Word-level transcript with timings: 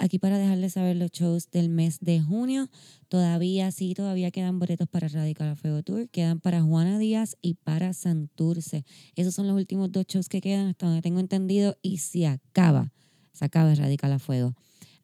aquí 0.00 0.18
para 0.18 0.38
dejarles 0.38 0.74
saber 0.74 0.96
los 0.96 1.10
shows 1.10 1.50
del 1.50 1.68
mes 1.68 1.98
de 2.00 2.20
junio. 2.20 2.68
Todavía 3.08 3.70
sí, 3.70 3.94
todavía 3.94 4.30
quedan 4.30 4.58
boletos 4.58 4.88
para 4.88 5.08
Radical 5.08 5.56
Fuego 5.56 5.82
Tour, 5.82 6.08
quedan 6.08 6.40
para 6.40 6.62
Juana 6.62 6.98
Díaz 6.98 7.36
y 7.42 7.54
para 7.54 7.92
Santurce. 7.92 8.84
Esos 9.14 9.34
son 9.34 9.46
los 9.46 9.56
últimos 9.56 9.92
dos 9.92 10.06
shows 10.06 10.28
que 10.28 10.40
quedan 10.40 10.68
hasta 10.68 10.86
donde 10.86 11.02
tengo 11.02 11.20
entendido 11.20 11.76
y 11.82 11.98
se 11.98 12.26
acaba, 12.26 12.92
se 13.32 13.44
acaba 13.44 13.74
Radical 13.74 14.12
a 14.12 14.18
Fuego. 14.18 14.54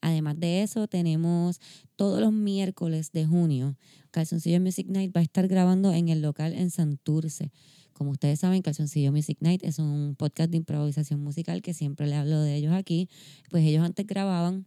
Además 0.01 0.39
de 0.41 0.63
eso, 0.63 0.89
tenemos 0.89 1.61
todos 1.97 2.21
los 2.21 2.33
miércoles 2.33 3.13
de 3.13 3.25
junio, 3.25 3.77
Calzoncillo 4.13 4.61
Music 4.61 4.87
Night 4.89 5.17
va 5.17 5.21
a 5.21 5.25
estar 5.25 5.49
grabando 5.49 5.93
en 5.93 6.11
el 6.11 6.21
local 6.21 6.53
en 6.53 6.71
Santurce. 6.71 7.51
Como 7.95 8.11
ustedes 8.11 8.41
saben, 8.41 8.61
Calzoncillo 8.61 9.11
Music 9.11 9.39
Night 9.41 9.63
es 9.65 9.79
un 9.79 10.17
podcast 10.19 10.51
de 10.51 10.59
improvisación 10.59 11.23
musical 11.23 11.63
que 11.63 11.73
siempre 11.73 12.07
le 12.07 12.17
hablo 12.17 12.41
de 12.41 12.57
ellos 12.57 12.75
aquí. 12.75 13.09
Pues 13.51 13.65
ellos 13.65 13.85
antes 13.85 14.07
grababan 14.07 14.67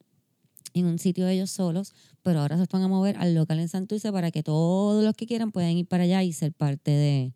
en 0.75 0.85
un 0.85 0.99
sitio 0.99 1.27
ellos 1.27 1.49
solos, 1.49 1.93
pero 2.21 2.41
ahora 2.41 2.57
se 2.57 2.63
están 2.63 2.81
a 2.83 2.87
mover 2.87 3.17
al 3.17 3.33
local 3.33 3.59
en 3.59 3.69
Santurce 3.69 4.11
para 4.11 4.29
que 4.29 4.43
todos 4.43 5.03
los 5.03 5.15
que 5.15 5.25
quieran 5.25 5.51
puedan 5.51 5.71
ir 5.71 5.87
para 5.87 6.03
allá 6.03 6.21
y 6.21 6.33
ser 6.33 6.51
parte 6.51 6.91
de, 6.91 7.33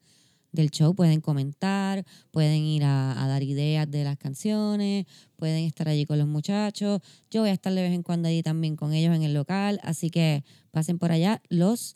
del 0.51 0.69
show. 0.71 0.93
Pueden 0.93 1.21
comentar, 1.21 2.05
pueden 2.31 2.63
ir 2.63 2.83
a, 2.83 3.15
dar 3.27 3.41
ideas 3.43 3.89
de 3.89 4.03
las 4.03 4.17
canciones, 4.17 5.05
pueden 5.37 5.63
estar 5.65 5.87
allí 5.87 6.05
con 6.05 6.19
los 6.19 6.27
muchachos. 6.27 7.01
Yo 7.31 7.41
voy 7.41 7.49
a 7.49 7.53
estar 7.53 7.73
de 7.73 7.81
vez 7.81 7.93
en 7.93 8.03
cuando 8.03 8.27
allí 8.27 8.43
también 8.43 8.75
con 8.75 8.93
ellos 8.93 9.15
en 9.15 9.23
el 9.23 9.33
local, 9.33 9.79
así 9.83 10.09
que 10.09 10.43
pasen 10.71 10.99
por 10.99 11.11
allá 11.11 11.41
los 11.49 11.95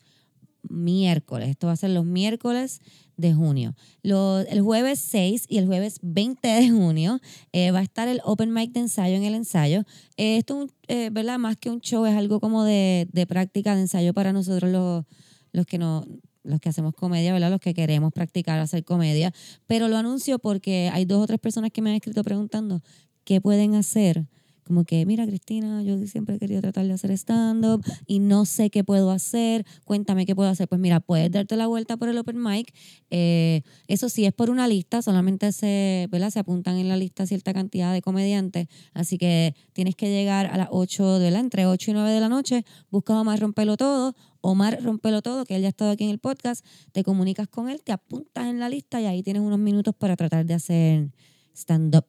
miércoles. 0.68 1.48
Esto 1.48 1.66
va 1.66 1.74
a 1.74 1.76
ser 1.76 1.90
los 1.90 2.04
miércoles 2.04 2.80
de 3.16 3.32
junio. 3.32 3.74
el 4.02 4.60
jueves 4.60 4.98
6 5.00 5.46
y 5.48 5.58
el 5.58 5.66
jueves 5.66 5.98
20 6.02 6.48
de 6.48 6.70
junio 6.70 7.20
eh, 7.52 7.70
va 7.70 7.78
a 7.80 7.82
estar 7.82 8.08
el 8.08 8.20
Open 8.24 8.52
Mic 8.52 8.72
de 8.72 8.80
ensayo 8.80 9.16
en 9.16 9.24
el 9.24 9.34
ensayo. 9.34 9.84
Eh, 10.16 10.38
esto, 10.38 10.66
eh, 10.88 11.10
¿verdad? 11.10 11.38
Más 11.38 11.56
que 11.56 11.70
un 11.70 11.80
show, 11.80 12.04
es 12.06 12.16
algo 12.16 12.40
como 12.40 12.64
de, 12.64 13.08
de 13.12 13.26
práctica 13.26 13.74
de 13.74 13.82
ensayo 13.82 14.14
para 14.14 14.32
nosotros 14.32 14.70
los, 14.70 15.04
los 15.52 15.66
que 15.66 15.78
no 15.78 16.06
los 16.44 16.60
que 16.60 16.68
hacemos 16.68 16.94
comedia, 16.94 17.32
¿verdad? 17.32 17.50
Los 17.50 17.60
que 17.60 17.72
queremos 17.72 18.12
practicar 18.12 18.60
hacer 18.60 18.84
comedia. 18.84 19.32
Pero 19.66 19.88
lo 19.88 19.96
anuncio 19.96 20.38
porque 20.38 20.90
hay 20.92 21.06
dos 21.06 21.22
o 21.22 21.26
tres 21.26 21.40
personas 21.40 21.70
que 21.70 21.80
me 21.80 21.88
han 21.88 21.96
escrito 21.96 22.22
preguntando 22.22 22.82
qué 23.24 23.40
pueden 23.40 23.74
hacer 23.74 24.26
como 24.66 24.84
que, 24.84 25.04
mira 25.06 25.26
Cristina, 25.26 25.82
yo 25.82 25.98
siempre 26.06 26.36
he 26.36 26.38
querido 26.38 26.60
tratar 26.60 26.86
de 26.86 26.92
hacer 26.92 27.10
stand-up 27.12 27.84
y 28.06 28.18
no 28.18 28.44
sé 28.44 28.70
qué 28.70 28.84
puedo 28.84 29.10
hacer, 29.10 29.64
cuéntame 29.84 30.26
qué 30.26 30.34
puedo 30.34 30.48
hacer. 30.48 30.68
Pues 30.68 30.80
mira, 30.80 31.00
puedes 31.00 31.30
darte 31.30 31.56
la 31.56 31.66
vuelta 31.66 31.96
por 31.96 32.08
el 32.08 32.18
open 32.18 32.42
mic. 32.42 32.74
Eh, 33.10 33.62
eso 33.88 34.08
sí 34.08 34.24
es 34.24 34.32
por 34.32 34.50
una 34.50 34.66
lista, 34.66 35.02
solamente 35.02 35.52
se, 35.52 36.08
¿verdad? 36.10 36.30
se 36.30 36.38
apuntan 36.38 36.76
en 36.76 36.88
la 36.88 36.96
lista 36.96 37.26
cierta 37.26 37.52
cantidad 37.52 37.92
de 37.92 38.02
comediantes, 38.02 38.68
así 38.92 39.18
que 39.18 39.54
tienes 39.72 39.96
que 39.96 40.10
llegar 40.10 40.46
a 40.46 40.56
las 40.56 40.68
8 40.70 41.18
de 41.18 41.30
la, 41.30 41.40
entre 41.40 41.66
8 41.66 41.90
y 41.90 41.94
9 41.94 42.10
de 42.10 42.20
la 42.20 42.28
noche, 42.28 42.64
busca 42.90 43.14
a 43.14 43.20
Omar 43.20 43.38
Rompelo 43.38 43.76
Todo, 43.76 44.16
Omar 44.40 44.82
Rompelo 44.82 45.22
Todo, 45.22 45.44
que 45.44 45.56
él 45.56 45.62
ya 45.62 45.68
ha 45.68 45.70
estado 45.70 45.90
aquí 45.90 46.04
en 46.04 46.10
el 46.10 46.18
podcast, 46.18 46.64
te 46.92 47.04
comunicas 47.04 47.48
con 47.48 47.68
él, 47.68 47.82
te 47.82 47.92
apuntas 47.92 48.46
en 48.46 48.58
la 48.58 48.68
lista 48.68 49.00
y 49.00 49.06
ahí 49.06 49.22
tienes 49.22 49.42
unos 49.42 49.58
minutos 49.58 49.94
para 49.94 50.16
tratar 50.16 50.44
de 50.46 50.54
hacer 50.54 51.10
stand-up 51.54 52.06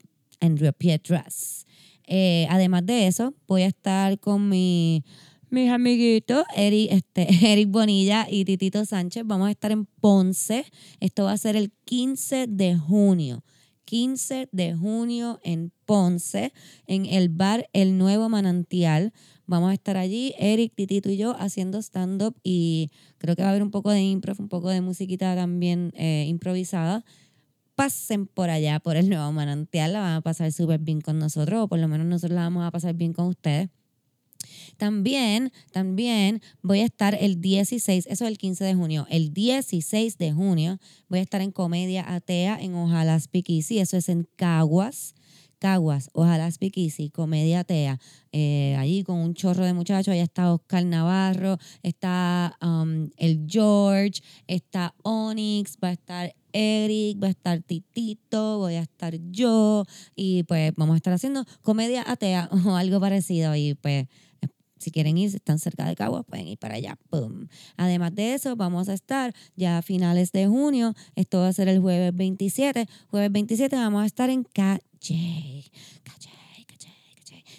Rio 0.54 0.74
Pietras. 0.74 1.66
Eh, 2.08 2.48
además 2.50 2.86
de 2.86 3.08
eso, 3.08 3.34
voy 3.48 3.64
a 3.64 3.68
estar 3.68 4.20
con 4.20 4.50
mi, 4.50 5.04
mis 5.50 5.70
amiguitos, 5.72 6.44
Eric, 6.56 6.92
este, 6.92 7.28
Eric 7.52 7.70
Bonilla 7.70 8.28
y 8.30 8.46
Titito 8.46 8.86
Sánchez. 8.86 9.24
Vamos 9.26 9.48
a 9.48 9.52
estar 9.52 9.72
en 9.72 9.86
Ponce. 9.86 10.66
Esto 11.00 11.26
va 11.26 11.32
a 11.32 11.38
ser 11.38 11.56
el 11.56 11.72
15 11.86 12.48
de 12.48 12.76
junio. 12.76 13.44
15 13.86 14.50
de 14.52 14.76
junio 14.76 15.40
en 15.44 15.72
Ponce, 15.86 16.52
en 16.88 17.06
el 17.06 17.30
bar 17.30 17.70
El 17.72 17.98
Nuevo 17.98 18.30
Manantial. 18.30 19.14
Vamos 19.46 19.70
a 19.70 19.74
estar 19.74 19.96
allí, 19.96 20.34
Eric, 20.40 20.74
Titito 20.76 21.10
y 21.10 21.18
yo, 21.18 21.36
haciendo 21.38 21.78
stand-up 21.78 22.36
y 22.44 22.90
creo 23.20 23.36
que 23.36 23.44
va 23.44 23.50
a 23.50 23.52
haber 23.52 23.62
un 23.62 23.70
poco 23.70 23.92
de 23.92 24.02
improv, 24.02 24.42
un 24.42 24.50
poco 24.50 24.70
de 24.70 24.82
musiquita 24.82 25.36
también 25.36 25.92
eh, 25.96 26.26
improvisada 26.28 27.06
pasen 27.76 28.26
por 28.26 28.50
allá, 28.50 28.80
por 28.80 28.96
el 28.96 29.10
nuevo 29.10 29.32
manantial, 29.32 29.94
la 29.94 30.00
van 30.00 30.14
a 30.16 30.22
pasar 30.22 30.52
súper 30.52 30.80
bien 30.80 31.02
con 31.02 31.20
nosotros, 31.20 31.64
o 31.64 31.68
por 31.68 31.80
lo 31.80 31.88
menos 31.88 32.08
nosotros 32.08 32.36
la 32.36 32.44
vamos 32.44 32.66
a 32.66 32.72
pasar 32.72 32.96
bien 32.96 33.14
con 33.14 33.28
ustedes. 33.28 33.70
También, 34.78 35.52
también 35.72 36.42
voy 36.62 36.82
a 36.82 36.86
estar 36.86 37.18
el 37.20 37.42
16, 37.42 38.08
eso 38.08 38.26
es 38.26 38.30
el 38.30 38.38
15 38.38 38.64
de 38.64 38.76
junio, 38.76 39.08
el 39.10 39.34
16 39.34 40.18
de 40.18 40.34
junio 40.34 40.80
voy 41.08 41.20
a 41.20 41.22
estar 41.22 41.42
en 41.42 41.52
Comedia 41.52 42.14
Atea 42.14 42.58
en 42.60 42.76
Ojalá 42.76 43.20
Speakeasy, 43.20 43.80
eso 43.80 43.98
es 43.98 44.10
en 44.10 44.28
Caguas. 44.36 45.16
Caguas, 45.60 46.10
Ojalá 46.14 46.50
Speakeasy, 46.52 47.10
Comedia 47.10 47.62
Atea, 47.62 48.00
eh, 48.32 48.76
allí 48.78 49.04
con 49.04 49.18
un 49.18 49.34
chorro 49.34 49.66
de 49.66 49.74
muchachos, 49.74 50.12
allá 50.12 50.24
está 50.24 50.54
Oscar 50.54 50.86
Navarro, 50.86 51.58
está 51.84 52.58
um, 52.62 53.10
el 53.18 53.46
George, 53.48 54.22
está 54.48 54.94
Onyx, 55.04 55.78
va 55.84 55.90
a 55.90 55.94
estar 55.94 56.36
Eric, 56.52 57.22
va 57.22 57.28
a 57.28 57.32
estar 57.32 57.62
Titito, 57.62 58.60
voy 58.60 58.76
a 58.76 58.82
estar 58.82 59.16
yo 59.32 59.86
y 60.16 60.44
pues 60.44 60.72
vamos 60.78 60.94
a 60.94 60.98
estar 60.98 61.12
haciendo 61.14 61.46
comedia 61.62 62.04
atea 62.08 62.50
o 62.66 62.76
algo 62.76 63.00
parecido 63.00 63.56
y 63.56 63.74
pues 63.76 64.08
si 64.78 64.92
quieren 64.92 65.18
ir, 65.18 65.30
si 65.30 65.38
están 65.38 65.60
cerca 65.60 65.86
de 65.86 65.96
Caguas, 65.96 66.26
pueden 66.26 66.48
ir 66.48 66.58
para 66.58 66.76
allá. 66.76 66.98
Además 67.78 68.14
de 68.16 68.34
eso, 68.34 68.56
vamos 68.56 68.90
a 68.90 68.94
estar 68.94 69.34
ya 69.56 69.78
a 69.78 69.82
finales 69.82 70.32
de 70.32 70.48
junio. 70.48 70.94
Esto 71.16 71.40
va 71.40 71.48
a 71.48 71.54
ser 71.54 71.68
el 71.68 71.80
jueves 71.80 72.16
27. 72.16 72.88
Jueves 73.10 73.32
27 73.32 73.76
vamos 73.76 74.04
a 74.04 74.06
estar 74.06 74.30
en 74.30 74.44
Calle. 74.44 74.82
Calle. 76.04 76.45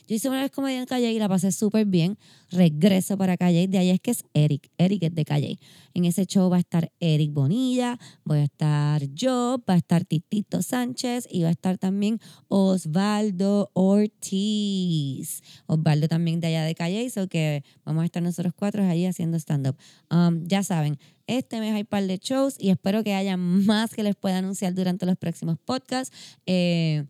Yo 0.06 0.14
hice 0.14 0.28
una 0.28 0.42
vez 0.42 0.50
comedia 0.50 0.78
en 0.78 0.86
Calle 0.86 1.10
y 1.12 1.18
la 1.18 1.28
pasé 1.28 1.50
súper 1.50 1.84
bien. 1.84 2.16
Regreso 2.50 3.16
para 3.16 3.36
Calle. 3.36 3.66
De 3.66 3.78
ahí 3.78 3.90
es 3.90 4.00
que 4.00 4.12
es 4.12 4.24
Eric. 4.34 4.70
Eric 4.78 5.02
es 5.04 5.14
de 5.14 5.24
Calle. 5.24 5.58
En 5.94 6.04
ese 6.04 6.26
show 6.26 6.48
va 6.48 6.58
a 6.58 6.60
estar 6.60 6.92
Eric 7.00 7.32
Bonilla, 7.32 7.98
voy 8.24 8.38
a 8.38 8.44
estar 8.44 9.02
yo, 9.14 9.62
va 9.68 9.74
a 9.74 9.76
estar 9.78 10.04
Titito 10.04 10.62
Sánchez 10.62 11.26
y 11.30 11.42
va 11.42 11.48
a 11.48 11.52
estar 11.52 11.78
también 11.78 12.20
Osvaldo 12.48 13.70
Ortiz. 13.72 15.42
Osvaldo 15.66 16.06
también 16.06 16.40
de 16.40 16.48
allá 16.48 16.64
de 16.64 16.74
Calle, 16.74 17.08
so 17.10 17.28
que 17.28 17.64
vamos 17.84 18.02
a 18.02 18.04
estar 18.04 18.22
nosotros 18.22 18.52
cuatro 18.54 18.84
allí 18.84 19.06
haciendo 19.06 19.38
stand-up. 19.38 19.76
Um, 20.10 20.46
ya 20.46 20.62
saben, 20.62 20.98
este 21.26 21.60
mes 21.60 21.74
hay 21.74 21.80
un 21.80 21.86
par 21.86 22.06
de 22.06 22.18
shows 22.18 22.56
y 22.58 22.70
espero 22.70 23.02
que 23.02 23.14
haya 23.14 23.36
más 23.36 23.94
que 23.94 24.02
les 24.02 24.14
pueda 24.14 24.38
anunciar 24.38 24.74
durante 24.74 25.06
los 25.06 25.16
próximos 25.16 25.58
podcasts. 25.58 26.14
Eh, 26.46 27.06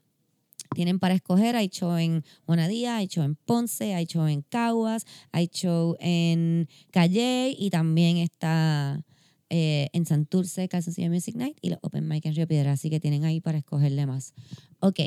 tienen 0.77 0.99
para 0.99 1.15
escoger, 1.15 1.57
hay 1.57 1.69
show 1.69 1.97
en 1.97 2.23
Monadía, 2.47 2.97
hay 2.97 3.07
show 3.07 3.25
en 3.25 3.35
Ponce, 3.35 3.95
hay 3.95 4.05
show 4.05 4.27
en 4.27 4.43
Caguas, 4.43 5.07
hay 5.33 5.49
show 5.49 5.97
en 6.01 6.69
Calle 6.91 7.57
y 7.59 7.71
también 7.71 8.19
está 8.19 9.03
eh, 9.49 9.89
en 9.95 10.05
Santurce, 10.05 10.69
Calzoncillo 10.69 11.09
Music 11.09 11.35
Night 11.35 11.57
y 11.63 11.71
los 11.71 11.79
Open 11.81 12.07
Mic 12.07 12.27
en 12.27 12.35
Río 12.35 12.47
Piedra, 12.47 12.73
así 12.73 12.91
que 12.91 13.01
tienen 13.01 13.25
ahí 13.25 13.41
para 13.41 13.57
escogerle 13.57 14.05
más. 14.05 14.35
Ok, 14.81 15.01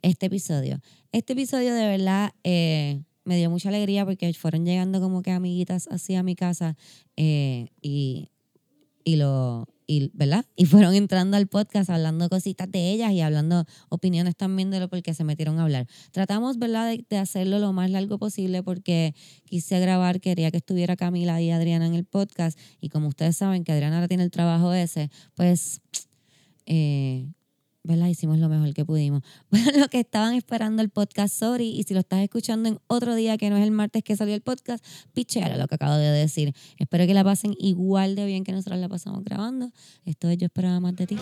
este 0.00 0.26
episodio. 0.26 0.80
Este 1.12 1.34
episodio 1.34 1.74
de 1.74 1.86
verdad 1.86 2.32
eh, 2.42 3.02
me 3.24 3.36
dio 3.36 3.50
mucha 3.50 3.68
alegría 3.68 4.06
porque 4.06 4.32
fueron 4.32 4.64
llegando 4.64 5.02
como 5.02 5.20
que 5.20 5.32
amiguitas 5.32 5.86
así 5.88 6.14
a 6.14 6.22
mi 6.22 6.34
casa 6.34 6.78
eh, 7.18 7.68
y, 7.82 8.30
y 9.04 9.16
lo 9.16 9.68
y, 9.90 10.12
¿verdad? 10.14 10.44
Y 10.54 10.66
fueron 10.66 10.94
entrando 10.94 11.36
al 11.36 11.48
podcast 11.48 11.90
hablando 11.90 12.28
cositas 12.28 12.70
de 12.70 12.92
ellas 12.92 13.10
y 13.10 13.22
hablando 13.22 13.64
opiniones 13.88 14.36
también 14.36 14.70
de 14.70 14.78
lo 14.78 14.88
por 14.88 15.02
qué 15.02 15.14
se 15.14 15.24
metieron 15.24 15.58
a 15.58 15.64
hablar. 15.64 15.88
Tratamos, 16.12 16.58
¿verdad?, 16.58 16.96
de, 17.08 17.18
hacerlo 17.18 17.58
lo 17.58 17.72
más 17.72 17.90
largo 17.90 18.16
posible 18.16 18.62
porque 18.62 19.16
quise 19.46 19.80
grabar, 19.80 20.20
quería 20.20 20.52
que 20.52 20.58
estuviera 20.58 20.94
Camila 20.94 21.42
y 21.42 21.50
Adriana 21.50 21.86
en 21.86 21.94
el 21.94 22.04
podcast 22.04 22.56
y 22.80 22.88
como 22.88 23.08
ustedes 23.08 23.36
saben 23.36 23.64
que 23.64 23.72
Adriana 23.72 23.96
ahora 23.96 24.06
tiene 24.06 24.22
el 24.22 24.30
trabajo 24.30 24.72
ese, 24.72 25.10
pues 25.34 25.80
eh, 26.66 27.26
¿verdad? 27.82 28.08
Hicimos 28.08 28.38
lo 28.38 28.48
mejor 28.48 28.72
que 28.74 28.84
pudimos. 28.84 29.22
Bueno, 29.50 29.70
lo 29.78 29.88
que 29.88 30.00
estaban 30.00 30.34
esperando 30.34 30.82
el 30.82 30.90
podcast, 30.90 31.34
sorry, 31.34 31.70
y 31.70 31.82
si 31.82 31.94
lo 31.94 32.00
estás 32.00 32.20
escuchando 32.20 32.68
en 32.68 32.78
otro 32.86 33.14
día 33.14 33.36
que 33.36 33.50
no 33.50 33.56
es 33.56 33.64
el 33.64 33.70
martes 33.70 34.02
que 34.04 34.16
salió 34.16 34.34
el 34.34 34.42
podcast, 34.42 34.84
pichera 35.12 35.56
lo 35.56 35.66
que 35.66 35.74
acabo 35.74 35.94
de 35.94 36.10
decir. 36.10 36.54
Espero 36.78 37.06
que 37.06 37.14
la 37.14 37.24
pasen 37.24 37.54
igual 37.58 38.14
de 38.14 38.26
bien 38.26 38.44
que 38.44 38.52
nosotros 38.52 38.78
la 38.78 38.88
pasamos 38.88 39.24
grabando. 39.24 39.70
Esto 40.04 40.28
es 40.28 40.38
Yo 40.38 40.46
Esperaba 40.46 40.80
Más 40.80 40.94
de 40.96 41.06
Ti. 41.06 41.18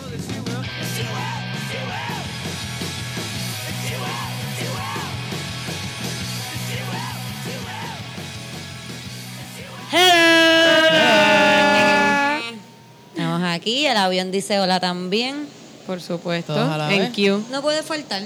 Estamos 13.14 13.42
aquí, 13.42 13.86
el 13.86 13.96
avión 13.96 14.30
dice 14.30 14.60
hola 14.60 14.80
también. 14.80 15.57
Por 15.88 16.02
supuesto. 16.02 16.54
En 16.90 17.10
Q. 17.14 17.46
No 17.50 17.62
puede 17.62 17.82
faltar. 17.82 18.20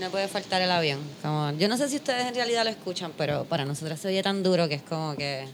No 0.00 0.10
puede 0.10 0.26
faltar 0.26 0.60
el 0.60 0.72
avión. 0.72 0.98
Como, 1.22 1.52
yo 1.52 1.68
no 1.68 1.76
sé 1.76 1.88
si 1.88 1.94
ustedes 1.94 2.26
en 2.26 2.34
realidad 2.34 2.64
lo 2.64 2.70
escuchan, 2.70 3.12
pero 3.16 3.44
para 3.44 3.64
nosotros 3.64 4.00
se 4.00 4.08
oye 4.08 4.24
tan 4.24 4.42
duro 4.42 4.68
que 4.68 4.74
es 4.74 4.82
como 4.82 5.14
que. 5.14 5.46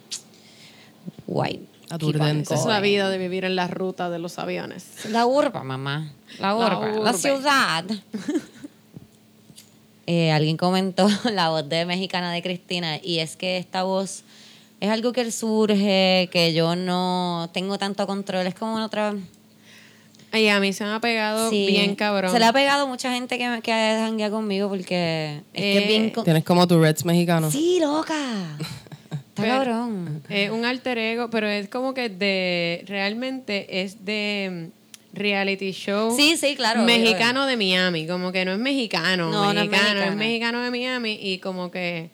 Guay. 1.26 1.68
Esa 1.90 2.54
es 2.54 2.64
la 2.64 2.80
vida 2.80 3.10
de 3.10 3.18
vivir 3.18 3.44
en 3.44 3.54
la 3.54 3.66
ruta 3.66 4.08
de 4.08 4.18
los 4.18 4.38
aviones. 4.38 5.04
La 5.10 5.26
urba, 5.26 5.62
mamá. 5.62 6.10
La 6.38 6.56
urba. 6.56 6.90
La, 7.02 7.12
ciudad. 7.12 7.84
eh, 10.06 10.32
alguien 10.32 10.56
comentó 10.56 11.06
la 11.32 11.50
voz 11.50 11.68
de 11.68 11.84
mexicana 11.84 12.32
de 12.32 12.40
Cristina 12.40 12.98
y 13.02 13.18
es 13.18 13.36
que 13.36 13.58
esta 13.58 13.82
voz 13.82 14.24
es 14.80 14.88
algo 14.88 15.12
que 15.12 15.30
surge, 15.30 16.30
que 16.32 16.54
yo 16.54 16.76
no 16.76 17.50
tengo 17.52 17.76
tanto 17.76 18.06
control, 18.06 18.46
es 18.46 18.54
como 18.54 18.82
otra... 18.82 19.14
Y 20.32 20.46
a 20.48 20.60
mí 20.60 20.72
se 20.72 20.84
me 20.84 20.90
ha 20.92 21.00
pegado 21.00 21.50
Sí. 21.50 21.66
bien 21.66 21.96
cabrón. 21.96 22.30
Se 22.30 22.38
le 22.38 22.44
ha 22.44 22.52
pegado 22.52 22.86
mucha 22.86 23.12
gente 23.12 23.36
que, 23.36 23.48
me- 23.48 23.62
que 23.62 23.72
janguea 23.72 24.30
conmigo 24.30 24.68
porque 24.68 24.82
es 24.82 24.86
que 25.62 25.76
es 25.78 25.82
Eh, 25.84 25.86
bien... 25.88 26.10
co- 26.10 26.22
Tienes 26.22 26.44
como 26.44 26.66
tu 26.68 26.80
Reds 26.80 27.04
mexicano. 27.04 27.50
Sí, 27.50 27.78
loca. 27.80 28.14
Está 29.10 29.42
Pero- 29.42 29.54
cabrón. 29.54 30.22
Es 30.28 30.50
un 30.50 30.64
alter 30.64 30.98
ego, 30.98 31.30
pero 31.30 31.48
es 31.48 31.68
como 31.68 31.94
que 31.94 32.08
de. 32.10 32.84
Realmente 32.86 33.82
es 33.82 34.04
de 34.04 34.70
mm, 34.72 35.16
reality 35.18 35.72
show. 35.72 36.14
Sí, 36.16 36.36
sí, 36.36 36.54
claro. 36.56 36.82
Mexicano 36.82 37.46
de 37.46 37.56
Miami. 37.56 38.06
Como 38.06 38.30
que 38.32 38.44
no 38.44 38.52
es 38.52 38.58
mexicano. 38.58 39.30
No, 39.30 39.52
no 39.52 39.60
es 39.60 39.68
mexicano, 39.68 39.82
mexicano. 39.94 40.10
es 40.10 40.16
mexicano 40.16 40.60
de 40.62 40.70
Miami 40.70 41.18
y 41.20 41.38
como 41.38 41.70
que. 41.70 42.10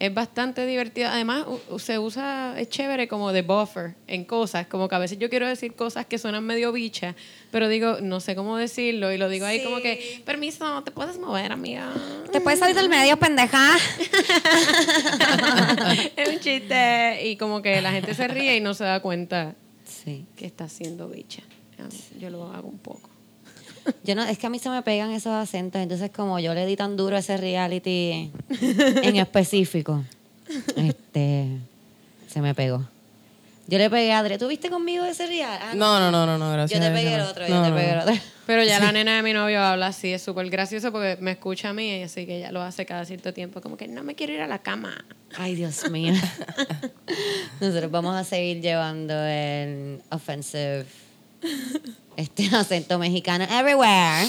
Es 0.00 0.14
bastante 0.14 0.64
divertido. 0.64 1.08
Además, 1.08 1.44
se 1.78 1.98
usa, 1.98 2.54
es 2.56 2.68
chévere 2.68 3.08
como 3.08 3.32
de 3.32 3.42
buffer 3.42 3.96
en 4.06 4.24
cosas. 4.24 4.68
Como 4.68 4.88
que 4.88 4.94
a 4.94 4.98
veces 5.00 5.18
yo 5.18 5.28
quiero 5.28 5.48
decir 5.48 5.74
cosas 5.74 6.06
que 6.06 6.18
suenan 6.18 6.44
medio 6.44 6.70
bicha, 6.70 7.16
pero 7.50 7.68
digo, 7.68 7.96
no 8.00 8.20
sé 8.20 8.36
cómo 8.36 8.56
decirlo. 8.56 9.12
Y 9.12 9.18
lo 9.18 9.28
digo 9.28 9.44
ahí 9.46 9.64
como 9.64 9.78
que, 9.78 10.22
permiso, 10.24 10.84
te 10.84 10.92
puedes 10.92 11.18
mover, 11.18 11.50
amiga. 11.50 11.92
Te 12.30 12.40
puedes 12.40 12.60
salir 12.60 12.76
del 12.76 12.88
medio, 12.88 13.16
pendeja. 13.18 13.76
es 16.16 16.28
un 16.28 16.38
chiste. 16.40 17.26
Y 17.28 17.36
como 17.36 17.60
que 17.60 17.80
la 17.80 17.90
gente 17.90 18.14
se 18.14 18.28
ríe 18.28 18.56
y 18.56 18.60
no 18.60 18.74
se 18.74 18.84
da 18.84 19.00
cuenta 19.00 19.56
Sí. 19.84 20.26
que 20.36 20.46
está 20.46 20.64
haciendo 20.64 21.08
bicha. 21.08 21.42
Yo 22.20 22.30
lo 22.30 22.52
hago 22.52 22.68
un 22.68 22.78
poco. 22.78 23.07
Yo 24.04 24.14
no, 24.14 24.24
es 24.24 24.38
que 24.38 24.46
a 24.46 24.50
mí 24.50 24.58
se 24.58 24.70
me 24.70 24.82
pegan 24.82 25.10
esos 25.12 25.32
acentos, 25.32 25.80
entonces 25.80 26.10
como 26.10 26.38
yo 26.40 26.54
le 26.54 26.66
di 26.66 26.76
tan 26.76 26.96
duro 26.96 27.16
a 27.16 27.20
ese 27.20 27.36
reality 27.36 28.30
en 28.60 29.16
específico, 29.16 30.04
este, 30.76 31.46
se 32.26 32.40
me 32.40 32.54
pegó. 32.54 32.86
Yo 33.70 33.76
le 33.76 33.90
pegué 33.90 34.12
a 34.12 34.20
Adri. 34.20 34.38
¿Tú 34.38 34.48
viste 34.48 34.70
conmigo 34.70 35.04
ese 35.04 35.26
reality? 35.26 35.62
Ah, 35.62 35.74
No, 35.74 36.00
no, 36.00 36.10
no, 36.10 36.24
no, 36.24 36.38
no, 36.38 36.50
gracias. 36.52 36.80
Yo 36.80 36.86
te 36.86 36.90
pegué 36.90 37.14
el 37.16 37.20
no. 37.20 37.28
otro, 37.28 37.46
yo 37.46 37.62
te 37.62 37.68
no, 37.68 37.76
pegué 37.76 37.90
el 37.92 37.98
otro. 37.98 38.14
Pero 38.46 38.64
ya 38.64 38.80
la 38.80 38.92
nena 38.92 39.16
de 39.16 39.22
mi 39.22 39.34
novio 39.34 39.60
habla 39.60 39.88
así, 39.88 40.10
es 40.10 40.22
súper 40.22 40.48
gracioso 40.48 40.90
porque 40.90 41.18
me 41.20 41.32
escucha 41.32 41.68
a 41.68 41.72
mí 41.74 41.98
y 41.98 42.02
así 42.02 42.24
que 42.24 42.38
ella 42.38 42.50
lo 42.50 42.62
hace 42.62 42.86
cada 42.86 43.04
cierto 43.04 43.34
tiempo, 43.34 43.60
como 43.60 43.76
que 43.76 43.86
no 43.88 44.02
me 44.02 44.14
quiero 44.14 44.32
ir 44.32 44.40
a 44.40 44.46
la 44.46 44.60
cama. 44.60 45.04
Ay, 45.36 45.54
Dios 45.54 45.90
mío. 45.90 46.14
Nosotros 47.60 47.90
vamos 47.90 48.16
a 48.16 48.24
seguir 48.24 48.62
llevando 48.62 49.12
el 49.12 50.00
offensive 50.10 50.86
este 52.18 52.46
acento 52.56 52.98
mexicano 52.98 53.44
everywhere. 53.44 54.26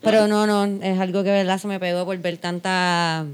Pero 0.00 0.28
no, 0.28 0.46
no, 0.46 0.64
es 0.82 1.00
algo 1.00 1.24
que 1.24 1.30
verdad 1.30 1.58
se 1.58 1.66
me 1.66 1.80
pegó 1.80 2.04
por 2.04 2.18
ver 2.18 2.36
tanta 2.36 3.24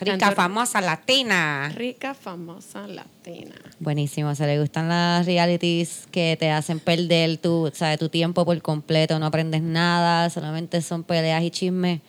rica, 0.00 0.16
Tanto- 0.18 0.36
famosa 0.36 0.80
latina. 0.80 1.72
Rica, 1.74 2.14
famosa, 2.14 2.86
latina. 2.86 3.56
Buenísimo, 3.80 4.32
se 4.36 4.46
le 4.46 4.60
gustan 4.60 4.88
las 4.88 5.26
realities 5.26 6.06
que 6.12 6.36
te 6.38 6.50
hacen 6.52 6.78
perder 6.78 7.38
tu, 7.38 7.70
¿sabes? 7.74 7.98
tu 7.98 8.08
tiempo 8.08 8.44
por 8.44 8.62
completo, 8.62 9.18
no 9.18 9.26
aprendes 9.26 9.60
nada, 9.62 10.30
solamente 10.30 10.80
son 10.82 11.02
peleas 11.02 11.42
y 11.42 11.50
chismes. 11.50 12.00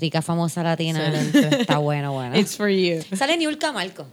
Rica, 0.00 0.22
famosa 0.22 0.62
latina. 0.62 1.04
Excelente. 1.06 1.60
Está 1.62 1.78
bueno, 1.78 2.12
bueno. 2.12 2.36
It's 2.38 2.56
for 2.56 2.68
you. 2.68 3.00
Sale 3.16 3.36
Niurka 3.36 3.72
Marco. 3.72 4.06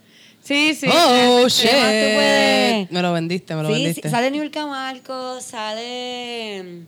Sí, 0.49 0.73
sí. 0.73 0.87
Oh, 0.91 1.47
shit. 1.47 1.69
puedes. 1.69 2.91
Me 2.91 3.01
lo 3.03 3.13
vendiste, 3.13 3.53
me 3.55 3.61
lo 3.61 3.69
Sí, 3.69 3.75
sí, 3.75 3.83
vendiste. 3.83 4.09
sale 4.09 4.31
Niurka 4.31 4.65
Marco, 4.65 5.39
sale. 5.41 6.85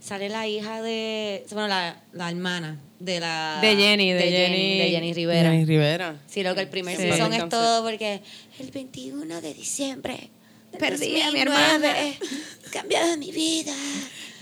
Sale 0.00 0.30
la 0.30 0.46
hija 0.48 0.80
de. 0.80 1.44
Bueno, 1.52 1.68
la, 1.68 2.02
la 2.14 2.30
hermana 2.30 2.78
de 2.98 3.20
la. 3.20 3.58
De 3.60 3.76
Jenny, 3.76 4.12
de 4.12 4.22
Jenny- 4.22 4.78
de 4.78 4.88
Jenny 4.90 5.12
Rivera. 5.12 5.50
Jenny 5.50 5.64
Rivera. 5.66 6.16
Sí, 6.26 6.42
lo 6.42 6.54
que 6.54 6.62
el 6.62 6.68
primer 6.68 6.96
Sí. 6.96 7.02
season 7.02 7.32
es 7.34 7.46
todo 7.50 7.84
porque 7.84 8.22
el 8.58 8.70
21 8.70 9.42
de 9.42 9.52
diciembre. 9.52 10.30
Perdí 10.78 11.20
a 11.20 11.30
mi 11.32 11.44
2009, 11.44 12.18
Cambiado 12.72 13.16
mi 13.16 13.32
vida. 13.32 13.72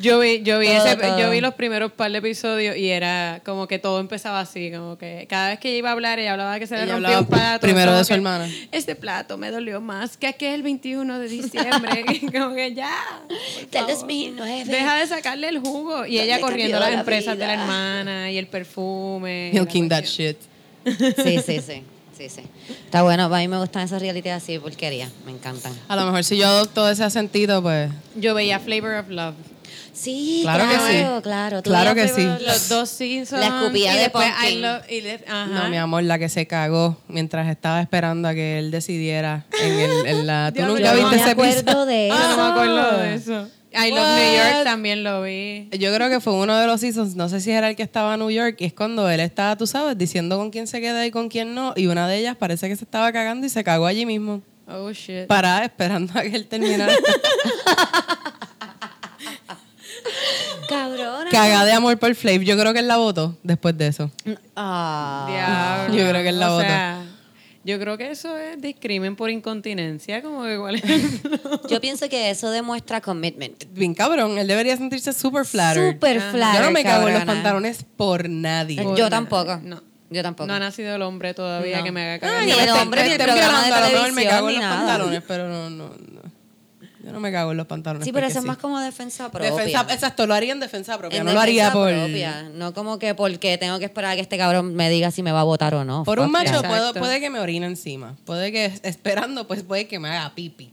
Yo 0.00 0.20
vi, 0.20 0.42
yo 0.42 0.60
vi 0.60 0.68
Todo, 0.68 0.86
ese, 0.86 0.96
todo. 0.96 1.18
yo 1.18 1.30
vi 1.30 1.40
los 1.40 1.54
primeros 1.54 1.90
par 1.90 2.12
de 2.12 2.18
episodios 2.18 2.76
y 2.76 2.88
era 2.90 3.40
como 3.44 3.66
que 3.66 3.80
todo 3.80 3.98
empezaba 3.98 4.38
así, 4.38 4.70
como 4.70 4.96
que 4.96 5.26
cada 5.28 5.48
vez 5.48 5.58
que 5.58 5.70
ella 5.70 5.78
iba 5.78 5.88
a 5.88 5.92
hablar, 5.92 6.20
ella 6.20 6.32
hablaba 6.32 6.58
que 6.60 6.68
se 6.68 6.76
le 6.76 6.84
Ella 6.84 6.92
rompió 6.92 7.18
un 7.18 7.26
plato. 7.26 7.66
primero 7.66 7.96
de 7.96 8.04
su 8.04 8.14
hermana. 8.14 8.48
Este 8.70 8.94
plato 8.94 9.38
me 9.38 9.50
dolió 9.50 9.80
más 9.80 10.16
que 10.16 10.28
aquel 10.28 10.62
21 10.62 11.18
de 11.18 11.28
diciembre. 11.28 12.04
como 12.32 12.54
que 12.54 12.74
ya. 12.74 12.94
Del 13.28 13.68
favor. 13.72 13.88
2009. 13.88 14.64
Deja 14.70 14.96
de 14.98 15.06
sacarle 15.08 15.48
el 15.48 15.58
jugo. 15.58 16.06
Y 16.06 16.20
ella 16.20 16.40
corriendo 16.40 16.78
las 16.78 16.92
la 16.92 17.00
empresas 17.00 17.36
de 17.36 17.46
la 17.46 17.54
hermana 17.54 18.30
y 18.30 18.38
el 18.38 18.46
perfume. 18.46 19.50
Milking 19.52 19.88
that 19.88 20.04
shit. 20.04 20.36
Sí, 20.84 21.40
sí, 21.44 21.60
sí. 21.60 21.82
Sí, 22.18 22.28
sí. 22.28 22.42
Está 22.84 23.02
bueno. 23.04 23.24
A 23.32 23.38
mí 23.38 23.46
me 23.48 23.58
gustan 23.58 23.82
esos 23.84 24.00
reality 24.02 24.28
así, 24.30 24.58
porquería. 24.58 25.08
Me 25.24 25.30
encantan. 25.32 25.72
A 25.86 25.94
lo 25.96 26.04
mejor 26.04 26.24
si 26.24 26.36
yo 26.36 26.48
adopto 26.48 26.88
ese 26.90 27.04
acentito, 27.04 27.62
pues. 27.62 27.90
Yo 28.16 28.34
veía 28.34 28.58
Flavor 28.58 28.94
of 28.94 29.08
Love. 29.08 29.34
Sí, 29.92 30.40
Claro 30.42 30.64
claro, 30.64 30.84
que 30.86 30.92
sí. 30.92 31.04
claro. 31.22 31.62
Claro 31.62 31.94
que 31.94 32.08
sí. 32.08 32.24
Los 32.44 32.68
dos 32.68 32.88
seasons. 32.88 33.40
La 33.40 33.46
escupida 33.48 33.92
y 33.92 33.96
de 33.96 34.02
después 34.02 34.26
pumpkin. 34.30 34.58
I 34.58 34.60
Love- 34.62 34.82
y 34.90 35.00
de- 35.00 35.24
ajá. 35.26 35.46
No, 35.46 35.68
mi 35.70 35.76
amor, 35.76 36.02
la 36.04 36.18
que 36.18 36.28
se 36.28 36.46
cagó 36.46 36.96
mientras 37.08 37.48
estaba 37.48 37.80
esperando 37.80 38.28
a 38.28 38.34
que 38.34 38.58
él 38.60 38.70
decidiera 38.70 39.44
en, 39.60 39.72
el, 39.78 40.06
en 40.06 40.26
la... 40.26 40.52
¿Tú 40.54 40.62
nunca 40.62 40.80
yo 40.80 40.86
Yo 40.86 40.92
viste 40.94 41.02
no 41.02 41.10
me 41.10 41.16
ese 41.16 41.30
acuerdo 41.30 41.52
episodio? 41.60 41.86
de 41.86 42.06
eso. 42.08 42.16
Ah, 42.16 42.26
no 42.30 42.36
me 42.36 42.50
acuerdo 42.50 42.98
de 42.98 43.14
eso. 43.14 43.48
I 43.72 43.90
Love 43.90 44.16
New 44.16 44.34
York 44.36 44.54
What? 44.56 44.64
también 44.64 45.04
lo 45.04 45.22
vi. 45.22 45.68
Yo 45.78 45.94
creo 45.94 46.08
que 46.08 46.20
fue 46.20 46.32
uno 46.34 46.56
de 46.56 46.66
los 46.66 46.80
seasons, 46.80 47.14
no 47.16 47.28
sé 47.28 47.40
si 47.40 47.50
era 47.50 47.68
el 47.68 47.76
que 47.76 47.82
estaba 47.82 48.14
en 48.14 48.20
New 48.20 48.30
York, 48.30 48.56
y 48.60 48.64
es 48.66 48.72
cuando 48.72 49.08
él 49.10 49.20
estaba, 49.20 49.56
tú 49.56 49.66
sabes, 49.66 49.96
diciendo 49.98 50.38
con 50.38 50.50
quién 50.50 50.66
se 50.66 50.80
queda 50.80 51.04
y 51.06 51.10
con 51.10 51.28
quién 51.28 51.54
no, 51.54 51.74
y 51.76 51.86
una 51.86 52.08
de 52.08 52.16
ellas 52.18 52.36
parece 52.36 52.68
que 52.68 52.76
se 52.76 52.84
estaba 52.84 53.12
cagando 53.12 53.46
y 53.46 53.50
se 53.50 53.62
cagó 53.64 53.86
allí 53.86 54.06
mismo, 54.06 54.40
Oh, 54.66 54.90
shit. 54.92 55.26
parada 55.26 55.64
esperando 55.64 56.12
a 56.18 56.22
que 56.22 56.34
él 56.36 56.46
terminara. 56.46 56.92
Cabrona. 60.68 61.30
Cagada 61.30 61.64
de 61.64 61.72
amor 61.72 61.98
por 61.98 62.14
Flav, 62.14 62.40
yo 62.42 62.56
creo 62.58 62.72
que 62.72 62.80
él 62.80 62.88
la 62.88 62.96
votó 62.98 63.36
después 63.42 63.76
de 63.78 63.86
eso. 63.88 64.10
Ah. 64.54 65.26
Diablo. 65.28 65.94
Yo 65.96 66.08
creo 66.10 66.22
que 66.22 66.28
él 66.28 66.38
la 66.40 66.50
O 66.50 66.54
votó. 66.56 66.66
sea, 66.66 67.02
yo 67.68 67.78
creo 67.78 67.98
que 67.98 68.10
eso 68.10 68.36
es 68.38 68.60
discrimen 68.60 69.14
por 69.14 69.30
incontinencia, 69.30 70.22
como 70.22 70.42
que 70.44 70.56
cuál 70.58 70.76
es 70.76 70.84
el- 70.90 71.20
Yo 71.68 71.80
pienso 71.80 72.08
que 72.08 72.30
eso 72.30 72.50
demuestra 72.50 73.00
commitment. 73.00 73.64
Bien 73.74 73.94
cabrón, 73.94 74.38
él 74.38 74.46
debería 74.48 74.76
sentirse 74.76 75.12
super 75.12 75.44
flattered. 75.44 75.92
Super 75.92 76.18
Ah. 76.18 76.30
flat. 76.32 76.54
Yo 76.56 76.62
no 76.62 76.70
me 76.70 76.82
cago 76.82 77.06
en 77.08 77.14
los 77.14 77.24
pantalones 77.24 77.84
por 77.96 78.28
nadie. 78.28 78.76
Yo 78.76 78.94
Por- 78.94 79.08
tampoco. 79.10 79.60
No. 79.62 79.82
Yo 80.10 80.22
tampoco. 80.22 80.46
No 80.46 80.54
ha 80.54 80.58
nacido 80.58 80.96
el 80.96 81.02
hombre 81.02 81.34
todavía 81.34 81.78
No. 81.78 81.84
que 81.84 81.92
me 81.92 82.02
haga 82.02 82.18
cagar. 82.18 82.36
Ay, 82.40 82.46
Ni 82.46 82.52
yo 82.52 82.58
el 82.60 82.64
me 82.66 82.72
hombre 82.72 83.02
ni 83.02 83.06
el 83.08 83.12
estén 83.12 83.26
programa 83.26 83.62
de 83.62 83.68
mejor 83.70 83.82
me 83.82 83.98
televisión, 83.98 84.30
cago 84.30 84.48
en 84.48 84.54
los 84.54 84.62
nada. 84.64 84.76
pantalones, 84.78 85.22
pero 85.28 85.48
no, 85.48 85.68
no, 85.70 85.88
no. 85.88 86.17
Yo 87.04 87.12
no 87.12 87.20
me 87.20 87.30
cago 87.30 87.52
en 87.52 87.56
los 87.56 87.66
pantalones. 87.66 88.04
Sí, 88.04 88.12
pero 88.12 88.26
eso 88.26 88.38
es 88.38 88.42
sí. 88.42 88.46
más 88.48 88.56
como 88.58 88.80
defensa 88.80 89.30
propia. 89.30 89.52
Defensa, 89.52 89.86
exacto, 89.90 90.26
lo 90.26 90.34
haría 90.34 90.52
en 90.52 90.60
defensa 90.60 90.98
propia, 90.98 91.18
En 91.20 91.24
no 91.26 91.32
lo 91.32 91.40
haría 91.40 91.70
por... 91.72 91.92
propia. 91.94 92.50
No 92.54 92.74
como 92.74 92.98
que 92.98 93.14
porque 93.14 93.56
tengo 93.56 93.78
que 93.78 93.84
esperar 93.84 94.12
a 94.12 94.14
que 94.16 94.20
este 94.22 94.36
cabrón 94.36 94.74
me 94.74 94.90
diga 94.90 95.10
si 95.12 95.22
me 95.22 95.30
va 95.30 95.40
a 95.42 95.44
votar 95.44 95.74
o 95.74 95.84
no. 95.84 96.02
Por 96.04 96.18
un 96.18 96.30
macho 96.32 96.60
puedo, 96.62 96.92
puede 96.94 97.20
que 97.20 97.30
me 97.30 97.38
orine 97.38 97.66
encima. 97.66 98.16
Puede 98.24 98.50
que 98.50 98.72
esperando, 98.82 99.46
pues 99.46 99.62
puede 99.62 99.86
que 99.86 99.98
me 100.00 100.08
haga 100.08 100.34
pipi. 100.34 100.72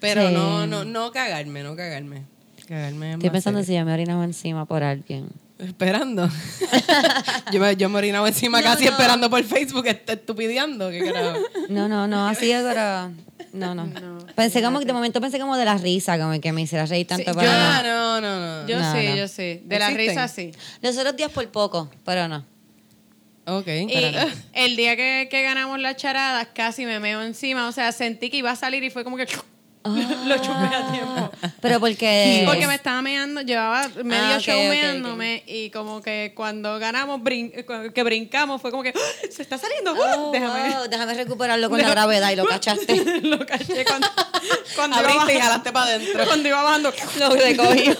Pero 0.00 0.28
Sí. 0.28 0.34
no, 0.34 0.66
no, 0.66 0.84
no 0.84 1.10
cagarme, 1.12 1.62
no 1.62 1.74
cagarme. 1.74 2.24
Cagarme 2.68 3.10
es 3.10 3.14
Estoy 3.16 3.30
pensando 3.30 3.60
serio. 3.60 3.66
si 3.68 3.72
ya 3.74 3.84
me 3.84 3.92
orinaba 3.94 4.24
encima 4.24 4.66
por 4.66 4.82
alguien. 4.82 5.28
Esperando. 5.62 6.28
yo, 7.52 7.60
me, 7.60 7.76
yo 7.76 7.88
me 7.88 7.98
orinaba 7.98 8.28
encima 8.28 8.60
No, 8.60 8.64
casi 8.64 8.84
no. 8.84 8.90
esperando 8.90 9.30
por 9.30 9.42
Facebook, 9.44 9.86
est- 9.86 10.08
estupideando. 10.10 10.90
¿Qué 10.90 11.04
carajo? 11.12 11.38
No, 11.68 11.88
no, 11.88 12.06
no, 12.08 12.26
así 12.28 12.50
es, 12.50 12.62
pero. 12.62 13.10
No, 13.52 13.74
no. 13.74 13.86
pensé 14.34 14.62
como 14.62 14.78
que 14.78 14.86
de 14.86 14.92
momento 14.94 15.20
pensé 15.20 15.38
como 15.38 15.56
de 15.56 15.64
la 15.64 15.76
risa, 15.76 16.18
como 16.18 16.40
que 16.40 16.52
me 16.52 16.62
hiciera 16.62 16.86
reír 16.86 17.06
tanto, 17.06 17.32
Sí, 17.32 17.38
pero 17.38 17.50
yo- 17.50 17.58
no. 17.58 17.82
No, 17.82 18.20
no, 18.20 18.62
no. 18.62 18.68
Yo 18.68 18.78
No, 18.78 18.92
sí, 18.94 19.06
no. 19.08 19.16
yo 19.16 19.28
sí. 19.28 19.60
De 19.64 19.78
la 19.78 19.90
¿Existen? 19.90 20.08
risa 20.08 20.28
sí. 20.28 20.52
Los 20.80 20.96
otros 20.96 21.16
días 21.16 21.30
por 21.30 21.46
poco, 21.48 21.90
pero 22.04 22.28
no. 22.28 22.44
Ok. 23.44 23.66
Y 23.66 24.14
el 24.54 24.76
día 24.76 24.96
que, 24.96 25.26
que 25.30 25.42
ganamos 25.42 25.80
las 25.80 25.96
charadas, 25.96 26.48
casi 26.54 26.86
me 26.86 27.00
meo 27.00 27.22
encima. 27.22 27.68
O 27.68 27.72
sea, 27.72 27.90
sentí 27.92 28.30
que 28.30 28.36
iba 28.38 28.52
a 28.52 28.56
salir 28.56 28.82
y 28.84 28.90
fue 28.90 29.02
como 29.04 29.16
que 29.16 29.26
lo 30.26 30.36
chupé 30.38 30.74
a 30.76 30.92
tiempo. 30.92 31.30
Pero 31.60 31.80
porque. 31.80 32.44
Porque 32.46 32.66
me 32.68 32.74
estaba 32.76 33.02
meando, 33.02 33.40
llevaba 33.40 33.88
medio 34.04 34.34
Ah, 34.36 34.38
show 34.38 34.56
meándome 34.68 35.42
y 35.46 35.70
como 35.70 36.00
que 36.00 36.32
cuando 36.36 36.78
ganamos, 36.78 37.20
brin- 37.20 37.52
que 37.92 38.02
brincamos, 38.04 38.60
fue 38.62 38.70
como 38.70 38.82
que 38.84 38.90
¡Ah! 38.96 39.26
se 39.30 39.42
está 39.42 39.58
saliendo. 39.58 39.92
Oh, 39.92 40.30
Déjame. 40.30 40.70
wow, 40.76 40.88
déjame 40.88 41.14
recuperarlo 41.14 41.68
con 41.68 41.80
la 41.82 41.90
gravedad 41.90 42.30
y 42.30 42.36
lo 42.36 42.46
cachaste. 42.46 43.20
lo 43.22 43.44
caché 43.44 43.84
cuando, 43.84 44.06
cuando, 44.76 45.00
iba 45.00 45.08
Abriste 45.10 45.34
y 45.34 45.40
jalaste 45.40 45.72
para 45.72 45.86
adentro. 45.86 46.24
cuando 46.26 46.48
iba 46.48 46.62
bajando. 46.62 46.92
lo 47.18 47.30
recogió. 47.34 47.96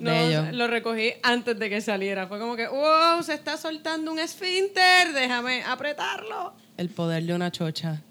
No, 0.00 0.10
Bello. 0.10 0.52
lo 0.52 0.66
recogí 0.66 1.12
antes 1.22 1.58
de 1.58 1.70
que 1.70 1.80
saliera. 1.80 2.26
Fue 2.26 2.38
como 2.40 2.56
que, 2.56 2.66
wow, 2.66 3.22
se 3.22 3.34
está 3.34 3.56
soltando 3.56 4.10
un 4.10 4.18
esfínter, 4.18 5.12
déjame 5.12 5.62
apretarlo. 5.62 6.52
El 6.76 6.88
poder 6.90 7.22
de 7.22 7.32
una 7.34 7.50
chocha. 7.52 8.02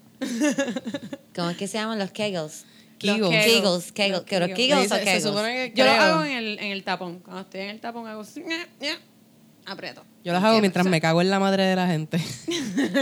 ¿Cómo 1.34 1.50
es 1.50 1.56
que 1.56 1.68
se 1.68 1.78
llaman 1.78 1.98
los 1.98 2.10
kegels? 2.10 2.64
Los 3.00 3.30
Kegels. 3.30 3.92
Kegels, 3.92 3.92
kegels. 3.92 4.24
¿Que 4.24 4.40
los 4.40 4.48
Kegels. 4.48 4.56
kegels 4.56 4.92
o 4.92 4.94
Se- 4.94 4.98
se 5.00 5.04
kegels? 5.04 5.22
supone 5.24 5.72
que 5.72 5.78
Yo 5.78 5.84
lo 5.84 5.90
hago 5.90 6.24
en 6.24 6.32
el, 6.32 6.58
en 6.58 6.72
el 6.72 6.82
tapón. 6.84 7.20
Cuando 7.20 7.42
estoy 7.42 7.60
en 7.60 7.68
el 7.70 7.80
tapón 7.80 8.06
hago 8.06 8.22
así, 8.22 8.42
aprieto. 9.66 10.04
Yo 10.26 10.32
las 10.32 10.42
hago 10.42 10.58
mientras 10.60 10.84
me 10.86 11.00
cago 11.00 11.20
en 11.20 11.30
la 11.30 11.38
madre 11.38 11.62
de 11.66 11.76
la 11.76 11.86
gente. 11.86 12.18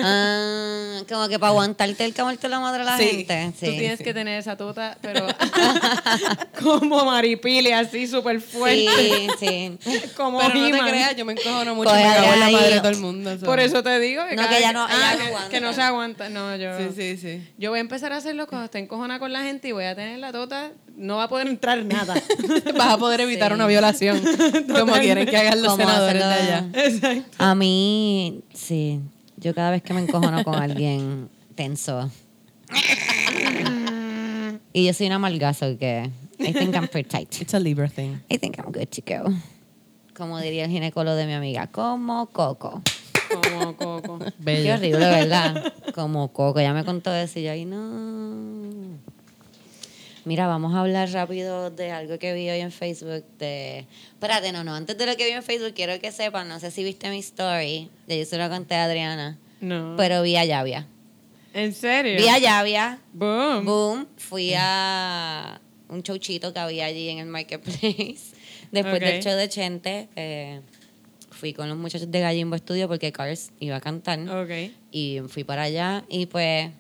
Ah, 0.07 1.01
como 1.09 1.29
que 1.29 1.39
para 1.39 1.51
aguantarte 1.51 2.05
el 2.05 2.15
camarte 2.15 2.49
la 2.49 2.61
madre 2.61 2.83
a 2.83 2.85
la 2.85 2.97
Sí. 2.99 3.05
gente. 3.27 3.53
Sí. 3.59 3.67
Tú 3.67 3.73
tienes 3.73 3.99
que 4.01 4.15
tener 4.15 4.39
esa 4.39 4.57
tota, 4.57 4.97
pero 5.01 5.27
como 6.63 7.05
maripili, 7.05 7.73
así 7.73 8.07
súper 8.07 8.41
fuerte. 8.41 8.87
Sí, 9.39 9.79
sí. 9.85 10.01
Como 10.17 10.39
Pero 10.39 10.55
no 10.55 10.61
te 10.63 10.69
He-Man. 10.69 10.89
creas, 10.89 11.17
yo 11.17 11.25
me 11.25 11.33
encojono 11.33 11.75
mucho, 11.75 11.91
Coge 11.91 12.03
me 12.05 12.15
cago 12.15 12.33
en 12.35 12.41
la 12.41 12.51
madre 12.51 12.75
de 12.75 12.79
todo 12.81 12.89
el 12.91 12.99
mundo. 12.99 13.37
Por 13.45 13.61
eso 13.61 13.83
te 13.83 13.99
digo 14.01 14.23
que, 14.29 14.37
No, 14.37 14.49
que 14.49 14.55
vez- 14.55 14.73
no- 14.73 14.87
Ah, 14.89 15.11
aguanta. 15.27 15.49
que 15.51 15.61
no 15.61 15.73
se 15.73 15.83
aguanta. 15.83 16.29
No, 16.29 16.57
yo. 16.57 16.79
Sí, 16.79 16.89
sí, 16.97 17.17
sí. 17.17 17.49
Yo 17.59 17.71
voy 17.71 17.79
a 17.79 17.81
empezar 17.81 18.13
a 18.13 18.17
hacerlo 18.19 18.47
cuando 18.47 18.67
esté 18.67 18.79
encojona 18.79 19.19
con 19.19 19.33
la 19.33 19.43
gente 19.43 19.69
y 19.69 19.73
voy 19.73 19.85
a 19.85 19.95
tener 19.95 20.19
la 20.19 20.33
tota. 20.33 20.71
No 20.97 21.17
va 21.17 21.25
a 21.25 21.29
poder 21.29 21.49
entrar 21.49 21.85
nada. 21.85 22.15
Vas 22.77 22.93
a 22.95 22.99
poder 22.99 23.21
evitar 23.23 23.53
una 23.53 23.67
violación, 23.67 24.23
como 24.73 24.93
quieren 24.95 25.27
que 25.27 25.37
hagan 25.37 25.61
los 25.61 25.75
senadores 25.77 26.23
de 26.25 26.33
allá. 26.35 26.65
Exacto. 26.73 27.14
A 27.39 27.55
mí, 27.55 28.41
sí. 28.53 29.01
Yo 29.37 29.55
cada 29.55 29.71
vez 29.71 29.83
que 29.83 29.93
me 29.95 30.01
encojono 30.01 30.45
con 30.45 30.55
alguien 30.55 31.29
tenso. 31.55 32.11
y 34.73 34.87
yo 34.87 34.93
soy 34.93 35.07
una 35.07 35.19
malgazo 35.19 35.77
que 35.79 36.11
I 36.39 36.53
think 36.53 36.75
I'm 36.75 36.89
pretty 36.89 37.09
tight. 37.09 37.41
It's 37.41 37.55
a 37.55 37.61
Libra 37.61 37.89
thing. 37.89 38.21
I 38.31 38.39
think 38.39 38.59
I'm 38.59 38.73
good 38.73 38.89
to 38.89 39.03
go. 39.03 39.33
Como 40.17 40.39
diría 40.39 40.65
el 40.65 40.71
ginecólogo 40.71 41.17
de 41.17 41.27
mi 41.27 41.33
amiga, 41.33 41.67
como 41.67 42.27
coco. 42.27 42.83
Como 43.29 43.77
coco. 43.77 44.19
Qué 44.45 44.73
horrible, 44.73 44.99
¿verdad? 44.99 45.73
Como 45.95 46.33
coco. 46.33 46.61
Ya 46.61 46.73
me 46.73 46.85
contó 46.85 47.13
eso 47.15 47.39
y 47.41 47.45
yo 47.45 47.51
ahí 47.51 47.65
no. 47.65 48.64
Mira, 50.25 50.47
vamos 50.47 50.75
a 50.75 50.81
hablar 50.81 51.11
rápido 51.11 51.71
de 51.71 51.91
algo 51.91 52.19
que 52.19 52.33
vi 52.33 52.49
hoy 52.49 52.61
en 52.61 52.73
Facebook. 52.73 53.25
De... 53.39 53.87
Espérate, 54.13 54.53
no, 54.53 54.65
no. 54.65 54.75
Antes 54.75 54.97
de 54.97 55.07
lo 55.07 55.17
que 55.17 55.27
vi 55.27 55.33
en 55.33 55.43
Facebook, 55.43 55.75
quiero 55.75 55.99
que 56.01 56.11
sepan, 56.13 56.49
no 56.49 56.59
sé 56.61 56.71
si 56.71 56.83
viste 56.83 57.11
mi 57.11 57.19
story. 57.19 57.91
Ya 58.09 58.17
yo 58.17 58.25
se 58.25 58.39
lo 58.39 58.49
conté 58.49 58.75
a 58.75 58.85
Adriana. 58.85 59.39
No. 59.61 59.95
Pero 59.99 60.23
vi 60.23 60.37
a 60.37 60.45
Llavia. 60.45 60.87
¿En 61.53 61.75
serio? 61.75 62.17
Vi 62.17 62.29
a 62.29 62.39
Llavia. 62.39 62.99
Boom. 63.13 63.65
Boom. 63.67 64.07
Fui 64.17 64.53
a 64.57 65.61
un 65.89 66.03
showchito 66.03 66.53
que 66.55 66.59
había 66.59 66.87
allí 66.87 67.09
en 67.11 67.19
el 67.19 67.27
Marketplace. 67.27 68.33
Después 68.73 68.95
Ok. 68.97 69.01
del 69.03 69.23
show 69.23 69.35
de 69.37 69.49
Chente, 69.49 70.09
eh, 70.17 70.61
fui 71.31 71.53
con 71.53 71.69
los 71.69 71.77
muchachos 71.79 72.11
de 72.11 72.21
Gallimbo 72.21 72.57
Studio 72.59 72.89
porque 72.89 73.13
Cars 73.13 73.51
iba 73.61 73.77
a 73.77 73.81
cantar. 73.81 74.19
Ok. 74.29 74.73
Y 74.91 75.21
fui 75.29 75.45
para 75.45 75.63
allá 75.65 76.03
y 76.09 76.27
pues 76.27 76.71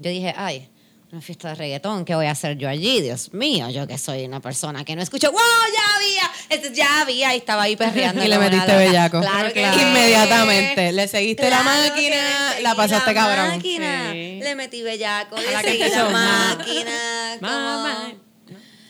yo 0.00 0.10
dije, 0.10 0.34
ay, 0.36 0.68
una 1.14 1.20
fiesta 1.22 1.50
de 1.50 1.54
reggaetón, 1.54 2.04
¿qué 2.04 2.14
voy 2.16 2.26
a 2.26 2.32
hacer 2.32 2.58
yo 2.58 2.68
allí? 2.68 3.00
Dios 3.00 3.32
mío, 3.32 3.70
yo 3.70 3.86
que 3.86 3.96
soy 3.98 4.24
una 4.24 4.40
persona 4.40 4.84
que 4.84 4.96
no 4.96 5.02
escucho, 5.02 5.30
wow, 5.30 5.40
ya 5.40 5.96
había, 5.96 6.30
este 6.50 6.74
ya 6.74 7.00
había, 7.02 7.32
y 7.34 7.38
estaba 7.38 7.62
ahí 7.62 7.76
perreando. 7.76 8.20
Y 8.24 8.28
le 8.28 8.36
metiste 8.38 8.74
bellaco. 8.76 9.20
Claro 9.20 9.52
que. 9.52 9.60
Inmediatamente. 9.62 10.90
Le 10.92 11.06
seguiste 11.06 11.48
la 11.48 11.62
máquina, 11.62 12.60
la 12.62 12.74
pasaste 12.74 13.14
la 13.14 13.20
cabrón. 13.20 13.48
máquina. 13.56 14.10
Sí. 14.12 14.40
Le 14.42 14.54
metí 14.56 14.82
bellaco, 14.82 15.36
le 15.36 15.62
seguí 15.62 15.88
la 15.88 16.08
máquina. 16.08 16.90
Mamá. 17.40 18.06
como- 18.08 18.24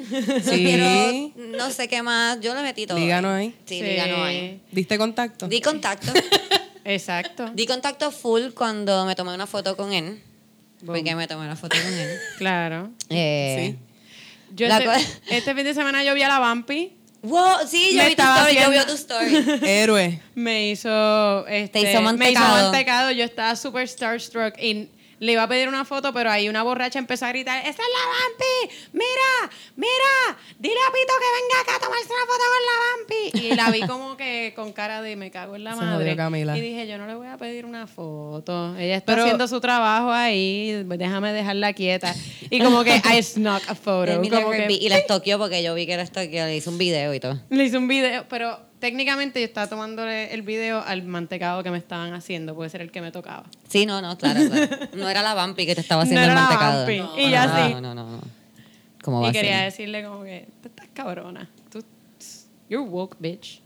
Sí. 0.44 0.64
Pero 0.64 1.32
no 1.58 1.70
sé 1.70 1.88
qué 1.88 2.02
más, 2.02 2.38
yo 2.40 2.54
le 2.54 2.62
metí 2.62 2.86
todo. 2.86 2.98
Díganos 2.98 3.32
ahí. 3.36 3.54
Sí, 3.66 3.78
Sí. 3.80 3.82
díganos 3.82 4.18
ahí. 4.26 4.60
¿Diste 4.72 4.96
contacto? 4.98 5.46
Di 5.48 5.60
contacto. 5.60 6.12
Exacto. 6.84 7.50
Di 7.54 7.66
contacto 7.66 8.10
full 8.10 8.50
cuando 8.54 9.04
me 9.06 9.14
tomé 9.14 9.34
una 9.34 9.46
foto 9.46 9.76
con 9.76 9.92
él. 9.92 10.22
Boom. 10.84 10.96
Porque 10.98 11.14
me 11.14 11.26
tomé 11.26 11.44
una 11.46 11.56
foto 11.56 11.76
con 11.82 11.92
él. 11.92 12.18
Claro. 12.38 12.90
Eh, 13.08 13.76
Yo 14.54 14.68
La 14.68 14.78
este, 14.78 15.36
este 15.36 15.54
fin 15.54 15.64
de 15.64 15.74
semana 15.74 16.04
yo 16.04 16.14
vi 16.14 16.22
a 16.22 16.28
la 16.28 16.38
Vampi. 16.38 16.92
Wow, 17.22 17.66
sí, 17.66 17.92
yo 17.92 18.02
Me 18.02 18.08
vi 18.10 18.14
tu 18.16 18.22
estaba 18.22 18.48
story, 18.50 18.62
yo 18.62 18.70
vi 18.70 18.86
tu 18.86 18.92
story. 18.92 19.60
Héroe. 19.68 20.20
Me 20.34 20.68
hizo. 20.70 21.46
Este, 21.46 21.68
Te 21.68 21.78
hizo 21.78 21.86
Me 21.88 21.92
hizo 21.92 22.02
mantecado. 22.02 22.62
mantecado. 22.70 23.10
Yo 23.12 23.24
estaba 23.24 23.56
súper 23.56 23.88
starstruck. 23.88 24.54
Y 24.62 24.90
le 25.18 25.32
iba 25.32 25.42
a 25.42 25.48
pedir 25.48 25.68
una 25.68 25.84
foto, 25.84 26.12
pero 26.12 26.30
ahí 26.30 26.48
una 26.48 26.62
borracha 26.62 26.98
empezó 26.98 27.26
a 27.26 27.28
gritar: 27.30 27.58
¡Esa 27.60 27.70
es 27.70 27.76
la 27.78 28.06
Vampi! 28.06 28.76
¡Mira! 28.92 29.52
¡Mira! 29.76 30.38
Dile 30.58 30.74
a 30.88 30.92
Pito 30.92 31.12
que 31.18 31.42
venga 31.42 31.60
acá 31.62 31.76
a 31.76 31.80
tomarse 31.80 32.06
una 32.06 32.26
foto 32.26 32.44
con 32.52 32.62
la 32.66 33.40
Vampi. 33.40 33.46
Y 33.46 33.54
la 33.56 33.70
vi 33.70 33.80
como 33.86 34.16
que 34.16 34.52
con 34.56 34.72
cara 34.72 35.02
de 35.02 35.16
me 35.16 35.30
cago 35.30 35.56
en 35.56 35.64
la 35.64 35.74
Se 35.76 35.80
madre. 35.80 36.16
Camila. 36.16 36.56
Y 36.56 36.60
dije: 36.60 36.86
Yo 36.86 36.98
no 36.98 37.06
le 37.06 37.14
voy 37.14 37.28
a 37.28 37.36
pedir 37.36 37.64
una 37.66 37.86
foto. 37.86 38.76
Ella 38.76 38.96
está 38.96 39.12
Pero- 39.12 39.22
haciendo 39.24 39.48
su 39.48 39.60
trabajo 39.60 40.10
ahí. 40.12 40.82
Déjame 40.86 41.32
dejarla 41.32 41.72
quieta. 41.72 42.14
Y 42.50 42.60
como 42.60 42.84
que 42.84 42.96
I 42.96 43.22
snuck 43.22 43.62
a 43.68 43.74
photo. 43.74 44.20
Como 44.20 44.50
que-. 44.50 44.66
Y 44.70 44.88
la 44.88 44.98
estoqueó 44.98 45.38
porque 45.38 45.62
yo 45.62 45.74
vi 45.74 45.86
que 45.86 45.96
la 45.96 46.02
estoqueó, 46.02 46.46
le 46.46 46.56
hice 46.56 46.68
un 46.70 46.78
video 46.78 47.12
y 47.14 47.20
todo. 47.20 47.40
le 47.50 47.64
hice 47.64 47.78
un 47.78 47.88
video, 47.88 48.24
pero 48.28 48.58
técnicamente 48.84 49.40
yo 49.40 49.46
estaba 49.46 49.66
tomándole 49.66 50.34
el 50.34 50.42
video 50.42 50.82
al 50.86 51.02
mantecado 51.04 51.62
que 51.62 51.70
me 51.70 51.78
estaban 51.78 52.12
haciendo, 52.12 52.54
puede 52.54 52.68
ser 52.68 52.82
el 52.82 52.90
que 52.90 53.00
me 53.00 53.10
tocaba. 53.10 53.44
Sí, 53.66 53.86
no, 53.86 54.02
no, 54.02 54.18
claro. 54.18 54.40
claro. 54.46 54.76
No 54.94 55.08
era 55.08 55.22
la 55.22 55.32
vampi 55.32 55.64
que 55.64 55.74
te 55.74 55.80
estaba 55.80 56.02
haciendo 56.02 56.20
No 56.20 56.26
el 56.26 56.32
era 56.32 56.40
la 56.42 56.46
mantecado. 56.46 56.78
vampi. 56.80 56.98
No, 56.98 57.18
Y 57.18 57.30
ya 57.30 57.46
no, 57.46 57.66
sí. 57.66 57.72
No, 57.72 57.80
no, 57.80 57.94
no. 57.94 58.10
no. 58.16 58.20
¿Cómo 59.02 59.22
va 59.22 59.28
Y 59.28 59.30
a 59.30 59.32
quería 59.32 59.56
ser? 59.56 59.64
decirle 59.64 60.04
como 60.04 60.22
que, 60.22 60.48
tú 60.62 60.68
estás 60.68 60.86
cabrona. 60.92 61.48
Tú, 61.72 61.82
you're 62.68 62.86
woke, 62.86 63.16
bitch. 63.18 63.62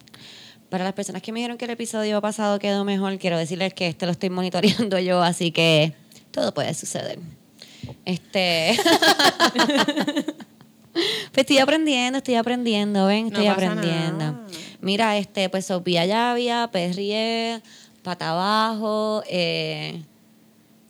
Para 0.70 0.84
las 0.84 0.92
personas 0.92 1.20
que 1.20 1.32
me 1.32 1.40
dijeron 1.40 1.58
que 1.58 1.64
el 1.64 1.72
episodio 1.72 2.20
pasado 2.20 2.60
quedó 2.60 2.84
mejor, 2.84 3.18
quiero 3.18 3.38
decirles 3.38 3.74
que 3.74 3.88
este 3.88 4.06
lo 4.06 4.12
estoy 4.12 4.30
monitoreando 4.30 4.98
yo, 5.00 5.20
así 5.20 5.50
que 5.50 5.94
todo 6.30 6.54
puede 6.54 6.72
suceder. 6.74 7.18
Este. 8.04 8.78
pues 11.32 11.44
estoy 11.44 11.58
aprendiendo, 11.58 12.18
estoy 12.18 12.34
aprendiendo, 12.36 13.06
ven, 13.06 13.26
estoy 13.28 13.46
aprendiendo. 13.46 14.18
nada. 14.18 14.40
Mira, 14.80 15.16
este, 15.18 15.48
pues 15.48 15.66
Sofía 15.66 16.06
Llavia, 16.06 16.68
Perrié, 16.72 17.60
Pata 18.02 18.30
Abajo, 18.30 19.22
eh, 19.28 20.02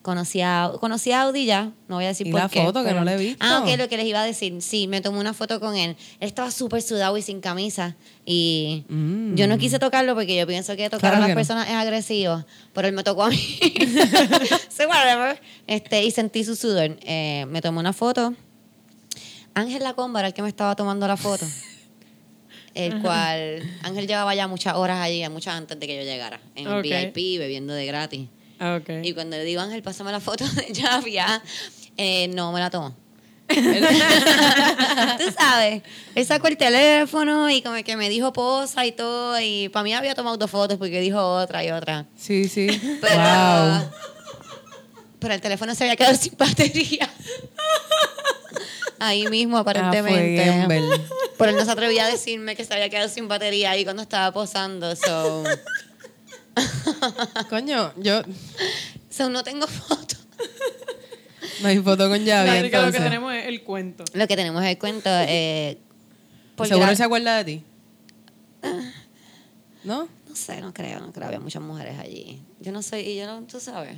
conocí 0.02 0.40
a, 0.40 0.70
conocí 0.80 1.10
a 1.12 1.22
Audi 1.22 1.44
ya, 1.46 1.72
no 1.88 1.96
voy 1.96 2.04
a 2.04 2.08
decir 2.08 2.26
¿Y 2.26 2.30
por 2.30 2.40
la 2.40 2.48
qué. 2.48 2.62
foto 2.62 2.82
que 2.84 2.92
no 2.94 3.04
la 3.04 3.14
he 3.14 3.16
visto? 3.18 3.38
Ah, 3.46 3.60
ok, 3.62 3.76
lo 3.78 3.88
que 3.88 3.96
les 3.96 4.06
iba 4.06 4.20
a 4.20 4.24
decir. 4.24 4.60
Sí, 4.62 4.86
me 4.88 5.00
tomé 5.00 5.18
una 5.18 5.34
foto 5.34 5.58
con 5.60 5.76
él. 5.76 5.96
Él 6.20 6.28
estaba 6.28 6.50
súper 6.50 6.80
sudado 6.82 7.16
y 7.18 7.22
sin 7.22 7.40
camisa. 7.40 7.96
Y 8.24 8.84
Mm. 8.88 9.34
yo 9.36 9.46
no 9.48 9.58
quise 9.58 9.78
tocarlo 9.78 10.14
porque 10.14 10.36
yo 10.36 10.46
pienso 10.46 10.76
que 10.76 10.84
tocar 10.90 11.00
Claro 11.10 11.16
a 11.16 11.20
las 11.20 11.28
no. 11.30 11.34
personas 11.34 11.66
es 11.68 11.74
agresivo. 11.74 12.44
Pero 12.74 12.88
él 12.88 12.94
me 12.94 13.02
tocó 13.04 13.24
a 13.24 13.30
mí. 13.30 13.36
so, 14.70 14.86
whatever. 14.88 15.40
Este, 15.66 16.04
y 16.04 16.10
sentí 16.10 16.44
su 16.44 16.56
sudor. 16.56 16.96
Eh, 17.02 17.46
me 17.48 17.60
tomé 17.62 17.80
una 17.80 17.92
foto. 17.92 18.34
Ángel 19.58 19.82
Lacomba 19.82 20.20
era 20.20 20.28
el 20.28 20.34
que 20.34 20.42
me 20.42 20.48
estaba 20.48 20.74
tomando 20.76 21.06
la 21.06 21.16
foto. 21.16 21.46
El 22.74 23.00
cual 23.02 23.62
Ángel 23.82 24.06
llevaba 24.06 24.34
ya 24.34 24.46
muchas 24.46 24.74
horas 24.76 25.00
allí, 25.00 25.26
muchas 25.30 25.54
antes 25.56 25.78
de 25.80 25.86
que 25.86 25.96
yo 25.96 26.02
llegara. 26.02 26.40
En 26.54 26.68
el. 26.68 26.82
VIP, 26.82 27.38
bebiendo 27.38 27.72
de 27.72 27.86
gratis. 27.86 28.28
Ok. 28.60 28.90
Y 29.02 29.12
cuando 29.14 29.36
le 29.36 29.44
digo, 29.44 29.60
Ángel, 29.60 29.82
pásame 29.82 30.12
la 30.12 30.20
foto 30.20 30.44
de 30.46 30.72
Javia, 30.80 31.42
eh, 31.96 32.28
no 32.28 32.52
me 32.52 32.60
la 32.60 32.70
tomó. 32.70 32.94
Tú 33.48 33.54
sabes, 35.36 35.82
él 36.14 36.26
sacó 36.26 36.48
el 36.48 36.56
teléfono 36.58 37.48
y 37.50 37.62
como 37.62 37.82
que 37.82 37.96
me 37.96 38.08
dijo 38.10 38.32
posa 38.32 38.84
y 38.84 38.92
todo. 38.92 39.40
Y 39.40 39.68
para 39.70 39.84
mí 39.84 39.94
había 39.94 40.14
tomado 40.14 40.36
dos 40.36 40.50
fotos 40.50 40.76
porque 40.76 41.00
dijo 41.00 41.18
otra 41.18 41.64
y 41.64 41.70
otra. 41.70 42.04
Sí, 42.16 42.46
sí. 42.48 42.66
Pero, 43.00 43.14
Wow. 43.14 43.90
pero 45.18 45.34
el 45.34 45.40
teléfono 45.40 45.74
se 45.74 45.84
había 45.84 45.96
quedado 45.96 46.14
sin 46.20 46.36
batería. 46.36 47.08
Ahí 49.00 49.26
mismo, 49.28 49.58
Ah, 49.58 49.62
fue 49.64 49.72
aparentemente. 49.72 50.44
Gamble. 50.44 50.80
pero 51.38 51.50
él 51.50 51.56
no 51.56 51.64
se 51.64 51.70
atrevía 51.70 52.06
a 52.06 52.08
decirme 52.08 52.56
que 52.56 52.64
se 52.64 52.74
había 52.74 52.88
quedado 52.88 53.08
sin 53.08 53.28
batería 53.28 53.70
ahí 53.70 53.84
cuando 53.84 54.02
estaba 54.02 54.32
posando. 54.32 54.94
So, 54.96 55.44
Coño, 57.50 57.92
yo 57.96 58.22
so 59.10 59.30
no 59.30 59.42
tengo 59.44 59.66
foto. 59.66 60.16
no 61.62 61.68
hay 61.68 61.78
foto 61.78 62.08
con 62.08 62.18
La 62.20 62.44
llave, 62.44 62.60
única 62.60 62.78
lo 62.78 62.82
que 62.84 62.88
entonces. 62.98 63.02
tenemos 63.04 63.34
es 63.34 63.46
el 63.46 63.62
cuento. 63.62 64.04
Lo 64.12 64.26
que 64.26 64.36
tenemos 64.36 64.62
es 64.64 64.70
el 64.70 64.78
cuento. 64.78 65.08
Eh, 65.12 65.78
¿Seguro 66.64 66.94
se 66.96 67.04
acuerda 67.04 67.36
de 67.38 67.44
ti? 67.44 67.64
¿No? 69.84 70.08
No 70.28 70.36
sé, 70.36 70.60
no 70.60 70.74
creo, 70.74 71.00
no 71.00 71.12
creo. 71.12 71.26
Había 71.26 71.40
muchas 71.40 71.62
mujeres 71.62 71.98
allí. 71.98 72.42
Yo 72.60 72.72
no 72.72 72.82
soy, 72.82 73.00
y 73.00 73.16
yo 73.16 73.26
no, 73.26 73.42
tú 73.46 73.60
sabes. 73.60 73.96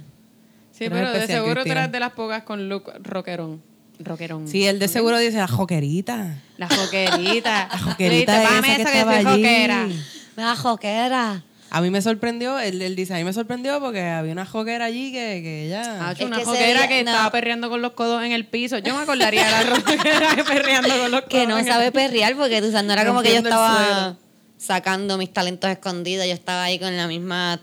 Sí, 0.73 0.89
pero 0.89 1.11
de 1.13 1.27
seguro 1.27 1.65
tú 1.65 1.71
eras 1.73 1.91
de 1.91 2.01
las 2.01 2.13
pocas 2.13 2.43
con 2.45 2.69
look 2.69 2.93
rockerón. 3.03 3.63
Rockerón. 4.01 4.49
Sí, 4.49 4.67
él 4.67 4.79
de 4.79 4.89
seguro 4.89 5.19
dice 5.19 5.37
la 5.39 5.47
joquerita. 5.49 6.39
La 6.57 6.69
joquerita. 6.69 7.69
La 7.73 7.79
joquerita 7.79 8.33
dice, 8.41 8.45
esa 8.45 8.55
"Pame 8.55 8.77
que 8.77 8.83
esa 8.83 8.93
estaba 8.93 9.17
soy 9.23 9.27
allí". 9.27 9.43
joquera. 9.43 9.89
Me 10.37 10.43
da 10.43 10.57
joquera. 10.57 11.43
A 11.73 11.81
mí 11.81 11.91
me 11.91 12.03
sorprendió, 12.03 12.59
el, 12.59 12.83
el 12.83 12.97
design 12.97 13.25
me 13.25 13.33
sorprendió 13.33 13.79
porque 13.79 14.03
había 14.03 14.33
una 14.33 14.45
joquera 14.45 14.87
allí 14.87 15.13
que, 15.13 15.41
que 15.41 15.69
ya... 15.71 16.09
Ah, 16.09 16.13
Es 16.19 16.21
una 16.21 16.39
que 16.39 16.45
joquera 16.45 16.89
que 16.89 17.05
no. 17.05 17.11
estaba 17.13 17.31
perreando 17.31 17.71
con 17.71 17.81
los 17.81 17.93
codos 17.93 18.25
en 18.25 18.33
el 18.33 18.45
piso. 18.45 18.79
Yo 18.79 18.97
me 18.97 19.03
acordaría 19.03 19.45
de 19.45 19.51
la 19.53 19.63
roquera 19.77 20.45
perreando 20.45 20.89
con 20.89 21.11
los 21.13 21.21
codos. 21.21 21.29
Que 21.31 21.47
no 21.47 21.57
en 21.59 21.67
el- 21.67 21.73
sabe 21.73 21.93
perrear 21.93 22.35
porque 22.35 22.61
tú 22.61 22.73
sabes, 22.73 22.87
no 22.87 22.93
era 22.93 23.07
como 23.07 23.23
que 23.23 23.31
yo 23.33 23.39
estaba 23.39 24.17
sacando 24.59 25.17
mis 25.17 25.33
talentos 25.33 25.71
escondidos. 25.71 26.27
Yo 26.27 26.33
estaba 26.33 26.65
ahí 26.65 26.81
con 26.81 26.97
la 26.97 27.07
misma. 27.07 27.61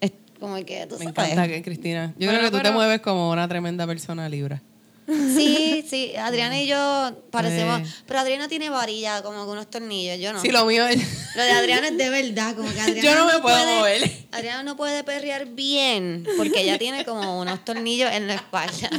es 0.00 0.10
Como 0.40 0.56
que 0.64 0.86
tú 0.88 0.96
Me 0.98 1.04
sabes. 1.04 1.30
encanta 1.32 1.46
que 1.46 1.62
Cristina. 1.62 2.14
Yo 2.18 2.26
Bueno, 2.26 2.40
creo 2.40 2.50
que 2.50 2.56
tú 2.56 2.62
te 2.64 2.70
mueves 2.72 3.00
como 3.00 3.30
una 3.30 3.46
tremenda 3.46 3.86
persona 3.86 4.28
libra. 4.28 4.60
Sí, 5.06 5.84
sí. 5.90 6.16
Adriana 6.16 6.60
y 6.60 6.66
yo 6.66 7.12
parecemos. 7.30 7.88
Pero 8.06 8.20
Adriana 8.20 8.48
tiene 8.48 8.70
varilla, 8.70 9.22
como 9.22 9.40
con 9.40 9.50
unos 9.50 9.68
tornillos. 9.70 10.18
Yo 10.18 10.32
no. 10.32 10.40
Sí, 10.40 10.48
lo 10.50 10.64
mío 10.64 10.86
es... 10.86 10.98
Lo 11.36 11.42
de 11.42 11.50
Adriana 11.52 11.88
es 11.88 11.98
de 11.98 12.10
verdad, 12.10 12.54
como 12.54 12.72
que 12.72 12.80
Adriana 12.80 13.02
Yo 13.02 13.14
no 13.14 13.26
me 13.26 13.38
puedo 13.40 13.56
puede- 13.56 13.78
mover. 13.78 14.12
Adriana 14.32 14.62
no 14.62 14.76
puede 14.76 15.04
perrear 15.04 15.46
bien 15.46 16.26
porque 16.36 16.62
ella 16.62 16.78
tiene 16.78 17.04
como 17.04 17.40
unos 17.40 17.64
tornillos 17.64 18.10
en 18.12 18.26
la 18.26 18.34
espalda. 18.34 18.90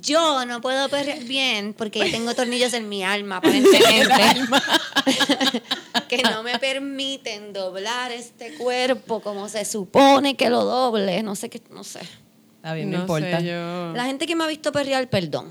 Yo 0.00 0.44
no 0.46 0.60
puedo 0.60 0.88
perrear 0.88 1.20
bien 1.24 1.72
porque 1.74 1.98
yo 2.00 2.10
tengo 2.10 2.34
tornillos 2.34 2.72
en 2.72 2.88
mi 2.88 3.04
alma, 3.04 3.36
aparentemente. 3.38 4.14
que 6.08 6.22
no 6.22 6.42
me 6.42 6.58
permiten 6.58 7.52
doblar 7.52 8.10
este 8.12 8.54
cuerpo 8.54 9.20
como 9.20 9.48
se 9.48 9.64
supone 9.64 10.36
que 10.36 10.50
lo 10.50 10.64
doble. 10.64 11.22
No 11.22 11.34
sé 11.36 11.48
qué, 11.50 11.60
no 11.70 11.84
sé. 11.84 12.00
Está 12.66 12.74
bien, 12.74 12.90
no, 12.90 12.96
no 12.96 13.02
importa. 13.04 13.38
sé, 13.38 13.46
yo... 13.46 13.92
La 13.94 14.06
gente 14.06 14.26
que 14.26 14.34
me 14.34 14.42
ha 14.42 14.48
visto 14.48 14.72
perrear, 14.72 15.08
perdón. 15.08 15.46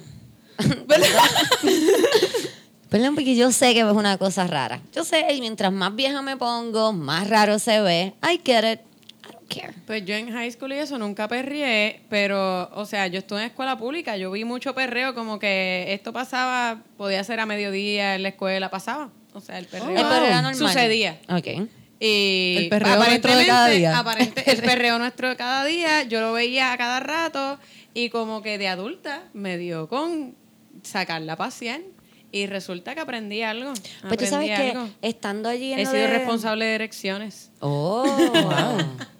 Perdón, 2.90 3.16
porque 3.16 3.38
yo 3.38 3.54
sé 3.54 3.74
que 3.74 3.80
es 3.80 3.86
una 3.86 4.18
cosa 4.18 4.48
rara. 4.48 4.82
Yo 4.94 5.06
sé, 5.06 5.26
y 5.34 5.40
mientras 5.40 5.72
más 5.72 5.96
vieja 5.96 6.22
me 6.22 6.36
pongo, 6.36 6.92
más 6.92 7.30
raro 7.30 7.58
se 7.58 7.80
ve. 7.80 8.14
I 8.22 8.42
get 8.44 8.66
it. 8.70 8.80
I 9.28 9.32
don't 9.32 9.48
care. 9.48 9.74
Pues 9.88 10.04
yo 10.04 10.14
en 10.16 10.30
high 10.30 10.52
school 10.52 10.74
y 10.74 10.76
eso 10.76 10.98
nunca 10.98 11.30
perreé, 11.30 12.02
pero, 12.10 12.70
o 12.74 12.86
sea, 12.86 13.08
yo 13.08 13.20
estuve 13.20 13.40
en 13.40 13.46
escuela 13.46 13.78
pública, 13.78 14.18
yo 14.18 14.30
vi 14.32 14.44
mucho 14.44 14.76
perreo, 14.76 15.16
como 15.16 15.40
que 15.40 15.86
esto 15.94 16.12
pasaba, 16.12 16.82
podía 16.98 17.24
ser 17.24 17.40
a 17.40 17.46
mediodía 17.46 18.16
en 18.16 18.24
la 18.24 18.30
escuela, 18.30 18.70
pasaba. 18.70 19.10
O 19.34 19.40
sea, 19.40 19.58
el 19.58 19.68
perreo, 19.68 19.92
El 19.92 20.04
perreo 20.04 20.26
era 20.26 20.42
normal. 20.42 20.56
sucedía. 20.56 21.18
Ok. 21.30 21.48
Y 22.00 22.56
El 22.58 22.70
perreo 22.70 22.96
nuestro 22.98 23.36
de 23.36 23.46
cada 23.46 23.66
aparentemente- 23.66 23.78
día. 23.78 24.00
aparente- 24.00 24.44
el 24.52 24.62
perreo 24.62 25.00
nuestro 25.00 25.30
de 25.30 25.36
cada 25.36 25.64
día, 25.66 26.04
yo 26.04 26.22
lo 26.22 26.34
veía 26.34 26.72
a 26.74 26.78
cada 26.78 27.00
rato 27.00 27.58
y 27.94 28.10
como 28.10 28.42
que 28.42 28.58
de 28.58 28.68
adulta 28.68 29.24
me 29.34 29.58
dio 29.58 29.88
con 29.88 30.36
sacarla 30.84 31.34
a 31.34 31.38
pasear 31.38 31.82
y 32.32 32.48
resulta 32.48 32.96
que 32.96 33.00
aprendí 33.02 33.42
algo. 33.44 33.72
Pues 34.08 34.18
tú 34.18 34.26
sabes 34.26 34.52
aprendí 34.52 34.72
que 34.72 34.78
algo. 34.78 34.90
estando 35.02 35.48
allí 35.48 35.72
en 35.72 35.80
He 35.80 35.84
lo 35.86 35.92
sido 35.92 36.02
de- 36.04 36.08
responsable 36.18 36.66
de 36.66 36.76
erecciones. 36.76 37.52
Oh. 37.62 38.04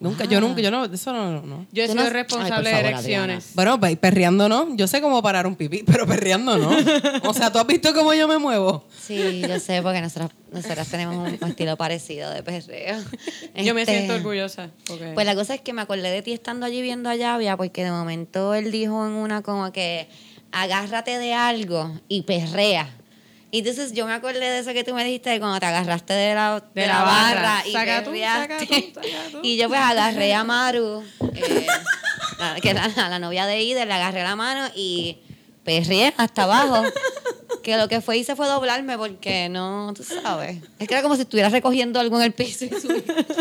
Nunca, 0.00 0.24
yo 0.24 0.40
nunca, 0.40 0.62
yo 0.62 0.70
no, 0.70 0.86
eso 0.86 1.12
no, 1.12 1.42
no. 1.42 1.66
Yo 1.72 1.84
Ay, 1.84 2.08
responsable 2.08 2.70
de 2.70 2.78
erecciones. 2.80 3.50
Bueno, 3.54 3.78
pe- 3.78 3.96
perreando 3.96 4.48
no. 4.48 4.74
Yo 4.74 4.86
sé 4.88 5.02
cómo 5.02 5.22
parar 5.22 5.46
un 5.46 5.56
pipí, 5.56 5.82
pero 5.84 6.06
perreando 6.06 6.56
no. 6.56 6.70
O 7.28 7.34
sea, 7.34 7.52
¿tú 7.52 7.58
has 7.58 7.66
visto 7.66 7.92
cómo 7.92 8.14
yo 8.14 8.26
me 8.26 8.38
muevo? 8.38 8.86
Sí, 8.98 9.42
yo 9.46 9.60
sé, 9.60 9.82
porque 9.82 10.00
nosotras, 10.00 10.30
nosotras 10.50 10.88
tenemos 10.88 11.16
un 11.16 11.48
estilo 11.48 11.76
parecido 11.76 12.30
de 12.30 12.42
perreo. 12.42 12.96
Yo 13.56 13.74
me 13.74 13.82
Este, 13.82 13.94
siento 13.94 14.14
orgullosa. 14.14 14.70
Porque 14.86 15.10
Pues 15.12 15.26
la 15.26 15.34
cosa 15.34 15.54
es 15.54 15.60
que 15.60 15.72
me 15.74 15.82
acordé 15.82 16.10
de 16.10 16.22
ti 16.22 16.32
estando 16.32 16.64
allí 16.64 16.80
viendo 16.80 17.10
a 17.10 17.16
Llavia, 17.16 17.56
porque 17.58 17.84
de 17.84 17.90
momento 17.90 18.54
él 18.54 18.70
dijo 18.72 19.04
en 19.06 19.12
una 19.12 19.42
como 19.42 19.70
que 19.70 20.08
agárrate 20.50 21.18
de 21.18 21.34
algo 21.34 21.92
y 22.08 22.22
perrea. 22.22 22.88
Y 23.52 23.58
entonces 23.60 23.92
yo 23.92 24.06
me 24.06 24.12
acordé 24.12 24.38
de 24.38 24.58
eso 24.60 24.72
que 24.72 24.84
tú 24.84 24.94
me 24.94 25.04
dijiste 25.04 25.30
de 25.30 25.40
cuando 25.40 25.58
te 25.58 25.66
agarraste 25.66 26.12
de 26.12 26.34
la, 26.34 26.62
de 26.74 26.80
De 26.82 26.86
la 26.86 26.98
la 27.00 27.02
barra, 27.04 27.42
barra. 27.42 27.62
y 27.68 27.72
Saca 27.72 28.04
tú, 28.04 28.10
perreaste. 28.10 28.58
saca 28.58 28.66
tú, 28.66 28.74
saca 28.94 29.08
tú. 29.32 29.40
Y 29.42 29.56
yo 29.56 29.68
pues 29.68 29.80
agarré 29.80 30.34
a 30.34 30.44
Maru, 30.44 31.04
eh, 31.34 31.66
la- 32.38 32.56
que 32.60 32.70
era 32.70 32.86
la, 32.88 33.08
la 33.08 33.18
novia 33.18 33.46
de 33.46 33.60
Ida, 33.62 33.84
le 33.84 33.92
agarré 33.92 34.22
la 34.22 34.36
mano 34.36 34.70
y 34.76 35.18
perreé 35.64 36.14
hasta 36.16 36.44
abajo. 36.44 36.82
Que 37.62 37.76
lo 37.76 37.88
que 37.88 38.00
fue 38.00 38.16
hice 38.16 38.34
fue 38.36 38.46
doblarme 38.48 38.96
porque 38.96 39.48
no, 39.50 39.92
tú 39.94 40.02
sabes. 40.02 40.56
Es 40.78 40.88
que 40.88 40.94
era 40.94 41.02
como 41.02 41.14
si 41.14 41.22
estuvieras 41.22 41.52
recogiendo 41.52 42.00
algo 42.00 42.16
en 42.18 42.24
el 42.24 42.32
piso. 42.32 42.64
y. 42.64 42.70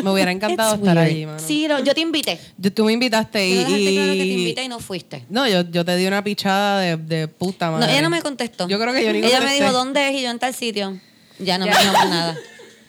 Me 0.04 0.12
hubiera 0.12 0.32
encantado 0.32 0.76
It's 0.76 0.82
estar 0.82 0.98
weird. 0.98 1.10
allí, 1.12 1.26
mano. 1.26 1.40
Sí, 1.40 1.68
lo- 1.68 1.80
yo 1.84 1.94
te 1.94 2.02
invité. 2.02 2.38
Yo- 2.58 2.74
tú 2.74 2.84
me 2.86 2.92
invitaste 2.94 3.48
y... 3.48 3.56
Dejaste 3.56 3.94
claro 3.94 4.12
que 4.12 4.18
te 4.20 4.26
invité 4.26 4.64
y 4.64 4.68
no 4.68 4.80
fuiste. 4.80 5.24
No, 5.30 5.48
yo, 5.48 5.62
yo 5.70 5.86
te 5.86 5.96
di 5.96 6.06
una 6.06 6.22
pichada 6.24 6.82
de, 6.82 6.98
de 6.98 7.28
puta 7.30 7.68
No, 7.68 7.74
madre. 7.78 7.94
ella 7.94 8.02
no 8.02 8.10
me 8.10 8.22
contestó. 8.22 8.68
Yo 8.68 8.78
creo 8.80 8.94
que 8.94 9.06
yo 9.06 9.14
ni 9.14 9.20
Ella 9.20 9.28
me 9.30 9.46
contesté. 9.46 9.64
dijo 9.64 9.72
dónde 9.74 10.10
es 10.10 10.16
y 10.16 10.22
yo 10.24 10.32
en 10.32 10.40
tal 10.40 10.54
sitio. 10.54 11.00
Ya 11.40 11.58
no 11.58 11.66
Ya. 11.66 11.74
me 11.74 11.80
dijo 11.80 11.94
más 11.94 12.10
nada. 12.10 12.38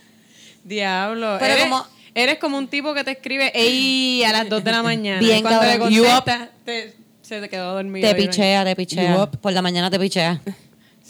Diablo. 0.64 1.36
Pero 1.38 1.52
eres, 1.54 1.64
como- 1.64 1.86
eres 2.14 2.38
como 2.38 2.58
un 2.58 2.68
tipo 2.68 2.92
que 2.94 3.04
te 3.04 3.12
escribe 3.12 3.52
ey 3.54 4.22
a 4.24 4.32
las 4.32 4.48
2 4.48 4.64
de 4.64 4.70
la 4.72 4.82
mañana. 4.82 5.20
Bien 5.20 5.38
y 5.38 5.42
cuando 5.42 5.62
le 5.62 5.68
cabrón. 5.78 5.90
You 5.92 6.04
contestas, 6.04 6.48
te- 6.64 6.94
se 7.22 7.40
te 7.40 7.48
quedó 7.48 7.74
dormido. 7.74 8.08
Te 8.08 8.14
no- 8.14 8.18
pichea, 8.26 8.64
te 8.64 8.70
You 8.70 8.76
pichea. 8.76 9.22
up? 9.22 9.38
Por 9.38 9.52
la 9.52 9.62
mañana 9.62 9.90
te 9.90 9.98
pichea. 9.98 10.40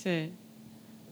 Sí. 0.03 0.31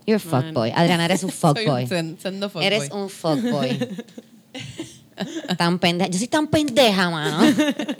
You're 0.06 0.16
a 0.16 0.18
fuckboy. 0.20 0.72
Adriana, 0.74 1.04
eres 1.04 1.22
un 1.22 1.30
fuckboy. 1.32 1.86
sendo 1.86 2.48
fuckboy. 2.48 2.64
Eres 2.66 2.90
un 2.90 3.10
fuckboy. 3.10 3.78
tan 5.58 5.78
pendeja. 5.78 6.10
Yo 6.10 6.18
soy 6.18 6.28
tan 6.28 6.46
pendeja, 6.46 7.10
mano. 7.10 7.40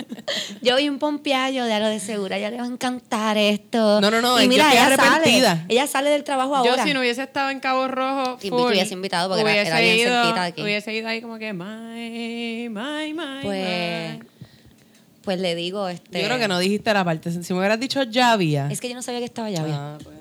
Yo 0.63 0.77
vi 0.77 0.89
un 0.89 0.99
pompeallo 0.99 1.65
de 1.65 1.73
algo 1.75 1.89
de 1.89 2.01
segura. 2.01 2.37
A 2.37 2.39
ella 2.39 2.51
le 2.51 2.59
va 2.59 2.65
a 2.65 2.67
encantar 2.69 3.37
esto. 3.37 4.01
No, 4.01 4.11
no, 4.11 4.23
no, 4.23 4.41
Y 4.41 4.49
mira, 4.49 4.65
estoy 4.73 4.79
ella 4.79 4.87
arrepentida. 4.87 5.49
sale. 5.57 5.65
Ella 5.69 5.87
sale 5.87 6.11
del 6.11 6.25
trabajo 6.25 6.55
ahora. 6.57 6.77
Yo 6.77 6.83
si 6.85 6.95
no 6.95 7.01
hubiese 7.01 7.23
estado 7.25 7.51
en 7.51 7.61
Cabo 7.61 7.89
Rojo, 7.89 8.39
full, 8.39 8.53
hubiese 8.73 8.95
invitado 8.95 9.29
porque 9.29 9.43
era- 9.43 9.51
hubiese 9.53 9.69
era 9.71 9.81
bien 9.81 9.97
ido, 9.97 10.15
cerquita 10.23 10.41
de 10.43 10.47
aquí. 10.49 10.63
Hubiese 10.63 10.95
ido 10.95 11.09
ahí 11.09 11.21
como 11.21 11.39
que, 11.39 11.53
my, 11.53 12.69
my, 12.71 13.13
my, 13.15 13.43
Pues, 13.43 14.19
my. 14.19 14.27
pues 15.23 15.41
le 15.41 15.55
digo, 15.57 15.89
este. 15.89 16.21
Yo 16.21 16.27
creo 16.29 16.39
que 16.39 16.49
no 16.49 16.59
dijiste 16.59 16.93
la 16.95 17.05
parte. 17.05 17.31
Si 17.33 17.53
me 17.53 17.59
hubieras 17.59 17.81
dicho 17.81 18.03
ya 18.05 18.33
había. 18.33 18.69
Es 18.71 18.81
que 18.81 18.89
yo 18.89 18.95
no 18.95 19.03
sabía 19.03 19.19
que 19.21 19.27
estaba 19.27 19.51
llave. 19.51 19.71
Ah, 19.73 19.99
pues, 20.03 20.17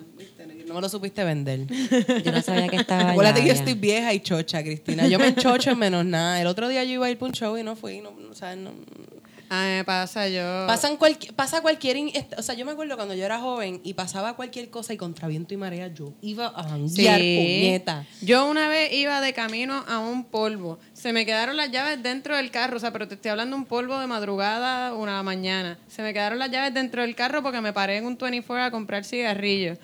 no 0.77 0.81
lo 0.81 0.89
supiste 0.89 1.23
vender. 1.23 1.65
Yo 2.23 2.31
no 2.31 2.41
sabía 2.43 2.67
que 2.67 2.75
estaba 2.75 3.09
Acuérdate 3.09 3.41
que 3.41 3.47
yo 3.47 3.53
estoy 3.53 3.73
vieja 3.73 4.13
y 4.13 4.19
chocha, 4.19 4.61
Cristina. 4.61 5.07
Yo 5.07 5.17
me 5.17 5.29
enchocho 5.29 5.71
en 5.71 5.79
menos 5.79 6.05
nada. 6.05 6.39
El 6.39 6.45
otro 6.45 6.69
día 6.69 6.83
yo 6.83 6.91
iba 6.91 7.07
a 7.07 7.09
ir 7.09 7.17
para 7.17 7.29
un 7.29 7.33
show 7.33 7.57
y 7.57 7.63
no 7.63 7.75
fui. 7.75 7.99
No, 7.99 8.11
no, 8.11 8.29
o 8.29 8.35
sea, 8.35 8.55
no- 8.55 8.73
A 9.49 9.63
mí 9.63 9.69
me 9.77 9.83
pasa 9.85 10.27
yo. 10.27 10.43
Pasan 10.67 10.97
cualquier, 10.97 11.33
pasa 11.33 11.61
cualquier... 11.61 11.97
O 12.37 12.43
sea, 12.43 12.53
yo 12.53 12.63
me 12.65 12.73
acuerdo 12.73 12.95
cuando 12.95 13.15
yo 13.15 13.25
era 13.25 13.39
joven 13.39 13.81
y 13.83 13.93
pasaba 13.95 14.35
cualquier 14.35 14.69
cosa 14.69 14.93
y 14.93 14.97
contra 14.97 15.27
viento 15.27 15.53
y 15.53 15.57
marea 15.57 15.87
yo 15.87 16.13
iba 16.21 16.47
a 16.47 16.63
janguear, 16.63 17.19
puñeta. 17.19 18.05
Yo 18.21 18.45
una 18.45 18.67
vez 18.67 18.93
iba 18.93 19.19
de 19.21 19.33
camino 19.33 19.83
a 19.87 19.97
un 19.97 20.25
polvo. 20.25 20.77
Se 20.93 21.11
me 21.11 21.25
quedaron 21.25 21.57
las 21.57 21.71
llaves 21.71 22.03
dentro 22.03 22.35
del 22.35 22.51
carro, 22.51 22.77
o 22.77 22.79
sea, 22.79 22.91
pero 22.91 23.07
te 23.07 23.15
estoy 23.15 23.31
hablando 23.31 23.55
de 23.55 23.61
un 23.61 23.67
polvo 23.67 23.97
de 23.99 24.05
madrugada, 24.05 24.93
una 24.93 25.23
mañana. 25.23 25.79
Se 25.87 26.03
me 26.03 26.13
quedaron 26.13 26.37
las 26.37 26.51
llaves 26.51 26.73
dentro 26.73 27.01
del 27.01 27.15
carro 27.15 27.41
porque 27.41 27.61
me 27.61 27.73
paré 27.73 27.97
en 27.97 28.05
un 28.05 28.17
24 28.17 28.65
a 28.65 28.69
comprar 28.69 29.05
cigarrillos. 29.05 29.79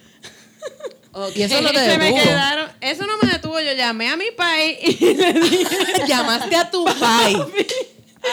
Y 1.35 1.41
eso 1.43 1.61
no 1.61 1.69
te 1.73 1.79
se 1.79 1.97
me 1.97 2.05
detuvo. 2.05 2.23
quedaron, 2.23 2.71
eso 2.81 3.05
no 3.05 3.13
me 3.21 3.29
detuvo, 3.31 3.59
yo 3.59 3.73
llamé 3.73 4.09
a 4.09 4.15
mi 4.17 4.31
país 4.31 4.77
y 4.81 5.13
le 5.13 5.33
dije, 5.39 5.67
Llamaste 6.07 6.55
a 6.55 6.71
tu 6.71 6.83
pai. 6.85 7.35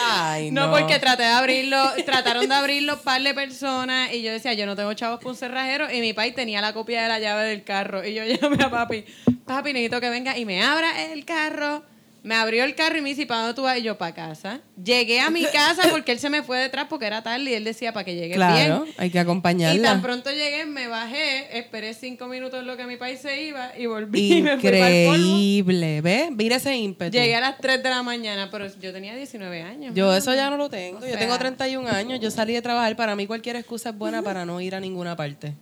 Ay, 0.03 0.51
no. 0.51 0.67
no, 0.67 0.71
porque 0.79 0.99
traté 0.99 1.23
de 1.23 1.29
abrirlo, 1.29 1.77
trataron 2.05 2.47
de 2.47 2.55
abrirlo 2.55 2.93
un 2.93 2.99
par 3.01 3.21
de 3.21 3.33
personas 3.33 4.13
y 4.13 4.21
yo 4.21 4.31
decía, 4.31 4.53
yo 4.53 4.65
no 4.65 4.75
tengo 4.75 4.93
chavos 4.93 5.19
para 5.19 5.29
un 5.31 5.35
cerrajero 5.35 5.91
y 5.91 5.99
mi 5.99 6.13
país 6.13 6.33
tenía 6.33 6.61
la 6.61 6.71
copia 6.73 7.03
de 7.03 7.09
la 7.09 7.19
llave 7.19 7.43
del 7.49 7.63
carro 7.63 8.05
y 8.05 8.13
yo 8.13 8.23
llamé 8.41 8.63
a 8.63 8.69
papi, 8.69 9.03
papi, 9.45 9.73
necesito 9.73 9.99
que 9.99 10.09
venga 10.09 10.37
y 10.37 10.45
me 10.45 10.63
abra 10.63 11.11
el 11.11 11.25
carro. 11.25 11.83
Me 12.23 12.35
abrió 12.35 12.63
el 12.65 12.75
carro 12.75 12.99
y 12.99 13.01
me 13.01 13.09
dice, 13.09 13.25
¿para 13.25 13.41
dónde 13.41 13.55
tú 13.55 13.63
vas? 13.63 13.79
Y 13.79 13.81
yo, 13.81 13.97
para 13.97 14.13
casa. 14.13 14.61
Llegué 14.83 15.19
a 15.21 15.31
mi 15.31 15.43
casa 15.45 15.89
porque 15.89 16.11
él 16.11 16.19
se 16.19 16.29
me 16.29 16.43
fue 16.43 16.59
detrás 16.59 16.85
porque 16.87 17.07
era 17.07 17.23
tarde 17.23 17.49
y 17.49 17.53
él 17.55 17.63
decía, 17.63 17.93
para 17.93 18.03
que 18.03 18.13
llegue 18.13 18.35
Claro, 18.35 18.81
bien. 18.83 18.93
hay 18.99 19.09
que 19.09 19.17
Y 19.17 19.21
acompañarla. 19.21 19.81
tan 19.89 20.01
pronto 20.03 20.29
llegué, 20.29 20.65
me 20.67 20.85
bajé, 20.87 21.57
esperé 21.57 21.95
cinco 21.95 22.27
minutos 22.27 22.59
en 22.59 22.67
lo 22.67 22.77
que 22.77 22.85
mi 22.85 22.95
país 22.97 23.21
se 23.21 23.41
iba 23.43 23.71
y 23.75 23.87
volví 23.87 24.33
y 24.37 24.41
me 24.43 24.57
fui 24.59 24.69
para 24.69 24.89
el 24.91 25.07
polvo. 25.07 25.17
Increíble, 25.25 26.01
¿ves? 26.01 26.29
Mira 26.31 26.57
ese 26.57 26.75
ímpetu. 26.75 27.11
Llegué 27.17 27.35
a 27.35 27.41
las 27.41 27.57
3 27.57 27.81
de 27.81 27.89
la 27.89 28.03
mañana, 28.03 28.49
pero 28.51 28.67
yo 28.79 28.93
tenía 28.93 29.15
19 29.15 29.63
años. 29.63 29.95
Yo 29.95 30.15
eso 30.15 30.35
ya 30.35 30.51
no 30.51 30.57
lo 30.57 30.69
tengo. 30.69 30.99
O 30.99 31.01
yo 31.01 31.07
sea- 31.07 31.17
tengo 31.17 31.35
31 31.39 31.87
años. 31.89 32.19
Yo 32.19 32.29
salí 32.29 32.53
de 32.53 32.61
trabajar. 32.61 32.95
Para 32.95 33.15
mí 33.15 33.25
cualquier 33.25 33.55
excusa 33.55 33.89
es 33.89 33.97
buena 33.97 34.21
para 34.21 34.45
no 34.45 34.61
ir 34.61 34.75
a 34.75 34.79
ninguna 34.79 35.15
parte. 35.15 35.55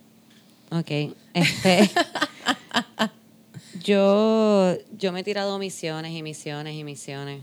Ok. 0.70 0.90
Este. 1.32 1.90
yo, 3.82 4.76
yo 4.96 5.12
me 5.12 5.20
he 5.20 5.24
tirado 5.24 5.58
misiones 5.58 6.12
y 6.12 6.22
misiones 6.22 6.74
y 6.74 6.84
misiones. 6.84 7.42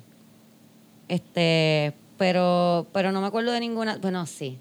Este, 1.08 1.93
pero, 2.17 2.88
pero 2.93 3.12
no 3.12 3.21
me 3.21 3.28
acuerdo 3.28 3.52
de 3.52 3.60
ninguna. 3.60 3.97
Bueno, 3.97 4.26
sí. 4.26 4.58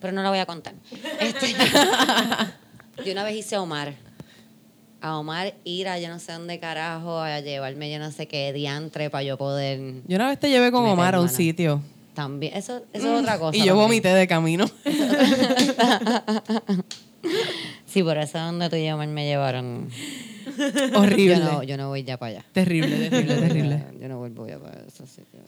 Pero 0.00 0.12
no 0.12 0.22
la 0.22 0.30
voy 0.30 0.38
a 0.38 0.46
contar. 0.46 0.74
Este, 1.20 1.54
yo 3.04 3.12
una 3.12 3.24
vez 3.24 3.36
hice 3.36 3.56
a 3.56 3.62
Omar. 3.62 3.94
A 5.02 5.16
Omar 5.18 5.54
ir 5.64 5.88
a 5.88 5.98
yo 5.98 6.08
no 6.08 6.18
sé 6.18 6.32
dónde 6.32 6.58
carajo, 6.58 7.20
a 7.20 7.40
llevarme 7.40 7.90
yo 7.90 7.98
no 7.98 8.10
sé 8.12 8.26
qué 8.28 8.52
diantre 8.52 9.08
para 9.08 9.22
yo 9.22 9.38
poder 9.38 10.02
Yo 10.06 10.16
una 10.16 10.28
vez 10.28 10.38
te 10.38 10.50
llevé 10.50 10.70
con 10.70 10.84
Omar 10.84 11.14
a 11.14 11.20
un 11.20 11.26
mano. 11.26 11.36
sitio. 11.36 11.80
también. 12.14 12.54
Eso, 12.54 12.82
eso 12.92 13.14
es 13.14 13.20
otra 13.20 13.38
cosa. 13.38 13.56
Y 13.56 13.60
yo 13.60 13.66
también. 13.68 13.86
vomité 13.86 14.08
de 14.08 14.26
camino. 14.28 14.66
Sí, 17.86 18.02
por 18.04 18.16
eso 18.18 18.38
es 18.38 18.44
donde 18.44 18.70
tú 18.70 18.76
y 18.76 18.88
Omar 18.90 19.08
me 19.08 19.26
llevaron. 19.26 19.90
Horrible. 20.94 21.36
Yo 21.38 21.44
no, 21.44 21.62
yo 21.62 21.76
no 21.76 21.88
voy 21.88 22.02
ya 22.04 22.16
para 22.18 22.30
allá. 22.38 22.44
Terrible, 22.52 23.08
terrible, 23.08 23.36
terrible. 23.48 23.84
Yo 24.00 24.08
no 24.08 24.18
vuelvo 24.18 24.46
ya 24.46 24.58
para 24.58 24.80
esos 24.86 25.08
sitios. 25.10 25.44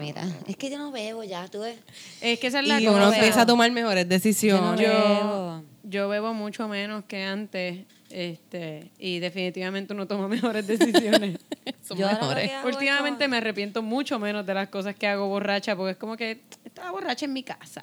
Mira, 0.00 0.22
es 0.46 0.56
que 0.56 0.70
yo 0.70 0.78
no 0.78 0.90
bebo 0.92 1.24
ya, 1.24 1.48
tú 1.48 1.60
ves. 1.60 1.78
Es 2.20 2.38
que 2.38 2.46
esa 2.48 2.60
es 2.60 2.66
la 2.68 2.80
Y 2.80 2.84
cosa. 2.86 2.96
uno 2.96 3.12
empieza 3.12 3.42
a 3.42 3.46
tomar 3.46 3.70
mejores 3.72 4.08
decisiones. 4.08 4.80
Yo 4.80 4.88
no 4.92 5.58
bebo. 5.58 5.64
yo 5.84 6.08
bebo 6.08 6.34
mucho 6.34 6.68
menos 6.68 7.04
que 7.04 7.22
antes 7.24 7.80
este 8.10 8.90
y 8.98 9.18
definitivamente 9.18 9.92
uno 9.92 10.06
toma 10.06 10.28
mejores 10.28 10.66
decisiones. 10.66 11.38
Son 11.82 11.96
Yo 11.98 12.06
mejores. 12.06 12.50
Últimamente 12.64 13.24
como- 13.24 13.30
me 13.32 13.36
arrepiento 13.38 13.82
mucho 13.82 14.18
menos 14.18 14.46
de 14.46 14.54
las 14.54 14.68
cosas 14.68 14.94
que 14.94 15.06
hago 15.06 15.28
borracha 15.28 15.76
porque 15.76 15.92
es 15.92 15.96
como 15.96 16.16
que 16.16 16.40
estaba 16.64 16.90
borracha 16.90 17.24
en 17.26 17.32
mi 17.32 17.42
casa. 17.42 17.82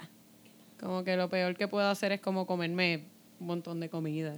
Como 0.79 1.03
que 1.03 1.15
lo 1.15 1.29
peor 1.29 1.55
que 1.55 1.67
puedo 1.67 1.87
hacer 1.89 2.11
es 2.11 2.19
como 2.21 2.45
comerme 2.45 3.03
un 3.39 3.47
montón 3.47 3.79
de 3.79 3.89
comida. 3.89 4.35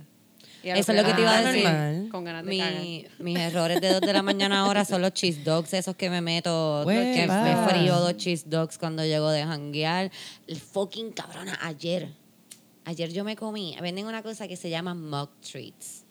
Eso 0.63 0.91
es 0.91 0.97
lo 0.97 1.03
que 1.05 1.13
te 1.13 1.21
iba 1.21 1.37
a 1.37 1.41
decir. 1.43 1.63
normal. 1.63 2.07
Con 2.11 2.23
ganas 2.23 2.45
de. 2.45 2.51
Mi- 2.51 3.05
mis 3.19 3.37
errores 3.37 3.79
de 3.81 3.89
2 3.93 4.01
de 4.01 4.13
la 4.13 4.21
mañana 4.23 4.61
ahora 4.61 4.83
son 4.85 5.01
los 5.01 5.13
cheese 5.13 5.43
dogs, 5.43 5.73
esos 5.73 5.95
que 5.95 6.09
me 6.09 6.21
meto, 6.21 6.83
que 6.87 6.87
Hueva. 6.87 7.43
me 7.43 7.69
frío 7.69 7.99
dos 7.99 8.17
cheese 8.17 8.49
dogs 8.49 8.77
cuando 8.77 9.03
llego 9.05 9.29
de 9.29 9.43
janguear. 9.43 10.11
El 10.47 10.59
fucking 10.59 11.11
cabrona, 11.11 11.57
ayer, 11.61 12.09
ayer 12.85 13.11
yo 13.13 13.23
me 13.23 13.35
comí, 13.35 13.75
venden 13.81 14.05
una 14.07 14.23
cosa 14.23 14.47
que 14.47 14.55
se 14.55 14.69
llama 14.69 14.93
mug 14.95 15.29
treats. 15.41 16.03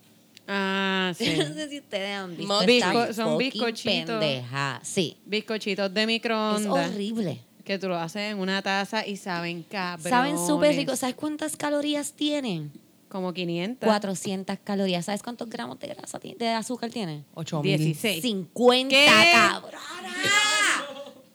Ah, 0.47 1.13
sí. 1.19 1.35
no 1.39 1.55
sé 1.55 1.69
si 1.71 1.79
ustedes 1.79 2.17
han 2.17 2.37
visto. 2.37 2.59
Treats. 2.61 3.17
Son 3.17 3.39
bizcochitos. 3.39 4.19
pendeja. 4.21 4.81
Sí, 4.83 5.17
Bizcochitos 5.25 5.93
de 5.93 6.01
es 6.03 6.07
microondas. 6.07 6.91
horrible. 6.91 7.41
Que 7.65 7.79
tú 7.79 7.89
lo 7.89 7.97
haces 7.97 8.33
en 8.33 8.39
una 8.39 8.61
taza 8.61 9.07
y 9.07 9.17
saben 9.17 9.63
cabrón. 9.63 10.11
Saben 10.11 10.37
súper 10.37 10.77
ricos. 10.77 10.99
¿Sabes 10.99 11.15
cuántas 11.15 11.57
calorías 11.57 12.13
tienen? 12.13 12.71
Como 13.15 13.33
500. 13.33 13.87
400 13.87 14.59
calorías. 14.65 15.05
¿Sabes 15.05 15.23
cuántos 15.23 15.49
gramos 15.49 15.79
de 15.79 15.87
grasa 15.87 16.19
de 16.19 16.49
azúcar 16.49 16.91
tiene? 16.91 17.23
8 17.35 17.63
mil. 17.63 17.79
16. 17.79 18.21
50, 18.23 18.89
¿Qué? 18.89 19.07
cabrona. 19.33 19.79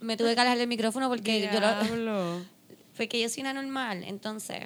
Me 0.01 0.17
tuve 0.17 0.35
que 0.35 0.41
alejar 0.41 0.57
el 0.59 0.67
micrófono 0.67 1.07
porque 1.07 1.39
yo 1.39 1.45
lo, 1.53 1.59
Diablo. 1.81 2.41
porque 2.97 3.21
yo 3.21 3.29
soy 3.29 3.39
una 3.43 3.53
normal, 3.53 4.03
entonces 4.03 4.65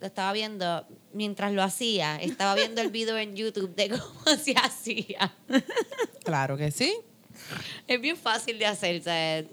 lo 0.00 0.06
estaba 0.06 0.32
viendo 0.32 0.86
mientras 1.12 1.52
lo 1.52 1.62
hacía, 1.62 2.16
estaba 2.16 2.54
viendo 2.54 2.80
el 2.80 2.88
video 2.90 3.18
en 3.18 3.36
YouTube 3.36 3.74
de 3.74 3.90
cómo 3.90 4.36
se 4.42 4.54
hacía. 4.56 5.30
Claro 6.24 6.56
que 6.56 6.70
sí. 6.70 6.94
Es 7.86 8.00
bien 8.00 8.16
fácil 8.16 8.58
de 8.58 8.64
hacer, 8.64 9.02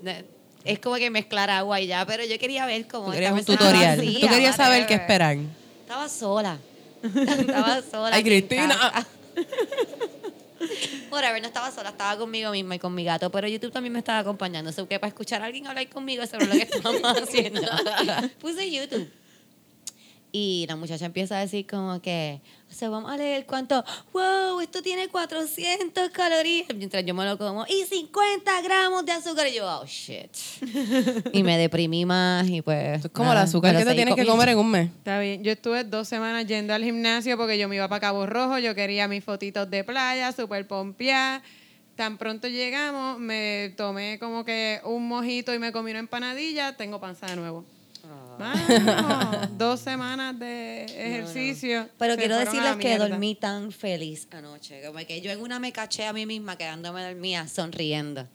ne- 0.01 0.23
es 0.63 0.79
como 0.79 0.95
que 0.95 1.09
mezclar 1.09 1.49
agua 1.49 1.81
y 1.81 1.87
ya, 1.87 2.05
pero 2.05 2.23
yo 2.23 2.39
quería 2.39 2.65
ver 2.65 2.87
cómo 2.87 3.07
Tú 3.07 3.11
esta 3.11 3.15
querías 3.15 3.31
un 3.33 3.37
persona 3.45 3.57
tutorial. 3.57 3.99
hacía, 3.99 4.19
Tú 4.21 4.27
querías 4.29 4.55
saber 4.55 4.87
qué 4.87 4.93
whatever. 4.93 5.01
esperar. 5.01 5.37
Estaba 5.81 6.07
sola. 6.07 6.57
Estaba 7.39 7.81
sola. 7.81 8.15
Ay, 8.15 8.23
Cristina. 8.23 8.77
casa. 8.77 9.07
Whatever, 11.11 11.41
no 11.41 11.47
estaba 11.47 11.71
sola, 11.71 11.89
estaba 11.89 12.17
conmigo 12.17 12.51
misma 12.51 12.75
y 12.75 12.79
con 12.79 12.93
mi 12.93 13.03
gato, 13.03 13.29
pero 13.29 13.47
YouTube 13.47 13.71
también 13.71 13.93
me 13.93 13.99
estaba 13.99 14.19
acompañando. 14.19 14.71
So 14.71 14.87
que 14.87 14.99
para 14.99 15.09
escuchar 15.09 15.41
a 15.41 15.45
alguien 15.45 15.67
hablar 15.67 15.87
conmigo 15.89 16.25
sobre 16.25 16.47
lo 16.47 16.53
que 16.53 16.63
estábamos 16.71 17.03
haciendo, 17.03 17.61
puse 18.39 18.71
YouTube. 18.71 19.09
Y 20.37 20.65
la 20.67 20.75
muchacha 20.75 21.05
empieza 21.05 21.37
a 21.37 21.39
decir 21.39 21.65
como 21.65 22.01
que, 22.01 22.41
o 22.69 22.73
sea, 22.73 22.89
vamos 22.89 23.09
a 23.09 23.15
leer 23.15 23.45
cuánto, 23.45 23.81
wow, 24.11 24.59
esto 24.59 24.81
tiene 24.81 25.07
400 25.07 26.09
calorías, 26.09 26.67
mientras 26.75 27.05
yo 27.05 27.13
me 27.13 27.23
lo 27.23 27.37
como, 27.37 27.65
y 27.69 27.85
50 27.85 28.61
gramos 28.61 29.05
de 29.05 29.13
azúcar. 29.13 29.47
Y 29.47 29.53
yo, 29.53 29.65
oh, 29.65 29.85
shit. 29.85 30.29
y 31.31 31.41
me 31.41 31.57
deprimí 31.57 32.03
más 32.03 32.49
y 32.49 32.61
pues... 32.61 32.97
Esto 32.97 33.07
es 33.07 33.13
como 33.13 33.31
el 33.31 33.37
azúcar 33.37 33.77
que 33.77 33.85
te 33.85 33.95
tienes 33.95 34.13
que 34.13 34.25
comer 34.25 34.49
en 34.49 34.57
un 34.57 34.69
mes. 34.69 34.89
Está 34.89 35.19
bien. 35.19 35.41
Yo 35.41 35.53
estuve 35.53 35.85
dos 35.85 36.05
semanas 36.09 36.45
yendo 36.45 36.73
al 36.73 36.83
gimnasio 36.83 37.37
porque 37.37 37.57
yo 37.57 37.69
me 37.69 37.77
iba 37.77 37.87
para 37.87 38.01
Cabo 38.01 38.25
Rojo. 38.25 38.59
Yo 38.59 38.75
quería 38.75 39.07
mis 39.07 39.23
fotitos 39.23 39.69
de 39.69 39.85
playa, 39.85 40.33
súper 40.33 40.67
pompeada. 40.67 41.43
Tan 41.95 42.17
pronto 42.17 42.49
llegamos, 42.49 43.19
me 43.19 43.73
tomé 43.77 44.19
como 44.19 44.43
que 44.43 44.81
un 44.83 45.07
mojito 45.07 45.53
y 45.53 45.59
me 45.59 45.71
comí 45.71 45.91
una 45.91 45.99
empanadilla. 45.99 46.75
Tengo 46.75 46.99
panza 46.99 47.27
de 47.27 47.37
nuevo. 47.37 47.63
Mano, 48.37 49.47
dos 49.57 49.79
semanas 49.79 50.37
de 50.39 50.85
ejercicio. 50.85 51.89
Pero 51.97 52.15
quiero 52.17 52.37
decirles 52.37 52.75
que 52.77 52.97
dormí 52.97 53.35
tan 53.35 53.71
feliz 53.71 54.27
anoche. 54.31 54.81
Como 54.85 54.99
que 55.05 55.21
yo 55.21 55.31
en 55.31 55.41
una 55.41 55.59
me 55.59 55.71
caché 55.71 56.05
a 56.05 56.13
mí 56.13 56.25
misma 56.25 56.57
quedándome 56.57 57.03
dormida 57.03 57.47
sonriendo. 57.47 58.27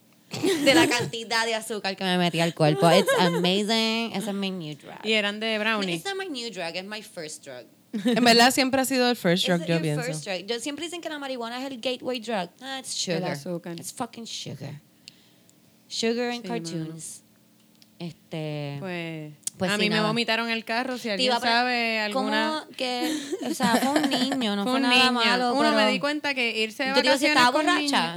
De 0.65 0.75
la 0.75 0.89
cantidad 0.89 1.45
de 1.45 1.57
azúcar 1.57 1.97
que 1.97 2.05
me 2.05 2.17
metí 2.17 2.39
al 2.41 2.55
cuerpo. 2.55 2.89
It's 2.91 3.11
amazing. 3.19 4.13
Ese 4.15 4.29
es 4.31 4.35
mi 4.35 4.51
new 4.51 4.77
drug. 4.77 5.05
Y 5.05 5.13
eran 5.15 5.41
de 5.41 5.59
brownie. 5.59 5.95
It's 5.95 6.05
not 6.05 6.15
my 6.17 6.29
new 6.29 6.51
drug, 6.53 6.77
it's 6.77 6.87
my 6.89 7.03
first 7.03 7.45
drug. 7.45 7.67
En 7.93 8.23
verdad 8.23 8.53
siempre 8.53 8.81
ha 8.81 8.85
sido 8.85 9.11
el 9.11 9.17
first 9.17 9.45
drug, 9.47 9.59
It's 9.63 9.67
yo 9.69 9.75
your 9.75 9.83
pienso. 9.83 10.03
first 10.05 10.25
drug. 10.25 10.47
Yo, 10.47 10.61
siempre 10.61 10.85
dicen 10.85 11.01
que 11.01 11.09
la 11.09 11.19
marihuana 11.19 11.59
es 11.61 11.73
el 11.73 11.81
gateway 11.81 12.21
drug. 12.21 12.49
Ah, 12.61 12.79
it's 12.79 12.95
sugar. 12.95 13.33
azúcar. 13.33 13.75
It's 13.77 13.93
fucking 13.93 14.25
sugar. 14.27 14.81
Sugar 15.89 16.31
and 16.31 16.43
Sí, 16.43 16.49
cartoons. 16.49 17.23
Este... 17.99 18.77
Pues, 18.79 19.33
Pues 19.61 19.71
a 19.71 19.77
mí 19.77 19.91
me 19.91 20.01
vomitaron 20.01 20.49
el 20.49 20.65
carro. 20.65 20.97
Si 20.97 21.11
alguien 21.11 21.39
sabe 21.39 22.01
alguna... 22.01 22.63
¿Cómo 22.65 22.77
que...? 22.77 23.15
O 23.49 23.53
sea, 23.53 23.77
fue 23.77 24.01
un 24.01 24.09
niño, 24.09 24.57
no 24.57 24.63
Fue 24.65 24.73
fue, 24.73 24.81
nada 24.81 25.11
niño. 25.11 25.13
malo, 25.13 25.55
Uno 25.55 25.73
me 25.73 25.87
di 25.93 26.01
cuenta 26.01 26.33
que 26.33 26.59
irse 26.63 26.85
de 26.85 26.89
Yo 26.89 26.95
digo, 26.97 27.09
vacaciones 27.09 27.37
estaba 27.37 27.53
con 27.53 27.67
borracha. 27.67 28.17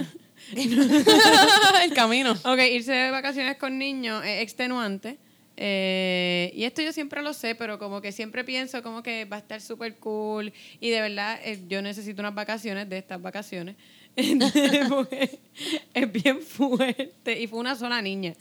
el 1.83 1.93
camino. 1.93 2.31
Ok, 2.31 2.59
irse 2.71 2.93
de 2.93 3.11
vacaciones 3.11 3.57
con 3.57 3.77
niños 3.77 4.23
es 4.23 4.41
extenuante. 4.41 5.17
Eh, 5.57 6.53
y 6.55 6.63
esto 6.63 6.81
yo 6.81 6.93
siempre 6.93 7.21
lo 7.21 7.33
sé, 7.33 7.55
pero 7.55 7.77
como 7.77 7.99
que 8.01 8.13
siempre 8.13 8.45
pienso 8.45 8.81
como 8.81 9.03
que 9.03 9.25
va 9.25 9.35
a 9.35 9.39
estar 9.39 9.59
súper 9.59 9.95
cool. 9.95 10.53
Y 10.79 10.91
de 10.91 11.01
verdad, 11.01 11.39
eh, 11.43 11.59
yo 11.67 11.81
necesito 11.81 12.21
unas 12.21 12.35
vacaciones 12.35 12.87
de 12.89 12.99
estas 12.99 13.21
vacaciones. 13.21 13.75
Es 14.15 16.11
bien 16.11 16.41
fuerte. 16.41 17.41
Y 17.41 17.47
fue 17.47 17.59
una 17.59 17.75
sola 17.75 18.01
niña. 18.01 18.33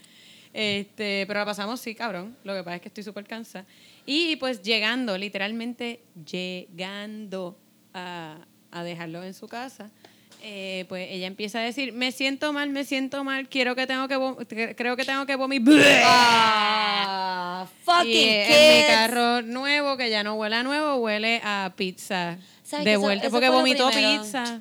Este, 0.53 1.25
pero 1.27 1.39
la 1.39 1.45
pasamos, 1.45 1.81
sí, 1.81 1.95
cabrón. 1.95 2.37
Lo 2.43 2.53
que 2.53 2.63
pasa 2.63 2.75
es 2.75 2.81
que 2.81 2.87
estoy 2.89 3.03
súper 3.03 3.25
cansada. 3.25 3.65
Y 4.05 4.35
pues 4.35 4.61
llegando, 4.61 5.17
literalmente 5.17 6.01
llegando 6.29 7.57
a, 7.93 8.37
a 8.71 8.83
dejarlo 8.83 9.23
en 9.23 9.33
su 9.33 9.47
casa, 9.47 9.89
eh, 10.45 10.83
pues 10.89 11.07
ella 11.09 11.27
empieza 11.27 11.59
a 11.59 11.61
decir, 11.61 11.93
me 11.93 12.11
siento 12.11 12.51
mal, 12.51 12.69
me 12.69 12.83
siento 12.83 13.23
mal, 13.23 13.47
quiero 13.47 13.75
que 13.75 13.87
tengo 13.87 14.09
que 14.09 14.75
creo 14.75 14.97
que 14.97 15.05
tengo 15.05 15.25
que 15.25 15.37
vomitar. 15.37 16.01
Ah, 16.03 17.65
fucking 17.85 18.11
y 18.11 18.13
kids. 18.13 18.49
en 18.49 18.77
mi 18.77 18.87
carro 18.87 19.41
nuevo, 19.41 19.95
que 19.95 20.09
ya 20.09 20.21
no 20.21 20.35
huele 20.35 20.57
a 20.57 20.63
nuevo, 20.63 20.95
huele 20.95 21.39
a 21.45 21.71
pizza. 21.77 22.37
¿Sabes 22.61 22.83
De 22.83 22.97
vuelta, 22.97 23.29
porque 23.29 23.47
vomitó 23.47 23.89
pizza. 23.89 24.59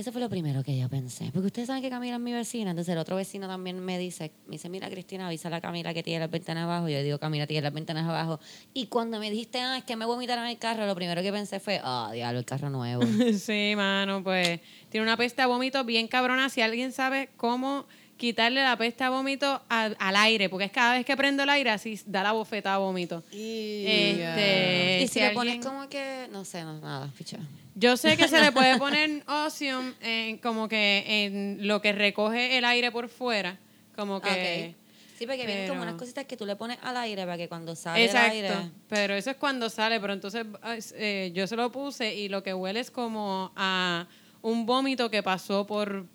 Eso 0.00 0.12
fue 0.12 0.20
lo 0.22 0.30
primero 0.30 0.62
que 0.62 0.78
yo 0.78 0.88
pensé. 0.88 1.30
Porque 1.30 1.48
ustedes 1.48 1.66
saben 1.66 1.82
que 1.82 1.90
Camila 1.90 2.14
es 2.16 2.20
mi 2.22 2.32
vecina. 2.32 2.70
Entonces 2.70 2.90
el 2.92 2.98
otro 2.98 3.16
vecino 3.16 3.46
también 3.46 3.80
me 3.80 3.98
dice, 3.98 4.32
me 4.46 4.52
dice, 4.52 4.70
mira 4.70 4.88
Cristina, 4.88 5.26
avisa 5.26 5.48
a 5.48 5.50
la 5.50 5.60
Camila 5.60 5.92
que 5.92 6.02
tiene 6.02 6.20
las 6.20 6.30
ventanas 6.30 6.64
abajo. 6.64 6.88
Yo 6.88 7.02
digo, 7.02 7.18
Camila 7.18 7.46
tiene 7.46 7.60
las 7.62 7.72
ventanas 7.74 8.08
abajo. 8.08 8.40
Y 8.72 8.86
cuando 8.86 9.18
me 9.18 9.30
dijiste, 9.30 9.60
ah, 9.60 9.76
es 9.76 9.84
que 9.84 9.96
me 9.96 10.06
vomitaron 10.06 10.46
el 10.46 10.56
carro, 10.58 10.86
lo 10.86 10.94
primero 10.94 11.20
que 11.20 11.30
pensé 11.30 11.60
fue, 11.60 11.82
ah, 11.84 12.10
diablo, 12.14 12.38
el 12.38 12.46
carro 12.46 12.70
nuevo. 12.70 13.02
Sí, 13.38 13.74
mano, 13.76 14.24
pues 14.24 14.60
tiene 14.88 15.04
una 15.04 15.18
peste 15.18 15.42
a 15.42 15.46
vómito 15.46 15.84
bien 15.84 16.08
cabrona. 16.08 16.48
Si 16.48 16.62
alguien 16.62 16.92
sabe 16.92 17.28
cómo 17.36 17.84
quitarle 18.16 18.62
la 18.62 18.76
peste 18.78 19.04
a 19.04 19.10
vómito 19.10 19.60
al, 19.68 19.96
al 19.98 20.16
aire, 20.16 20.48
porque 20.48 20.64
es 20.64 20.72
cada 20.72 20.94
vez 20.94 21.04
que 21.04 21.14
prendo 21.16 21.42
el 21.42 21.48
aire 21.50 21.70
así 21.70 22.00
da 22.06 22.22
la 22.22 22.32
bofetada 22.32 22.76
a 22.76 22.78
vómito. 22.78 23.22
Este, 23.30 25.00
y 25.02 25.08
si, 25.08 25.18
le 25.18 25.26
alguien- 25.26 25.34
pones 25.34 25.66
como 25.66 25.88
que, 25.88 26.26
no 26.32 26.44
sé, 26.44 26.62
no, 26.64 26.78
nada, 26.80 27.08
ficha. 27.12 27.38
Yo 27.74 27.96
sé 27.96 28.16
que 28.16 28.28
se 28.28 28.40
le 28.40 28.52
puede 28.52 28.78
poner 28.78 29.22
Ocean 29.26 29.94
en, 30.00 30.38
como 30.38 30.68
que 30.68 31.04
en 31.06 31.66
lo 31.66 31.80
que 31.80 31.92
recoge 31.92 32.58
el 32.58 32.64
aire 32.64 32.90
por 32.90 33.08
fuera, 33.08 33.58
como 33.96 34.20
que... 34.20 34.74
Sí, 35.16 35.26
porque 35.26 35.44
vienen 35.44 35.68
como 35.68 35.80
pero- 35.80 35.90
unas 35.90 36.00
cositas 36.00 36.24
que 36.24 36.36
tú 36.36 36.46
le 36.46 36.56
pones 36.56 36.78
al 36.82 36.96
aire 36.96 37.24
para 37.24 37.36
que 37.36 37.46
cuando 37.46 37.76
sale 37.76 38.04
Exacto, 38.06 38.36
el 38.38 38.46
aire... 38.46 38.70
pero 38.88 39.12
eso 39.14 39.30
es 39.30 39.36
cuando 39.36 39.68
sale, 39.68 40.00
pero 40.00 40.14
entonces 40.14 40.46
eh, 40.94 41.30
yo 41.34 41.46
se 41.46 41.56
lo 41.56 41.70
puse 41.70 42.14
y 42.14 42.30
lo 42.30 42.42
que 42.42 42.54
huele 42.54 42.80
es 42.80 42.90
como 42.90 43.52
a 43.54 44.06
un 44.40 44.64
vómito 44.64 45.10
que 45.10 45.22
pasó 45.22 45.66
por 45.66 46.06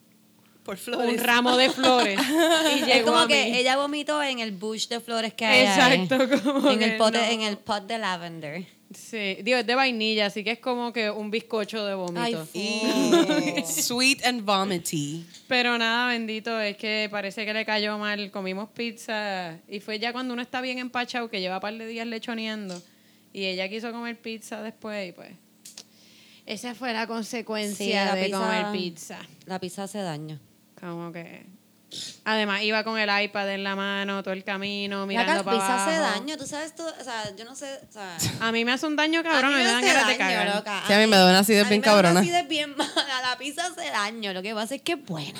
Por 0.65 0.77
un 0.97 1.17
ramo 1.19 1.55
de 1.55 1.69
flores 1.69 2.19
y 2.87 2.91
Es 2.91 3.03
como 3.03 3.19
a 3.19 3.27
que 3.27 3.45
mí. 3.51 3.57
ella 3.57 3.77
vomitó 3.77 4.21
en 4.23 4.39
el 4.39 4.51
bush 4.51 4.87
de 4.87 4.99
flores 4.99 5.33
que 5.33 5.45
hay 5.45 5.65
ahí. 5.65 6.01
Exacto, 6.03 6.41
como 6.43 6.71
en 6.71 6.81
el 6.81 6.97
pote, 6.97 7.19
no. 7.19 7.23
en 7.25 7.41
el 7.41 7.57
pot 7.57 7.85
de 7.85 7.97
lavender. 7.99 8.65
Sí, 8.93 9.37
digo, 9.43 9.57
es 9.57 9.65
de 9.67 9.75
vainilla, 9.75 10.27
así 10.27 10.43
que 10.43 10.51
es 10.51 10.59
como 10.59 10.93
que 10.93 11.09
un 11.09 11.29
bizcocho 11.31 11.85
de 11.85 11.95
vómito. 11.95 12.47
Sweet 13.65 14.25
and 14.25 14.41
vomity. 14.45 15.25
Pero 15.47 15.77
nada, 15.77 16.07
bendito, 16.07 16.59
es 16.59 16.77
que 16.77 17.07
parece 17.11 17.45
que 17.45 17.53
le 17.53 17.65
cayó 17.65 17.97
mal. 17.97 18.31
Comimos 18.31 18.69
pizza 18.69 19.57
y 19.67 19.79
fue 19.79 19.99
ya 19.99 20.13
cuando 20.13 20.33
uno 20.33 20.41
está 20.41 20.61
bien 20.61 20.77
empachado, 20.79 21.29
que 21.29 21.41
lleva 21.41 21.55
un 21.55 21.61
par 21.61 21.73
de 21.77 21.87
días 21.87 22.07
lechoneando. 22.07 22.81
Y 23.33 23.45
ella 23.45 23.67
quiso 23.69 23.91
comer 23.91 24.19
pizza 24.21 24.61
después 24.61 25.09
y 25.09 25.11
pues... 25.11 25.29
Esa 26.45 26.75
fue 26.75 26.93
la 26.93 27.01
Sí, 27.01 27.07
consecuencia 27.07 28.05
la 28.05 28.15
de 28.15 28.25
pizza- 28.25 28.39
comer 28.39 28.65
pizza. 28.71 29.19
La 29.47 29.59
pizza 29.59 29.83
hace 29.83 29.97
daño. 29.97 30.39
Como 30.79 31.11
que... 31.11 31.45
Además, 32.25 32.61
iba 32.63 32.83
con 32.83 32.97
el 32.99 33.23
iPad 33.23 33.51
en 33.53 33.63
la 33.63 33.75
mano 33.75 34.21
todo 34.21 34.33
el 34.33 34.43
camino, 34.43 35.01
La 35.01 35.05
mirando 35.05 35.43
para 35.45 35.57
pizza 35.57 35.85
hace 35.85 35.95
abajo. 35.95 36.13
daño, 36.19 36.35
tú 36.37 36.45
sabes 36.45 36.75
tú, 36.75 36.83
o 36.83 37.03
sea, 37.03 37.33
yo 37.37 37.45
no 37.45 37.55
sé, 37.55 37.79
o 37.87 37.91
sea, 37.93 38.17
A 38.41 38.51
mí 38.51 38.65
me 38.65 38.73
hace 38.73 38.85
un 38.85 38.97
daño 38.97 39.23
cabrón, 39.23 39.53
a 39.53 39.57
mí 39.57 39.63
me, 39.63 39.63
me 39.63 39.71
dan 39.71 39.81
de 39.81 39.93
daño, 39.93 40.17
cagar. 40.17 40.55
loca. 40.57 40.83
Sí, 40.87 40.93
a 40.93 40.97
mí 40.97 41.07
me 41.07 41.15
da 41.15 41.29
una 41.29 41.39
acidez 41.39 41.61
a 41.61 41.63
mí 41.65 41.69
bien 41.69 41.81
me 41.81 41.85
da 41.87 41.93
una 41.93 42.01
cabrona. 42.01 42.19
acidez 42.19 42.47
bien 42.49 42.75
mala, 42.75 43.21
la 43.21 43.37
pizza 43.37 43.67
hace 43.67 43.89
daño, 43.91 44.33
lo 44.33 44.41
que 44.41 44.53
pasa 44.53 44.75
es 44.75 44.81
que 44.81 44.93
es 44.93 45.05
buena. 45.05 45.39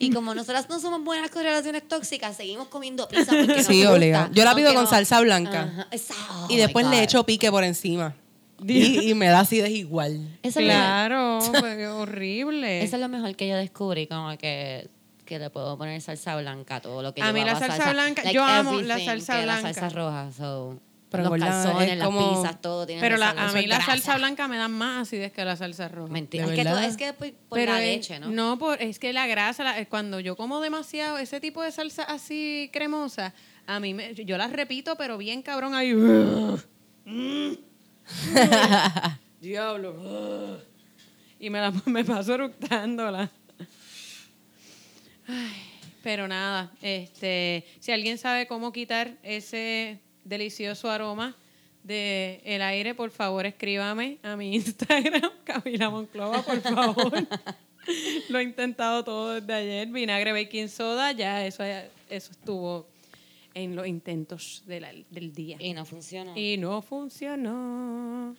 Y 0.00 0.10
como 0.10 0.34
nosotras 0.34 0.68
no 0.68 0.80
somos 0.80 1.04
buenas 1.04 1.30
con 1.30 1.44
relaciones 1.44 1.86
tóxicas, 1.86 2.36
seguimos 2.36 2.66
comiendo 2.68 3.06
pizza 3.06 3.30
porque 3.30 3.46
nos 3.58 3.66
Sí, 3.66 3.76
gusta, 3.82 3.92
obligado. 3.92 4.28
Yo 4.32 4.44
la 4.44 4.54
pido 4.56 4.74
con 4.74 4.84
no- 4.84 4.90
salsa 4.90 5.20
blanca. 5.20 5.70
Ajá, 5.72 5.88
esa- 5.92 6.14
oh 6.30 6.46
y 6.48 6.56
después 6.56 6.84
le 6.86 7.00
echo 7.04 7.24
pique 7.24 7.48
por 7.50 7.62
encima. 7.62 8.16
Y, 8.66 9.10
y 9.10 9.14
me 9.14 9.26
da 9.28 9.40
acidez 9.40 9.70
igual. 9.70 10.38
Eso 10.42 10.60
Claro, 10.60 11.38
pues, 11.60 11.76
qué 11.76 11.86
horrible. 11.88 12.82
Eso 12.84 12.96
es 12.96 13.02
lo 13.02 13.08
mejor 13.08 13.34
que 13.36 13.48
yo 13.48 13.56
descubrí, 13.56 14.06
como 14.06 14.36
que, 14.38 14.88
que 15.24 15.38
le 15.38 15.50
puedo 15.50 15.76
poner 15.78 16.00
salsa 16.00 16.36
blanca 16.36 16.76
a 16.76 16.80
todo 16.80 17.02
lo 17.02 17.14
que 17.14 17.22
A 17.22 17.32
mí 17.32 17.44
la 17.44 17.58
salsa 17.58 17.92
blanca- 17.92 18.30
yo 18.32 18.44
amo 18.44 18.80
la 18.80 18.98
salsa 18.98 19.42
blanca. 19.42 19.62
La 19.68 19.74
salsa 19.74 19.88
roja, 19.88 20.30
so, 20.32 20.78
Pero 21.10 21.24
los 21.24 21.38
calzones, 21.38 21.90
es 21.92 21.98
las 21.98 22.06
como- 22.06 22.42
pizzas, 22.42 22.60
todo 22.60 22.86
tiene 22.86 23.00
Pero 23.02 23.16
que 23.16 23.20
la, 23.20 23.30
a 23.30 23.52
mí 23.52 23.66
la 23.66 23.76
grasa. 23.76 23.92
salsa 23.92 24.16
blanca 24.16 24.48
me 24.48 24.56
da 24.56 24.68
más 24.68 25.02
acidez 25.08 25.30
que 25.32 25.44
la 25.44 25.56
salsa 25.56 25.88
roja. 25.88 26.10
Mentira. 26.12 26.46
¿De 26.46 26.52
Es 26.54 26.58
que, 26.58 26.64
todo- 26.64 26.78
es 26.80 26.96
que 26.96 27.12
por, 27.12 27.32
por 27.48 27.58
Pero 27.58 27.72
la 27.72 27.82
es- 27.84 27.96
leche, 27.96 28.18
¿no? 28.18 28.28
No, 28.30 28.58
por, 28.58 28.80
es 28.82 28.98
que 28.98 29.12
la 29.12 29.26
grasa, 29.26 29.62
la- 29.64 29.84
cuando 29.86 30.20
yo 30.20 30.36
como 30.36 30.60
demasiado 30.60 31.18
ese 31.18 31.38
tipo 31.40 31.62
de 31.62 31.70
salsa 31.72 32.02
así 32.04 32.70
cremosa, 32.72 33.34
a 33.66 33.78
mí 33.78 33.94
me, 33.94 34.14
yo 34.14 34.36
las 34.38 34.52
repito, 34.52 34.96
pero 34.96 35.18
bien 35.18 35.42
cabrón 35.42 35.74
ahí. 35.74 35.92
Diablo. 39.40 40.60
Y 41.38 41.50
me, 41.50 41.60
la, 41.60 41.72
me 41.86 42.04
paso 42.04 42.34
eructándola. 42.34 43.30
Ay, 45.26 45.72
pero 46.02 46.26
nada, 46.28 46.72
este, 46.82 47.64
si 47.80 47.92
alguien 47.92 48.18
sabe 48.18 48.46
cómo 48.46 48.72
quitar 48.72 49.16
ese 49.22 50.00
delicioso 50.24 50.90
aroma 50.90 51.36
de 51.82 52.40
el 52.44 52.62
aire, 52.62 52.94
por 52.94 53.10
favor 53.10 53.46
escríbame 53.46 54.18
a 54.22 54.36
mi 54.36 54.54
Instagram, 54.54 55.30
Camila 55.44 55.90
Monclova, 55.90 56.42
por 56.42 56.60
favor. 56.60 57.26
Lo 58.28 58.38
he 58.38 58.42
intentado 58.42 59.02
todo 59.02 59.34
desde 59.34 59.52
ayer. 59.52 59.88
Vinagre, 59.88 60.32
baking 60.32 60.68
soda, 60.68 61.12
ya 61.12 61.44
eso, 61.44 61.64
eso 61.64 62.30
estuvo 62.30 62.91
en 63.54 63.76
los 63.76 63.86
intentos 63.86 64.62
de 64.66 64.80
la- 64.80 64.92
del 65.10 65.32
día. 65.32 65.56
Y 65.60 65.72
no 65.74 65.84
funciona. 65.84 66.38
Y 66.38 66.56
no 66.56 66.82
funcionó. 66.82 68.34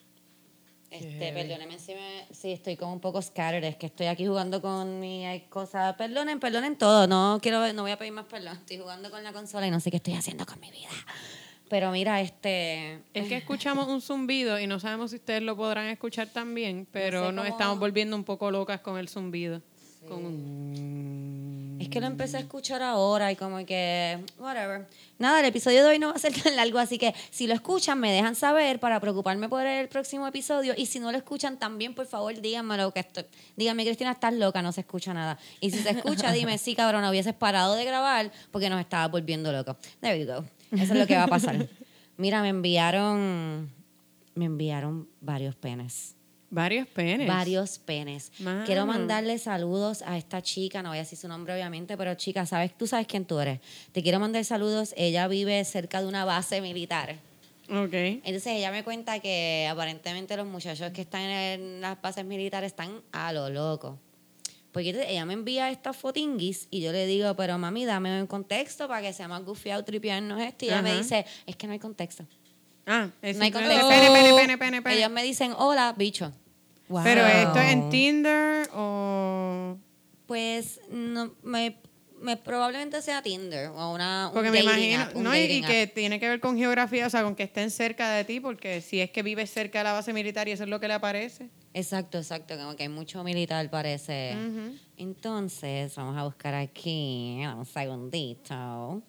Este, 0.90 1.34
perdónenme 1.34 1.80
si, 1.80 1.94
me, 1.96 2.28
si 2.32 2.52
estoy 2.52 2.78
como 2.78 2.94
un 2.94 3.00
poco 3.00 3.20
scattered, 3.20 3.64
es 3.64 3.78
que 3.78 3.88
estoy 3.88 4.06
aquí 4.06 4.28
jugando 4.28 4.62
con 4.62 5.00
mi 5.00 5.26
cosa. 5.50 5.96
Perdonen, 5.98 6.40
perdonen 6.40 6.78
todo, 6.78 7.08
no 7.08 7.40
quiero, 7.42 7.74
no 7.74 7.82
voy 7.82 7.92
a 7.92 7.98
pedir 7.98 8.12
más 8.14 8.26
perdón. 8.26 8.58
Estoy 8.58 8.78
jugando 8.78 9.10
con 9.10 9.24
la 9.24 9.34
consola 9.34 9.66
y 9.66 9.72
no 9.72 9.80
sé 9.80 9.90
qué 9.90 9.98
estoy 9.98 10.14
haciendo 10.14 10.46
con 10.46 10.60
mi 10.60 10.70
vida. 10.70 10.90
Pero 11.68 11.90
mira, 11.92 12.22
este, 12.22 13.00
Es 13.16 13.28
que 13.28 13.38
escuchamos 13.38 13.88
un 13.88 14.02
zumbido 14.02 14.60
y 14.60 14.68
no 14.68 14.80
sabemos 14.80 15.10
si 15.10 15.16
ustedes 15.16 15.42
lo 15.42 15.56
podrán 15.58 15.88
escuchar 15.88 16.28
también, 16.28 16.88
pero 16.92 17.26
sé 17.28 17.32
nos 17.34 17.44
cómo- 17.46 17.56
estamos 17.58 17.80
volviendo 17.80 18.16
un 18.16 18.24
poco 18.24 18.52
locas 18.52 18.80
con 18.82 19.00
el 19.00 19.10
zumbido. 19.10 19.64
Con 20.08 20.24
un- 20.24 21.73
que 21.94 22.02
lo 22.02 22.08
empecé 22.08 22.38
a 22.38 22.40
escuchar 22.40 22.82
ahora 22.82 23.32
y 23.32 23.36
como 23.36 23.64
que, 23.68 24.18
whatever. 24.40 24.88
Nada, 25.20 25.40
el 25.42 25.46
episodio 25.46 25.84
de 25.84 25.90
hoy 25.92 26.00
no 26.00 26.08
va 26.08 26.16
a 26.16 26.20
ser 26.20 26.34
tan 26.44 26.56
largo, 26.56 26.80
así 26.80 26.98
que 26.98 27.14
si 27.30 27.46
lo 27.46 27.54
escuchan, 27.54 28.00
me 28.00 28.12
dejan 28.12 28.34
saber 28.36 28.80
para 28.80 29.00
preocuparme 29.00 29.48
por 29.48 29.64
el 29.64 29.88
próximo 29.90 30.26
episodio. 30.26 30.74
Y 30.76 30.88
si 30.88 31.00
no 31.00 31.12
lo 31.12 31.18
escuchan, 31.20 31.60
también, 31.60 31.94
por 31.94 32.08
favor, 32.08 32.42
díganmelo 32.42 32.92
que 32.92 33.02
estoy. 33.02 33.26
Díganme, 33.56 33.86
Cristina, 33.86 34.12
estás 34.12 34.34
loca, 34.34 34.64
no 34.64 34.72
se 34.72 34.82
escucha 34.82 35.14
nada. 35.14 35.38
Y 35.60 35.70
si 35.70 35.84
se 35.84 35.92
escucha, 35.92 36.32
dime, 36.34 36.58
sí, 36.58 36.74
cabrón, 36.74 37.06
hubieses 37.06 37.36
parado 37.36 37.76
de 37.76 37.86
grabar 37.86 38.32
porque 38.50 38.72
nos 38.72 38.80
estaba 38.80 39.08
volviendo 39.08 39.52
locos. 39.52 39.78
There 40.02 40.20
you 40.20 40.26
go. 40.26 40.44
Eso 40.72 40.94
es 40.94 41.00
lo 41.00 41.06
que 41.06 41.16
va 41.16 41.24
a 41.24 41.28
pasar. 41.28 41.70
Mira, 42.18 42.42
me 42.42 42.50
enviaron, 42.50 43.72
me 44.34 44.46
enviaron 44.46 45.08
varios 45.22 45.56
penes. 45.56 46.16
Varios 46.54 46.88
penes. 46.88 47.28
Varios 47.28 47.80
penes. 47.80 48.32
Mano. 48.40 48.64
Quiero 48.66 48.86
mandarle 48.86 49.40
saludos 49.40 50.04
a 50.04 50.20
esta 50.20 50.40
chica, 50.44 50.84
no 50.84 50.90
voy 50.90 51.00
a 51.00 51.02
decir 51.02 51.18
su 51.18 51.28
nombre 51.28 51.52
obviamente, 51.52 51.98
pero 51.98 52.14
chica, 52.14 52.46
sabes, 52.46 52.78
tú 52.78 52.86
sabes 52.86 53.08
quién 53.08 53.26
tú 53.26 53.40
eres. 53.40 53.60
Te 53.92 54.04
quiero 54.04 54.20
mandar 54.20 54.46
saludos. 54.46 54.94
Ella 54.96 55.28
vive 55.28 55.66
cerca 55.66 56.00
de 56.02 56.08
una 56.08 56.26
base 56.26 56.62
militar. 56.62 57.16
Ok. 57.72 57.94
Entonces 57.94 58.48
ella 58.48 58.70
me 58.70 58.84
cuenta 58.84 59.20
que 59.20 59.68
aparentemente 59.68 60.38
los 60.38 60.46
muchachos 60.46 60.92
que 60.92 61.02
están 61.02 61.24
en 61.24 61.82
las 61.82 62.00
bases 62.00 62.24
militares 62.24 62.68
están 62.68 63.02
a 63.12 63.34
lo 63.34 63.50
loco. 63.50 63.98
Porque 64.72 64.90
ella 65.08 65.26
me 65.26 65.34
envía 65.34 65.72
estas 65.72 65.98
fotinguis 65.98 66.68
y 66.70 66.82
yo 66.82 66.92
le 66.92 67.08
digo, 67.08 67.36
pero 67.36 67.58
mami, 67.58 67.86
dame 67.86 68.22
un 68.22 68.28
contexto 68.28 68.88
para 68.88 69.02
que 69.02 69.12
sea 69.12 69.28
más 69.28 69.44
gufiado, 69.44 69.84
tripearnos 69.84 70.40
esto. 70.40 70.66
Y 70.66 70.68
ella 70.68 70.84
me 70.84 70.96
dice, 70.96 71.26
es 71.48 71.56
que 71.56 71.66
no 71.66 71.74
hay 71.74 71.80
contexto. 71.80 72.28
Ah, 72.86 73.10
es 73.24 73.38
No 73.38 73.44
hay 73.44 73.52
contexto. 73.52 73.90
pene, 73.90 74.08
pene, 74.12 74.34
pene, 74.36 74.58
pene, 74.60 74.82
pene. 74.84 74.98
Ellos 74.98 75.10
me 75.10 75.24
dicen, 75.24 75.54
hola, 75.58 75.96
bicho. 75.98 76.32
Wow. 76.94 77.02
Pero 77.04 77.26
esto 77.26 77.60
es 77.60 77.72
en 77.72 77.90
Tinder 77.90 78.70
o... 78.72 79.80
Pues 80.28 80.80
no, 80.92 81.34
me, 81.42 81.76
me 82.22 82.38
probablemente 82.38 83.02
sea 83.02 83.24
Tinder 83.24 83.70
o 83.70 83.94
una 83.94 84.28
un 84.28 84.34
Porque 84.36 84.52
me 84.52 84.60
imagino, 84.60 85.02
app, 85.02 85.16
no, 85.16 85.36
y, 85.36 85.64
que 85.64 85.88
tiene 85.88 86.20
que 86.20 86.30
ver 86.30 86.40
con 86.40 86.56
geografía, 86.56 87.08
o 87.08 87.10
sea, 87.10 87.24
con 87.24 87.36
que 87.36 87.42
estén 87.42 87.72
cerca 87.72 88.12
de 88.12 88.26
ti, 88.26 88.40
porque 88.40 88.80
si 88.82 89.02
es 89.02 89.10
que 89.10 89.24
vives 89.24 89.50
cerca 89.50 89.80
de 89.80 89.86
la 89.86 89.94
base 89.94 90.14
militar 90.14 90.48
y 90.48 90.52
eso 90.52 90.66
es 90.66 90.70
lo 90.70 90.80
que 90.80 90.88
le 90.88 90.94
aparece. 90.94 91.50
Exacto, 91.74 92.20
exacto, 92.20 92.56
como 92.58 92.76
que 92.76 92.84
hay 92.84 92.90
mucho 92.90 93.24
militar 93.24 93.68
parece. 93.72 94.36
Entonces, 94.96 95.96
vamos 95.96 96.16
a 96.16 96.26
buscar 96.26 96.54
aquí, 96.54 97.42
un 97.58 97.66
segundito. 97.66 99.02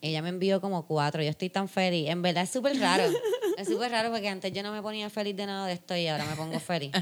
Ella 0.00 0.22
me 0.22 0.30
envió 0.30 0.62
como 0.62 0.86
cuatro, 0.86 1.22
yo 1.22 1.28
estoy 1.28 1.50
tan 1.50 1.68
feliz. 1.68 2.08
En 2.08 2.22
verdad 2.22 2.44
es 2.44 2.50
súper 2.50 2.78
raro. 2.80 3.04
es 3.56 3.68
súper 3.68 3.90
raro 3.90 4.10
porque 4.10 4.28
antes 4.28 4.52
yo 4.52 4.62
no 4.62 4.72
me 4.72 4.82
ponía 4.82 5.08
feliz 5.10 5.36
de 5.36 5.46
nada 5.46 5.66
de 5.66 5.74
esto 5.74 5.96
y 5.96 6.06
ahora 6.06 6.24
me 6.26 6.36
pongo 6.36 6.58
feliz. 6.60 6.92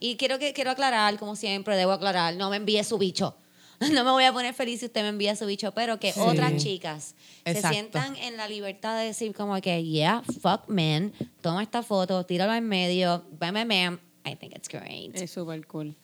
Y 0.00 0.16
quiero 0.16 0.38
que 0.38 0.52
quiero 0.52 0.70
aclarar, 0.70 1.18
como 1.18 1.34
siempre, 1.36 1.76
debo 1.76 1.92
aclarar, 1.92 2.36
no 2.36 2.50
me 2.50 2.56
envíe 2.56 2.82
su 2.84 2.98
bicho. 2.98 3.36
No 3.92 4.02
me 4.02 4.10
voy 4.10 4.24
a 4.24 4.32
poner 4.32 4.54
feliz 4.54 4.80
si 4.80 4.86
usted 4.86 5.02
me 5.02 5.08
envía 5.10 5.36
su 5.36 5.46
bicho, 5.46 5.70
pero 5.72 6.00
que 6.00 6.12
Sí. 6.12 6.18
otras 6.18 6.56
chicas 6.56 7.14
Exacto. 7.44 7.68
se 7.68 7.74
sientan 7.74 8.16
en 8.16 8.36
la 8.36 8.48
libertad 8.48 8.98
de 8.98 9.04
decir 9.06 9.32
como 9.34 9.60
que, 9.60 9.84
yeah, 9.84 10.20
fuck 10.42 10.66
men, 10.68 11.12
toma 11.42 11.62
esta 11.62 11.84
foto, 11.84 12.26
tíralo 12.26 12.52
en 12.54 12.66
medio, 12.66 13.24
bam, 13.38 13.54
bam, 13.54 13.68
bam. 13.68 14.00
I 14.26 14.34
think 14.34 14.56
it's 14.56 14.68
great. 14.68 15.14
Es 15.14 15.30
súper 15.30 15.64
cool. 15.68 15.94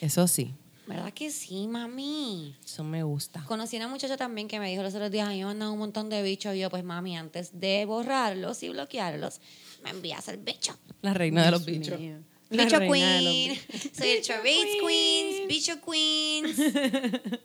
Eso 0.00 0.26
sí, 0.26 0.52
¿Verdad 0.90 1.12
que 1.12 1.30
sí, 1.30 1.68
mami? 1.68 2.56
eso 2.64 2.82
me 2.82 3.02
gusta. 3.02 3.44
Conocí 3.46 3.76
a 3.76 3.80
una 3.80 3.88
muchacha 3.88 4.16
también 4.16 4.48
que 4.48 4.58
me 4.58 4.68
dijo 4.68 4.82
los 4.82 4.94
otros 4.94 5.10
días, 5.10 5.28
a 5.28 5.30
mí 5.30 5.38
me 5.38 5.44
mandan 5.44 5.70
un 5.70 5.78
montón 5.78 6.08
de 6.08 6.22
bichos. 6.22 6.54
Y 6.54 6.58
yo, 6.58 6.70
pues 6.70 6.82
mami, 6.82 7.16
antes 7.16 7.60
de 7.60 7.84
borrarlos 7.84 8.62
y 8.62 8.70
bloquearlos, 8.70 9.40
me 9.84 9.90
envías 9.90 10.26
el 10.28 10.38
bicho. 10.38 10.76
La 11.02 11.14
reina 11.14 11.44
de 11.44 11.50
los 11.52 11.64
bichos. 11.64 11.98
mío. 11.98 12.18
Bicho 12.50 12.80
los 12.80 12.92
Queen. 12.92 13.58
Soy 13.96 14.08
el 14.08 14.22
Charades 14.22 14.66
Queens, 14.84 15.48
Bicho 15.48 15.80
Queens. 15.80 16.56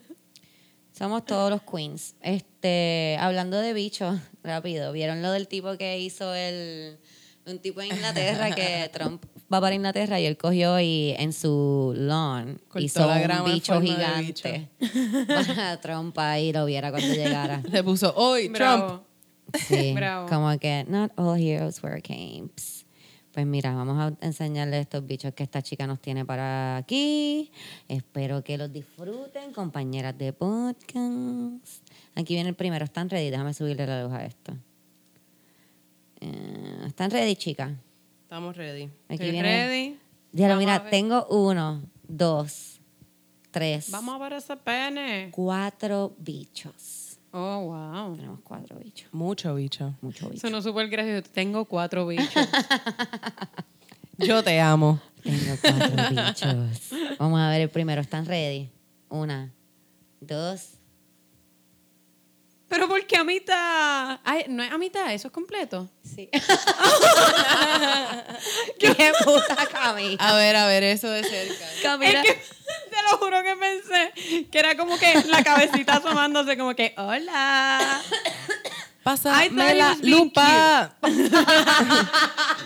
Somos 0.98 1.24
todos 1.26 1.50
los 1.50 1.62
queens. 1.62 2.14
Este, 2.22 3.16
hablando 3.20 3.58
de 3.58 3.74
bichos, 3.74 4.18
rápido, 4.42 4.92
¿vieron 4.92 5.22
lo 5.22 5.30
del 5.30 5.46
tipo 5.46 5.76
que 5.76 6.00
hizo 6.00 6.34
el 6.34 6.98
un 7.44 7.60
tipo 7.60 7.80
en 7.80 7.92
Inglaterra 7.92 8.52
que 8.52 8.90
Trump 8.92 9.24
va 9.52 9.60
para 9.60 9.74
Inglaterra 9.74 10.20
y 10.20 10.26
él 10.26 10.36
cogió 10.36 10.80
y 10.80 11.14
en 11.18 11.32
su 11.32 11.94
lawn 11.96 12.60
Cortó 12.68 12.84
hizo 12.84 13.06
la 13.06 13.18
grama 13.20 13.44
un 13.44 13.52
bicho 13.52 13.80
gigante 13.80 14.68
para 15.28 15.80
Trump 15.80 16.18
ahí 16.18 16.52
lo 16.52 16.64
viera 16.66 16.90
cuando 16.90 17.14
llegara. 17.14 17.62
Le 17.70 17.82
puso, 17.84 18.12
hoy, 18.16 18.48
Trump. 18.48 18.56
Bravo. 18.56 19.04
Sí, 19.68 19.92
Bravo. 19.96 20.28
como 20.28 20.58
que 20.58 20.84
not 20.88 21.12
all 21.16 21.38
heroes 21.40 21.82
wear 21.82 22.02
capes. 22.02 22.84
Pues 23.32 23.46
mira, 23.46 23.74
vamos 23.74 23.98
a 23.98 24.26
enseñarle 24.26 24.80
estos 24.80 25.06
bichos 25.06 25.34
que 25.34 25.42
esta 25.42 25.60
chica 25.60 25.86
nos 25.86 26.00
tiene 26.00 26.24
para 26.24 26.78
aquí. 26.78 27.50
Espero 27.86 28.42
que 28.42 28.56
los 28.56 28.72
disfruten, 28.72 29.52
compañeras 29.52 30.16
de 30.16 30.32
podcast. 30.32 31.84
Aquí 32.14 32.32
viene 32.32 32.48
el 32.48 32.54
primero. 32.54 32.86
¿Están 32.86 33.10
ready? 33.10 33.28
Déjame 33.28 33.52
subirle 33.52 33.86
la 33.86 34.04
luz 34.04 34.12
a 34.14 34.24
esto. 34.24 34.56
Eh, 36.22 36.84
¿Están 36.86 37.10
ready, 37.10 37.36
chicas? 37.36 37.72
Estamos 38.26 38.56
ready. 38.56 38.90
Aquí 39.04 39.14
Estoy 39.14 39.30
viene. 39.30 39.42
ready. 39.68 39.98
Diablo, 40.32 40.56
Vamos 40.56 40.68
a 40.68 40.78
mira, 40.80 40.90
tengo 40.90 41.26
uno, 41.28 41.80
dos, 42.08 42.80
tres, 43.52 43.88
Vamos 43.92 44.16
a 44.16 44.18
ver 44.18 44.32
ese 44.32 44.56
pene. 44.56 45.28
cuatro 45.30 46.12
bichos. 46.18 47.20
Oh, 47.30 47.60
wow. 47.66 48.16
Tenemos 48.16 48.40
cuatro 48.42 48.80
bichos. 48.80 49.08
Mucho 49.14 49.54
bicho. 49.54 49.94
Mucho 50.00 50.28
bicho. 50.28 50.40
Sonó 50.40 50.60
súper 50.60 50.88
gracioso. 50.88 51.30
Tengo 51.32 51.66
cuatro 51.66 52.04
bichos. 52.08 52.48
Yo 54.18 54.42
te 54.42 54.58
amo. 54.58 55.00
Tengo 55.22 55.54
cuatro 55.62 56.02
bichos. 56.10 56.90
Vamos 57.20 57.38
a 57.38 57.48
ver 57.50 57.60
el 57.60 57.68
primero. 57.68 58.00
¿Están 58.00 58.26
ready? 58.26 58.70
Una, 59.08 59.52
dos. 60.20 60.75
¿Pero 62.68 62.88
por 62.88 63.04
qué 63.06 63.16
a 63.16 63.24
mitad? 63.24 64.18
Ay, 64.24 64.44
no 64.48 64.62
es 64.62 64.72
a 64.72 64.78
mitad, 64.78 65.12
eso 65.12 65.28
es 65.28 65.32
completo. 65.32 65.88
Sí. 66.02 66.28
¡Qué 68.78 69.12
puta 69.24 69.66
Camila! 69.70 70.16
A 70.18 70.34
ver, 70.36 70.56
a 70.56 70.66
ver, 70.66 70.82
eso 70.82 71.08
de 71.08 71.22
cerca. 71.24 71.64
Camila. 71.82 72.20
Es 72.22 72.26
que 72.26 72.32
te 72.34 73.02
lo 73.10 73.18
juro 73.18 73.42
que 73.42 73.56
pensé 73.56 74.46
que 74.50 74.58
era 74.58 74.76
como 74.76 74.98
que 74.98 75.22
la 75.28 75.42
cabecita 75.44 75.96
asomándose 75.96 76.56
como 76.56 76.74
que, 76.74 76.94
hola. 76.96 78.00
It 79.44 79.52
la 79.52 79.96
lupa. 80.02 80.96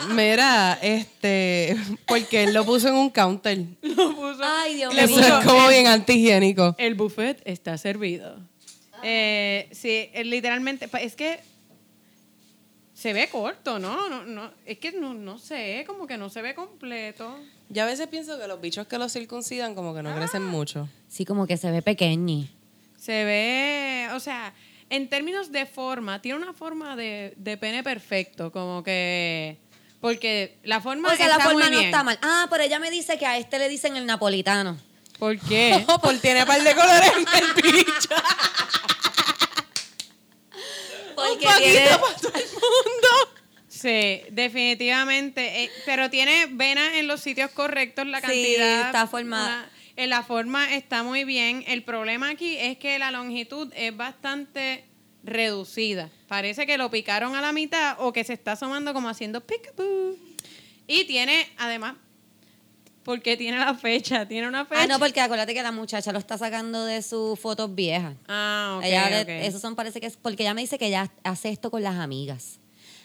Mira, 0.09 0.79
este, 0.81 1.77
porque 2.07 2.45
él 2.45 2.55
lo 2.55 2.65
puso 2.65 2.89
en 2.89 2.95
un 2.95 3.11
counter. 3.11 3.59
Lo 3.83 4.15
puso. 4.17 4.41
Ay, 4.43 4.77
Dios 4.77 4.95
Le 4.95 5.03
Eso 5.05 5.17
mío. 5.17 5.25
puso- 5.27 5.39
es 5.41 5.45
como 5.47 5.69
bien 5.69 5.87
antihigiénico. 5.87 6.75
El 6.79 6.95
buffet 6.95 7.43
está 7.45 7.77
servido. 7.77 8.39
Eh, 9.03 9.69
sí, 9.73 10.11
eh, 10.13 10.25
literalmente, 10.25 10.89
es 11.01 11.17
que 11.17 11.41
se 12.95 13.13
ve 13.13 13.29
corto, 13.31 13.79
¿no? 13.79 14.09
no, 14.11 14.25
no 14.25 14.51
es 14.67 14.79
que 14.79 14.93
no, 14.93 15.15
no 15.15 15.39
sé, 15.39 15.85
como 15.87 16.07
que 16.07 16.19
no 16.19 16.29
se 16.29 16.43
ve 16.43 16.55
completo. 16.55 17.35
Yo 17.71 17.83
a 17.85 17.87
veces 17.87 18.09
pienso 18.09 18.39
que 18.39 18.47
los 18.47 18.61
bichos 18.61 18.87
que 18.87 18.99
los 18.99 19.13
circuncidan 19.13 19.75
como 19.75 19.95
que 19.95 20.03
no 20.03 20.15
crecen 20.15 20.45
mucho. 20.45 20.89
Sí, 21.09 21.25
como 21.25 21.47
que 21.47 21.57
se 21.57 21.71
ve 21.71 21.83
pequeñi. 21.83 22.51
Se 22.97 23.25
ve, 23.25 24.09
o 24.13 24.21
sea, 24.21 24.53
en 24.91 25.09
términos 25.09 25.51
de 25.53 25.65
forma, 25.67 26.21
tiene 26.21 26.37
una 26.39 26.53
forma 26.53 26.95
de, 26.97 27.33
de 27.37 27.57
pene 27.57 27.83
perfecto, 27.83 28.53
como 28.53 28.83
que... 28.83 29.57
Porque 30.01 30.59
la 30.65 30.81
forma 30.81 31.13
O 31.13 31.17
sea, 31.17 31.27
está 31.27 31.39
la 31.39 31.45
forma 31.45 31.61
muy 31.65 31.71
no 31.71 31.79
bien. 31.79 31.85
está 31.91 32.03
mal. 32.03 32.19
Ah, 32.23 32.47
pero 32.51 32.65
ella 32.65 32.79
me 32.79 32.91
dice 32.91 33.19
que 33.19 33.27
a 33.27 33.39
este 33.39 33.59
le 33.59 33.69
dicen 33.69 33.97
el 33.97 34.07
napolitano. 34.07 34.79
¿Por 35.21 35.39
qué? 35.39 35.85
Por 36.03 36.19
tiene 36.19 36.45
par 36.47 36.61
de 36.63 36.75
colores 36.75 37.13
en 37.17 37.45
el 37.45 37.55
bicho. 37.75 38.15
Porque 41.15 41.47
Un 41.47 41.57
tiene... 41.59 41.81
poquito 41.81 42.01
para 42.01 42.15
todo 42.17 42.33
el 42.35 42.45
mundo. 42.53 43.09
Sí, 43.69 44.23
definitivamente. 44.31 45.65
eh, 45.65 45.71
pero 45.87 46.11
tiene 46.11 46.47
venas 46.51 46.95
en 46.95 47.07
los 47.07 47.21
sitios 47.21 47.51
correctos, 47.51 48.07
la 48.07 48.19
Sí, 48.21 48.27
cantidad. 48.27 48.87
está 48.87 49.07
formada. 49.07 49.47
una- 49.47 49.71
en 49.97 50.09
la 50.09 50.23
forma 50.23 50.75
está 50.75 51.03
muy 51.03 51.25
bien. 51.25 51.63
El 51.67 51.83
problema 51.83 52.31
aquí 52.31 52.57
es 52.57 52.79
que 52.79 52.99
la 52.99 53.11
longitud 53.11 53.71
es 53.77 53.95
bastante 53.95 54.85
reducida. 55.23 56.09
Parece 56.27 56.65
que 56.67 56.79
lo 56.79 56.91
picaron 56.91 57.35
a 57.37 57.43
la 57.43 57.53
mitad 57.53 57.97
o 57.99 58.11
que 58.13 58.25
se 58.25 58.33
está 58.33 58.53
asomando 58.53 58.95
como 58.95 59.11
haciendo 59.11 59.43
peekaboo. 59.43 60.17
Y 60.87 61.05
tiene, 61.05 61.53
además, 61.59 61.97
porque 63.05 63.37
tiene 63.37 63.59
la 63.59 63.75
fecha, 63.75 64.27
tiene 64.29 64.47
una 64.49 64.65
fecha. 64.65 64.83
Ah, 64.83 64.87
no, 64.87 64.99
porque 64.99 65.21
acuérdate 65.21 65.55
que 65.55 65.63
la 65.63 65.73
muchacha 65.73 66.13
lo 66.13 66.19
está 66.19 66.37
sacando 66.39 66.85
de 66.85 67.03
sus 67.03 67.39
fotos 67.39 67.75
viejas. 67.75 68.15
Ah, 68.29 68.77
ok, 68.79 68.85
ella 68.85 69.11
le- 69.11 69.23
ok. 69.23 69.29
Esos 69.47 69.61
son, 69.61 69.75
parece 69.75 70.01
que 70.01 70.07
es 70.07 70.17
porque 70.17 70.43
ella 70.43 70.55
me 70.55 70.61
dice 70.61 70.79
que 70.79 70.87
ella 70.87 71.11
hace 71.25 71.49
esto 71.49 71.71
con 71.71 71.83
las 71.83 71.97
amigas. 71.97 72.59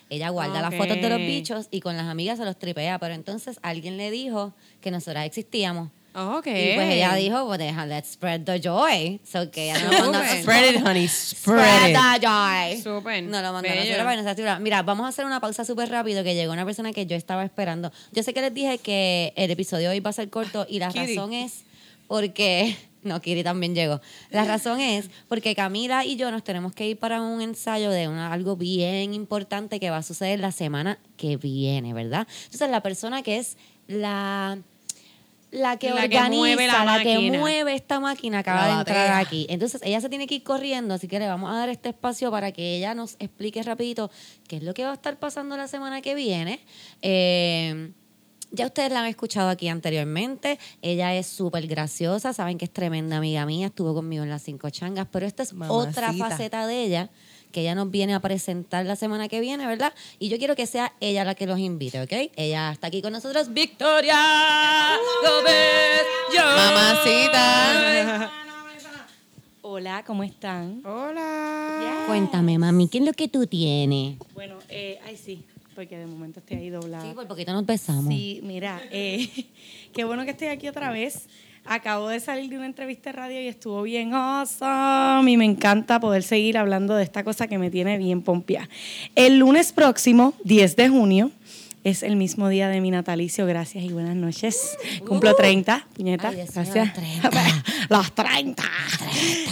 Ella 0.10 0.29
guarda 0.29 0.62
las 0.62 0.71
Ok. 0.73 0.77
fotos 0.77 1.01
de 1.01 1.10
los 1.10 1.17
bichos 1.19 1.67
y 1.71 1.79
con 1.81 1.97
las 1.97 2.05
amigas 2.08 2.38
se 2.38 2.45
los 2.45 2.60
tripea, 2.60 2.99
pero 2.99 3.13
entonces 3.15 3.58
alguien 3.63 3.97
le 3.97 4.12
dijo 4.12 4.53
que 4.81 4.91
nosotras 4.91 5.25
existíamos. 5.25 5.89
Oh, 6.15 6.38
ok. 6.38 6.47
Y 6.47 6.75
pues 6.75 6.93
ella 6.93 7.13
dijo, 7.15 7.43
well, 7.43 7.58
deja, 7.60 7.86
let's 7.86 8.13
spread 8.13 8.41
the 8.45 8.60
joy. 8.62 9.19
So 9.30 9.51
que 9.51 9.65
ella 9.71 9.80
nos 9.84 9.99
mandó 9.99 10.19
Súper. 10.19 10.41
Spread 10.41 10.69
it, 10.75 10.86
honey. 10.86 11.08
Spread 11.08 11.60
Spread 11.60 11.89
it. 11.89 11.97
the 12.21 12.25
joy. 12.28 12.82
Súper. 12.82 13.23
No 13.23 13.41
lo 13.41 13.51
mandó 13.54 13.69
a 13.69 13.71
Bello. 13.73 13.75
nosotros 13.84 14.04
para 14.06 14.12
que 14.15 14.21
nos 14.23 14.32
activara. 14.32 14.60
Mira, 14.60 14.82
vamos 14.84 15.06
a 15.06 15.10
hacer 15.10 15.25
una 15.25 15.39
pausa 15.41 15.65
súper 15.65 15.89
rápido 15.89 16.23
que 16.23 16.34
llegó 16.36 16.54
una 16.54 16.65
persona 16.65 16.93
que 16.93 17.06
yo 17.06 17.15
estaba 17.17 17.43
esperando. 17.43 17.91
Yo 18.13 18.23
sé 18.23 18.34
que 18.34 18.41
les 18.41 18.54
dije 18.54 18.78
que 18.78 19.34
el 19.36 19.51
episodio 19.51 19.89
hoy 19.89 19.99
va 19.99 20.12
a 20.12 20.13
ser 20.13 20.30
corto 20.30 20.65
y 20.69 20.80
la 20.80 20.89
Kiri. 20.89 21.15
razón 21.15 21.34
es 21.34 21.63
porque... 22.08 22.75
No, 23.06 23.21
Kiri 23.21 23.43
también 23.43 23.75
llegó. 23.75 24.01
La 24.32 24.45
razón 24.45 24.80
es 24.80 25.12
porque 25.28 25.54
Camila 25.54 26.04
y 26.04 26.15
yo 26.15 26.32
nos 26.32 26.43
tenemos 26.43 26.73
que 26.73 26.88
ir 26.88 26.97
para 26.97 27.21
un 27.21 27.39
ensayo 27.39 27.91
de 27.91 28.08
una- 28.08 28.34
algo 28.34 28.56
bien 28.56 29.13
importante 29.13 29.80
que 29.80 29.91
va 29.91 29.97
a 29.97 30.01
suceder 30.01 30.39
la 30.39 30.51
semana 30.51 30.97
que 31.15 31.38
viene, 31.38 31.93
¿verdad? 31.93 32.28
Entonces, 32.45 32.67
la 32.71 32.82
persona 32.82 33.21
que 33.21 33.38
es 33.38 33.58
la 33.86 34.58
la 35.55 35.77
que 35.77 35.89
La 35.89 36.07
que 36.07 36.17
organiza, 36.17 36.29
mueve 36.29 36.67
la 36.67 36.85
la, 36.85 37.03
que 37.03 37.31
mueve 37.31 37.73
esta 37.75 37.99
máquina 37.99 38.39
acaba 38.39 38.67
La 38.67 38.73
de 38.73 38.79
entrar 38.79 38.97
batea. 39.09 39.17
aquí. 39.19 39.47
Entonces 39.49 39.81
ella 39.83 40.01
se 40.01 40.09
tiene 40.09 40.27
que 40.27 40.35
ir 40.35 40.43
corriendo, 40.43 40.93
así 40.93 41.07
que 41.07 41.19
le 41.19 41.27
vamos 41.27 41.49
a 41.51 41.55
dar 41.57 41.69
este 41.69 41.89
espacio 41.89 42.29
para 42.31 42.51
que 42.51 42.75
ella 42.77 42.93
nos 42.93 43.15
explique 43.19 43.61
rapidito 43.63 44.11
qué 44.47 44.57
es 44.57 44.63
lo 44.63 44.73
que 44.73 44.83
va 44.83 44.91
a 44.91 44.95
estar 44.95 45.17
pasando 45.17 45.57
la 45.57 45.67
semana 45.67 46.01
que 46.01 46.15
viene. 46.15 46.59
Eh, 47.01 47.91
ya 48.51 48.67
ustedes 48.67 48.91
la 48.91 49.01
han 49.01 49.07
escuchado 49.07 49.49
aquí 49.49 49.67
anteriormente. 49.67 50.59
Ella 50.81 51.13
es 51.13 51.27
súper 51.27 51.67
graciosa, 51.67 52.31
saben 52.33 52.57
que 52.57 52.65
es 52.65 52.71
tremenda 52.71 53.17
amiga 53.17 53.45
mía, 53.45 53.67
estuvo 53.67 53.93
conmigo 53.93 54.23
en 54.23 54.29
las 54.29 54.43
cinco 54.43 54.69
changas, 54.69 55.07
pero 55.11 55.25
esta 55.25 55.43
es 55.43 55.53
otra 55.67 56.13
faceta 56.13 56.67
de 56.67 56.83
ella 56.83 57.09
que 57.55 57.61
ella 57.61 57.73
nos 57.73 57.89
viene 57.89 58.13
a 58.13 58.19
presentar 58.19 58.85
la 58.85 58.97
semana 58.97 59.29
que 59.29 59.39
viene, 59.39 59.65
¿verdad? 59.65 59.93
Y 60.19 60.27
yo 60.27 60.37
quiero 60.37 60.57
que 60.57 60.67
sea 60.67 60.91
ella 60.99 61.23
la 61.23 61.35
que 61.35 61.47
los 61.47 61.57
invite, 61.57 62.01
¿ok? 62.01 62.11
Ella 62.35 62.73
está 62.73 62.87
aquí 62.87 63.01
con 63.01 63.13
nosotros, 63.13 63.53
Victoria 63.53 64.17
Gómez. 65.23 66.03
Mamacita. 66.35 68.29
Hola, 69.61 70.03
¿cómo 70.05 70.25
están? 70.25 70.81
Hola. 70.85 72.03
Cuéntame, 72.07 72.57
mami, 72.57 72.89
¿qué 72.89 72.97
es 72.97 73.05
lo 73.05 73.13
que 73.13 73.29
tú 73.29 73.47
tienes? 73.47 74.17
Bueno, 74.33 74.57
eh, 74.67 74.99
ay 75.05 75.15
sí, 75.15 75.45
porque 75.75 75.97
de 75.97 76.07
momento 76.07 76.41
estoy 76.41 76.57
ahí 76.57 76.69
doblada. 76.69 77.07
Sí, 77.07 77.15
por 77.15 77.25
poquito 77.25 77.53
nos 77.53 77.65
besamos. 77.65 78.13
Sí, 78.13 78.41
mira, 78.43 78.81
eh, 78.91 79.29
qué 79.93 80.03
bueno 80.03 80.25
que 80.25 80.31
estoy 80.31 80.49
aquí 80.49 80.67
otra 80.67 80.91
vez. 80.91 81.29
Acabo 81.67 82.10
de 82.10 82.19
salir 82.19 82.51
de 82.51 82.58
una 82.58 82.67
entrevista 82.67 83.10
de 83.10 83.17
radio 83.17 83.41
y 83.41 83.47
estuvo 83.47 83.82
bien 83.82 84.13
awesome 84.13 85.32
y 85.32 85.36
me 85.36 85.45
encanta 85.45 85.99
poder 85.99 86.21
seguir 86.21 86.60
hablando 86.60 86.95
de 86.95 87.01
esta 87.01 87.23
cosa 87.23 87.47
que 87.47 87.58
me 87.58 87.71
tiene 87.71 87.97
bien 87.97 88.21
pompeada. 88.21 88.69
El 89.15 89.39
lunes 89.39 89.73
próximo, 89.73 90.36
10 90.43 90.75
de 90.75 90.89
junio, 90.89 91.32
es 91.86 92.02
el 92.02 92.15
mismo 92.15 92.50
día 92.50 92.67
de 92.67 92.82
mi 92.82 92.89
natalicio. 92.89 93.45
Gracias 93.45 93.84
y 93.84 93.89
buenas 93.89 94.15
noches. 94.15 94.76
Cumplo 95.08 95.36
30, 95.36 95.88
puñeta. 95.95 96.30
Ay, 96.30 96.38
Gracias. 96.38 96.76
los 96.76 96.93
30. 96.93 97.32
Los 97.89 98.12
30. 98.15 98.63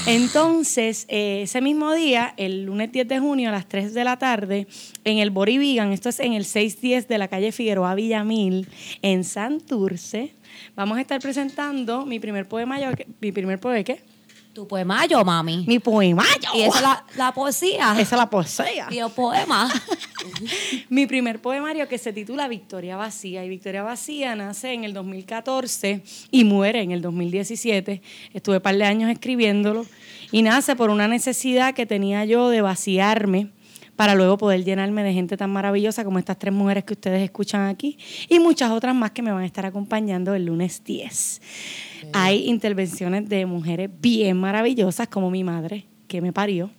Entonces, 0.07 1.05
eh, 1.09 1.43
ese 1.43 1.61
mismo 1.61 1.93
día, 1.93 2.33
el 2.37 2.65
lunes 2.65 2.91
10 2.91 3.07
de 3.07 3.19
junio 3.19 3.49
a 3.49 3.51
las 3.51 3.67
3 3.67 3.93
de 3.93 4.03
la 4.03 4.17
tarde, 4.17 4.67
en 5.03 5.19
el 5.19 5.29
Bori 5.29 5.59
Vegan, 5.59 5.93
esto 5.93 6.09
es 6.09 6.19
en 6.19 6.33
el 6.33 6.43
610 6.43 7.07
de 7.07 7.17
la 7.19 7.27
calle 7.27 7.51
Figueroa 7.51 7.93
Villamil, 7.93 8.67
en 9.03 9.23
Santurce, 9.23 10.33
vamos 10.75 10.97
a 10.97 11.01
estar 11.01 11.21
presentando 11.21 12.07
mi 12.07 12.19
primer 12.19 12.47
poema. 12.47 12.79
¿Mi 13.21 13.31
primer 13.31 13.59
poema 13.59 13.83
qué? 13.83 14.03
Tu 14.53 14.67
poemayo, 14.67 15.23
mami. 15.23 15.65
Mi 15.67 15.79
poema. 15.79 16.23
Y 16.53 16.61
esa 16.61 16.77
es 16.77 16.83
la, 16.83 17.05
la 17.15 17.33
poesía. 17.33 17.91
Esa 17.93 18.01
es 18.01 18.11
la 18.11 18.29
poesía. 18.29 18.87
Y 18.89 18.97
el 18.97 19.09
poema. 19.11 19.67
Mi 20.89 21.05
primer 21.05 21.41
poemario 21.41 21.87
que 21.87 21.97
se 21.97 22.13
titula 22.13 22.47
Victoria 22.47 22.95
Vacía. 22.95 23.43
Y 23.45 23.49
Victoria 23.49 23.83
Vacía 23.83 24.35
nace 24.35 24.73
en 24.73 24.83
el 24.83 24.93
2014 24.93 26.01
y 26.31 26.43
muere 26.43 26.81
en 26.81 26.91
el 26.91 27.01
2017. 27.01 28.01
Estuve 28.33 28.57
un 28.57 28.61
par 28.61 28.75
de 28.75 28.83
años 28.83 29.09
escribiéndolo. 29.09 29.85
Y 30.31 30.41
nace 30.41 30.75
por 30.75 30.89
una 30.89 31.07
necesidad 31.07 31.73
que 31.73 31.85
tenía 31.85 32.25
yo 32.25 32.49
de 32.49 32.61
vaciarme 32.61 33.49
para 33.95 34.15
luego 34.15 34.37
poder 34.37 34.63
llenarme 34.63 35.03
de 35.03 35.13
gente 35.13 35.37
tan 35.37 35.51
maravillosa 35.51 36.03
como 36.03 36.19
estas 36.19 36.39
tres 36.39 36.53
mujeres 36.53 36.83
que 36.83 36.93
ustedes 36.93 37.21
escuchan 37.21 37.67
aquí 37.67 37.97
y 38.27 38.39
muchas 38.39 38.71
otras 38.71 38.95
más 38.95 39.11
que 39.11 39.21
me 39.21 39.31
van 39.31 39.43
a 39.43 39.45
estar 39.45 39.65
acompañando 39.65 40.33
el 40.33 40.45
lunes 40.45 40.83
10. 40.83 41.41
Hay 42.13 42.47
intervenciones 42.47 43.29
de 43.29 43.45
mujeres 43.45 43.89
bien 44.01 44.37
maravillosas 44.37 45.07
como 45.07 45.29
mi 45.29 45.43
madre 45.43 45.85
que 46.07 46.21
me 46.21 46.33
parió. 46.33 46.69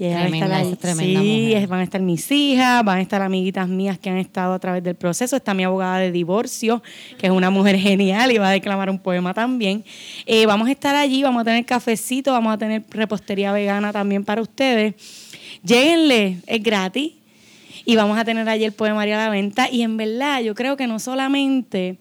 Y 0.00 0.06
ella 0.06 0.16
va 0.16 0.22
a 0.22 0.24
estar 0.28 0.38
Tremenda, 0.48 0.56
ahí. 0.56 0.66
esa 0.66 0.76
tremenda 0.76 1.20
Sí, 1.20 1.46
mujer. 1.52 1.68
van 1.68 1.80
a 1.80 1.82
estar 1.82 2.00
mis 2.00 2.30
hijas, 2.32 2.84
van 2.86 2.98
a 2.98 3.02
estar 3.02 3.20
amiguitas 3.20 3.68
mías 3.68 3.98
que 3.98 4.08
han 4.08 4.16
estado 4.16 4.54
a 4.54 4.58
través 4.58 4.82
del 4.82 4.94
proceso. 4.94 5.36
Está 5.36 5.52
mi 5.52 5.62
abogada 5.62 5.98
de 5.98 6.10
divorcio, 6.10 6.82
que 7.18 7.26
es 7.26 7.32
una 7.32 7.50
mujer 7.50 7.76
genial 7.78 8.32
y 8.32 8.38
va 8.38 8.48
a 8.48 8.52
declamar 8.52 8.88
un 8.88 8.98
poema 8.98 9.34
también. 9.34 9.84
Eh, 10.24 10.46
vamos 10.46 10.68
a 10.68 10.70
estar 10.70 10.96
allí, 10.96 11.22
vamos 11.22 11.42
a 11.42 11.44
tener 11.44 11.66
cafecito, 11.66 12.32
vamos 12.32 12.54
a 12.54 12.56
tener 12.56 12.82
repostería 12.88 13.52
vegana 13.52 13.92
también 13.92 14.24
para 14.24 14.40
ustedes. 14.40 14.94
Lléguenle, 15.62 16.38
es 16.46 16.62
gratis. 16.62 17.12
Y 17.84 17.96
vamos 17.96 18.18
a 18.18 18.24
tener 18.24 18.48
allí 18.48 18.64
el 18.64 18.72
poemario 18.72 19.16
a 19.16 19.18
la 19.18 19.28
venta. 19.28 19.68
Y 19.70 19.82
en 19.82 19.98
verdad, 19.98 20.40
yo 20.40 20.54
creo 20.54 20.78
que 20.78 20.86
no 20.86 20.98
solamente 20.98 21.98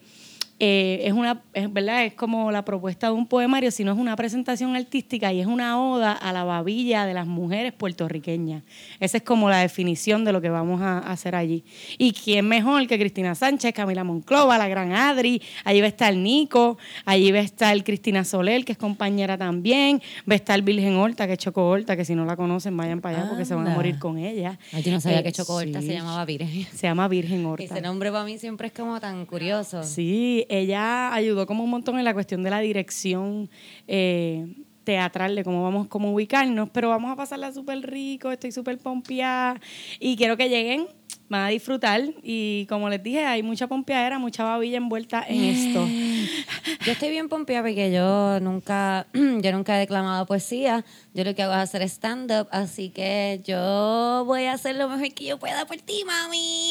eh, 0.60 1.02
es 1.06 1.14
una, 1.14 1.42
es 1.54 1.72
verdad, 1.72 2.04
es 2.06 2.14
como 2.14 2.52
la 2.52 2.66
propuesta 2.66 3.08
de 3.08 3.14
un 3.14 3.26
poemario, 3.28 3.72
sino 3.72 3.92
es 3.94 3.98
una 3.98 4.16
presentación 4.16 4.76
artística 4.76 5.32
y 5.32 5.40
es 5.40 5.48
una 5.48 5.82
oda 5.82 6.12
a 6.12 6.34
la 6.34 6.44
babilla 6.44 7.06
de 7.06 7.14
las 7.14 7.26
mujeres 7.28 7.72
puertorriqueñas. 7.74 8.64
Esa 9.00 9.18
es 9.18 9.24
como 9.24 9.50
la 9.50 9.60
definición 9.60 10.26
de 10.26 10.34
lo 10.34 10.42
que 10.42 10.50
vamos 10.50 10.82
a 10.82 11.00
hacer 11.00 11.36
allí. 11.36 11.64
Y 11.98 12.12
quién 12.12 12.48
mejor 12.48 12.86
que 12.88 13.00
Cristina 13.00 13.36
Sánchez, 13.36 13.74
Camila 13.74 14.04
Monclova, 14.04 14.58
la 14.58 14.68
gran 14.68 14.92
Adri, 14.92 15.42
allí 15.64 15.80
va 15.80 15.86
a 15.86 15.90
estar 15.90 16.14
Nico, 16.16 16.78
allí 17.06 17.32
va 17.32 17.40
a 17.40 17.44
estar 17.44 17.82
Cristina 17.84 18.24
Soler, 18.24 18.66
que 18.66 18.74
es 18.74 18.78
compañera 18.78 19.38
también, 19.38 20.02
va 20.30 20.34
a 20.34 20.36
estar 20.36 20.62
Virgen 20.62 20.96
Horta, 20.96 21.26
que 21.28 21.34
es 21.34 21.40
Choco 21.40 21.68
Horta, 21.68 21.96
que 21.96 22.04
si 22.06 22.16
no 22.16 22.26
la 22.26 22.36
conocen 22.36 22.76
vayan 22.76 23.00
para 23.02 23.20
allá 23.20 23.30
porque 23.30 23.46
se 23.46 23.56
van 23.56 23.68
a 23.68 23.76
morir 23.76 23.98
con 24.00 24.18
ella. 24.18 24.60
Ay, 24.74 24.84
yo 24.84 24.92
no 24.92 25.00
sabía 25.00 25.20
Eh, 25.20 25.24
que 25.24 25.32
Chocoberta 25.32 25.80
sí. 25.82 25.88
se 25.88 25.94
llamaba 25.94 26.26
Virgen. 26.26 26.66
Se 26.74 26.88
llama 26.88 27.08
Virgen 27.08 27.46
Horta. 27.46 27.64
Ese 27.64 27.82
nombre 27.82 28.12
para 28.12 28.24
mí 28.26 28.38
siempre 28.38 28.68
es 28.68 28.74
como 28.74 29.00
tan 29.00 29.26
curioso. 29.26 29.84
Sí, 29.84 30.46
ella 30.50 31.14
ayudó 31.14 31.46
como 31.46 31.64
un 31.64 31.70
montón 31.70 31.98
en 31.98 32.06
la 32.06 32.14
cuestión 32.14 32.44
de 32.44 32.50
la 32.50 32.60
dirección 32.60 33.50
eh, 33.88 34.48
teatral, 34.84 35.36
de 35.36 35.44
cómo 35.44 35.64
vamos, 35.64 35.88
cómo 35.88 36.12
ubicarnos, 36.12 36.70
pero 36.72 36.90
vamos 36.90 37.12
a 37.12 37.16
pasarla 37.16 37.54
súper 37.54 37.80
rico, 37.90 38.32
estoy 38.32 38.52
súper 38.52 38.80
pompeada 38.80 39.60
y 40.00 40.18
quiero 40.18 40.36
que 40.36 40.50
lleguen, 40.50 40.88
van 41.30 41.46
a 41.46 41.50
disfrutar 41.50 42.02
y 42.24 42.66
como 42.68 42.90
les 42.90 43.02
dije, 43.02 43.24
hay 43.24 43.44
mucha 43.44 43.68
pompeadera, 43.68 44.18
mucha 44.18 44.44
babilla 44.44 44.78
envuelta 44.78 45.24
en 45.28 45.44
esto. 45.44 45.88
Yo 46.86 46.92
estoy 46.92 47.10
bien 47.10 47.30
pompeada 47.30 47.64
porque 47.64 47.92
yo 47.92 48.40
nunca, 48.40 49.06
yo 49.14 49.52
nunca 49.52 49.76
he 49.76 49.80
declamado 49.80 50.26
poesía. 50.26 50.84
Yo 51.14 51.24
lo 51.24 51.36
que 51.36 51.44
hago 51.44 51.54
es 51.54 51.60
hacer 51.60 51.82
stand-up, 51.84 52.48
así 52.52 52.90
que 52.90 53.42
yo 53.46 54.24
voy 54.26 54.46
a 54.46 54.54
hacer 54.54 54.76
lo 54.76 54.88
mejor 54.90 55.14
que 55.14 55.26
yo 55.26 55.38
pueda 55.38 55.66
por 55.66 55.78
ti, 55.78 56.04
mami. 56.06 56.70